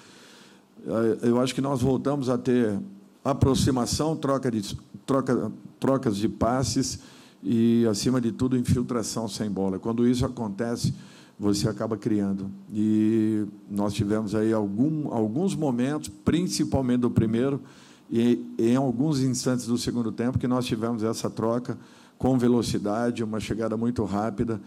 Eu 1.22 1.41
acho 1.41 1.55
que 1.55 1.61
nós 1.61 1.82
voltamos 1.82 2.28
a 2.28 2.38
ter 2.38 2.78
aproximação, 3.24 4.14
troca 4.14 4.51
de, 4.51 4.76
troca, 5.05 5.51
trocas 5.80 6.16
de 6.16 6.28
passes 6.28 7.01
e, 7.43 7.84
acima 7.91 8.20
de 8.20 8.30
tudo, 8.30 8.57
infiltração 8.57 9.26
sem 9.26 9.51
bola. 9.51 9.78
Quando 9.78 10.07
isso 10.07 10.24
acontece, 10.24 10.95
você 11.41 11.70
acaba 11.70 11.97
criando. 11.97 12.51
E 12.70 13.47
nós 13.70 13.95
tivemos 13.95 14.34
aí 14.34 14.53
algum, 14.53 15.11
alguns 15.11 15.55
momentos, 15.55 16.11
principalmente 16.22 17.01
do 17.01 17.11
primeiro, 17.11 17.62
e 18.11 18.45
em 18.59 18.76
alguns 18.76 19.20
instantes 19.20 19.66
do 19.66 19.78
segundo 19.78 20.12
tempo, 20.12 20.38
que 20.38 20.47
nós 20.47 20.66
tivemos 20.66 21.03
essa 21.03 21.30
troca 21.30 21.78
com 22.18 22.36
velocidade, 22.36 23.24
uma 23.24 23.41
chegada 23.41 23.74
muito 23.74 24.05
rápida, 24.05 24.61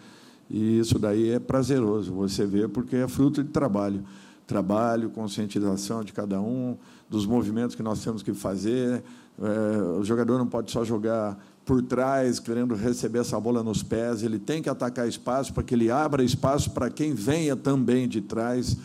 e 0.50 0.80
isso 0.80 0.98
daí 0.98 1.30
é 1.30 1.40
prazeroso, 1.40 2.12
você 2.12 2.44
vê, 2.44 2.68
porque 2.68 2.96
é 2.96 3.08
fruto 3.08 3.44
de 3.44 3.50
trabalho. 3.52 4.04
Trabalho, 4.48 5.12
conscientização 5.12 6.04
de 6.04 6.12
cada 6.12 6.42
um, 6.42 6.76
dos 7.08 7.28
movimentos 7.28 7.76
que 7.76 7.84
nós 7.84 8.04
temos 8.04 8.24
que 8.24 8.34
fazer. 8.34 9.04
É, 9.40 9.82
o 10.00 10.04
jogador 10.04 10.40
não 10.40 10.48
pode 10.48 10.72
só 10.72 10.84
jogar 10.84 11.38
por 11.66 11.82
trás, 11.82 12.40
querendo 12.40 12.76
receber 12.76 13.20
essa 13.20 13.40
bola 13.40 13.64
nos 13.64 13.82
pés, 13.82 14.22
ele 14.22 14.38
tem 14.38 14.62
que 14.62 14.70
atacar 14.70 15.08
espaço 15.08 15.54
para 15.54 15.64
que 15.64 15.74
ele 15.74 15.90
abra 15.90 16.24
espaço 16.24 16.72
para 16.72 16.90
quem 16.90 17.14
venha 17.14 17.56
também 17.56 18.08
de 18.08 18.22
trás. 18.22 18.78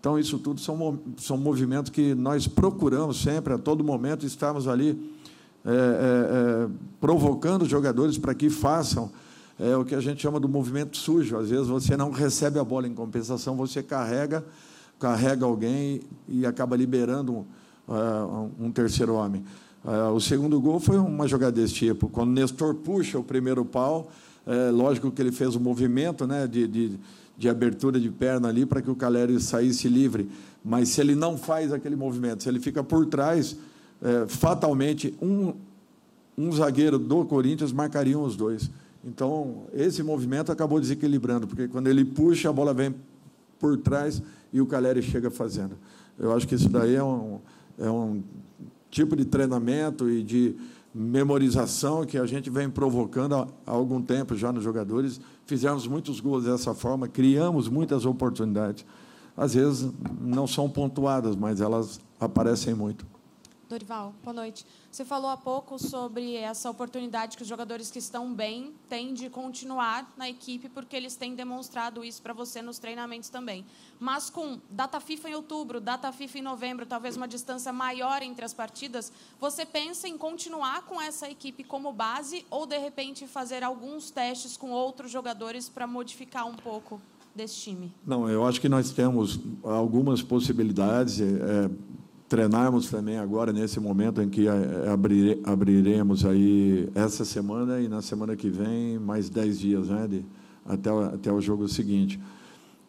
Então, 0.00 0.18
isso 0.18 0.38
tudo 0.38 0.60
são, 0.60 0.98
são 1.16 1.36
movimentos 1.36 1.90
que 1.90 2.14
nós 2.14 2.46
procuramos 2.46 3.20
sempre, 3.20 3.52
a 3.52 3.58
todo 3.58 3.82
momento, 3.82 4.26
estarmos 4.26 4.68
ali 4.68 5.14
é, 5.64 5.70
é, 5.70 5.72
é, 5.72 6.68
provocando 7.00 7.62
os 7.62 7.68
jogadores 7.68 8.16
para 8.16 8.32
que 8.34 8.48
façam 8.48 9.10
é, 9.58 9.76
o 9.76 9.84
que 9.84 9.94
a 9.94 10.00
gente 10.00 10.22
chama 10.22 10.38
do 10.38 10.48
movimento 10.48 10.96
sujo. 10.96 11.36
Às 11.36 11.50
vezes 11.50 11.66
você 11.66 11.96
não 11.96 12.10
recebe 12.10 12.58
a 12.58 12.64
bola, 12.64 12.86
em 12.86 12.94
compensação, 12.94 13.56
você 13.56 13.82
carrega, 13.82 14.44
carrega 14.98 15.44
alguém 15.44 16.02
e 16.28 16.46
acaba 16.46 16.76
liberando 16.76 17.44
uh, 17.88 18.50
um 18.60 18.70
terceiro 18.70 19.14
homem. 19.14 19.44
Uh, 19.86 20.12
o 20.12 20.20
segundo 20.20 20.60
gol 20.60 20.80
foi 20.80 20.98
uma 20.98 21.28
jogada 21.28 21.52
desse 21.52 21.74
tipo. 21.74 22.08
Quando 22.08 22.30
o 22.30 22.32
Nestor 22.32 22.74
puxa 22.74 23.20
o 23.20 23.22
primeiro 23.22 23.64
pau, 23.64 24.10
é, 24.44 24.70
lógico 24.70 25.12
que 25.12 25.22
ele 25.22 25.30
fez 25.30 25.54
o 25.54 25.58
um 25.58 25.62
movimento 25.62 26.26
né, 26.26 26.46
de, 26.48 26.66
de, 26.66 26.98
de, 27.38 27.48
abertura 27.48 28.00
de 28.00 28.10
perna 28.10 28.48
ali 28.48 28.66
para 28.66 28.82
que 28.82 28.90
o 28.90 28.96
Caleri 28.96 29.40
saísse 29.40 29.88
livre. 29.88 30.28
Mas 30.64 30.88
se 30.88 31.00
ele 31.00 31.14
não 31.14 31.38
faz 31.38 31.72
aquele 31.72 31.94
movimento, 31.94 32.42
se 32.42 32.48
ele 32.48 32.58
fica 32.58 32.82
por 32.82 33.06
trás, 33.06 33.56
é, 34.02 34.26
fatalmente 34.26 35.14
um, 35.22 35.52
um 36.36 36.50
zagueiro 36.50 36.98
do 36.98 37.24
Corinthians 37.24 37.72
marcaria 37.72 38.18
os 38.18 38.36
dois. 38.36 38.68
Então, 39.04 39.66
esse 39.72 40.02
movimento 40.02 40.50
acabou 40.50 40.80
desequilibrando, 40.80 41.46
porque 41.46 41.68
quando 41.68 41.86
ele 41.86 42.04
puxa, 42.04 42.50
a 42.50 42.52
bola 42.52 42.74
vem 42.74 42.92
por 43.58 43.76
trás 43.76 44.20
e 44.52 44.60
o 44.60 44.66
Caleri 44.66 45.00
chega 45.00 45.30
fazendo. 45.30 45.76
Eu 46.18 46.34
acho 46.34 46.46
que 46.46 46.56
isso 46.56 46.68
daí 46.68 46.96
é 46.96 47.04
um, 47.04 47.38
é 47.78 47.88
um 47.88 48.22
tipo 48.90 49.16
de 49.16 49.24
treinamento 49.24 50.08
e 50.08 50.22
de 50.22 50.56
memorização 50.94 52.06
que 52.06 52.16
a 52.16 52.24
gente 52.24 52.48
vem 52.48 52.70
provocando 52.70 53.34
há, 53.34 53.46
algum 53.66 54.00
tempo 54.00 54.34
já 54.34 54.50
nos 54.50 54.64
jogadores. 54.64 55.20
Fizemos 55.44 55.86
muitos 55.86 56.20
gols 56.20 56.44
dessa 56.44 56.74
forma, 56.74 57.06
criamos 57.06 57.68
muitas 57.68 58.06
oportunidades. 58.06 58.84
Às 59.36 59.54
vezes 59.54 59.90
não 60.18 60.46
são 60.46 60.70
pontuadas, 60.70 61.36
mas 61.36 61.60
elas 61.60 62.00
aparecem 62.18 62.74
muito. 62.74 63.06
Dorival, 63.68 64.14
boa 64.22 64.32
noite. 64.32 64.64
Você 64.92 65.04
falou 65.04 65.28
há 65.28 65.36
pouco 65.36 65.76
sobre 65.76 66.36
essa 66.36 66.70
oportunidade 66.70 67.36
que 67.36 67.42
os 67.42 67.48
jogadores 67.48 67.90
que 67.90 67.98
estão 67.98 68.32
bem 68.32 68.72
têm 68.88 69.12
de 69.12 69.28
continuar 69.28 70.08
na 70.16 70.28
equipe, 70.28 70.68
porque 70.68 70.94
eles 70.94 71.16
têm 71.16 71.34
demonstrado 71.34 72.04
isso 72.04 72.22
para 72.22 72.32
você 72.32 72.62
nos 72.62 72.78
treinamentos 72.78 73.28
também. 73.28 73.66
Mas 73.98 74.30
com 74.30 74.60
data 74.70 75.00
FIFA 75.00 75.30
em 75.30 75.34
outubro, 75.34 75.80
data 75.80 76.12
FIFA 76.12 76.38
em 76.38 76.42
novembro, 76.42 76.86
talvez 76.86 77.16
uma 77.16 77.26
distância 77.26 77.72
maior 77.72 78.22
entre 78.22 78.44
as 78.44 78.54
partidas, 78.54 79.12
você 79.40 79.66
pensa 79.66 80.06
em 80.06 80.16
continuar 80.16 80.82
com 80.82 81.02
essa 81.02 81.28
equipe 81.28 81.64
como 81.64 81.92
base 81.92 82.46
ou, 82.48 82.66
de 82.66 82.78
repente, 82.78 83.26
fazer 83.26 83.64
alguns 83.64 84.12
testes 84.12 84.56
com 84.56 84.70
outros 84.70 85.10
jogadores 85.10 85.68
para 85.68 85.88
modificar 85.88 86.46
um 86.46 86.54
pouco 86.54 87.00
desse 87.34 87.56
time? 87.56 87.92
Não, 88.06 88.30
eu 88.30 88.46
acho 88.46 88.60
que 88.60 88.68
nós 88.68 88.92
temos 88.92 89.40
algumas 89.64 90.22
possibilidades. 90.22 91.20
É, 91.20 91.68
treinarmos 92.28 92.90
também 92.90 93.18
agora 93.18 93.52
nesse 93.52 93.78
momento 93.78 94.20
em 94.20 94.28
que 94.28 94.48
eh, 94.48 94.88
abrir, 94.90 95.38
abriremos 95.44 96.24
aí 96.24 96.88
essa 96.94 97.24
semana 97.24 97.80
e 97.80 97.88
na 97.88 98.02
semana 98.02 98.34
que 98.34 98.50
vem 98.50 98.98
mais 98.98 99.30
10 99.30 99.58
dias 99.58 99.88
né, 99.88 100.08
de, 100.08 100.24
até, 100.64 100.90
até 100.90 101.32
o 101.32 101.40
jogo 101.40 101.68
seguinte. 101.68 102.20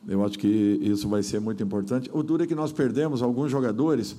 Eu 0.07 0.25
acho 0.25 0.39
que 0.39 0.47
isso 0.47 1.07
vai 1.07 1.21
ser 1.21 1.39
muito 1.39 1.61
importante. 1.61 2.09
O 2.13 2.23
duro 2.23 2.43
é 2.43 2.47
que 2.47 2.55
nós 2.55 2.71
perdemos 2.71 3.21
alguns 3.21 3.51
jogadores, 3.51 4.15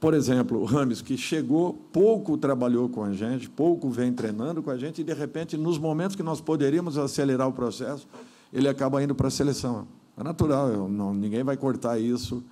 por 0.00 0.14
exemplo, 0.14 0.60
o 0.60 0.64
Rames, 0.64 1.02
que 1.02 1.16
chegou, 1.16 1.74
pouco 1.92 2.38
trabalhou 2.38 2.88
com 2.88 3.02
a 3.02 3.12
gente, 3.12 3.50
pouco 3.50 3.90
vem 3.90 4.12
treinando 4.12 4.62
com 4.62 4.70
a 4.70 4.78
gente, 4.78 5.00
e 5.00 5.04
de 5.04 5.12
repente, 5.12 5.56
nos 5.56 5.76
momentos 5.76 6.16
que 6.16 6.22
nós 6.22 6.40
poderíamos 6.40 6.96
acelerar 6.96 7.48
o 7.48 7.52
processo, 7.52 8.06
ele 8.52 8.68
acaba 8.68 9.02
indo 9.02 9.14
para 9.14 9.26
a 9.26 9.30
seleção. 9.30 9.86
É 10.16 10.22
natural, 10.22 10.88
não, 10.88 11.12
ninguém 11.12 11.42
vai 11.42 11.56
cortar 11.56 11.98
isso, 11.98 12.42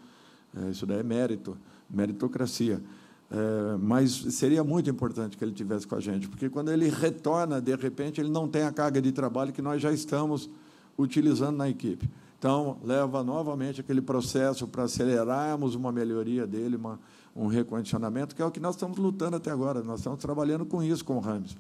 é, 0.57 0.70
isso 0.70 0.84
daí 0.84 1.01
é 1.01 1.03
mérito 1.03 1.57
meritocracia. 1.89 2.82
É, 3.28 3.76
mas 3.78 4.12
seria 4.12 4.62
muito 4.62 4.89
importante 4.89 5.37
que 5.37 5.45
ele 5.45 5.53
tivesse 5.53 5.87
com 5.87 5.97
a 5.97 6.01
gente, 6.01 6.28
porque 6.28 6.49
quando 6.49 6.70
ele 6.70 6.89
retorna, 6.89 7.61
de 7.61 7.74
repente, 7.74 8.20
ele 8.20 8.30
não 8.30 8.47
tem 8.47 8.62
a 8.62 8.72
carga 8.72 9.03
de 9.03 9.11
trabalho 9.11 9.53
que 9.53 9.61
nós 9.61 9.82
já 9.82 9.93
estamos 9.93 10.49
utilizando 10.97 11.57
na 11.57 11.68
equipe. 11.68 12.09
Então, 12.39 12.78
leva 12.84 13.24
novamente 13.24 13.80
aquele 13.80 14.01
processo 14.01 14.68
para 14.68 14.84
acelerarmos 14.84 15.74
uma 15.74 15.91
melhoria 15.91 16.47
dele, 16.47 16.76
uma, 16.76 17.01
um 17.34 17.47
recondicionamento, 17.47 18.37
que 18.37 18.43
é 18.43 18.45
o 18.45 18.51
que 18.51 18.61
nós 18.61 18.74
estamos 18.74 18.99
lutando 18.99 19.37
até 19.37 19.51
agora. 19.51 19.82
Nós 19.82 20.01
estamos 20.01 20.20
trabalhando 20.20 20.64
com 20.64 20.82
isso 20.82 21.05
com 21.05 21.16
o 21.16 21.20
Ramos. 21.20 21.57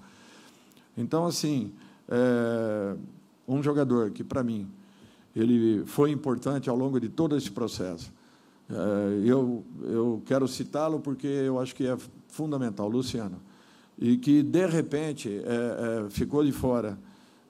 Então, 0.96 1.26
assim, 1.26 1.72
é, 2.08 2.94
um 3.48 3.62
jogador 3.62 4.10
que, 4.10 4.22
para 4.22 4.44
mim, 4.44 4.68
ele 5.34 5.84
foi 5.86 6.10
importante 6.10 6.70
ao 6.70 6.76
longo 6.76 7.00
de 7.00 7.08
todo 7.08 7.36
esse 7.36 7.50
processo. 7.50 8.12
É, 8.68 9.22
eu, 9.24 9.64
eu 9.82 10.22
quero 10.26 10.46
citá-lo 10.48 11.00
porque 11.00 11.26
eu 11.26 11.60
acho 11.60 11.74
que 11.74 11.86
é 11.86 11.96
fundamental, 12.28 12.88
Luciano. 12.88 13.40
E 13.98 14.16
que, 14.16 14.42
de 14.42 14.66
repente, 14.66 15.28
é, 15.44 16.04
é, 16.06 16.10
ficou 16.10 16.44
de 16.44 16.52
fora 16.52 16.98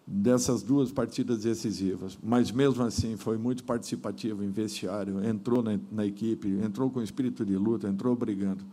dessas 0.06 0.62
duas 0.62 0.92
partidas 0.92 1.42
decisivas, 1.42 2.16
mas 2.22 2.52
mesmo 2.52 2.84
assim 2.84 3.16
foi 3.16 3.36
muito 3.36 3.64
participativo 3.64 4.44
em 4.44 4.50
vestiário, 4.50 5.24
entrou 5.24 5.64
na, 5.64 5.76
na 5.90 6.06
equipe, 6.06 6.48
entrou 6.64 6.88
com 6.88 7.02
espírito 7.02 7.44
de 7.44 7.56
luta, 7.56 7.88
entrou 7.88 8.14
brigando. 8.14 8.64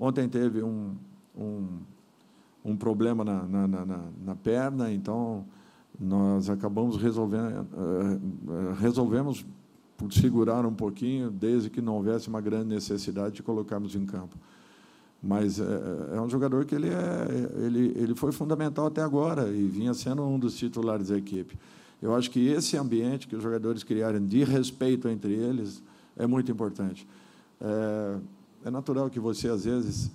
Ontem 0.00 0.28
teve 0.28 0.64
um, 0.64 0.96
um, 1.38 1.68
um 2.64 2.76
problema 2.76 3.24
na, 3.24 3.44
na, 3.44 3.68
na, 3.68 4.04
na 4.24 4.34
perna, 4.34 4.92
então 4.92 5.44
nós 5.98 6.50
acabamos 6.50 6.96
resolvendo, 6.96 7.66
resolvemos 8.80 9.46
segurar 10.10 10.64
um 10.66 10.74
pouquinho, 10.74 11.30
desde 11.30 11.70
que 11.70 11.80
não 11.80 11.94
houvesse 11.94 12.28
uma 12.28 12.40
grande 12.40 12.68
necessidade 12.68 13.36
de 13.36 13.42
colocarmos 13.42 13.94
em 13.94 14.04
campo. 14.04 14.36
Mas 15.22 15.58
é, 15.58 16.16
é 16.16 16.20
um 16.20 16.28
jogador 16.28 16.64
que 16.64 16.74
ele, 16.74 16.88
é, 16.88 17.64
ele, 17.64 17.92
ele 17.96 18.14
foi 18.14 18.32
fundamental 18.32 18.86
até 18.86 19.02
agora 19.02 19.48
e 19.48 19.66
vinha 19.66 19.94
sendo 19.94 20.22
um 20.22 20.38
dos 20.38 20.56
titulares 20.56 21.08
da 21.08 21.16
equipe. 21.16 21.58
Eu 22.00 22.14
acho 22.14 22.30
que 22.30 22.46
esse 22.48 22.76
ambiente 22.76 23.26
que 23.26 23.34
os 23.34 23.42
jogadores 23.42 23.82
criarem 23.82 24.24
de 24.24 24.44
respeito 24.44 25.08
entre 25.08 25.32
eles 25.32 25.82
é 26.16 26.26
muito 26.26 26.52
importante. 26.52 27.06
É, 27.60 28.18
é 28.66 28.70
natural 28.70 29.08
que 29.08 29.18
você, 29.18 29.48
às 29.48 29.64
vezes, 29.64 30.10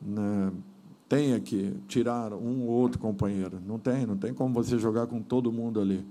né, 0.00 0.52
tenha 1.08 1.40
que 1.40 1.74
tirar 1.88 2.32
um 2.32 2.66
ou 2.66 2.70
outro 2.70 2.98
companheiro. 2.98 3.58
Não 3.66 3.78
tem, 3.78 4.06
não 4.06 4.16
tem 4.16 4.32
como 4.32 4.54
você 4.54 4.78
jogar 4.78 5.06
com 5.08 5.20
todo 5.20 5.52
mundo 5.52 5.80
ali 5.80 6.04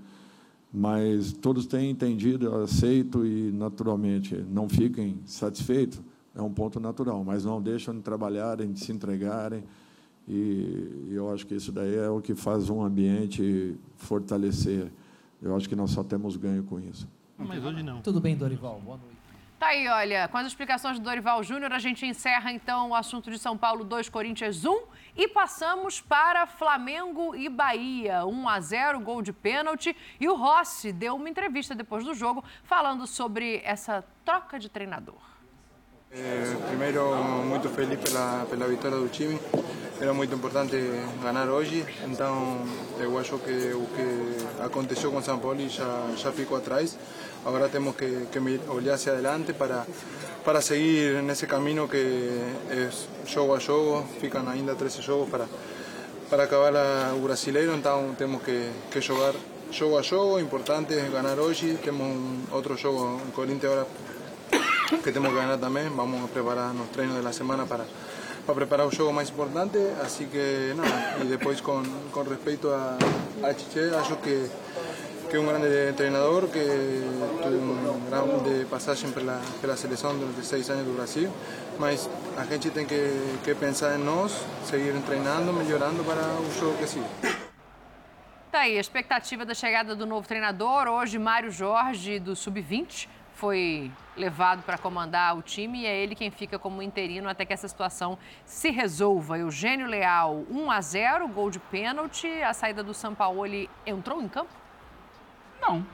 mas 0.72 1.32
todos 1.32 1.66
têm 1.66 1.90
entendido, 1.90 2.54
aceito 2.56 3.24
e, 3.24 3.50
naturalmente, 3.52 4.34
não 4.50 4.68
fiquem 4.68 5.18
satisfeitos, 5.24 6.00
é 6.34 6.42
um 6.42 6.52
ponto 6.52 6.78
natural, 6.78 7.24
mas 7.24 7.44
não 7.44 7.62
deixam 7.62 7.94
de 7.94 8.02
trabalharem, 8.02 8.72
de 8.72 8.80
se 8.80 8.92
entregarem, 8.92 9.64
e 10.28 11.08
eu 11.12 11.32
acho 11.32 11.46
que 11.46 11.54
isso 11.54 11.70
daí 11.70 11.94
é 11.94 12.08
o 12.08 12.20
que 12.20 12.34
faz 12.34 12.68
um 12.68 12.82
ambiente 12.82 13.76
fortalecer. 13.96 14.90
Eu 15.40 15.54
acho 15.54 15.68
que 15.68 15.76
nós 15.76 15.92
só 15.92 16.02
temos 16.02 16.36
ganho 16.36 16.64
com 16.64 16.80
isso. 16.80 17.08
Mas 17.38 17.64
hoje 17.64 17.82
não. 17.82 18.00
Tudo 18.00 18.20
bem, 18.20 18.36
Dorival? 18.36 18.80
Boa 18.84 18.96
noite. 18.96 19.15
Tá 19.58 19.68
aí, 19.68 19.88
olha, 19.88 20.28
com 20.28 20.36
as 20.36 20.46
explicações 20.46 20.98
do 20.98 21.02
Dorival 21.02 21.42
Júnior, 21.42 21.72
a 21.72 21.78
gente 21.78 22.04
encerra 22.04 22.52
então 22.52 22.90
o 22.90 22.94
assunto 22.94 23.30
de 23.30 23.38
São 23.38 23.56
Paulo 23.56 23.84
2, 23.84 24.10
Corinthians 24.10 24.66
1 24.66 24.82
e 25.16 25.26
passamos 25.26 25.98
para 25.98 26.46
Flamengo 26.46 27.34
e 27.34 27.48
Bahia. 27.48 28.26
1 28.26 28.48
a 28.50 28.60
0, 28.60 29.00
gol 29.00 29.22
de 29.22 29.32
pênalti. 29.32 29.96
E 30.20 30.28
o 30.28 30.34
Rossi 30.34 30.92
deu 30.92 31.16
uma 31.16 31.30
entrevista 31.30 31.74
depois 31.74 32.04
do 32.04 32.12
jogo 32.12 32.44
falando 32.64 33.06
sobre 33.06 33.62
essa 33.64 34.04
troca 34.26 34.58
de 34.58 34.68
treinador. 34.68 35.16
Eh, 36.12 36.54
primeiro, 36.68 37.16
muito 37.44 37.70
feliz 37.70 37.98
pela, 37.98 38.44
pela 38.50 38.68
vitória 38.68 38.98
do 38.98 39.08
time. 39.08 39.40
Era 39.98 40.12
muito 40.12 40.34
importante 40.34 40.76
ganhar 41.22 41.48
hoje, 41.48 41.82
então 42.06 42.62
eu 42.98 43.18
acho 43.18 43.38
que 43.38 43.72
o 43.72 43.86
que 43.86 44.62
aconteceu 44.62 45.10
com 45.10 45.22
São 45.22 45.38
Paulo 45.38 45.66
já, 45.70 46.10
já 46.14 46.30
ficou 46.30 46.58
atrás. 46.58 46.98
Agora 47.46 47.68
temos 47.68 47.94
que, 47.94 48.26
que 48.32 48.40
olhar 48.68 48.94
hacia 48.94 49.12
adelante 49.12 49.52
para, 49.52 49.86
para 50.44 50.60
seguir 50.60 51.22
nesse 51.22 51.46
caminho 51.46 51.86
que 51.86 51.96
é 52.68 52.90
jogo 53.24 53.54
a 53.54 53.60
jogo, 53.60 54.04
ficam 54.20 54.48
ainda 54.48 54.74
13 54.74 55.00
jogos 55.00 55.30
para, 55.30 55.46
para 56.28 56.42
acabar 56.42 56.72
o 57.14 57.20
brasileiro, 57.20 57.72
então 57.76 58.16
temos 58.18 58.42
que, 58.42 58.68
que 58.90 59.00
jogar 59.00 59.32
jogo 59.70 59.96
a 59.96 60.02
jogo, 60.02 60.40
importante 60.40 60.96
ganhar 60.96 61.38
hoje, 61.38 61.78
temos 61.84 62.02
um 62.04 62.42
outro 62.50 62.76
jogo 62.76 63.20
em 63.24 63.30
Corinthians 63.30 63.72
agora 63.72 63.86
que 65.04 65.12
temos 65.12 65.28
que 65.30 65.36
ganhar 65.36 65.56
também, 65.56 65.88
vamos 65.88 66.28
preparar 66.32 66.74
nos 66.74 66.88
treinos 66.88 67.22
da 67.22 67.32
semana 67.32 67.64
para, 67.64 67.84
para 68.44 68.54
preparar 68.56 68.88
o 68.88 68.90
jogo 68.90 69.12
mais 69.12 69.30
importante, 69.30 69.78
assim 70.04 70.26
que 70.26 70.74
nada, 70.74 71.18
e 71.22 71.26
depois 71.26 71.60
com, 71.60 71.80
com 72.10 72.22
respeito 72.24 72.68
a, 72.70 72.98
a 73.44 73.54
Chiche, 73.54 73.94
acho 73.94 74.16
que 74.16 74.50
que 75.28 75.36
é 75.36 75.40
um 75.40 75.46
grande 75.46 75.92
treinador, 75.94 76.46
que 76.48 76.58
teve 76.58 77.56
um 77.56 78.06
grande 78.08 78.64
passagem 78.66 79.10
pela, 79.10 79.40
pela 79.60 79.76
seleção 79.76 80.16
durante 80.16 80.44
seis 80.44 80.70
anos 80.70 80.86
do 80.86 80.92
Brasil, 80.94 81.30
mas 81.78 82.08
a 82.36 82.44
gente 82.44 82.70
tem 82.70 82.86
que, 82.86 83.38
que 83.42 83.54
pensar 83.54 83.98
em 83.98 84.02
nós, 84.02 84.44
seguir 84.64 84.92
treinando, 85.02 85.52
melhorando 85.52 86.04
para 86.04 86.22
o 86.40 86.50
jogo 86.58 86.78
que 86.78 86.86
sigue. 86.86 87.06
Tá 88.52 88.60
aí, 88.60 88.78
a 88.78 88.80
expectativa 88.80 89.44
da 89.44 89.54
chegada 89.54 89.94
do 89.96 90.06
novo 90.06 90.26
treinador. 90.26 90.86
Hoje, 90.86 91.18
Mário 91.18 91.50
Jorge, 91.50 92.18
do 92.18 92.36
Sub-20, 92.36 93.08
foi 93.34 93.90
levado 94.16 94.62
para 94.62 94.78
comandar 94.78 95.36
o 95.36 95.42
time 95.42 95.82
e 95.82 95.86
é 95.86 95.94
ele 95.94 96.14
quem 96.14 96.30
fica 96.30 96.58
como 96.58 96.80
interino 96.80 97.28
até 97.28 97.44
que 97.44 97.52
essa 97.52 97.68
situação 97.68 98.16
se 98.46 98.70
resolva. 98.70 99.38
Eugênio 99.38 99.86
Leal, 99.86 100.44
1 100.50 100.70
a 100.70 100.80
0, 100.80 101.28
gol 101.28 101.50
de 101.50 101.58
pênalti. 101.58 102.26
A 102.42 102.54
saída 102.54 102.82
do 102.82 102.94
São 102.94 103.14
Paulo, 103.14 103.44
ele 103.44 103.68
entrou 103.84 104.22
em 104.22 104.28
campo? 104.28 104.65
Não. 105.60 105.84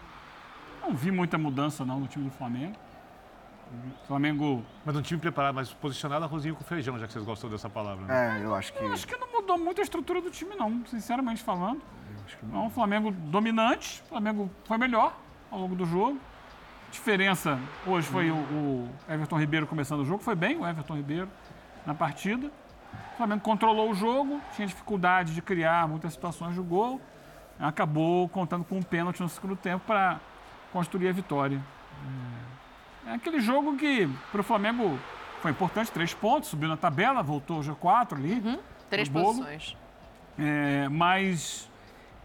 Não 0.80 0.94
vi 0.94 1.10
muita 1.10 1.38
mudança 1.38 1.84
não 1.84 2.00
no 2.00 2.06
time 2.06 2.24
do 2.24 2.30
Flamengo. 2.30 2.76
O 4.02 4.06
Flamengo. 4.06 4.64
Mas 4.84 4.96
um 4.96 5.02
time 5.02 5.18
preparado, 5.20 5.54
mas 5.54 5.72
posicionado 5.72 6.24
arrozinho 6.24 6.54
com 6.54 6.62
feijão, 6.62 6.98
já 6.98 7.06
que 7.06 7.12
vocês 7.12 7.24
gostam 7.24 7.48
dessa 7.48 7.70
palavra. 7.70 8.04
Né? 8.04 8.40
É, 8.40 8.44
eu 8.44 8.54
acho 8.54 8.72
que. 8.72 8.84
Eu 8.84 8.92
acho 8.92 9.06
que 9.06 9.16
não 9.16 9.32
mudou 9.32 9.58
muito 9.58 9.80
a 9.80 9.82
estrutura 9.84 10.20
do 10.20 10.30
time, 10.30 10.54
não, 10.54 10.84
sinceramente 10.86 11.42
falando. 11.42 11.80
Não, 12.42 12.66
o 12.66 12.70
Flamengo 12.70 13.10
dominante, 13.10 14.02
o 14.06 14.08
Flamengo 14.10 14.50
foi 14.64 14.76
melhor 14.76 15.16
ao 15.50 15.58
longo 15.60 15.74
do 15.74 15.86
jogo. 15.86 16.18
Diferença, 16.90 17.58
hoje 17.86 18.06
foi 18.06 18.30
o, 18.30 18.34
o 18.34 18.90
Everton 19.08 19.38
Ribeiro 19.38 19.66
começando 19.66 20.00
o 20.00 20.04
jogo, 20.04 20.22
foi 20.22 20.34
bem 20.34 20.58
o 20.58 20.66
Everton 20.66 20.94
Ribeiro. 20.94 21.28
na 21.86 21.94
partida. 21.94 22.50
O 23.14 23.16
Flamengo 23.16 23.40
controlou 23.40 23.90
o 23.90 23.94
jogo, 23.94 24.40
tinha 24.54 24.66
dificuldade 24.66 25.34
de 25.34 25.40
criar 25.40 25.88
muitas 25.88 26.12
situações 26.12 26.54
de 26.54 26.60
gol. 26.60 27.00
Acabou 27.58 28.28
contando 28.28 28.64
com 28.64 28.78
um 28.78 28.82
pênalti 28.82 29.20
no 29.20 29.28
segundo 29.28 29.56
tempo 29.56 29.84
para 29.86 30.20
construir 30.72 31.08
a 31.08 31.12
vitória. 31.12 31.60
É 33.06 33.14
aquele 33.14 33.40
jogo 33.40 33.76
que 33.76 34.08
para 34.30 34.40
o 34.40 34.44
Flamengo 34.44 34.98
foi 35.40 35.50
importante, 35.50 35.90
três 35.90 36.14
pontos, 36.14 36.50
subiu 36.50 36.68
na 36.68 36.76
tabela, 36.76 37.22
voltou 37.22 37.56
ao 37.56 37.62
G4 37.62 38.14
ali. 38.14 38.34
Uhum, 38.34 38.58
três 38.88 39.08
posições. 39.08 39.76
É, 40.38 40.88
mas 40.88 41.68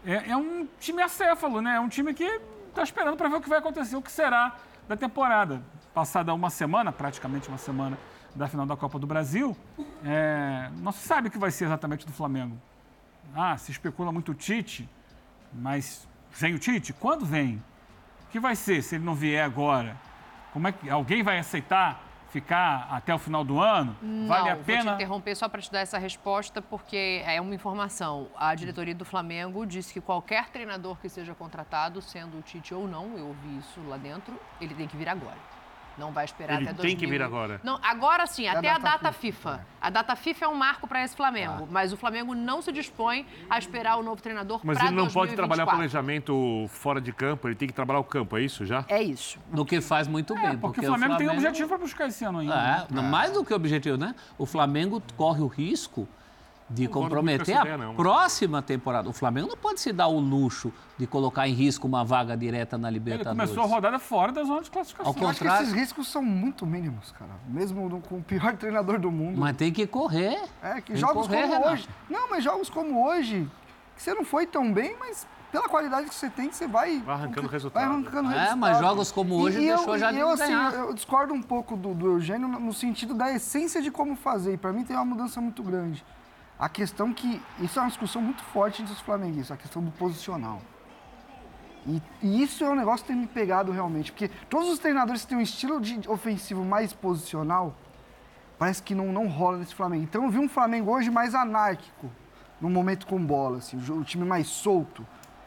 é, 0.06 0.30
é 0.30 0.36
um 0.36 0.66
time 0.78 1.02
acéfalo, 1.02 1.60
né? 1.60 1.76
É 1.76 1.80
um 1.80 1.88
time 1.88 2.14
que 2.14 2.24
está 2.68 2.82
esperando 2.82 3.16
para 3.16 3.28
ver 3.28 3.36
o 3.36 3.40
que 3.40 3.48
vai 3.48 3.58
acontecer, 3.58 3.96
o 3.96 4.02
que 4.02 4.12
será 4.12 4.56
da 4.88 4.96
temporada. 4.96 5.60
Passada 5.92 6.32
uma 6.32 6.48
semana, 6.48 6.92
praticamente 6.92 7.48
uma 7.48 7.58
semana 7.58 7.98
da 8.34 8.46
final 8.46 8.64
da 8.64 8.76
Copa 8.76 8.98
do 8.98 9.06
Brasil, 9.06 9.56
é, 10.04 10.70
não 10.76 10.92
se 10.92 11.06
sabe 11.06 11.28
o 11.28 11.30
que 11.30 11.38
vai 11.38 11.50
ser 11.50 11.64
exatamente 11.64 12.06
do 12.06 12.12
Flamengo. 12.12 12.56
Ah, 13.34 13.56
se 13.58 13.72
especula 13.72 14.12
muito 14.12 14.30
o 14.32 14.34
Tite, 14.34 14.88
mas 15.52 16.06
vem 16.32 16.54
o 16.54 16.58
Tite? 16.58 16.92
Quando 16.92 17.24
vem? 17.24 17.62
O 18.24 18.30
que 18.30 18.38
vai 18.40 18.54
ser 18.54 18.82
se 18.82 18.96
ele 18.96 19.04
não 19.04 19.14
vier 19.14 19.44
agora? 19.44 19.96
Como 20.52 20.68
é 20.68 20.72
que 20.72 20.88
alguém 20.90 21.22
vai 21.22 21.38
aceitar 21.38 22.02
ficar 22.30 22.86
até 22.90 23.14
o 23.14 23.18
final 23.18 23.42
do 23.42 23.58
ano? 23.58 23.96
vale 24.26 24.50
a 24.50 24.56
Não, 24.56 24.62
pena? 24.64 24.82
Vou 24.82 24.92
te 24.92 24.94
interromper 24.96 25.34
só 25.34 25.48
para 25.48 25.62
te 25.62 25.72
dar 25.72 25.80
essa 25.80 25.96
resposta, 25.98 26.60
porque 26.60 27.22
é 27.24 27.40
uma 27.40 27.54
informação. 27.54 28.28
A 28.36 28.54
diretoria 28.54 28.94
do 28.94 29.04
Flamengo 29.04 29.64
disse 29.64 29.92
que 29.94 30.00
qualquer 30.00 30.50
treinador 30.50 30.96
que 30.98 31.08
seja 31.08 31.34
contratado, 31.34 32.02
sendo 32.02 32.38
o 32.38 32.42
Tite 32.42 32.74
ou 32.74 32.86
não, 32.86 33.16
eu 33.16 33.28
ouvi 33.28 33.58
isso 33.58 33.80
lá 33.88 33.96
dentro, 33.96 34.38
ele 34.60 34.74
tem 34.74 34.86
que 34.86 34.96
vir 34.96 35.08
agora. 35.08 35.38
Não 35.98 36.12
vai 36.12 36.24
esperar 36.24 36.54
Ele 36.60 36.68
até 36.68 36.74
tem 36.74 36.94
2000. 36.94 36.96
que 36.98 37.06
vir 37.06 37.22
agora. 37.22 37.60
Não, 37.64 37.78
agora 37.82 38.26
sim, 38.26 38.46
a 38.46 38.58
até 38.58 38.70
a 38.70 38.78
data 38.78 38.98
data 38.98 39.12
FIFA. 39.12 39.66
A 39.80 39.90
data 39.90 40.14
FIFA 40.16 40.44
é 40.44 40.48
um 40.48 40.54
marco 40.54 40.86
para 40.86 41.02
esse 41.02 41.16
Flamengo, 41.16 41.68
mas 41.70 41.92
o 41.92 41.96
Flamengo 41.96 42.34
não 42.34 42.62
se 42.62 42.70
dispõe 42.72 43.26
a 43.50 43.58
esperar 43.58 43.96
o 43.96 44.02
novo 44.02 44.22
treinador 44.22 44.58
para 44.60 44.66
Mas 44.66 44.78
ele 44.78 44.90
não 44.90 45.08
pode 45.08 45.34
2024. 45.34 45.36
trabalhar 45.36 45.66
planejamento 45.66 46.66
fora 46.68 47.00
de 47.00 47.12
campo, 47.12 47.48
ele 47.48 47.54
tem 47.54 47.68
que 47.68 47.74
trabalhar 47.74 48.00
o 48.00 48.04
campo, 48.04 48.36
é 48.36 48.42
isso 48.42 48.64
já? 48.64 48.84
É 48.88 49.02
isso. 49.02 49.38
No 49.50 49.64
que 49.64 49.80
faz 49.80 50.06
muito 50.06 50.34
bem. 50.34 50.46
É, 50.46 50.56
porque, 50.56 50.80
o 50.80 50.84
Flamengo, 50.84 51.16
tem 51.16 51.28
um 51.28 51.32
objetivo 51.32 51.68
para 51.68 51.78
buscar 51.78 52.06
esse 52.08 52.24
ano 52.24 52.38
ainda. 52.38 52.54
né? 52.56 52.86
É, 52.90 52.94
não, 52.94 53.02
mais 53.02 53.32
do 53.32 53.44
que 53.44 53.52
objetivo, 53.52 53.96
né? 53.96 54.14
O 54.36 54.46
Flamengo 54.46 55.02
corre 55.16 55.40
o 55.40 55.46
risco 55.46 56.08
de 56.70 56.86
Concordo 56.86 57.08
comprometer 57.08 57.56
a 57.56 57.60
ideia, 57.62 57.78
não, 57.78 57.86
mas- 57.88 57.96
próxima 57.96 58.60
temporada. 58.60 59.08
O 59.08 59.12
Flamengo 59.12 59.48
não 59.48 59.56
pode 59.56 59.80
se 59.80 59.92
dar 59.92 60.06
o 60.08 60.18
luxo 60.18 60.72
de 60.98 61.06
colocar 61.06 61.48
em 61.48 61.52
risco 61.54 61.86
uma 61.86 62.04
vaga 62.04 62.36
direta 62.36 62.76
na 62.76 62.88
Ele 62.88 62.98
Libertadores. 62.98 63.50
começou 63.50 63.64
a 63.64 63.66
rodada 63.74 63.98
fora 63.98 64.32
da 64.32 64.44
zona 64.44 64.60
de 64.62 64.70
classificação. 64.70 65.12
Ao 65.12 65.18
Eu 65.22 65.28
acho 65.28 65.38
que 65.38 65.44
contrário- 65.44 65.64
esses 65.66 65.74
riscos 65.74 66.08
são 66.08 66.22
muito 66.22 66.66
mínimos, 66.66 67.10
cara. 67.12 67.30
Mesmo 67.46 68.00
com 68.02 68.18
o 68.18 68.22
pior 68.22 68.54
treinador 68.58 68.98
do 68.98 69.10
mundo. 69.10 69.38
Mas 69.40 69.56
tem 69.56 69.72
que 69.72 69.86
correr. 69.86 70.38
É, 70.62 70.74
que 70.80 70.92
Tem 70.92 70.96
jogos 70.96 71.26
correr, 71.26 71.42
como 71.42 71.52
Renato. 71.54 71.72
hoje. 71.72 71.88
Não, 72.10 72.28
mas 72.28 72.44
jogos 72.44 72.68
como 72.68 73.06
hoje, 73.06 73.48
que 73.96 74.02
você 74.02 74.12
não 74.12 74.24
foi 74.24 74.46
tão 74.46 74.70
bem, 74.72 74.94
mas 75.00 75.26
pela 75.50 75.66
qualidade 75.70 76.06
que 76.10 76.14
você 76.14 76.28
tem, 76.28 76.52
você 76.52 76.66
vai. 76.66 76.98
Vai 77.00 77.14
arrancando 77.14 77.42
Vai 77.48 77.52
resultado. 77.52 77.82
arrancando 77.82 78.28
É, 78.30 78.34
resultado. 78.34 78.58
mas 78.58 78.78
jogos 78.78 79.10
como 79.10 79.36
hoje 79.36 79.58
E- 79.62 79.68
deixou 79.68 79.94
eu, 79.94 79.98
já 79.98 80.10
e 80.12 80.14
de 80.16 80.20
eu, 80.20 80.28
assim, 80.28 80.44
ganhar. 80.52 80.74
eu 80.74 80.92
discordo 80.92 81.32
um 81.32 81.40
pouco 81.40 81.74
do, 81.78 81.94
do 81.94 82.06
Eugênio 82.08 82.46
no 82.46 82.60
no 82.60 82.72
sentido 82.74 83.14
da 83.14 83.32
essência 83.32 83.80
de 83.80 83.90
como 83.90 84.14
fazer. 84.14 84.52
E 84.52 84.56
pra 84.58 84.70
mim 84.74 84.84
tem 84.84 84.94
uma 84.94 85.06
mudança 85.06 85.40
muito 85.40 85.62
grande. 85.62 86.04
A 86.58 86.68
questão 86.68 87.12
que. 87.12 87.40
Isso 87.60 87.78
é 87.78 87.82
uma 87.82 87.88
discussão 87.88 88.20
muito 88.20 88.42
forte 88.42 88.82
entre 88.82 88.92
os 88.92 89.00
flamenguistas, 89.00 89.52
a 89.52 89.56
questão 89.56 89.82
do 89.82 89.90
posicional. 89.92 90.60
E, 91.86 92.02
e 92.20 92.42
isso 92.42 92.64
é 92.64 92.70
um 92.70 92.74
negócio 92.74 93.06
que 93.06 93.12
tem 93.12 93.20
me 93.20 93.26
pegado 93.26 93.70
realmente. 93.70 94.10
Porque 94.10 94.28
todos 94.50 94.68
os 94.68 94.78
treinadores 94.78 95.22
que 95.22 95.28
têm 95.28 95.38
um 95.38 95.42
estilo 95.42 95.80
de 95.80 96.08
ofensivo 96.08 96.64
mais 96.64 96.92
posicional, 96.92 97.76
parece 98.58 98.82
que 98.82 98.94
não, 98.94 99.12
não 99.12 99.28
rola 99.28 99.58
nesse 99.58 99.74
Flamengo. 99.74 100.02
Então 100.02 100.24
eu 100.24 100.30
vi 100.30 100.38
um 100.38 100.48
Flamengo 100.48 100.90
hoje 100.90 101.10
mais 101.10 101.34
anárquico, 101.34 102.10
no 102.60 102.68
momento 102.68 103.06
com 103.06 103.24
bola, 103.24 103.58
assim, 103.58 103.78
o, 103.88 104.00
o 104.00 104.04
time 104.04 104.24
mais 104.24 104.48
solto, 104.48 105.06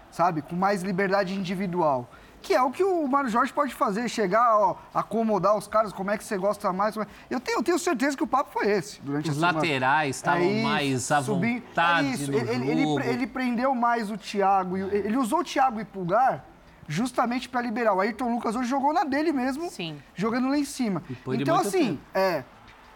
sabe? 0.09 0.41
Com 0.41 0.55
mais 0.55 0.81
liberdade 0.81 1.33
individual. 1.33 2.09
Que 2.41 2.53
é 2.55 2.61
o 2.61 2.71
que 2.71 2.83
o 2.83 3.07
Mário 3.07 3.29
Jorge 3.29 3.53
pode 3.53 3.73
fazer, 3.73 4.09
chegar, 4.09 4.57
ó, 4.57 4.75
acomodar 4.93 5.55
os 5.55 5.67
caras, 5.67 5.93
como 5.93 6.09
é 6.11 6.17
que 6.17 6.23
você 6.23 6.37
gosta 6.37 6.73
mais. 6.73 6.95
como 6.95 7.05
é- 7.05 7.09
Eu 7.29 7.39
tenho, 7.39 7.59
eu 7.59 7.63
tenho 7.63 7.77
certeza 7.77 8.17
que 8.17 8.23
o 8.23 8.27
papo 8.27 8.49
foi 8.51 8.69
esse 8.71 8.99
durante 9.01 9.29
Os 9.29 9.37
a 9.37 9.39
semana. 9.39 9.57
laterais 9.59 10.15
estavam 10.15 10.41
É 10.41 10.51
isso, 10.51 10.63
mais 10.67 11.11
à 11.11 11.21
subir- 11.21 11.61
vontade 11.61 12.07
é 12.07 12.11
isso, 12.11 12.31
ele, 12.33 12.71
ele- 12.71 13.03
ele 13.09 13.27
prendeu 13.27 13.75
mais 13.75 14.09
o 14.09 14.17
Thiago. 14.17 14.77
e 14.77 14.81
Ele 14.81 15.17
usou 15.17 15.39
o 15.39 15.43
Thiago 15.43 15.79
e 15.79 15.85
Pulgar 15.85 16.45
justamente 16.87 17.47
para 17.47 17.61
liberar. 17.61 17.93
O 17.93 18.01
Ayrton 18.01 18.33
Lucas 18.33 18.55
hoje 18.55 18.67
jogou 18.69 18.91
na 18.93 19.03
dele 19.03 19.31
mesmo, 19.31 19.69
jogando 20.15 20.49
lá 20.49 20.57
em 20.57 20.65
cima. 20.65 21.01
Então, 21.33 21.55
assim, 21.57 21.89
tempo. 21.91 22.01
é, 22.13 22.43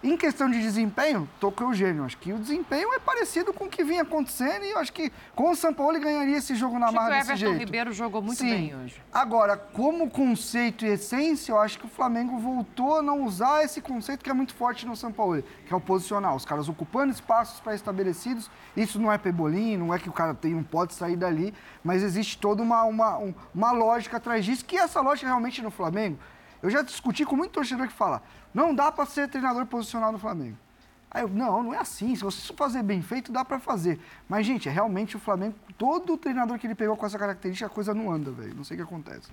em 0.04 0.16
questão 0.16 0.48
de 0.50 0.62
desempenho, 0.62 1.28
tô 1.40 1.52
com 1.52 1.64
o 1.64 1.68
Eugênio. 1.70 2.04
Acho 2.04 2.18
que 2.18 2.32
o 2.32 2.38
desempenho 2.38 2.94
é 2.94 3.00
parecido 3.00 3.52
com 3.52 3.66
o 3.66 3.70
que 3.70 3.84
vinha 3.84 4.04
acontecendo 4.04 4.64
e 4.64 4.70
eu 4.72 4.78
acho 4.78 4.94
que 4.94 5.12
com 5.36 5.50
o 5.50 5.56
São 5.56 5.74
Paulo 5.74 5.94
ele 5.94 6.04
ganharia 6.04 6.38
esse 6.38 6.54
jogo 6.54 6.78
na 6.78 6.86
Achei 6.88 6.98
que 7.00 7.04
marra 7.04 7.10
o 7.10 7.18
desse 7.20 7.32
Everton 7.32 7.46
jeito. 7.48 7.60
Ribeiro 7.66 7.92
jogou 7.92 8.22
muito 8.22 8.38
Sim. 8.38 8.50
bem 8.50 8.76
hoje. 8.76 9.02
Agora, 9.12 9.58
como 9.58 10.08
conceito 10.10 10.86
e 10.86 10.90
essência, 10.90 11.52
eu 11.54 11.60
acho 11.60 11.80
que 11.80 11.86
o 11.88 11.90
Flamengo 11.90 12.38
voltou 12.38 13.00
a 13.00 13.02
não 13.02 13.24
usar 13.24 13.64
esse 13.64 13.82
conceito 13.82 14.24
que 14.24 14.30
é 14.30 14.34
muito 14.34 14.54
forte 14.54 14.86
no 14.86 14.96
São 14.96 15.12
Paulo, 15.12 15.42
que 15.66 15.74
é 15.74 15.76
o 15.76 15.82
posicional. 15.82 16.36
Os 16.36 16.46
caras 16.46 16.70
ocupando 16.70 17.12
espaços 17.12 17.60
pré-estabelecidos. 17.60 18.50
Isso 18.78 19.00
não 19.00 19.12
é 19.12 19.18
pebolim, 19.18 19.76
não 19.76 19.92
é 19.92 19.98
que 19.98 20.10
o 20.10 20.14
cara 20.14 20.36
tem, 20.36 20.54
não 20.54 20.64
pode 20.64 20.94
sair 20.94 21.16
dali, 21.16 21.52
mas 21.84 22.04
existe 22.04 22.38
toda 22.38 22.62
uma, 22.62 22.84
uma, 22.84 23.18
um- 23.18 23.34
uma 23.56 23.72
lógica 23.72 24.18
atrás 24.18 24.46
disso, 24.46 24.64
que 24.64 24.78
essa 24.78 25.02
lógica 25.02 25.26
realmente 25.28 25.64
no 25.64 25.72
Flamengo. 25.72 26.20
Eu 26.62 26.70
já 26.70 26.82
discuti 26.82 27.26
com 27.26 27.36
muito 27.36 27.52
torcedor 27.52 27.88
que 27.88 27.94
fala: 27.94 28.22
não 28.54 28.74
dá 28.74 28.92
para 28.92 29.06
ser 29.06 29.28
treinador 29.28 29.66
posicional 29.66 30.12
no 30.12 30.20
Flamengo. 30.20 30.58
Aí 31.16 31.22
eu, 31.22 31.30
não, 31.30 31.64
não 31.64 31.74
é 31.74 31.78
assim. 31.78 32.14
Se 32.14 32.24
você 32.24 32.54
fazer 32.54 32.84
bem 32.84 33.02
feito, 33.02 33.32
dá 33.32 33.46
pra 33.46 33.58
fazer. 33.58 34.00
Mas, 34.28 34.46
gente, 34.46 34.68
é 34.68 34.72
realmente 34.72 35.16
o 35.16 35.20
Flamengo, 35.20 35.56
todo 35.78 36.18
treinador 36.18 36.60
que 36.60 36.68
ele 36.68 36.76
pegou 36.76 36.98
com 36.98 37.06
essa 37.06 37.18
característica, 37.18 37.68
a 37.68 37.70
coisa 37.70 37.94
não 37.94 38.12
anda, 38.12 38.32
velho. 38.32 38.54
Não 38.54 38.66
sei 38.66 38.76
o 38.76 38.80
que 38.80 38.84
acontece. 38.84 39.32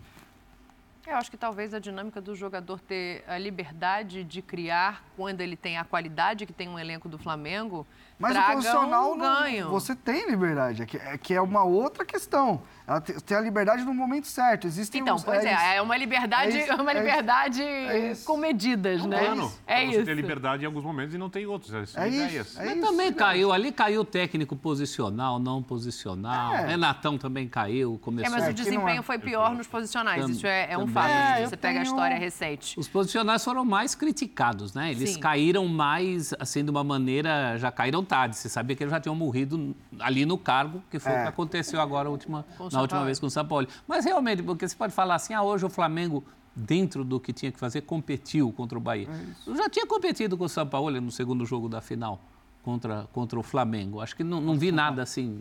Eu 1.04 1.16
acho 1.16 1.28
que 1.28 1.36
talvez 1.36 1.74
a 1.74 1.80
dinâmica 1.80 2.20
do 2.20 2.36
jogador 2.36 2.78
ter 2.80 3.24
a 3.26 3.36
liberdade 3.36 4.22
de 4.22 4.40
criar 4.40 5.04
quando 5.16 5.40
ele 5.40 5.56
tem 5.56 5.76
a 5.76 5.82
qualidade 5.82 6.46
que 6.46 6.52
tem 6.52 6.68
um 6.68 6.78
elenco 6.78 7.08
do 7.08 7.18
Flamengo, 7.18 7.84
Mas 8.22 8.32
traga 8.32 8.52
o 8.52 8.54
posicional, 8.56 9.12
um 9.12 9.16
não- 9.16 9.40
ganho. 9.42 9.68
você 9.70 9.94
tem 9.96 10.30
liberdade, 10.30 10.82
é 10.82 10.86
que, 10.86 10.96
é 10.96 11.18
que 11.18 11.34
é 11.34 11.40
uma 11.40 11.64
outra 11.64 12.04
questão. 12.04 12.62
Ela 12.86 13.00
te- 13.00 13.12
tem 13.22 13.36
a 13.36 13.40
liberdade 13.40 13.84
no 13.84 13.94
momento 13.94 14.26
certo. 14.26 14.66
Existem 14.66 15.00
Então, 15.02 15.14
uns- 15.14 15.22
pois 15.24 15.44
é, 15.44 15.52
isso. 15.54 15.62
é 15.64 15.82
uma 15.82 15.96
liberdade, 15.96 16.56
É 16.58 16.64
isso, 16.64 16.74
uma 16.82 16.90
é 16.90 16.94
isso, 16.94 17.02
liberdade 17.04 17.62
é 17.62 18.10
isso. 18.10 18.24
com 18.26 18.36
medidas, 18.36 19.04
né? 19.06 19.18
Plano. 19.24 19.52
É 19.66 19.84
isso. 19.84 19.98
Você 20.00 20.04
ter 20.04 20.14
liberdade 20.14 20.62
em 20.64 20.66
alguns 20.66 20.82
momentos 20.84 21.14
e 21.14 21.18
não 21.18 21.30
tem 21.30 21.46
outros. 21.46 21.72
É, 21.72 21.86
são 21.86 22.02
É 22.02 22.08
isso, 22.08 22.16
ideias. 22.24 22.56
é 22.58 22.64
Mas 22.64 22.76
isso. 22.78 22.86
também 22.86 23.12
caiu, 23.12 23.52
ali 23.52 23.70
caiu 23.72 24.00
o 24.00 24.04
técnico 24.04 24.56
posicional, 24.56 25.38
não 25.38 25.62
posicional. 25.62 26.54
É. 26.54 26.66
Renatão 26.66 27.16
também 27.16 27.48
caiu, 27.48 27.94
É, 28.00 28.04
começou. 28.04 28.30
mas 28.38 28.48
o 28.48 28.52
desempenho 28.52 29.00
é. 29.00 29.02
foi 29.02 29.18
pior 29.18 29.54
nos 29.54 29.66
posicionais. 29.66 30.28
Isso 30.28 30.46
é, 30.46 30.72
é 30.72 30.78
um 30.78 30.86
fato. 30.88 31.08
É, 31.10 31.46
você 31.46 31.56
pega 31.56 31.80
a 31.80 31.82
história 31.82 32.16
recente. 32.18 32.78
Os 32.78 32.88
posicionais 32.88 33.44
foram 33.44 33.64
mais 33.64 33.94
criticados, 33.94 34.74
né? 34.74 34.90
Eles 34.90 35.10
Sim. 35.10 35.20
caíram 35.20 35.66
mais, 35.66 36.34
assim, 36.38 36.64
de 36.64 36.70
uma 36.70 36.82
maneira. 36.84 37.56
Já 37.58 37.70
caíram 37.70 38.04
Você 38.34 38.48
sabia 38.48 38.76
que 38.76 38.82
eles 38.82 38.90
já 38.92 39.00
tinham 39.00 39.14
morrido 39.14 39.74
ali 39.98 40.26
no 40.26 40.36
cargo, 40.36 40.82
que 40.90 40.98
foi 40.98 41.12
o 41.12 41.14
É. 41.16 41.22
que 41.22 41.28
aconteceu 41.28 41.80
agora 41.80 42.08
a 42.08 42.10
última, 42.10 42.44
o 42.58 42.68
na 42.70 42.80
última 42.80 43.04
vez 43.04 43.18
com 43.18 43.26
o 43.26 43.30
São 43.30 43.46
Paulo. 43.46 43.66
Mas 43.88 44.04
realmente, 44.04 44.42
porque 44.42 44.68
você 44.68 44.76
pode 44.76 44.92
falar 44.92 45.14
assim, 45.14 45.32
ah, 45.34 45.42
hoje 45.42 45.64
o 45.64 45.70
Flamengo, 45.70 46.22
dentro 46.54 47.04
do 47.04 47.18
que 47.18 47.32
tinha 47.32 47.50
que 47.50 47.58
fazer, 47.58 47.80
competiu 47.82 48.52
contra 48.52 48.76
o 48.76 48.80
Bahia. 48.80 49.08
É 49.46 49.54
já 49.56 49.68
tinha 49.70 49.86
competido 49.86 50.36
com 50.36 50.44
o 50.44 50.48
São 50.48 50.66
Paulo 50.66 51.00
no 51.00 51.10
segundo 51.10 51.46
jogo 51.46 51.68
da 51.68 51.80
final 51.80 52.20
contra, 52.62 53.08
contra 53.12 53.38
o 53.38 53.42
Flamengo. 53.42 54.00
Acho 54.00 54.14
que 54.14 54.22
não, 54.24 54.40
não 54.40 54.58
vi 54.58 54.70
nada 54.70 55.02
assim 55.02 55.40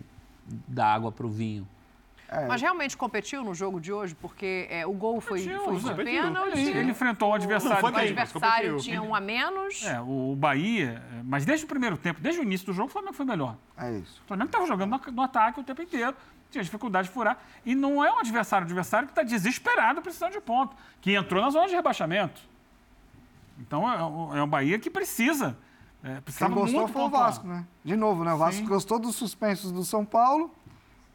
da 0.68 0.86
água 0.94 1.12
para 1.12 1.26
o 1.26 1.30
vinho. 1.30 1.68
É. 2.34 2.48
Mas 2.48 2.62
realmente 2.62 2.96
competiu 2.96 3.44
no 3.44 3.54
jogo 3.54 3.82
de 3.82 3.92
hoje? 3.92 4.16
Porque 4.16 4.66
é, 4.70 4.88
o 4.88 4.94
gol 4.94 5.20
foi, 5.20 5.44
Competiu, 5.44 5.82
foi 5.82 5.94
de 5.96 6.04
pênalti. 6.06 6.58
Ele, 6.58 6.80
ele 6.80 6.92
enfrentou 6.92 7.32
um 7.32 7.34
adversário. 7.34 7.78
foi 7.82 7.90
O 7.90 7.94
bem, 7.94 8.14
mas 8.14 8.30
adversário 8.34 8.78
tinha 8.78 9.02
um 9.02 9.14
a 9.14 9.20
menos. 9.20 9.84
É, 9.86 10.00
o 10.00 10.34
Bahia, 10.38 11.04
é, 11.20 11.22
mas 11.26 11.44
desde 11.44 11.66
o 11.66 11.68
primeiro 11.68 11.98
tempo, 11.98 12.22
desde 12.22 12.40
o 12.40 12.44
início 12.44 12.66
do 12.68 12.72
jogo, 12.74 12.88
o 12.88 12.92
Flamengo 12.92 13.14
foi 13.14 13.26
melhor. 13.26 13.58
É 13.78 13.92
isso. 13.98 14.22
O 14.24 14.28
Flamengo 14.30 14.46
estava 14.48 14.66
jogando 14.66 14.92
no, 14.92 15.12
no 15.12 15.22
ataque 15.22 15.60
o 15.60 15.64
tempo 15.64 15.82
inteiro, 15.82 16.16
tinha 16.50 16.64
dificuldade 16.64 17.10
de 17.10 17.14
furar. 17.14 17.38
E 17.66 17.76
não 17.76 18.02
é 18.02 18.10
um 18.10 18.20
adversário, 18.20 18.64
um 18.64 18.68
adversário 18.68 19.08
que 19.10 19.12
está 19.12 19.24
desesperado 19.24 20.02
precisando 20.02 20.32
de 20.32 20.40
ponto, 20.40 20.74
que 21.02 21.14
entrou 21.14 21.42
na 21.42 21.50
zona 21.50 21.68
de 21.68 21.76
rebaixamento. 21.76 22.40
Então 23.60 23.92
é, 23.92 24.02
um- 24.06 24.38
é 24.38 24.42
um 24.44 24.48
Bahia 24.48 24.80
que 24.80 24.90
precisa. 24.90 25.58
É, 26.04 26.20
Quem 26.38 26.50
gostou 26.50 26.80
muito 26.80 26.94
foi 26.94 27.02
o. 27.04 27.10
Vasco, 27.10 27.46
né? 27.46 27.66
De 27.84 27.96
novo, 27.98 28.24
né? 28.24 28.34
O 28.34 28.38
Vasco 28.38 28.62
Sim. 28.62 28.68
gostou 28.68 28.98
dos 28.98 29.16
suspensos 29.16 29.72
do 29.72 29.84
São 29.84 30.04
Paulo 30.06 30.50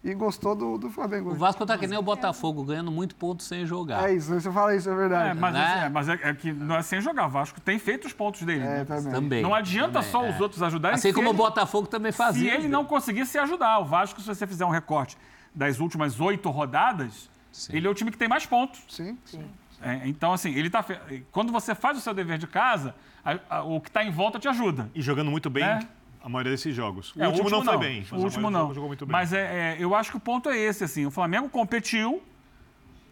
e 0.06 0.14
gostou 0.14 0.54
do, 0.54 0.78
do 0.78 0.88
Flamengo. 0.88 1.32
O 1.32 1.34
Vasco 1.34 1.66
tá 1.66 1.76
que 1.76 1.86
nem 1.86 1.98
o 1.98 2.02
Botafogo, 2.02 2.62
ganhando 2.62 2.92
muito 2.92 3.16
ponto 3.16 3.42
sem 3.42 3.66
jogar. 3.66 4.08
É 4.08 4.14
isso, 4.14 4.32
você 4.32 4.52
fala 4.52 4.74
isso, 4.76 4.88
é 4.88 4.94
verdade. 4.94 5.30
É, 5.30 5.34
mas, 5.34 5.52
Né? 5.52 5.64
assim, 5.66 5.84
é, 5.84 5.88
mas 5.88 6.08
é, 6.08 6.18
é 6.22 6.34
que 6.34 6.52
não 6.52 6.76
é 6.76 6.82
sem 6.82 7.00
jogar. 7.00 7.26
O 7.26 7.30
Vasco 7.30 7.60
tem 7.60 7.76
feito 7.78 8.06
os 8.06 8.12
pontos 8.12 8.42
dele. 8.42 8.62
É, 8.62 8.78
né? 8.78 8.84
também. 8.84 9.12
Também. 9.12 9.42
Não 9.42 9.52
adianta 9.52 9.94
também, 9.94 10.10
só 10.10 10.24
é. 10.24 10.30
os 10.30 10.40
outros 10.40 10.62
ajudarem. 10.62 10.94
Assim 10.94 11.08
se 11.08 11.14
como 11.14 11.28
o 11.28 11.30
ele- 11.32 11.36
Botafogo 11.38 11.88
também 11.88 12.12
Se 12.12 12.18
fazia. 12.18 12.54
ele 12.54 12.68
não 12.68 12.84
conseguir 12.84 13.26
se 13.26 13.36
ajudar. 13.36 13.80
O 13.80 13.84
Vasco, 13.84 14.20
se 14.20 14.26
você 14.28 14.46
fizer 14.46 14.64
um 14.64 14.70
recorte 14.70 15.16
das 15.52 15.80
últimas 15.80 16.20
oito 16.20 16.48
rodadas, 16.50 17.28
ele 17.70 17.86
é 17.86 17.90
o 17.90 17.94
time 17.94 18.12
que 18.12 18.18
tem 18.18 18.28
mais 18.28 18.46
pontos. 18.46 18.84
Sim, 18.88 19.18
sim. 19.24 19.44
É, 19.82 20.02
então, 20.06 20.32
assim, 20.32 20.54
ele 20.54 20.70
tá. 20.70 20.82
fe- 20.82 21.24
Quando 21.32 21.52
você 21.52 21.74
faz 21.74 21.98
o 21.98 22.00
seu 22.00 22.14
dever 22.14 22.38
de 22.38 22.46
casa, 22.46 22.94
a- 23.24 23.38
a- 23.58 23.62
o 23.64 23.80
que 23.80 23.88
está 23.88 24.04
em 24.04 24.10
volta 24.10 24.38
te 24.38 24.46
ajuda. 24.48 24.88
E 24.94 25.02
jogando 25.02 25.30
muito 25.30 25.50
bem 25.50 25.64
É. 25.64 25.80
a 26.26 26.28
maioria 26.28 26.50
desses 26.50 26.74
jogos. 26.74 27.14
O 27.14 27.22
É, 27.22 27.28
último, 27.28 27.48
não 27.48 27.62
foi 27.64 27.78
bem. 27.78 28.04
O 28.10 28.16
último 28.16 28.50
não. 28.50 28.74
Jogou 28.74 28.88
muito 28.88 29.06
bem. 29.06 29.12
Mas 29.12 29.32
é, 29.32 29.74
é, 29.74 29.76
eu 29.78 29.94
acho 29.94 30.10
que 30.10 30.16
o 30.16 30.20
ponto 30.20 30.48
é 30.50 30.58
esse, 30.58 30.82
assim. 30.82 31.06
O 31.06 31.10
Flamengo 31.10 31.48
competiu 31.48 32.20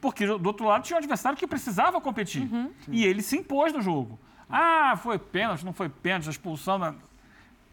porque 0.01 0.27
do 0.27 0.45
outro 0.47 0.67
lado 0.67 0.83
tinha 0.83 0.97
um 0.97 0.99
adversário 0.99 1.39
que 1.39 1.47
precisava 1.47 2.01
competir. 2.01 2.49
E 2.91 3.05
ele 3.05 3.23
se 3.23 3.37
impôs 3.37 3.73
no 3.73 3.81
jogo. 3.81 4.19
Ah, 4.51 4.99
foi 5.01 5.17
pênalti, 5.19 5.65
não 5.65 5.73
foi 5.73 5.89
pênalti, 5.89 6.27
a 6.27 6.31
expulsão. 6.31 6.79
da- 6.79 6.95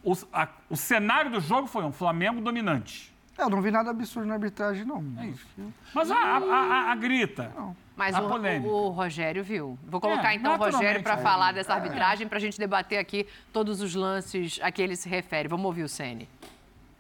O, 0.04 0.14
a- 0.32 0.48
o 0.70 0.78
cenário 0.78 1.30
do 1.32 1.40
jogo 1.40 1.68
foi 1.68 1.84
um 1.84 1.92
Flamengo 1.92 2.40
dominante. 2.40 3.11
É, 3.42 3.44
eu 3.46 3.50
não 3.50 3.60
vi 3.62 3.72
nada 3.72 3.90
absurdo 3.90 4.28
na 4.28 4.36
arbitragem, 4.36 4.86
não. 4.86 5.04
É 5.20 5.26
isso. 5.26 5.48
Mas 5.96 6.12
a, 6.12 6.16
a- 6.16 6.38
a- 6.38 6.92
a 6.92 6.96
grita. 6.96 7.52
Mas 7.96 8.14
a 8.16 8.22
o, 8.22 8.30
polêmica. 8.30 8.72
o 8.72 8.90
Rogério 8.90 9.44
viu. 9.44 9.80
Vou 9.88 10.00
colocar 10.00 10.32
É, 10.32 10.36
então 10.36 10.54
o 10.54 10.58
Rogério 10.58 11.02
para 11.02 11.16
é. 11.16 11.18
falar 11.18 11.52
dessa 11.52 11.74
É. 11.74 11.76
arbitragem, 11.76 12.28
para 12.28 12.38
a 12.38 12.42
gente 12.42 12.60
debater 12.60 13.00
aqui 13.00 13.26
todos 13.52 13.82
os 13.82 13.96
lances 13.96 14.60
a 14.62 14.72
que 14.72 14.80
ele 14.82 14.96
se 14.96 15.10
refere. 15.10 15.48
Vamos 15.50 15.66
ouvir 15.66 15.84
o 15.84 15.90
Ceni. 15.90 16.30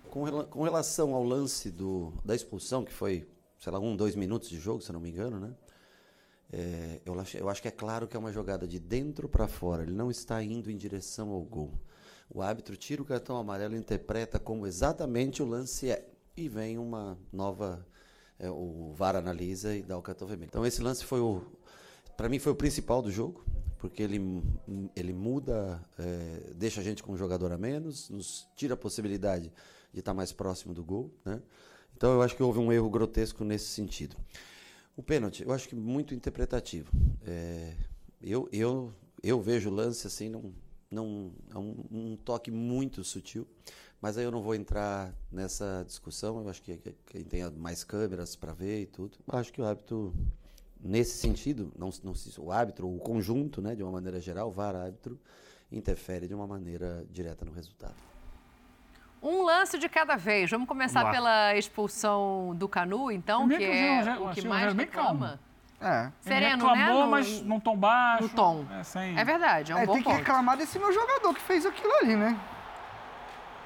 Com, 0.09 0.23
rela- 0.23 0.45
com 0.45 0.63
relação 0.63 1.13
ao 1.13 1.23
lance 1.23 1.69
do, 1.69 2.11
da 2.25 2.33
expulsão, 2.35 2.83
que 2.83 2.91
foi, 2.91 3.27
sei 3.59 3.71
lá, 3.71 3.79
um, 3.79 3.95
dois 3.95 4.15
minutos 4.15 4.49
de 4.49 4.59
jogo, 4.59 4.81
se 4.81 4.89
eu 4.89 4.93
não 4.93 4.99
me 4.99 5.09
engano, 5.09 5.39
né? 5.39 5.51
É, 6.51 6.99
eu, 7.05 7.17
acho, 7.19 7.37
eu 7.37 7.49
acho 7.49 7.61
que 7.61 7.67
é 7.67 7.71
claro 7.71 8.07
que 8.07 8.17
é 8.17 8.19
uma 8.19 8.31
jogada 8.31 8.67
de 8.67 8.79
dentro 8.79 9.29
para 9.29 9.47
fora. 9.47 9.83
Ele 9.83 9.93
não 9.93 10.09
está 10.11 10.41
indo 10.43 10.69
em 10.71 10.75
direção 10.75 11.29
ao 11.29 11.41
gol. 11.41 11.71
O 12.29 12.41
árbitro 12.41 12.75
tira 12.75 13.01
o 13.01 13.05
cartão 13.05 13.37
amarelo 13.37 13.75
e 13.75 13.77
interpreta 13.77 14.39
como 14.39 14.65
exatamente 14.65 15.41
o 15.43 15.45
lance 15.45 15.89
é. 15.91 16.07
E 16.35 16.47
vem 16.47 16.77
uma 16.77 17.17
nova. 17.31 17.85
é, 18.39 18.49
o 18.49 18.93
VAR 18.93 19.15
analisa 19.15 19.75
e 19.75 19.83
dá 19.83 19.97
o 19.97 20.01
cartão 20.01 20.27
vermelho. 20.27 20.49
Então 20.49 20.65
esse 20.65 20.81
lance 20.81 21.03
foi 21.05 21.19
o. 21.19 21.43
Para 22.17 22.29
mim 22.29 22.39
foi 22.39 22.51
o 22.51 22.55
principal 22.55 23.01
do 23.01 23.11
jogo, 23.11 23.43
porque 23.77 24.03
ele, 24.03 24.21
ele 24.95 25.11
muda, 25.13 25.83
é, 25.97 26.53
deixa 26.55 26.81
a 26.81 26.83
gente 26.83 27.01
com 27.01 27.13
um 27.13 27.17
jogador 27.17 27.51
a 27.51 27.57
menos, 27.57 28.09
nos 28.09 28.47
tira 28.55 28.75
a 28.75 28.77
possibilidade 28.77 29.51
de 29.91 29.99
estar 29.99 30.13
mais 30.13 30.31
próximo 30.31 30.73
do 30.73 30.83
gol. 30.83 31.11
Né? 31.25 31.41
Então 31.95 32.13
eu 32.13 32.21
acho 32.21 32.35
que 32.35 32.43
houve 32.43 32.59
um 32.59 32.71
erro 32.71 32.89
grotesco 32.89 33.43
nesse 33.43 33.65
sentido. 33.65 34.15
O 34.95 35.01
pênalti, 35.01 35.43
eu 35.43 35.51
acho 35.51 35.67
que 35.67 35.75
muito 35.75 36.13
interpretativo. 36.13 36.91
É, 37.25 37.75
eu, 38.21 38.47
eu, 38.51 38.93
eu 39.23 39.41
vejo 39.41 39.69
o 39.69 39.73
lance 39.73 40.05
assim, 40.05 40.29
não, 40.29 40.53
não, 40.89 41.31
é 41.49 41.57
um, 41.57 41.85
um 41.91 42.17
toque 42.17 42.51
muito 42.51 43.03
sutil, 43.03 43.47
mas 44.01 44.17
aí 44.17 44.23
eu 44.23 44.31
não 44.31 44.41
vou 44.41 44.55
entrar 44.55 45.11
nessa 45.31 45.83
discussão. 45.85 46.41
Eu 46.41 46.49
acho 46.49 46.61
que 46.61 46.75
que- 46.77 46.95
quem 47.07 47.23
tem 47.23 47.49
mais 47.51 47.83
câmeras 47.83 48.35
para 48.35 48.51
ver 48.53 48.81
e 48.81 48.85
tudo, 48.85 49.17
eu 49.31 49.37
acho 49.39 49.53
que 49.53 49.61
o 49.61 49.65
árbitro, 49.65 50.13
nesse 50.79 51.17
sentido, 51.17 51.71
não, 51.77 51.89
não 52.03 52.13
se- 52.15 52.39
o 52.39 52.51
árbitro, 52.51 52.87
o 52.93 52.99
conjunto, 52.99 53.61
né, 53.61 53.75
de 53.75 53.83
uma 53.83 53.91
maneira 53.91 54.19
geral, 54.19 54.47
o 54.49 54.51
VAR 54.51 54.75
árbitro, 54.75 55.19
interfere 55.71 56.27
de 56.27 56.33
uma 56.33 56.47
maneira 56.47 57.05
direta 57.11 57.45
no 57.45 57.51
resultado. 57.51 57.95
Um 59.23 59.43
lance 59.43 59.77
de 59.77 59.87
cada 59.87 60.15
vez. 60.15 60.49
Vamos 60.49 60.67
começar 60.67 61.01
Vamos 61.01 61.15
pela 61.15 61.55
expulsão 61.55 62.55
do 62.55 62.67
Canu, 62.67 63.11
então, 63.11 63.47
que 63.47 63.55
que 63.57 63.63
o 63.63 63.67
é 63.71 64.19
o 64.19 64.29
que 64.33 64.47
mais 64.47 64.73
bem 64.73 64.85
reclama. 64.87 65.39
É. 65.79 66.03
Ele 66.05 66.11
Sereno, 66.21 66.67
reclamou, 66.67 66.95
né? 66.95 67.03
No- 67.05 67.11
mas 67.11 67.41
num 67.41 67.59
tom 67.59 67.77
baixo. 67.77 68.23
No 68.23 68.29
tom. 68.29 68.65
É, 68.71 68.83
sem... 68.83 69.17
É 69.17 69.23
verdade, 69.23 69.71
é 69.71 69.75
um 69.75 69.79
É, 69.79 69.85
bom 69.85 69.93
tem 69.93 70.01
que 70.01 70.09
ponto. 70.09 70.17
reclamar 70.17 70.57
desse 70.57 70.77
meu 70.79 70.91
jogador 70.91 71.33
que 71.35 71.41
fez 71.41 71.65
aquilo 71.65 71.91
ali, 72.01 72.15
né? 72.15 72.39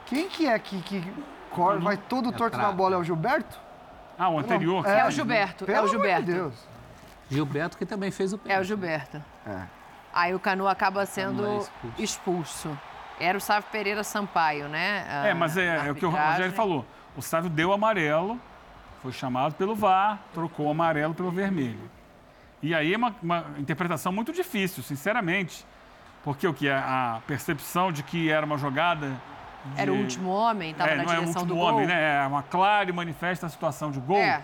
Quem 0.06 0.30
que 0.30 0.46
é 0.48 0.58
que, 0.60 0.82
que 0.82 1.14
cor- 1.52 1.80
vai 1.80 1.98
todo 1.98 2.32
torto 2.32 2.58
na 2.58 2.72
bola? 2.72 2.96
É 2.96 2.98
o 2.98 3.04
Gilberto? 3.04 3.60
Ah, 4.18 4.30
o 4.30 4.40
anterior. 4.40 4.84
Não, 4.84 4.90
É 4.92 5.06
o 5.08 5.12
Gilberto, 5.12 5.64
é 5.64 5.68
Pelo 5.68 5.78
o 5.78 5.80
amor 5.82 5.90
Gilberto. 5.90 6.26
de 6.26 6.32
Deus. 6.34 6.68
Gilberto 7.30 7.78
que 7.78 7.86
também 7.86 8.12
fez 8.12 8.32
o 8.34 8.40
É 8.46 8.60
o 8.60 8.64
Gilberto. 8.64 9.22
É. 9.46 9.62
Aí 10.14 10.34
o 10.34 10.40
Canu 10.40 10.68
acaba 10.68 11.06
sendo 11.06 11.44
Canu 11.44 11.56
é 11.56 11.58
expulso. 11.58 12.02
expulso. 12.02 12.80
Era 13.20 13.38
o 13.38 13.42
Sávio 13.42 13.68
Pereira 13.72 14.04
Sampaio, 14.04 14.68
né? 14.70 15.06
A- 15.10 15.28
É, 15.28 15.34
mas 15.34 15.58
é, 15.58 15.88
é 15.88 15.92
o 15.92 15.96
que 15.96 16.06
o 16.06 16.10
arbitragem. 16.10 16.32
Rogério 16.32 16.54
falou. 16.54 16.86
O 17.18 17.22
Sávio 17.22 17.50
deu 17.50 17.74
amarelo, 17.74 18.40
foi 19.02 19.12
chamado 19.12 19.56
pelo 19.56 19.76
VAR, 19.76 20.20
trocou 20.34 20.68
o 20.68 20.72
amarelo 20.72 21.14
pelo 21.14 21.32
vermelho. 21.32 21.90
E 22.62 22.74
aí 22.74 22.94
é 22.94 22.98
uma, 22.98 23.14
uma 23.22 23.46
interpretação 23.58 24.12
muito 24.12 24.32
difícil, 24.32 24.82
sinceramente. 24.84 25.66
Porque 26.24 26.48
o 26.48 26.54
que? 26.54 26.70
A 26.70 27.22
percepção 27.28 27.92
de 27.92 28.02
que 28.04 28.30
era 28.30 28.46
uma 28.46 28.58
jogada. 28.58 29.12
De- 29.74 29.82
Era 29.82 29.92
o 29.92 29.98
último 29.98 30.30
homem, 30.30 30.72
estava 30.72 30.92
é, 30.92 30.96
na 30.96 31.04
não 31.04 31.12
é 31.14 31.18
o 31.18 31.20
direção 31.22 31.42
último 31.42 31.56
do 31.60 31.62
gol. 31.66 31.74
homem, 31.74 31.88
né? 31.88 32.24
É 32.24 32.28
uma 32.28 32.44
clara 32.44 32.90
e 32.90 32.94
manifesta 32.94 33.48
situação 33.50 33.92
de 33.92 34.00
gol. 34.00 34.18
É. 34.18 34.42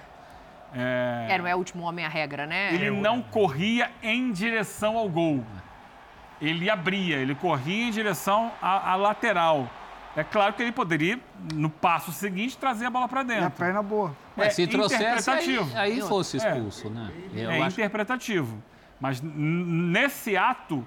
É, 0.73 1.27
É, 1.31 1.38
não 1.38 1.45
é 1.48 1.53
o 1.53 1.57
último 1.57 1.84
homem 1.84 2.06
a 2.06 2.10
regra, 2.10 2.45
né? 2.45 2.73
Ele 2.73 2.91
não 2.91 3.22
corria 3.22 3.91
em 4.02 4.31
direção 4.31 4.98
ao 4.98 5.07
gol. 5.10 5.43
Ele 6.41 6.69
abria, 6.69 7.18
ele 7.18 7.35
corria 7.35 7.88
em 7.88 7.91
direção 7.91 8.52
à, 8.61 8.91
à 8.91 8.95
lateral. 8.95 9.69
É 10.15 10.23
claro 10.23 10.53
que 10.53 10.61
ele 10.61 10.72
poderia, 10.72 11.19
no 11.53 11.69
passo 11.69 12.11
seguinte, 12.11 12.57
trazer 12.57 12.85
a 12.85 12.89
bola 12.89 13.07
para 13.07 13.23
dentro. 13.23 13.43
E 13.43 13.45
a 13.45 13.49
perna 13.49 13.81
boa. 13.84 14.15
Mas 14.35 14.48
É 14.48 14.49
se 14.52 14.68
trouxesse, 14.68 15.03
aí, 15.03 15.11
interpretativo. 15.11 15.77
aí 15.77 16.02
fosse 16.02 16.38
É. 16.38 16.39
expulso, 16.39 16.89
né? 16.89 17.11
Eu 17.34 17.52
é 17.52 17.61
acho 17.61 17.80
interpretativo. 17.80 18.61
Mas 18.99 19.22
nesse 19.22 20.35
ato, 20.35 20.85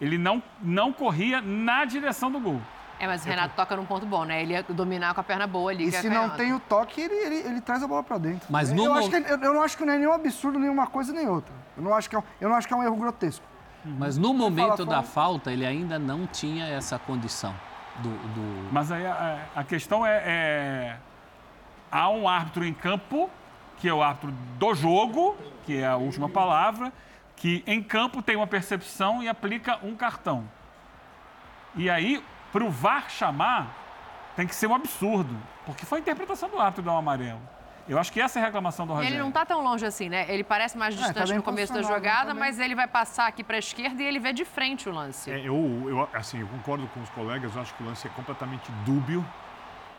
ele 0.00 0.16
não, 0.18 0.42
não 0.62 0.92
corria 0.92 1.40
na 1.40 1.84
direção 1.84 2.30
do 2.30 2.38
gol. 2.40 2.60
É, 3.02 3.06
mas 3.08 3.24
o 3.24 3.28
Renato 3.28 3.56
toca 3.56 3.74
num 3.74 3.84
ponto 3.84 4.06
bom, 4.06 4.24
né? 4.24 4.40
Ele 4.42 4.52
ia 4.52 4.62
dominar 4.62 5.12
com 5.12 5.20
a 5.20 5.24
perna 5.24 5.44
boa 5.44 5.72
ali. 5.72 5.86
E 5.86 5.88
é 5.88 6.00
se 6.00 6.08
não 6.08 6.30
tem 6.30 6.52
o 6.54 6.60
toque, 6.60 7.00
ele, 7.00 7.14
ele, 7.16 7.34
ele 7.48 7.60
traz 7.60 7.82
a 7.82 7.88
bola 7.88 8.00
pra 8.04 8.16
dentro. 8.16 8.46
Mas 8.48 8.70
eu, 8.70 8.76
no 8.76 8.84
eu 8.84 8.92
mo- 8.92 8.98
acho 9.00 9.10
que, 9.10 9.16
eu, 9.16 9.38
eu 9.40 9.54
não 9.54 9.62
acho 9.64 9.76
que 9.76 9.84
não 9.84 9.92
é 9.92 9.98
nenhum 9.98 10.12
absurdo, 10.12 10.56
nenhuma 10.56 10.86
coisa 10.86 11.12
nem 11.12 11.28
outra. 11.28 11.52
Eu 11.76 11.82
não 11.82 11.92
acho 11.94 12.08
que 12.08 12.14
é 12.14 12.18
um, 12.20 12.22
eu 12.40 12.48
não 12.48 12.54
acho 12.54 12.68
que 12.68 12.72
é 12.72 12.76
um 12.76 12.82
erro 12.84 12.94
grotesco. 12.94 13.44
Mas 13.84 14.16
no 14.16 14.32
momento 14.32 14.86
da 14.86 15.02
falta, 15.02 15.50
ele 15.50 15.66
ainda 15.66 15.98
não 15.98 16.28
tinha 16.28 16.64
essa 16.68 16.96
condição 16.96 17.52
do. 17.98 18.08
do- 18.10 18.68
Mas 18.72 18.92
aí 18.92 19.04
a, 19.04 19.38
a 19.56 19.64
questão 19.64 20.06
é, 20.06 20.22
é- 20.24 20.96
Há 21.90 22.08
um 22.08 22.28
árbitro 22.28 22.64
em 22.64 22.72
campo, 22.72 23.28
que 23.78 23.88
é 23.88 23.92
o 23.92 24.00
árbitro 24.00 24.30
do 24.58 24.74
jogo, 24.74 25.36
que 25.66 25.76
é 25.78 25.86
a 25.88 25.96
última 25.96 26.28
palavra, 26.28 26.92
que 27.34 27.64
em 27.66 27.82
campo 27.82 28.22
tem 28.22 28.36
uma 28.36 28.46
percepção 28.46 29.20
e 29.24 29.28
aplica 29.28 29.78
um 29.82 29.96
cartão. 29.96 30.44
E 31.74 31.90
aí, 31.90 32.22
para 32.52 32.62
o 32.64 32.70
VAR 32.70 33.08
chamar, 33.10 33.74
tem 34.36 34.46
que 34.46 34.54
ser 34.54 34.66
um 34.66 34.74
absurdo. 34.74 35.34
Porque 35.64 35.86
foi 35.86 35.98
a 35.98 36.00
interpretação 36.00 36.48
do 36.48 36.58
árbitro 36.58 36.82
dar 36.84 36.92
um 36.92 36.98
amarelo. 36.98 37.40
Eu 37.88 37.98
acho 37.98 38.12
que 38.12 38.20
essa 38.20 38.38
é 38.38 38.42
a 38.42 38.44
reclamação 38.46 38.86
do 38.86 38.92
Rogério. 38.92 39.16
ele 39.16 39.22
não 39.22 39.32
tá 39.32 39.44
tão 39.44 39.62
longe 39.64 39.84
assim, 39.84 40.08
né? 40.08 40.24
Ele 40.32 40.44
parece 40.44 40.78
mais 40.78 40.94
tá 40.94 41.06
distante 41.06 41.28
bem 41.28 41.36
no 41.38 41.42
começo 41.42 41.72
da 41.72 41.82
jogada, 41.82 42.28
tá 42.28 42.34
mas 42.34 42.60
ele 42.60 42.76
vai 42.76 42.86
passar 42.86 43.26
aqui 43.26 43.42
para 43.42 43.56
a 43.56 43.58
esquerda 43.58 44.00
e 44.00 44.06
ele 44.06 44.20
vê 44.20 44.32
de 44.32 44.44
frente 44.44 44.88
o 44.88 44.92
lance. 44.92 45.28
É, 45.30 45.40
eu, 45.40 45.54
eu, 45.88 46.08
assim, 46.14 46.38
eu 46.40 46.46
concordo 46.46 46.86
com 46.88 47.00
os 47.00 47.10
colegas, 47.10 47.54
eu 47.56 47.60
acho 47.60 47.74
que 47.74 47.82
o 47.82 47.86
lance 47.86 48.06
é 48.06 48.10
completamente 48.10 48.70
dúbio, 48.84 49.24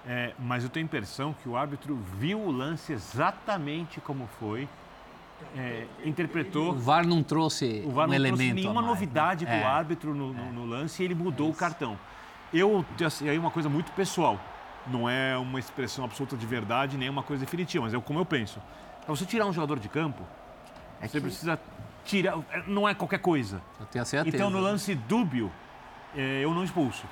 é, 0.07 0.33
mas 0.39 0.63
eu 0.63 0.69
tenho 0.69 0.85
a 0.85 0.87
impressão 0.87 1.33
que 1.43 1.49
o 1.49 1.57
árbitro 1.57 1.95
viu 2.17 2.39
o 2.39 2.51
lance 2.51 2.93
exatamente 2.93 3.99
como 3.99 4.29
foi, 4.39 4.67
é, 5.57 5.85
interpretou. 6.05 6.69
O 6.71 6.79
VAR 6.79 7.05
não 7.05 7.21
trouxe 7.21 7.83
O 7.85 7.91
VAR 7.91 8.05
um 8.05 8.09
não 8.09 8.15
elemento. 8.15 8.37
trouxe 8.37 8.53
nenhuma 8.53 8.75
mais, 8.75 8.85
né? 8.85 8.91
novidade 8.93 9.45
para 9.45 9.55
o 9.55 9.59
É. 9.59 9.63
árbitro 9.65 10.15
no, 10.15 10.31
no- 10.31 10.53
no 10.53 10.65
lance 10.65 11.01
e 11.01 11.05
ele 11.05 11.15
mudou 11.15 11.49
o 11.49 11.53
cartão. 11.53 11.97
Eu, 12.53 12.85
assim, 13.05 13.29
aí 13.29 13.37
uma 13.37 13.51
coisa 13.51 13.67
muito 13.67 13.91
pessoal, 13.93 14.39
não 14.87 15.09
é 15.09 15.37
uma 15.37 15.59
expressão 15.59 16.05
absoluta 16.05 16.37
de 16.37 16.45
verdade, 16.45 16.97
nem 16.97 17.09
uma 17.09 17.23
coisa 17.23 17.43
definitiva, 17.43 17.85
mas 17.85 17.93
é 17.93 17.99
como 17.99 18.19
eu 18.19 18.25
penso. 18.25 18.61
Para 19.05 19.15
você 19.15 19.25
tirar 19.25 19.45
um 19.45 19.53
jogador 19.53 19.79
de 19.79 19.89
campo, 19.89 20.23
você 21.01 21.19
precisa 21.19 21.59
tirar, 22.05 22.37
é, 22.51 22.63
não 22.67 22.87
é 22.87 22.93
qualquer 22.93 23.19
coisa. 23.19 23.61
Eu 23.79 23.85
tenho 23.87 24.05
certeza. 24.05 24.35
Então, 24.35 24.49
no 24.49 24.59
lance 24.59 24.93
dúbio, 24.95 25.51
é, 26.15 26.41
eu 26.43 26.53
não 26.53 26.63
expulso. 26.63 27.05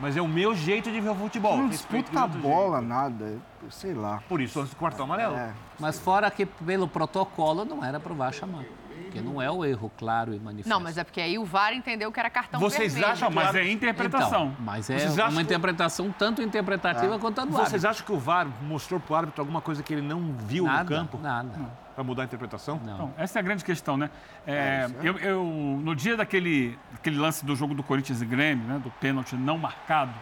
Mas 0.00 0.16
é 0.16 0.20
o 0.22 0.26
meu 0.28 0.54
jeito 0.54 0.90
de 0.90 1.00
ver 1.00 1.10
o 1.10 1.14
futebol. 1.14 1.56
não 1.56 1.68
disputa 1.68 2.20
a 2.20 2.26
bola, 2.26 2.78
jeito. 2.78 2.88
nada. 2.88 3.38
Sei 3.70 3.94
lá. 3.94 4.22
Por 4.28 4.40
isso, 4.40 4.58
lance 4.58 4.72
do 4.72 4.76
quartão 4.76 5.04
amarelo. 5.06 5.36
É. 5.36 5.52
Mas 5.78 5.98
fora 5.98 6.30
que 6.30 6.44
pelo 6.44 6.86
protocolo 6.88 7.64
não 7.64 7.84
era 7.84 7.98
para 8.00 8.12
o 8.12 8.16
VAR 8.16 8.32
chamar. 8.32 8.64
Porque 9.04 9.20
não 9.20 9.40
é 9.40 9.48
o 9.50 9.64
erro 9.64 9.90
claro 9.96 10.34
e 10.34 10.38
manifesto. 10.40 10.68
Não, 10.68 10.80
mas 10.80 10.98
é 10.98 11.04
porque 11.04 11.20
aí 11.20 11.38
o 11.38 11.44
VAR 11.44 11.72
entendeu 11.72 12.10
que 12.10 12.18
era 12.18 12.28
cartão 12.28 12.58
Vocês 12.60 12.92
vermelho. 12.94 13.12
acham 13.12 13.30
Mas 13.30 13.54
é 13.54 13.70
interpretação. 13.70 14.46
Então, 14.48 14.56
mas 14.58 14.90
é 14.90 14.98
Vocês 14.98 15.16
uma 15.16 15.30
que- 15.32 15.40
interpretação 15.42 16.12
tanto 16.18 16.42
interpretativa 16.42 17.16
quanto 17.18 17.40
a 17.40 17.44
do 17.44 17.52
Vocês 17.52 17.66
árbitro. 17.84 17.90
acham 17.90 18.06
que 18.06 18.12
o 18.12 18.18
VAR 18.18 18.48
mostrou 18.62 18.98
para 18.98 19.12
o 19.12 19.16
árbitro 19.16 19.40
alguma 19.42 19.60
coisa 19.60 19.82
que 19.82 19.92
ele 19.94 20.02
não 20.02 20.32
viu 20.46 20.64
Nada, 20.64 20.82
no 20.82 20.88
campo 20.90 21.18
Nada. 21.18 21.60
Para 21.94 22.04
mudar 22.04 22.22
a 22.22 22.24
interpretação? 22.24 22.80
Não. 22.84 22.94
Então, 22.94 23.14
essa 23.16 23.38
é 23.38 23.40
a 23.40 23.42
grande 23.42 23.64
questão, 23.64 23.96
né? 23.96 24.10
É, 24.46 24.86
eu, 25.02 25.18
eu- 25.18 25.44
no 25.44 25.94
dia 25.94 26.16
daquele, 26.16 26.78
daquele 26.92 27.16
lance 27.16 27.44
do 27.44 27.54
jogo 27.54 27.74
do 27.74 27.82
Corinthians 27.82 28.20
e 28.20 28.26
Grêmio, 28.26 28.66
né, 28.66 28.78
do 28.78 28.90
pênalti 28.90 29.36
não 29.36 29.56
marcado, 29.56 30.12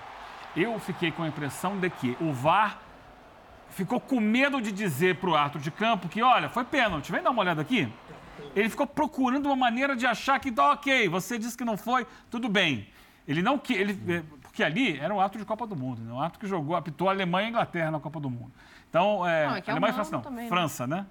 eu 0.54 0.78
fiquei 0.78 1.10
com 1.10 1.22
a 1.22 1.28
impressão 1.28 1.78
de 1.78 1.88
que 1.88 2.16
o 2.20 2.32
VAR 2.32 2.78
ficou 3.70 3.98
com 3.98 4.20
medo 4.20 4.60
de 4.60 4.70
dizer 4.70 5.16
para 5.16 5.30
o 5.30 5.34
árbitro 5.34 5.60
de 5.60 5.70
campo 5.70 6.08
que, 6.08 6.22
olha, 6.22 6.48
foi 6.48 6.64
pênalti, 6.64 7.10
vem 7.10 7.22
dar 7.22 7.30
uma 7.30 7.40
olhada 7.40 7.62
aqui. 7.62 7.90
Ele 8.54 8.68
ficou 8.68 8.86
procurando 8.86 9.46
uma 9.46 9.56
maneira 9.56 9.96
de 9.96 10.06
achar 10.06 10.38
que, 10.38 10.52
tá 10.52 10.72
ok, 10.72 11.08
você 11.08 11.38
disse 11.38 11.56
que 11.56 11.64
não 11.64 11.76
foi, 11.76 12.06
tudo 12.30 12.48
bem. 12.48 12.86
Ele 13.26 13.40
não 13.40 13.56
que 13.56 13.72
ele 13.72 13.98
eh, 14.08 14.22
porque 14.42 14.62
ali 14.62 14.98
era 14.98 15.14
um 15.14 15.20
ato 15.20 15.38
de 15.38 15.44
Copa 15.46 15.66
do 15.66 15.74
Mundo, 15.74 16.02
né? 16.02 16.12
um 16.12 16.20
ato 16.20 16.38
que 16.38 16.46
jogou, 16.46 16.76
apitou 16.76 17.08
a 17.08 17.12
Alemanha 17.12 17.44
e 17.44 17.46
a 17.46 17.50
Inglaterra 17.50 17.90
na 17.90 18.00
Copa 18.00 18.20
do 18.20 18.28
Mundo. 18.28 18.52
Então, 18.90 19.26
é, 19.26 19.46
Não, 19.46 19.56
é 19.56 19.60
que 19.62 19.70
é 19.70 19.72
Alemanha 19.72 19.92
e 19.92 19.94
humano 19.94 19.94
França 19.94 20.12
não, 20.12 20.20
também, 20.20 20.44
né? 20.44 20.48
França, 20.50 20.86
né? 20.86 21.06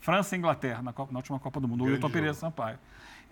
França 0.00 0.34
e 0.34 0.38
Inglaterra, 0.38 0.82
na, 0.82 0.92
Copa- 0.92 1.12
na 1.12 1.18
última 1.18 1.38
Copa 1.38 1.60
do 1.60 1.68
Mundo, 1.68 1.82
o 1.82 1.84
Grande 1.84 1.92
Wilton 1.96 2.08
jogo. 2.08 2.12
Pereira 2.14 2.34
Sampaio. 2.34 2.78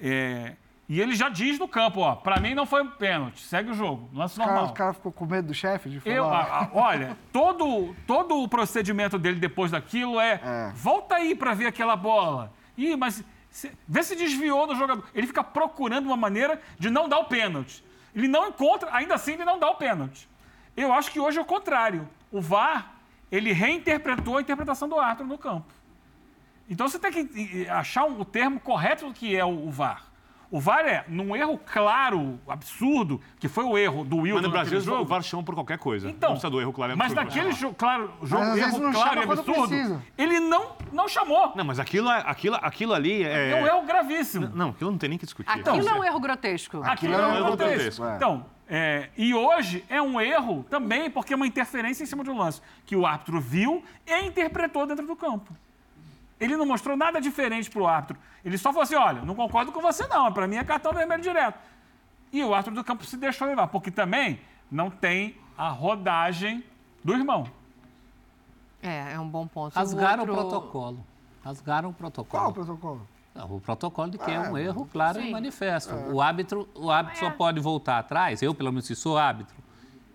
É, 0.01 0.55
e 0.89 1.01
ele 1.01 1.15
já 1.15 1.29
diz 1.29 1.59
no 1.59 1.67
campo, 1.69 2.01
ó, 2.01 2.15
pra 2.15 2.41
mim 2.41 2.55
não 2.55 2.65
foi 2.65 2.83
um 2.83 2.89
pênalti, 2.91 3.41
segue 3.41 3.71
o 3.71 3.75
jogo, 3.75 4.09
lance 4.15 4.33
Os 4.35 4.39
caras 4.39 4.55
normal. 4.55 4.75
cara 4.75 4.93
ficou 4.95 5.13
com 5.13 5.27
medo 5.27 5.49
do 5.49 5.55
chefe 5.55 5.89
de 5.91 6.01
falar. 6.01 6.15
Eu, 6.17 6.25
a- 6.29 6.43
a- 6.65 6.71
olha, 6.73 7.17
todo, 7.33 7.95
todo 8.07 8.43
o 8.43 8.49
procedimento 8.49 9.19
dele 9.19 9.39
depois 9.41 9.71
daquilo 9.71 10.19
é, 10.21 10.41
volta 10.75 11.17
aí 11.17 11.35
pra 11.35 11.53
ver 11.55 11.67
aquela 11.67 11.97
bola. 11.97 12.53
Ih, 12.77 12.97
mas 12.97 13.23
se- 13.51 13.73
vê 13.87 14.03
se 14.03 14.15
desviou 14.17 14.67
do 14.67 14.75
jogador. 14.77 15.05
Ele 15.15 15.27
fica 15.27 15.43
procurando 15.45 16.07
uma 16.07 16.17
maneira 16.17 16.61
de 16.79 16.89
não 16.91 17.09
dar 17.09 17.19
o 17.19 17.25
pênalti. 17.25 17.85
Ele 18.15 18.29
não 18.29 18.49
encontra, 18.49 18.89
ainda 18.95 19.15
assim 19.15 19.33
ele 19.33 19.45
não 19.45 19.59
dá 19.59 19.69
o 19.71 19.75
pênalti. 19.75 20.29
Eu 20.77 20.93
acho 20.93 21.11
que 21.11 21.19
hoje 21.21 21.39
é 21.39 21.41
o 21.43 21.45
contrário. 21.45 22.09
O 22.31 22.41
VAR, 22.41 22.95
ele 23.33 23.53
reinterpretou 23.53 24.39
a 24.39 24.41
interpretação 24.41 24.89
do 24.89 24.99
árbitro 24.99 25.27
no 25.27 25.37
campo. 25.37 25.67
Então 26.69 26.89
você 26.89 26.99
tem 26.99 27.11
que 27.11 27.21
e, 27.35 27.63
e, 27.63 27.69
achar 27.69 28.05
o 28.05 28.25
termo 28.25 28.61
correto 28.61 29.07
do 29.07 29.15
que 29.15 29.35
é 29.35 29.45
o, 29.45 29.71
VAR. 29.71 30.05
O 30.51 30.61
VAR 30.61 30.87
é, 30.87 31.05
num 31.09 31.37
erro 31.37 31.59
claro, 31.59 32.39
absurdo, 32.49 33.21
que 33.39 33.49
foi 33.49 33.65
o 33.65 33.77
erro 33.77 34.05
do 34.05 34.19
Wilson 34.19 34.35
Mas 34.37 34.43
no 34.43 34.51
Brasil, 34.51 34.81
jogo. 34.81 35.03
o 35.03 35.05
VAR 35.05 35.23
chama 35.23 35.43
por 35.43 35.55
qualquer 35.55 35.79
coisa. 35.79 36.09
Então, 36.09 36.31
não 36.31 36.37
precisa 36.37 36.51
do 36.51 36.61
erro 36.61 36.73
claro. 36.73 36.93
é 36.93 36.97
Mas 36.97 37.13
absurdo. 37.13 37.27
naquele 37.27 37.53
jogo, 37.53 37.75
claro, 37.75 38.11
jogo, 38.23 38.45
vezes 38.55 38.75
erro 38.75 38.79
não 38.79 38.93
claro 38.93 39.23
e 39.23 39.27
quando 39.27 39.39
absurdo, 39.41 39.69
precisa. 39.69 40.03
ele 40.17 40.41
não, 40.41 40.77
não 40.93 41.09
chamou. 41.09 41.53
Não, 41.55 41.65
mas 41.65 41.79
aquilo, 41.79 42.11
é- 42.11 42.23
aquilo, 42.27 42.57
aquilo 42.57 42.95
ali 42.95 43.23
é... 43.23 43.51
É 43.51 43.63
um 43.63 43.67
erro 43.67 43.83
gravíssimo. 43.83 44.51
Não, 44.55 44.71
aquilo 44.71 44.91
não 44.91 44.99
tem 44.99 45.11
nem 45.11 45.19
que 45.19 45.27
discutir. 45.27 45.51
Aquilo 45.51 45.89
é 45.89 45.95
um 45.95 46.05
erro 46.05 46.21
grotesco. 46.21 46.83
Aquilo 46.83 47.15
é 47.15 47.27
um 47.27 47.37
erro 47.37 47.57
grotesco. 47.57 48.05
Então, 48.17 48.47
é, 48.67 49.09
e 49.17 49.35
hoje 49.35 49.85
é 49.89 50.01
um 50.01 50.21
erro 50.21 50.65
também 50.69 51.11
porque 51.11 51.33
é 51.33 51.37
uma 51.37 51.47
interferência 51.47 52.03
em 52.03 52.07
cima 52.07 52.23
de 52.23 52.31
um 52.31 52.37
lance 52.37 52.61
que 52.85 52.95
o 52.95 53.07
árbitro 53.07 53.41
viu 53.41 53.83
e 54.07 54.27
interpretou 54.27 54.87
dentro 54.87 55.07
do 55.07 55.17
campo. 55.17 55.55
Ele 56.41 56.57
não 56.57 56.65
mostrou 56.67 56.97
nada 56.97 57.21
diferente 57.21 57.69
para 57.71 57.83
o 57.83 57.87
árbitro. 57.87 58.17
Ele 58.45 58.57
só 58.57 58.71
falou 58.71 58.83
assim: 58.85 58.95
olha, 58.95 59.23
não 59.23 59.35
concordo 59.35 59.73
com 59.73 59.81
você, 59.81 60.07
não. 60.07 60.33
Para 60.33 60.47
mim 60.47 60.57
é 60.57 60.65
cartão 60.65 60.93
vermelho 60.93 61.23
direto. 61.23 61.59
E 62.33 62.43
o 62.45 62.55
árbitro 62.55 62.75
do 62.75 62.85
campo 62.85 63.05
se 63.05 63.17
deixou 63.17 63.47
levar, 63.49 63.69
porque 63.69 63.91
também 63.91 64.41
não 64.71 64.91
tem 64.91 65.37
a 65.57 65.69
rodagem 65.71 66.63
do 67.03 67.13
irmão. 67.15 67.49
É, 68.83 69.15
é 69.15 69.21
um 69.21 69.29
bom 69.29 69.47
ponto. 69.47 69.75
Rasgaram 69.75 70.21
outro- 70.21 70.35
o 70.35 70.37
protocolo. 70.37 71.07
Rasgaram 71.45 71.89
o 71.91 71.93
protocolo. 71.93 72.31
Qual 72.43 72.51
o 72.51 72.55
protocolo? 72.55 73.09
Não, 73.35 73.57
O 73.57 73.61
protocolo 73.61 74.11
de 74.11 74.19
que 74.19 74.31
é 74.31 74.37
Ah, 74.37 74.51
um 74.51 74.59
erro 74.59 74.87
claro 74.91 75.21
sim. 75.21 75.29
e 75.29 75.33
manifesto. 75.33 75.93
É. 75.95 76.09
O 76.13 76.21
árbitro, 76.21 76.69
o 76.75 76.91
árbitro 76.91 77.21
só 77.21 77.31
pode 77.31 77.61
voltar 77.61 77.99
atrás, 77.99 78.43
eu 78.43 78.55
pelo 78.55 78.71
menos 78.71 78.87
se 78.87 78.95
sou 78.97 79.17
árbitro, 79.17 79.55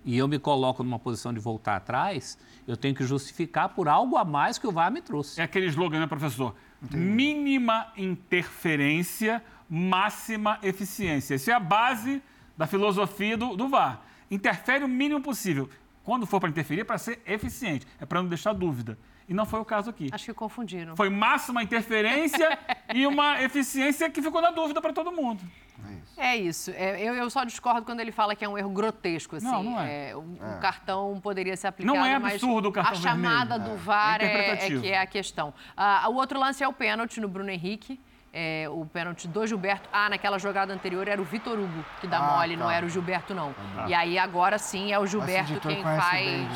e 0.06 0.18
eu 0.18 0.28
me 0.28 0.38
coloco 0.40 0.84
numa 0.84 1.00
posição 1.00 1.34
de 1.34 1.40
voltar 1.40 1.78
atrás, 1.78 2.38
eu 2.68 2.78
tenho 2.78 2.96
que 2.96 3.04
justificar 3.04 3.70
por 3.70 3.88
algo 3.88 4.18
a 4.18 4.26
mais 4.26 4.58
que 4.58 4.68
o 4.68 4.72
VAR 4.72 4.92
me 4.92 5.02
trouxe. 5.02 5.40
É 5.40 5.44
aquele 5.44 5.68
slogan, 5.68 6.00
né, 6.00 6.08
professor? 6.08 6.56
Mínima 6.92 7.92
interferência, 7.98 9.44
máxima 9.70 10.60
eficiência. 10.62 11.36
Isso 11.36 11.50
é 11.50 11.54
a 11.54 11.60
base 11.60 12.22
da 12.58 12.68
filosofia 12.68 13.38
do, 13.38 13.56
do 13.56 13.68
VAR. 13.68 14.02
Interfere 14.30 14.84
o 14.84 14.88
mínimo 14.88 15.22
possível. 15.22 15.70
Quando 16.04 16.26
for 16.26 16.40
para 16.40 16.50
interferir, 16.50 16.82
é 16.82 16.84
para 16.84 16.98
ser 16.98 17.22
eficiente, 17.26 17.88
é 18.00 18.06
para 18.06 18.22
não 18.22 18.28
deixar 18.28 18.54
dúvida. 18.54 18.98
E 19.28 19.34
não 19.34 19.46
foi 19.46 19.60
o 19.60 19.66
caso 19.66 19.90
aqui. 19.90 20.10
Acho 20.12 20.26
que 20.26 20.34
confundiram. 20.34 20.98
Foi 20.98 21.10
máxima 21.10 21.64
interferência 21.64 22.60
e 22.94 23.08
uma 23.08 23.42
eficiência 23.42 24.10
que 24.10 24.22
ficou 24.22 24.42
na 24.42 24.52
dúvida 24.52 24.82
para 24.82 24.92
todo 24.92 25.12
mundo. 25.12 25.42
É 25.90 25.94
isso. 26.36 26.72
É, 26.72 27.02
eu, 27.02 27.14
eu 27.16 27.30
só 27.30 27.44
discordo 27.44 27.84
quando 27.84 28.00
ele 28.00 28.12
fala 28.12 28.36
que 28.36 28.46
é 28.46 28.50
um 28.50 28.58
erro 28.58 28.70
grotesco. 28.70 29.36
Assim. 29.36 29.46
Não, 29.46 29.64
não 29.64 29.80
é. 29.82 30.16
o, 30.16 30.20
o 30.20 30.38
É. 30.58 30.60
cartão 30.60 31.20
poderia 31.22 31.56
ser 31.58 31.68
aplicado, 31.68 31.96
Não 31.98 32.06
é 32.06 32.18
mas 32.20 32.34
absurdo 32.34 32.70
o 32.70 32.72
cartão 32.72 32.94
a 32.94 33.02
chamada 33.02 33.58
vermelho. 33.58 33.76
do 33.76 33.82
É. 33.82 33.84
VAR 33.84 34.22
É 34.22 34.26
é, 34.26 34.28
é 34.28 34.34
interpretativo. 34.34 34.82
que 34.82 34.90
é 34.92 35.00
a 35.00 35.06
questão. 35.08 35.54
Ah, 35.76 36.06
o 36.10 36.16
outro 36.16 36.40
lance 36.40 36.64
é 36.64 36.68
o 36.68 36.74
pênalti 36.74 37.20
no 37.20 37.28
Bruno 37.28 37.50
Henrique. 37.50 38.00
É, 38.36 38.66
o 38.68 38.84
pênalti 38.84 39.28
do 39.28 39.46
Gilberto. 39.46 39.88
Ah, 39.94 40.10
naquela 40.10 40.40
jogada 40.40 40.74
anterior 40.74 41.08
era 41.08 41.22
o 41.22 41.24
Vitor 41.24 41.54
Hugo 41.60 41.86
que 42.02 42.08
dá 42.08 42.18
Ah, 42.18 42.38
mole, 42.38 42.56
não 42.58 42.66
tá. 42.66 42.74
era 42.74 42.84
o 42.84 42.90
Gilberto, 42.90 43.36
não. 43.36 43.54
tá. 43.76 43.86
E 43.88 43.94
aí 43.94 44.18
agora 44.18 44.58
sim 44.58 44.92
é 44.92 44.98
o 44.98 45.06
Gilberto 45.06 45.60
quem 45.60 45.84
faz, 45.84 46.12
bem 46.26 46.50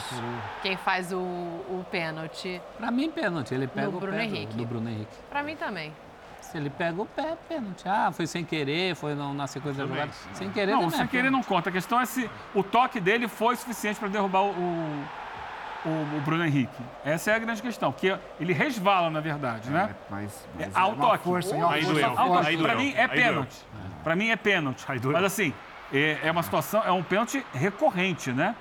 quem 0.63 0.75
faz 0.77 1.13
o, 1.13 1.17
o 1.19 1.85
pênalti. 1.91 2.59
Pra 2.77 2.89
mim, 2.89 3.11
pênalti. 3.11 3.53
Ele 3.53 3.67
pega 3.67 3.89
o 3.89 3.91
Bruno 3.99 4.17
do- 4.17 4.23
Henrique. 4.23 4.57
do 4.57 4.65
Bruno 4.65 4.89
Henrique. 4.89 5.15
Pra 5.29 5.43
mim 5.43 5.55
também. 5.55 5.93
Se 6.52 6.57
ele 6.57 6.69
pega 6.69 7.02
o 7.02 7.06
pé, 7.06 7.32
é 7.34 7.38
pênalti. 7.49 7.84
Ah, 7.88 8.11
foi 8.11 8.26
sem 8.26 8.44
querer, 8.45 8.95
foi 8.95 9.14
não, 9.15 9.34
na 9.34 9.48
sequência 9.48 9.84
da 9.86 9.90
jogada. 9.90 10.11
Sem 10.34 10.49
querer 10.49 10.72
não, 10.74 10.88
é 10.88 10.90
sem 10.91 11.07
querer 11.07 11.30
não 11.30 11.44
conta. 11.44 11.69
A 11.69 11.72
questão 11.74 11.99
é 11.99 12.06
se 12.06 12.30
o 12.56 12.64
toque 12.64 12.99
dele 12.99 13.28
foi 13.28 13.56
suficiente 13.56 13.99
para 13.99 14.07
derrubar 14.07 14.44
o, 14.44 14.49
o, 14.49 15.90
o- 15.90 16.22
Bruno 16.24 16.45
Henrique. 16.45 16.82
Essa 17.06 17.32
é 17.32 17.36
a 17.36 17.40
grande 17.40 17.61
questão, 17.61 17.91
que 17.91 18.18
ele 18.40 18.53
resvala, 18.53 19.10
na 19.10 19.19
verdade, 19.19 19.69
né? 19.69 19.95
Mas, 20.10 20.48
É, 20.60 20.65
mas 20.65 20.76
há 20.76 20.80
é 20.80 20.84
o 20.84 20.88
uma 20.88 21.06
toque. 21.07 21.24
força, 21.24 21.56
o 21.56 21.60
força 21.60 21.80
toque. 22.10 22.15
forte. 22.28 22.57
Para 22.57 22.76
mim 22.76 22.94
é 22.95 23.02
Aí 23.02 23.07
doeu. 23.07 23.18
pênalti. 23.24 23.65
Para 24.03 24.15
mim 24.15 24.30
é 24.30 24.36
pênalti. 24.36 24.86
Mas 25.03 25.24
assim, 25.24 25.53
é, 25.94 26.18
é 26.24 26.32
uma 26.32 26.44
situação, 26.44 26.82
é 26.86 26.91
um 26.91 27.03
pênalti 27.03 27.45
recorrente, 27.53 28.32
né? 28.32 28.56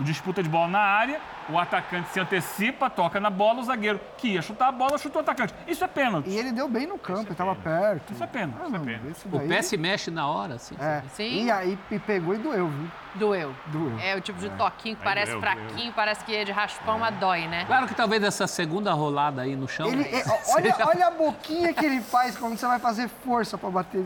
Disputa 0.00 0.42
de 0.42 0.48
bola 0.48 0.68
na 0.68 0.78
área, 0.80 1.20
o 1.48 1.58
atacante 1.58 2.08
se 2.10 2.20
antecipa, 2.20 2.88
toca 2.90 3.18
na 3.20 3.30
bola, 3.30 3.60
o 3.60 3.64
zagueiro 3.64 4.00
que 4.18 4.28
ia 4.28 4.42
chutar 4.42 4.68
a 4.68 4.72
bola, 4.72 4.98
chutou 4.98 5.20
o 5.20 5.24
atacante. 5.24 5.54
Isso 5.66 5.82
é 5.84 5.88
pênalti. 5.88 6.28
E 6.28 6.36
ele 6.36 6.52
deu 6.52 6.68
bem 6.68 6.86
no 6.86 6.98
campo, 6.98 7.28
ele 7.28 7.34
tava 7.34 7.54
perto. 7.54 8.12
Isso 8.12 8.22
é 8.22 8.26
pênalti. 8.26 8.58
Ah, 8.64 8.68
mano, 8.68 9.10
esse 9.10 9.26
O 9.26 9.30
daí- 9.38 9.48
pé 9.48 9.62
se 9.62 9.76
mexe 9.76 10.10
na 10.10 10.26
hora, 10.28 10.54
assim. 10.54 10.76
É. 10.80 11.02
Sim. 11.12 11.44
E 11.44 11.50
aí 11.50 11.78
e 11.90 11.98
pegou 11.98 12.34
e 12.34 12.38
doeu, 12.38 12.68
viu? 12.68 12.88
Doeu. 13.14 13.54
Doeu. 13.68 13.98
É 14.00 14.14
o 14.14 14.20
tipo 14.20 14.38
de 14.38 14.46
É. 14.46 14.50
toquinho 14.50 14.94
que 14.96 15.02
Aí 15.02 15.08
parece 15.08 15.30
doeu, 15.32 15.40
fraquinho, 15.40 15.92
parece 15.94 16.24
que 16.24 16.34
é 16.36 16.44
de 16.44 16.52
raspão, 16.52 16.98
mas 16.98 17.14
dói, 17.16 17.46
né? 17.46 17.64
Claro 17.66 17.86
que 17.86 17.94
talvez 17.94 18.22
essa 18.22 18.46
segunda 18.46 18.92
rolada 18.92 19.40
aí 19.42 19.56
no 19.56 19.66
chão. 19.66 19.88
Ele, 19.88 20.02
é, 20.02 20.22
olha, 20.54 20.74
olha 20.86 21.06
a 21.06 21.10
boquinha 21.10 21.72
que 21.72 21.84
ele 21.84 22.00
faz 22.02 22.36
quando 22.36 22.58
você 22.58 22.66
vai 22.66 22.78
fazer 22.78 23.08
força 23.08 23.56
pra 23.56 23.70
bater. 23.70 24.04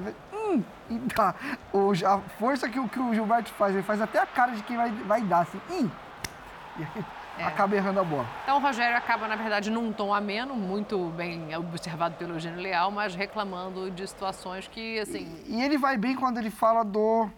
Hum, 0.50 0.62
e 0.90 0.98
dá. 1.14 1.34
O, 1.72 1.92
a 2.06 2.18
força 2.38 2.68
que, 2.68 2.78
o- 2.78 2.88
que 2.88 2.98
o 2.98 3.14
Gilberto 3.14 3.50
faz, 3.52 3.74
ele 3.74 3.82
faz 3.82 4.00
até 4.00 4.18
a 4.18 4.26
cara 4.26 4.52
de 4.52 4.62
quem 4.62 4.76
vai, 4.76 4.90
vai 4.90 5.20
dar, 5.22 5.40
assim. 5.40 5.60
Hum, 5.70 5.88
e 6.78 6.82
aí 6.82 7.04
É. 7.38 7.44
acaba 7.44 7.74
errando 7.76 8.00
a 8.00 8.04
bola. 8.04 8.26
Então 8.42 8.56
o 8.58 8.60
Rogério 8.60 8.96
acaba, 8.96 9.26
na 9.28 9.36
verdade, 9.36 9.70
num 9.70 9.92
tom 9.92 10.12
ameno, 10.12 10.54
muito 10.54 10.98
bem 11.16 11.56
observado 11.56 12.16
pelo 12.16 12.34
Eugênio 12.34 12.60
Leal, 12.60 12.90
mas 12.90 13.14
reclamando 13.14 13.90
de 13.90 14.06
situações 14.06 14.66
que, 14.68 14.98
assim. 14.98 15.42
E 15.46 15.62
ele 15.62 15.78
vai 15.78 15.96
bem 15.96 16.14
quando 16.16 16.38
ele 16.38 16.50
fala 16.50 16.84
do. 16.84 17.30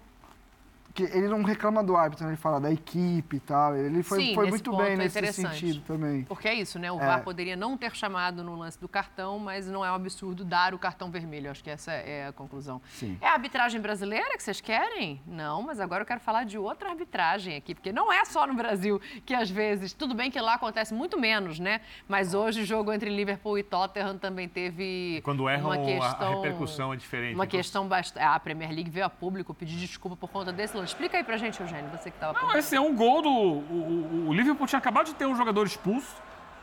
Que 0.95 1.05
ele 1.05 1.27
não 1.29 1.43
reclama 1.43 1.83
do 1.83 1.97
árbitro, 1.97 2.25
né? 2.27 2.33
ele 2.33 2.37
fala 2.37 2.61
da 2.61 2.71
equipe 2.71 3.37
e 3.37 3.41
tal. 3.41 3.75
Ele 3.77 4.03
foi, 4.03 4.21
Sim, 4.21 4.35
foi 4.35 4.51
muito 4.51 4.71
ponto 4.71 4.83
bem 4.83 4.93
é 4.93 4.97
nesse 4.97 5.33
sentido 5.33 5.81
também. 5.87 6.25
Porque 6.25 6.47
é 6.47 6.55
isso, 6.55 6.79
né? 6.79 6.93
O 6.93 7.01
É. 7.01 7.07
VAR 7.07 7.23
poderia 7.23 7.57
não 7.57 7.77
ter 7.79 7.95
chamado 7.97 8.45
no 8.45 8.55
lance 8.57 8.79
do 8.79 8.87
cartão, 8.89 9.39
mas 9.39 9.67
não 9.67 9.83
é 9.85 9.91
um 9.91 9.95
absurdo 9.95 10.45
dar 10.45 10.75
o 10.75 10.79
cartão 10.79 11.11
vermelho. 11.11 11.51
Acho 11.51 11.65
que 11.65 11.71
essa 11.71 11.93
é 11.93 12.27
a 12.27 12.33
conclusão. 12.33 12.81
Sim. 12.91 13.17
É 13.23 13.29
a 13.29 13.33
arbitragem 13.33 13.81
brasileira 13.81 14.37
que 14.37 14.43
vocês 14.43 14.61
querem? 14.61 15.21
Não, 15.27 15.63
mas 15.63 15.81
agora 15.81 16.03
eu 16.03 16.07
quero 16.07 16.21
falar 16.21 16.45
de 16.45 16.59
outra 16.59 16.91
arbitragem 16.91 17.57
aqui, 17.57 17.75
porque 17.75 17.91
não 17.91 18.13
é 18.13 18.25
só 18.27 18.47
no 18.47 18.53
Brasil 18.55 19.01
que 19.25 19.33
às 19.35 19.49
vezes, 19.49 19.95
tudo 19.95 20.15
bem 20.15 20.31
que 20.31 20.41
lá 20.41 20.55
acontece 20.55 20.93
muito 20.93 21.19
menos, 21.19 21.59
né? 21.59 21.81
Mas 22.07 22.35
hoje 22.35 22.61
o 22.63 22.65
jogo 22.67 22.93
entre 22.93 23.09
Liverpool 23.09 23.57
e 23.59 23.63
Tottenham 23.63 24.19
também 24.19 24.47
teve 24.49 25.21
Quando 25.25 25.49
erram, 25.49 25.71
uma 25.71 25.75
a- 25.77 25.79
questão, 25.85 26.33
a 26.33 26.35
repercussão 26.37 26.93
é 26.93 26.97
diferente. 26.97 27.35
Uma 27.35 27.45
Então, 27.45 27.59
questão 27.59 27.89
bastante. 27.89 28.23
A 28.23 28.39
Premier 28.39 28.71
League 28.71 28.91
veio 28.91 29.07
a 29.07 29.11
público 29.11 29.55
pedir 29.55 29.77
desculpa 29.77 30.17
por 30.17 30.29
conta 30.29 30.53
desse 30.53 30.77
lance. 30.77 30.82
Explica 30.85 31.17
aí 31.17 31.25
pra 31.25 31.37
gente, 31.37 31.61
Eugênio, 31.61 31.91
você 31.91 32.11
que 32.11 32.17
estava 32.17 32.33
Não, 32.41 32.57
esse 32.57 32.75
é 32.77 32.81
um 32.81 32.95
gol 32.95 33.23
do. 33.23 33.29
O, 33.31 34.25
o- 34.25 34.29
o 34.29 34.33
Liverpool 34.35 34.67
tinha 34.67 34.79
acabado 34.79 35.07
de 35.07 35.15
ter 35.15 35.27
um 35.27 35.35
jogador 35.37 35.67
expulso, 35.67 36.15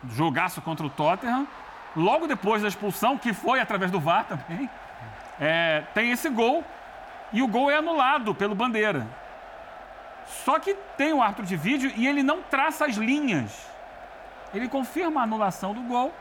jogaço 0.10 0.62
contra 0.62 0.86
o 0.86 0.90
Tottenham. 0.90 1.48
Logo 1.96 2.28
depois 2.28 2.62
da 2.62 2.68
expulsão, 2.68 3.18
que 3.18 3.34
foi 3.34 3.60
através 3.60 3.90
do 3.91 4.00
VAR 4.00 4.24
também, 4.26 4.70
é, 5.40 5.84
tem 5.94 6.12
esse 6.12 6.30
gol 6.30 6.64
e 7.34 7.41
o 7.41 7.48
gol 7.48 7.70
é 7.72 7.78
anulado 7.78 8.34
pelo 8.36 8.54
Bandeira. 8.56 9.08
Só 10.46 10.60
que 10.60 10.76
tem 10.96 11.12
o 11.14 11.22
árbitro 11.22 11.46
de 11.46 11.56
vídeo 11.58 11.91
e 11.96 12.08
ele 12.08 12.22
não 12.22 12.41
traça 12.44 12.86
as 12.86 12.96
linhas. 12.96 13.68
Ele 14.54 14.68
confirma 14.70 15.22
a 15.22 15.24
anulação 15.24 15.74
do 15.74 15.82
gol 15.82 16.14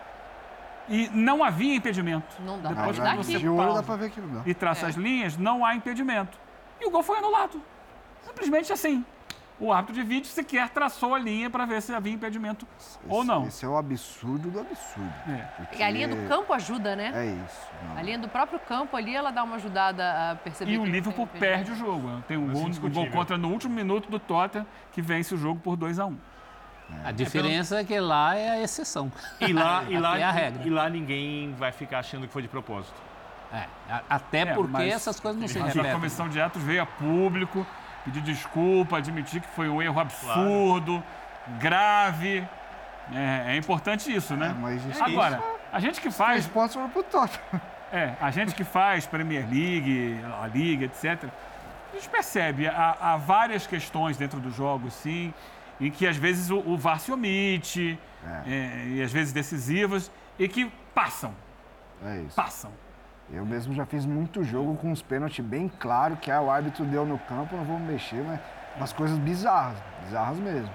e 0.89 1.11
não 1.12 1.45
havia 1.45 1.75
impedimento. 1.75 2.27
Não 2.41 2.59
dá 2.61 2.70
Depois 2.70 2.97
pra 2.99 3.11
que 3.11 3.16
ver. 3.16 3.25
você 3.25 3.39
De 3.39 3.49
olho 3.49 3.57
pausa 3.59 3.81
dá 3.81 3.83
pra 3.83 3.97
ver 3.97 4.11
que 4.11 4.20
não 4.20 4.35
dá. 4.37 4.43
E 4.47 4.55
traça 4.55 4.87
É. 4.87 4.89
as 4.89 4.95
linhas, 4.95 5.37
não 5.37 5.65
há 5.65 5.75
impedimento. 5.75 6.39
E 6.81 6.87
o 6.87 6.91
gol 6.91 7.03
foi 7.03 7.19
anulado. 7.19 7.61
Simplesmente 8.39 8.73
assim. 8.73 9.05
O 9.60 9.73
árbitro 9.73 9.97
de 9.97 10.09
vídeo 10.09 10.28
sequer 10.28 10.69
traçou 10.69 11.16
a 11.16 11.19
linha 11.19 11.51
para 11.51 11.66
ver 11.66 11.82
se 11.82 11.93
havia 11.93 12.12
impedimento 12.12 12.65
ou 13.09 13.24
não. 13.24 13.44
Esse 13.44 13.65
é 13.65 13.69
o 13.69 13.77
absurdo 13.77 14.48
do 14.51 14.60
absurdo. 14.60 15.12
E 15.77 15.82
a 15.82 15.90
linha 15.90 16.06
do 16.06 16.28
campo 16.28 16.52
ajuda, 16.52 16.94
né? 16.94 17.10
É 17.12 17.27
isso. 17.44 17.66
não. 17.89 17.98
A 17.98 18.02
linha 18.02 18.19
do 18.20 18.28
próprio 18.28 18.60
campo 18.60 18.97
ali, 18.97 19.16
ela 19.16 19.32
dá 19.32 19.43
uma 19.43 19.56
ajudada 19.56 20.31
a 20.31 20.36
perceber. 20.36 20.70
E 20.70 20.74
que 20.74 20.81
o 20.81 20.85
Liverpool 20.85 21.27
perde 21.27 21.73
o 21.73 21.74
jogo. 21.74 22.23
Tem 22.28 22.36
um 22.36 22.52
gol, 22.52 22.66
um 22.66 22.90
gol 22.90 23.10
contra 23.10 23.36
no 23.36 23.51
último 23.51 23.74
minuto 23.74 24.09
do 24.09 24.20
Tottenham, 24.20 24.65
que 24.93 25.02
vence 25.02 25.35
o 25.35 25.36
jogo 25.36 25.59
por 25.59 25.77
2 25.77 25.98
a 25.98 26.06
1 26.06 26.16
A 27.05 27.10
diferença 27.10 27.81
é 27.81 27.85
que 27.85 27.98
lá 27.98 28.36
é 28.36 28.51
a 28.51 28.62
exceção. 28.62 29.10
E 29.40 29.52
lá, 29.52 29.82
e, 29.90 29.98
lá, 29.98 30.16
é 30.16 30.23
a 30.23 30.31
regra. 30.31 30.62
e 30.65 30.70
lá 30.70 30.89
ninguém 30.89 31.52
vai 31.55 31.73
ficar 31.73 31.98
achando 31.98 32.28
que 32.28 32.32
foi 32.32 32.43
de 32.43 32.48
propósito. 32.48 32.94
É, 33.52 33.66
até 34.09 34.47
porque 34.47 34.70
mas 34.70 34.93
essas 34.93 35.19
coisas 35.19 35.40
não 35.40 35.48
se 35.48 35.59
mas 35.59 35.69
repetem. 35.69 35.90
A 35.90 35.94
comissão 35.94 36.28
de 36.28 36.40
atos 36.40 36.62
veio 36.62 36.82
a 36.82 36.86
público, 36.86 37.66
pedir 38.10 38.22
desculpa, 38.22 38.97
admitir 38.98 39.40
que 39.40 39.48
foi 39.48 39.68
um 39.68 39.80
erro 39.82 40.01
absurdo, 40.01 41.02
grave. 41.59 42.47
É, 43.12 43.55
é 43.55 43.56
importante 43.56 44.14
isso, 44.14 44.35
né? 44.36 44.55
mas 44.60 44.85
isso- 44.85 45.02
Agora, 45.02 45.43
A 45.72 45.80
gente 45.80 46.01
que 46.01 46.10
faz. 46.10 46.44
Os 46.47 46.51
pontos 46.51 46.74
foram 46.74 46.89
pro 46.90 47.02
Tottenham. 47.02 47.60
É, 47.93 48.14
a 48.20 48.30
gente 48.30 48.55
que 48.55 48.64
faz 48.64 49.06
Premier 49.06 49.47
League, 49.48 50.18
a 50.43 50.47
Liga, 50.47 50.85
etc. 50.86 51.24
A 51.90 51.97
gente 51.97 52.09
percebe, 52.09 52.66
há, 52.68 52.97
há 53.01 53.16
várias 53.16 53.66
questões 53.66 54.16
dentro 54.18 54.39
dos 54.40 54.55
jogos, 54.55 54.93
sim, 54.94 55.32
em 55.80 55.90
que 55.90 56.06
às 56.06 56.16
vezes 56.16 56.51
o, 56.51 56.59
o 56.59 56.76
VAR 56.76 57.01
se 57.01 57.10
omite, 57.10 57.98
é, 58.47 58.85
e 58.89 59.02
às 59.02 59.10
vezes 59.10 59.32
decisivas, 59.32 60.10
e 60.39 60.47
que 60.48 60.70
passam. 60.94 61.35
É 62.05 62.18
isso. 62.26 62.36
Passam. 62.36 62.70
Eu 63.31 63.45
mesmo 63.45 63.75
já 63.75 63.85
fiz 63.85 64.07
muito 64.07 64.43
jogo 64.43 64.77
com 64.77 64.91
uns 64.91 65.03
pênaltis 65.03 65.45
bem 65.45 65.71
claro 65.79 66.17
que 66.17 66.31
ah, 66.31 66.41
o 66.41 66.51
árbitro 66.51 66.85
deu 66.85 67.05
no 67.05 67.19
campo, 67.19 67.57
não 67.57 67.65
vou 67.65 67.79
mexer, 67.79 68.23
mas 68.25 68.41
umas 68.77 68.93
coisas 68.93 69.19
bizarras, 69.19 69.77
bizarras 70.05 70.39
mesmo. 70.39 70.71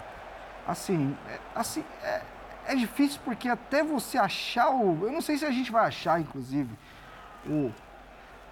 Assim, 0.68 1.18
é, 1.30 1.40
assim 1.56 1.84
é, 2.04 2.22
é 2.68 2.76
difícil 2.76 3.20
porque 3.26 3.50
até 3.50 3.84
você 3.84 4.18
achar 4.18 4.70
o. 4.70 5.06
Eu 5.06 5.12
não 5.12 5.22
sei 5.22 5.38
se 5.38 5.46
a 5.46 5.52
gente 5.52 5.72
vai 5.72 5.88
achar, 5.88 6.22
inclusive, 6.22 6.70
o, 7.48 7.72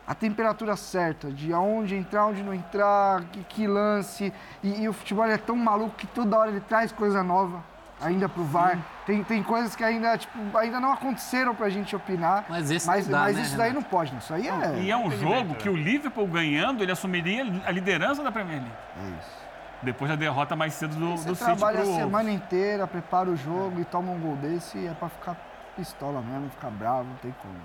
a 0.08 0.16
temperatura 0.16 0.76
certa, 0.76 1.32
de 1.32 1.54
aonde 1.54 1.96
entrar, 1.96 2.26
onde 2.26 2.42
não 2.42 2.54
entrar, 2.54 3.24
que, 3.26 3.44
que 3.44 3.68
lance. 3.68 4.34
E, 4.64 4.82
e 4.82 4.90
o 4.90 4.94
futebol 4.94 5.26
é 5.26 5.38
tão 5.38 5.56
maluco 5.56 5.96
que 5.96 6.08
toda 6.08 6.38
hora 6.38 6.50
ele 6.50 6.62
traz 6.62 6.92
coisa 6.92 7.24
nova 7.24 7.71
ainda 8.02 8.28
pro 8.28 8.44
VAR. 8.44 8.80
Tem, 9.06 9.24
tem 9.24 9.44
coisas 9.44 9.76
que 9.76 9.84
ainda, 9.84 10.18
tipo, 10.18 10.58
ainda 10.58 10.80
não 10.80 10.92
aconteceram 10.92 11.54
pra 11.56 11.70
gente 11.70 11.96
opinar. 11.96 12.46
Mas 12.50 12.70
esse 12.72 12.88
mas, 12.88 13.06
não 13.06 13.12
dá, 13.12 13.20
mas 13.26 13.36
né, 13.36 13.42
isso 13.44 13.58
daí 13.58 13.70
Renato? 13.70 13.84
não 13.84 13.90
pode, 13.90 14.12
né? 14.12 14.20
Isso 14.20 14.34
aí 14.34 14.48
é. 14.48 14.80
E 14.82 14.92
é 14.92 14.98
um 14.98 15.12
jogo 15.12 15.56
que 15.56 15.70
o 15.70 15.76
Liverpool 15.76 16.28
ganhando, 16.28 16.84
ele 16.84 16.92
assumiria 16.92 17.44
a 17.66 17.72
liderança 17.72 18.24
da 18.24 18.32
Premier 18.32 18.62
League. 18.62 18.76
É 18.98 19.20
isso. 19.20 19.42
Depois 19.84 20.10
da 20.10 20.16
derrota 20.16 20.56
mais 20.56 20.74
cedo 20.74 20.96
do, 20.96 21.18
Você 21.18 21.28
do 21.28 21.36
City 21.36 21.46
trabalha 21.46 21.82
pro 21.82 21.92
a 21.92 21.96
semana 21.96 22.32
inteira, 22.32 22.86
prepara 22.86 23.30
o 23.30 23.36
jogo 23.36 23.80
e 23.82 23.86
toma 23.86 24.12
um 24.12 24.20
gol 24.20 24.36
desse 24.36 24.78
e 24.78 24.88
é 24.88 24.94
pra 24.94 25.10
ficar 25.10 25.36
pistola 25.76 26.22
mesmo, 26.22 26.50
ficar 26.52 26.70
bravo, 26.70 27.06
não 27.06 27.16
tem 27.16 27.34
como. 27.42 27.56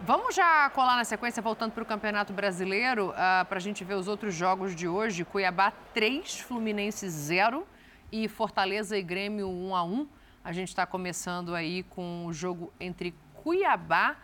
Vamos 0.00 0.34
já 0.34 0.70
colar 0.70 0.96
na 0.96 1.04
sequência, 1.04 1.42
voltando 1.42 1.72
para 1.72 1.82
o 1.82 1.86
Campeonato 1.86 2.32
Brasileiro, 2.32 3.12
para 3.48 3.56
a 3.56 3.60
gente 3.60 3.82
ver 3.82 3.94
os 3.94 4.06
outros 4.06 4.34
jogos 4.34 4.76
de 4.76 4.86
hoje. 4.86 5.24
Cuiabá 5.24 5.72
3, 5.92 6.38
Fluminense 6.40 7.08
0 7.08 7.66
e 8.10 8.28
Fortaleza 8.28 8.96
e 8.96 9.02
Grêmio 9.02 9.48
1 9.48 9.74
a 9.74 9.84
1 9.84 10.08
A 10.42 10.52
gente 10.52 10.68
está 10.68 10.86
começando 10.86 11.54
aí 11.54 11.82
com 11.82 12.26
o 12.26 12.32
jogo 12.32 12.72
entre 12.80 13.14
Cuiabá 13.34 14.16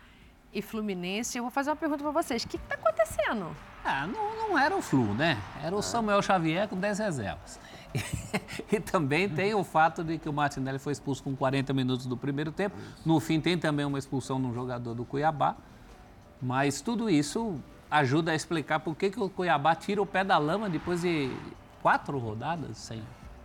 e 0.53 0.63
Fluminense. 0.63 1.39
Eu 1.39 1.45
vou 1.45 1.51
fazer 1.51 1.71
uma 1.71 1.77
pergunta 1.77 2.03
para 2.03 2.13
vocês. 2.13 2.45
O 2.45 2.49
que 2.49 2.57
está 2.57 2.75
acontecendo? 2.75 3.55
Ah, 3.85 4.07
não, 4.07 4.49
não 4.49 4.59
era 4.59 4.75
o 4.75 4.81
Flu, 4.81 5.13
né? 5.15 5.37
Era 5.63 5.77
o 5.77 5.83
Samuel 5.83 6.23
Xavier 6.23 6.69
com 6.69 6.77
10 6.77 6.99
reservas. 6.99 7.61
e 8.73 8.81
também 8.81 9.29
tem 9.29 9.55
o 9.55 9.63
fato 9.63 10.03
de 10.03 10.19
que 10.19 10.29
o 10.29 10.33
Martinelli 10.33 10.79
foi 10.79 10.93
expulso 10.93 11.23
com 11.23 11.37
40 11.37 11.73
minutos 11.73 12.07
do 12.07 12.17
primeiro 12.17 12.51
tempo. 12.51 12.77
No 13.05 13.21
fim, 13.21 13.41
tem 13.41 13.59
também 13.59 13.85
uma 13.85 13.99
expulsão 13.99 14.41
de 14.41 14.47
um 14.47 14.55
jogador 14.55 14.95
do 14.95 15.05
Cuiabá. 15.05 15.57
Mas 16.41 16.81
tudo 16.81 17.11
isso 17.11 17.61
ajuda 17.91 18.33
a 18.33 18.35
explicar 18.35 18.81
por 18.81 18.97
que, 18.97 19.11
que 19.11 19.21
o 19.21 19.29
Cuiabá 19.29 19.75
tira 19.75 20.01
o 20.01 20.07
pé 20.07 20.25
da 20.25 20.39
lama 20.39 20.69
depois 20.69 21.03
de 21.03 21.31
quatro 21.83 22.19
rodadas 22.19 22.79
sem, 22.79 23.03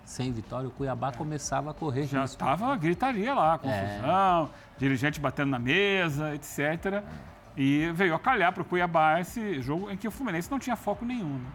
sem 0.09 0.31
vitória. 0.31 0.67
O 0.67 0.71
Cuiabá 0.71 1.11
começava 1.11 1.69
a 1.69 1.73
correr 1.73 2.05
Já 2.05 2.23
estava 2.23 2.75
gritaria 2.75 3.33
lá, 3.33 3.57
confusão, 3.59 4.49
dirigente 4.77 5.19
batendo 5.19 5.51
na 5.51 5.59
mesa, 5.59 6.33
etc. 6.33 7.03
E 7.55 7.91
veio 7.93 8.15
a 8.15 8.19
calhar 8.19 8.51
para 8.51 8.63
o 8.63 8.65
Cuiabá 8.65 9.19
esse 9.19 9.61
jogo 9.61 9.89
em 9.91 9.95
que 9.95 10.07
o 10.07 10.11
Fluminense 10.11 10.49
não 10.49 10.57
tinha 10.57 10.75
foco 10.75 11.05
nenhum. 11.05 11.37
né? 11.37 11.45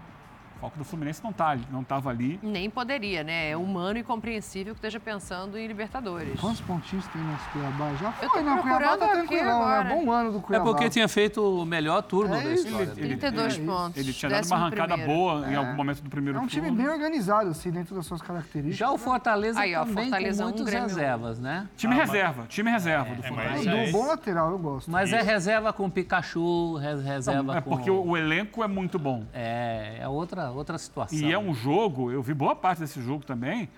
O 0.64 0.66
foco 0.66 0.78
do 0.78 0.84
Fluminense 0.84 1.22
não 1.22 1.30
tá 1.30 1.48
ali, 1.48 1.62
não 1.70 1.82
estava 1.82 2.08
ali. 2.08 2.40
Nem 2.42 2.70
poderia, 2.70 3.22
né? 3.22 3.50
É 3.50 3.56
humano 3.56 3.98
e 3.98 4.02
compreensível 4.02 4.72
que 4.72 4.78
esteja 4.78 4.98
pensando 4.98 5.58
em 5.58 5.66
Libertadores. 5.66 6.40
Quantos 6.40 6.62
pontinhos 6.62 7.06
tem 7.08 7.20
nesse 7.20 7.46
Cuiabá? 7.50 7.92
Já 8.00 8.12
foi, 8.12 8.42
não, 8.42 8.58
o 8.58 8.62
Cuiabá 8.62 8.96
tá 8.96 9.08
tranquilão, 9.08 9.68
né? 9.68 9.94
Bom 9.94 10.10
ano 10.10 10.32
do 10.32 10.38
É 10.38 10.40
Cuiabá. 10.40 10.64
porque 10.64 10.88
tinha 10.88 11.06
feito 11.06 11.42
o 11.60 11.66
melhor 11.66 12.00
turno 12.02 12.34
É 12.34 12.42
da 12.44 12.50
isso. 12.54 12.66
história. 12.66 12.84
Ele- 12.84 12.94
dele. 12.94 13.08
32 13.18 13.58
É 13.58 13.62
pontos. 13.62 13.96
Ele 13.98 14.12
tinha 14.14 14.30
dado 14.30 14.46
uma 14.46 14.56
arrancada 14.56 14.94
11º. 14.96 15.06
boa 15.06 15.50
em 15.50 15.52
É. 15.52 15.56
algum 15.56 15.74
momento 15.74 16.00
do 16.02 16.08
primeiro 16.08 16.38
É 16.38 16.40
um 16.40 16.46
turno. 16.46 16.64
time 16.64 16.74
bem 16.74 16.88
organizado, 16.88 17.50
assim, 17.50 17.70
dentro 17.70 17.94
das 17.94 18.06
suas 18.06 18.22
características. 18.22 18.78
Já 18.78 18.90
o 18.90 18.96
Fortaleza 18.96 19.60
Aí, 19.60 19.74
ó, 19.74 19.80
também 19.84 20.04
Fortaleza 20.04 20.42
com 20.44 20.48
um, 20.48 20.52
muitas 20.54 20.74
um. 20.74 20.78
reservas, 20.80 21.38
né? 21.38 21.68
Time 21.76 21.94
reserva, 21.94 22.46
time 22.48 22.70
reserva 22.70 23.14
do 23.14 23.22
É, 23.22 23.26
Fluminense. 23.28 23.54
mas 23.54 23.64
Do 23.66 23.76
é 23.76 23.90
bom 23.92 24.06
lateral, 24.06 24.50
eu 24.50 24.58
gosto. 24.58 24.90
Mas 24.90 25.12
é 25.12 25.20
reserva 25.20 25.74
com 25.74 25.90
Pikachu, 25.90 26.76
re- 26.76 27.02
reserva 27.02 27.58
É 27.58 27.60
com... 27.60 27.68
porque 27.76 27.90
o, 27.90 28.02
o 28.02 28.16
elenco 28.16 28.64
é 28.64 28.66
muito 28.66 28.98
bom. 28.98 29.24
É, 29.34 29.98
é 30.00 30.08
outra, 30.08 30.53
outra 30.56 30.78
situação. 30.78 31.18
E 31.18 31.32
é 31.32 31.38
um 31.38 31.54
jogo, 31.54 32.10
eu 32.10 32.22
vi 32.22 32.34
boa 32.34 32.54
parte 32.54 32.80
desse 32.80 33.00
jogo 33.02 33.24
também. 33.24 33.68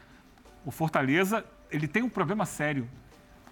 O 0.65 0.71
Fortaleza, 0.71 1.45
ele 1.71 1.87
tem 1.87 2.03
um 2.03 2.09
problema 2.09 2.45
sério. 2.45 2.89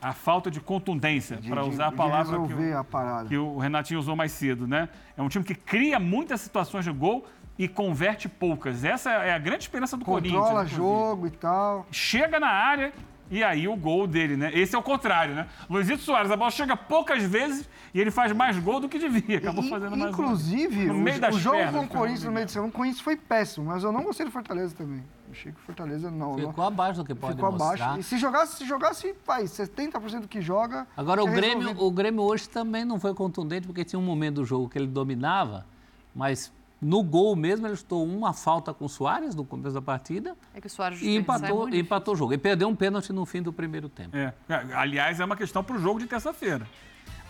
A 0.01 0.12
falta 0.12 0.51
de 0.51 0.60
contundência, 0.60 1.40
para 1.48 1.64
usar 1.64 1.86
a 1.86 1.92
palavra 1.92 2.36
que 2.36 2.42
resolver 2.42 2.74
o, 2.74 2.78
a 2.78 2.84
parada. 2.84 3.28
que 3.28 3.38
o 3.38 3.56
Renatinho 3.56 3.98
usou 3.98 4.14
mais 4.14 4.32
cedo, 4.32 4.66
né? 4.66 4.90
É 5.16 5.22
um 5.22 5.28
time 5.28 5.44
que 5.44 5.55
cria 5.55 5.98
muitas 5.98 6.42
situações 6.42 6.84
de 6.84 6.92
gol 6.92 7.24
e 7.59 7.66
converte 7.66 8.28
poucas. 8.28 8.84
Essa 8.84 9.10
é 9.10 9.32
a 9.32 9.38
grande 9.38 9.62
esperança 9.62 9.96
do 9.96 10.05
Corinthians. 10.05 10.42
Controla 10.42 10.66
jogo 10.66 11.26
e 11.26 11.30
tal. 11.30 11.86
Chega 11.90 12.38
na 12.38 12.48
área 12.48 12.92
e 13.30 13.42
aí 13.42 13.66
o 13.66 13.74
gol 13.76 14.06
dele, 14.06 14.36
né? 14.36 14.51
Esse 14.55 14.74
é 14.76 14.78
o 14.78 14.82
contrário, 14.82 15.34
né? 15.34 15.46
Luizito 15.68 16.02
Soares, 16.02 16.30
a 16.30 16.36
bola 16.36 16.51
chega 16.51 16.76
poucas 16.76 17.22
vezes 17.22 17.68
e 17.92 18.01
ele 18.01 18.10
faz 18.10 18.32
mais 18.32 18.59
gol 18.59 18.80
do 18.80 18.88
que 18.88 18.98
devia. 18.98 19.38
Acabou 19.38 19.64
E- 19.64 19.70
fazendo 19.70 19.96
mais 19.96 20.10
um. 20.10 20.22
Inclusive, 20.22 20.86
No 20.86 20.94
meio 20.94 21.16
o, 21.16 21.20
das 21.20 21.34
o 21.34 21.38
jogo 21.40 21.56
pernas, 21.56 21.74
com 21.74 21.84
o 21.84 21.88
Corinthians 21.88 22.24
no 22.24 22.32
meio 22.32 22.46
de 22.46 22.52
semana, 22.52 22.68
o 22.70 22.72
Corinthians 22.72 23.01
foi 23.01 23.16
péssimo, 23.16 23.66
mas 23.66 23.82
eu 23.82 23.90
não 23.92 24.02
gostei 24.02 24.26
do 24.26 24.32
Fortaleza 24.32 24.74
também. 24.76 25.02
Achei 25.30 25.51
que 25.52 25.59
o 25.59 25.62
Fortaleza 25.62 26.10
não. 26.10 26.36
não- 26.36 26.48
Ficou 26.51 26.64
abaixo 26.64 27.01
do 27.01 27.05
que 27.06 27.14
pode 27.14 27.34
ficou 27.34 27.51
mostrar. 27.51 27.72
abaixo. 27.86 28.01
E 28.01 28.02
se 28.02 28.18
jogasse, 28.18 28.56
se 28.59 28.64
jogasse, 28.66 29.14
vai, 29.26 29.44
70% 29.44 30.20
do 30.20 30.28
que 30.28 30.40
joga. 30.40 30.86
Agora, 30.96 31.22
o 31.22 31.26
Grêmio, 31.26 31.59
resolvido. 31.59 31.84
o 31.84 31.90
Grêmio 31.90 32.22
hoje 32.22 32.48
também 32.48 32.84
não 32.84 33.01
foi 33.01 33.14
contundente, 33.14 33.66
porque 33.66 33.84
tinha 33.84 33.98
um 33.98 34.05
momento 34.05 34.36
do 34.36 34.44
jogo 34.44 34.68
que 34.68 34.78
ele 34.78 34.86
dominava, 34.86 35.66
mas 36.14 36.52
no 36.80 37.02
gol 37.02 37.34
mesmo 37.34 37.66
ele 37.66 37.76
chutou 37.76 38.05
uma 38.05 38.32
falta 38.32 38.74
com 38.74 38.84
o 38.84 38.88
Soares 38.88 39.34
no 39.34 39.44
começo 39.44 39.74
da 39.74 39.80
partida 39.82 40.36
É 40.55 40.60
que 40.60 40.66
o 40.66 40.70
Soares 40.70 41.01
e 41.01 41.05
desperdiçar 41.05 41.34
é 41.34 41.38
empatou, 41.38 41.60
muito 41.62 41.76
empatou 41.76 42.14
o 42.14 42.16
jogo. 42.16 42.32
E 42.34 42.38
perdeu 42.38 42.68
um 42.68 42.76
pênalti 42.76 43.12
no 43.12 43.24
fim 43.24 43.40
do 43.42 43.52
primeiro 43.52 43.88
tempo. 43.88 44.16
É. 44.16 44.34
É, 44.48 44.74
Aliás, 44.74 45.18
é 45.20 45.24
uma 45.24 45.36
questão 45.36 45.64
para 45.64 45.76
o 45.76 45.78
jogo 45.78 45.98
de 45.98 46.06
terça-feira. 46.06 46.66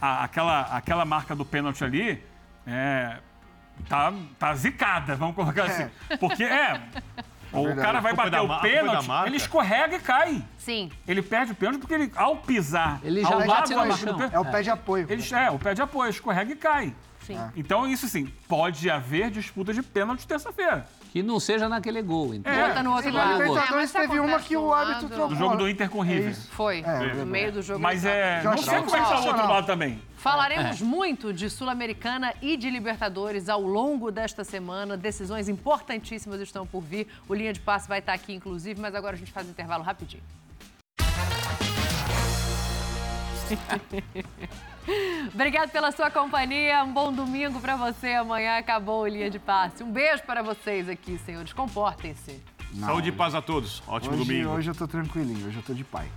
Aquela, 0.01 0.63
aquela 0.63 1.05
marca 1.05 1.35
do 1.35 1.45
pênalti 1.45 1.83
ali 1.85 2.23
é, 2.67 3.19
tá, 3.89 4.13
tá 4.39 4.55
zicada, 4.55 5.15
vamos 5.17 5.35
colocar 5.35 5.65
assim. 5.65 5.89
Porque 6.19 6.45
é. 6.45 6.81
O 7.55 7.67
verdade. 7.67 7.87
cara 7.87 8.01
vai 8.01 8.13
é 8.13 8.17
bater 8.17 8.41
o 8.41 8.53
é 8.53 8.61
pênalti, 8.61 9.09
ele 9.27 9.37
escorrega 9.37 9.95
e 9.95 10.01
cai. 10.01 10.45
Sim. 10.59 10.91
Ele 11.07 11.23
perde 11.23 11.53
o 11.53 11.55
pênalti 11.55 11.79
porque 11.79 11.95
ele, 11.95 12.11
ao 12.17 12.39
pisar 12.39 12.99
Ele 13.05 13.23
já 13.23 13.29
ao 13.29 13.47
lado 13.47 13.71
da 13.71 13.85
marca 13.85 14.07
do 14.07 14.15
pênalti, 14.15 14.35
É 14.35 14.41
o 14.41 14.45
pé 14.45 14.63
de 14.63 14.71
apoio. 14.71 15.07
ele, 15.09 15.23
é, 15.33 15.51
o 15.53 15.59
pé 15.59 15.73
de 15.73 15.81
apoio, 15.81 16.11
escorrega 16.11 16.53
e 16.53 16.57
cai. 16.57 16.93
Sim. 17.27 17.39
Então, 17.57 17.87
isso 17.87 18.09
sim, 18.09 18.27
pode 18.49 18.89
haver 18.91 19.31
disputa 19.31 19.73
de 19.73 19.83
pênalti 19.83 20.27
terça-feira. 20.27 20.87
Que 21.13 21.23
não 21.23 21.39
seja 21.39 21.69
naquele 21.69 22.03
gol. 22.03 22.35
Então. 22.35 22.53
É. 22.53 22.69
Bota 22.69 22.83
no 22.83 22.93
outro 22.93 23.09
E 23.09 23.13
lado. 23.13 23.33
Libertadores 23.35 23.71
É, 23.71 23.75
mas 23.75 23.91
se 23.91 23.99
teve 23.99 24.19
uma 24.19 24.41
que 24.41 24.57
o 24.57 24.75
árbitro 24.75 25.09
trocou. 25.09 25.29
Do 25.29 25.37
jogo 25.37 25.57
do 25.57 25.69
Inter 25.69 25.89
com 25.89 25.99
o 25.99 26.03
River. 26.03 26.31
isso. 26.33 26.51
Foi. 26.51 26.81
É, 26.81 27.15
no 27.15 27.25
meio 27.27 27.53
do 27.53 27.63
jogo. 27.63 27.81
Mas 27.81 28.05
é. 28.05 28.43
Não 28.43 28.59
sei 28.59 28.83
como 28.83 28.97
é 28.97 29.01
que 29.01 29.07
tá 29.09 29.21
o 29.21 29.27
outro 29.27 29.49
lado 29.49 29.67
também. 29.67 30.03
Falaremos 30.17 30.81
muito 30.81 31.33
de 31.33 31.49
Sul-Americana 31.49 32.35
e 32.43 32.57
de 32.57 32.69
Libertadores 32.69 33.49
ao 33.49 33.61
longo 33.61 34.11
desta 34.11 34.43
semana. 34.43 34.97
Decisões 34.97 35.49
importantíssimas 35.49 36.41
estão 36.41 36.67
por 36.67 36.81
vir. 36.81 37.07
O 37.29 37.35
Linha 37.35 37.53
de 37.53 37.61
Passe 37.61 37.87
vai 37.87 38.01
estar 38.01 38.15
aqui, 38.15 38.35
inclusive, 38.35 38.81
mas 38.81 38.95
agora 38.95 39.15
a 39.15 39.19
gente 39.19 39.31
faz 39.31 39.47
um 39.47 39.51
intervalo 39.51 39.85
rapidinho. 39.85 40.23
Obrigado 45.33 45.71
pela 45.71 45.91
sua 45.93 46.11
companhia. 46.11 46.85
Um 46.85 46.93
bom 46.93 47.13
domingo 47.13 47.61
para 47.61 47.77
você. 47.77 48.13
Amanhã 48.15 48.59
acabou 48.59 49.03
o 49.03 49.07
Linha 49.07 49.31
de 49.31 49.39
Passe. 49.39 49.83
Um 49.83 49.91
beijo 49.91 50.23
para 50.25 50.43
vocês 50.43 50.89
aqui, 50.89 51.19
senhores. 51.19 51.53
Comportem-se. 51.53 52.41
Saúde 52.81 53.09
e 53.11 53.13
paz 53.13 53.35
a 53.35 53.41
todos. 53.43 53.83
Ótimo 53.87 54.15
Hoje, 54.15 54.25
domingo. 54.25 54.51
hoje 54.51 54.71
eu 54.71 54.75
tô 54.75 54.89
tranquilinho, 54.89 55.47
hoje 55.47 55.57
eu 55.57 55.63
tô 55.63 55.73
de 55.73 55.85
pai. 55.85 56.09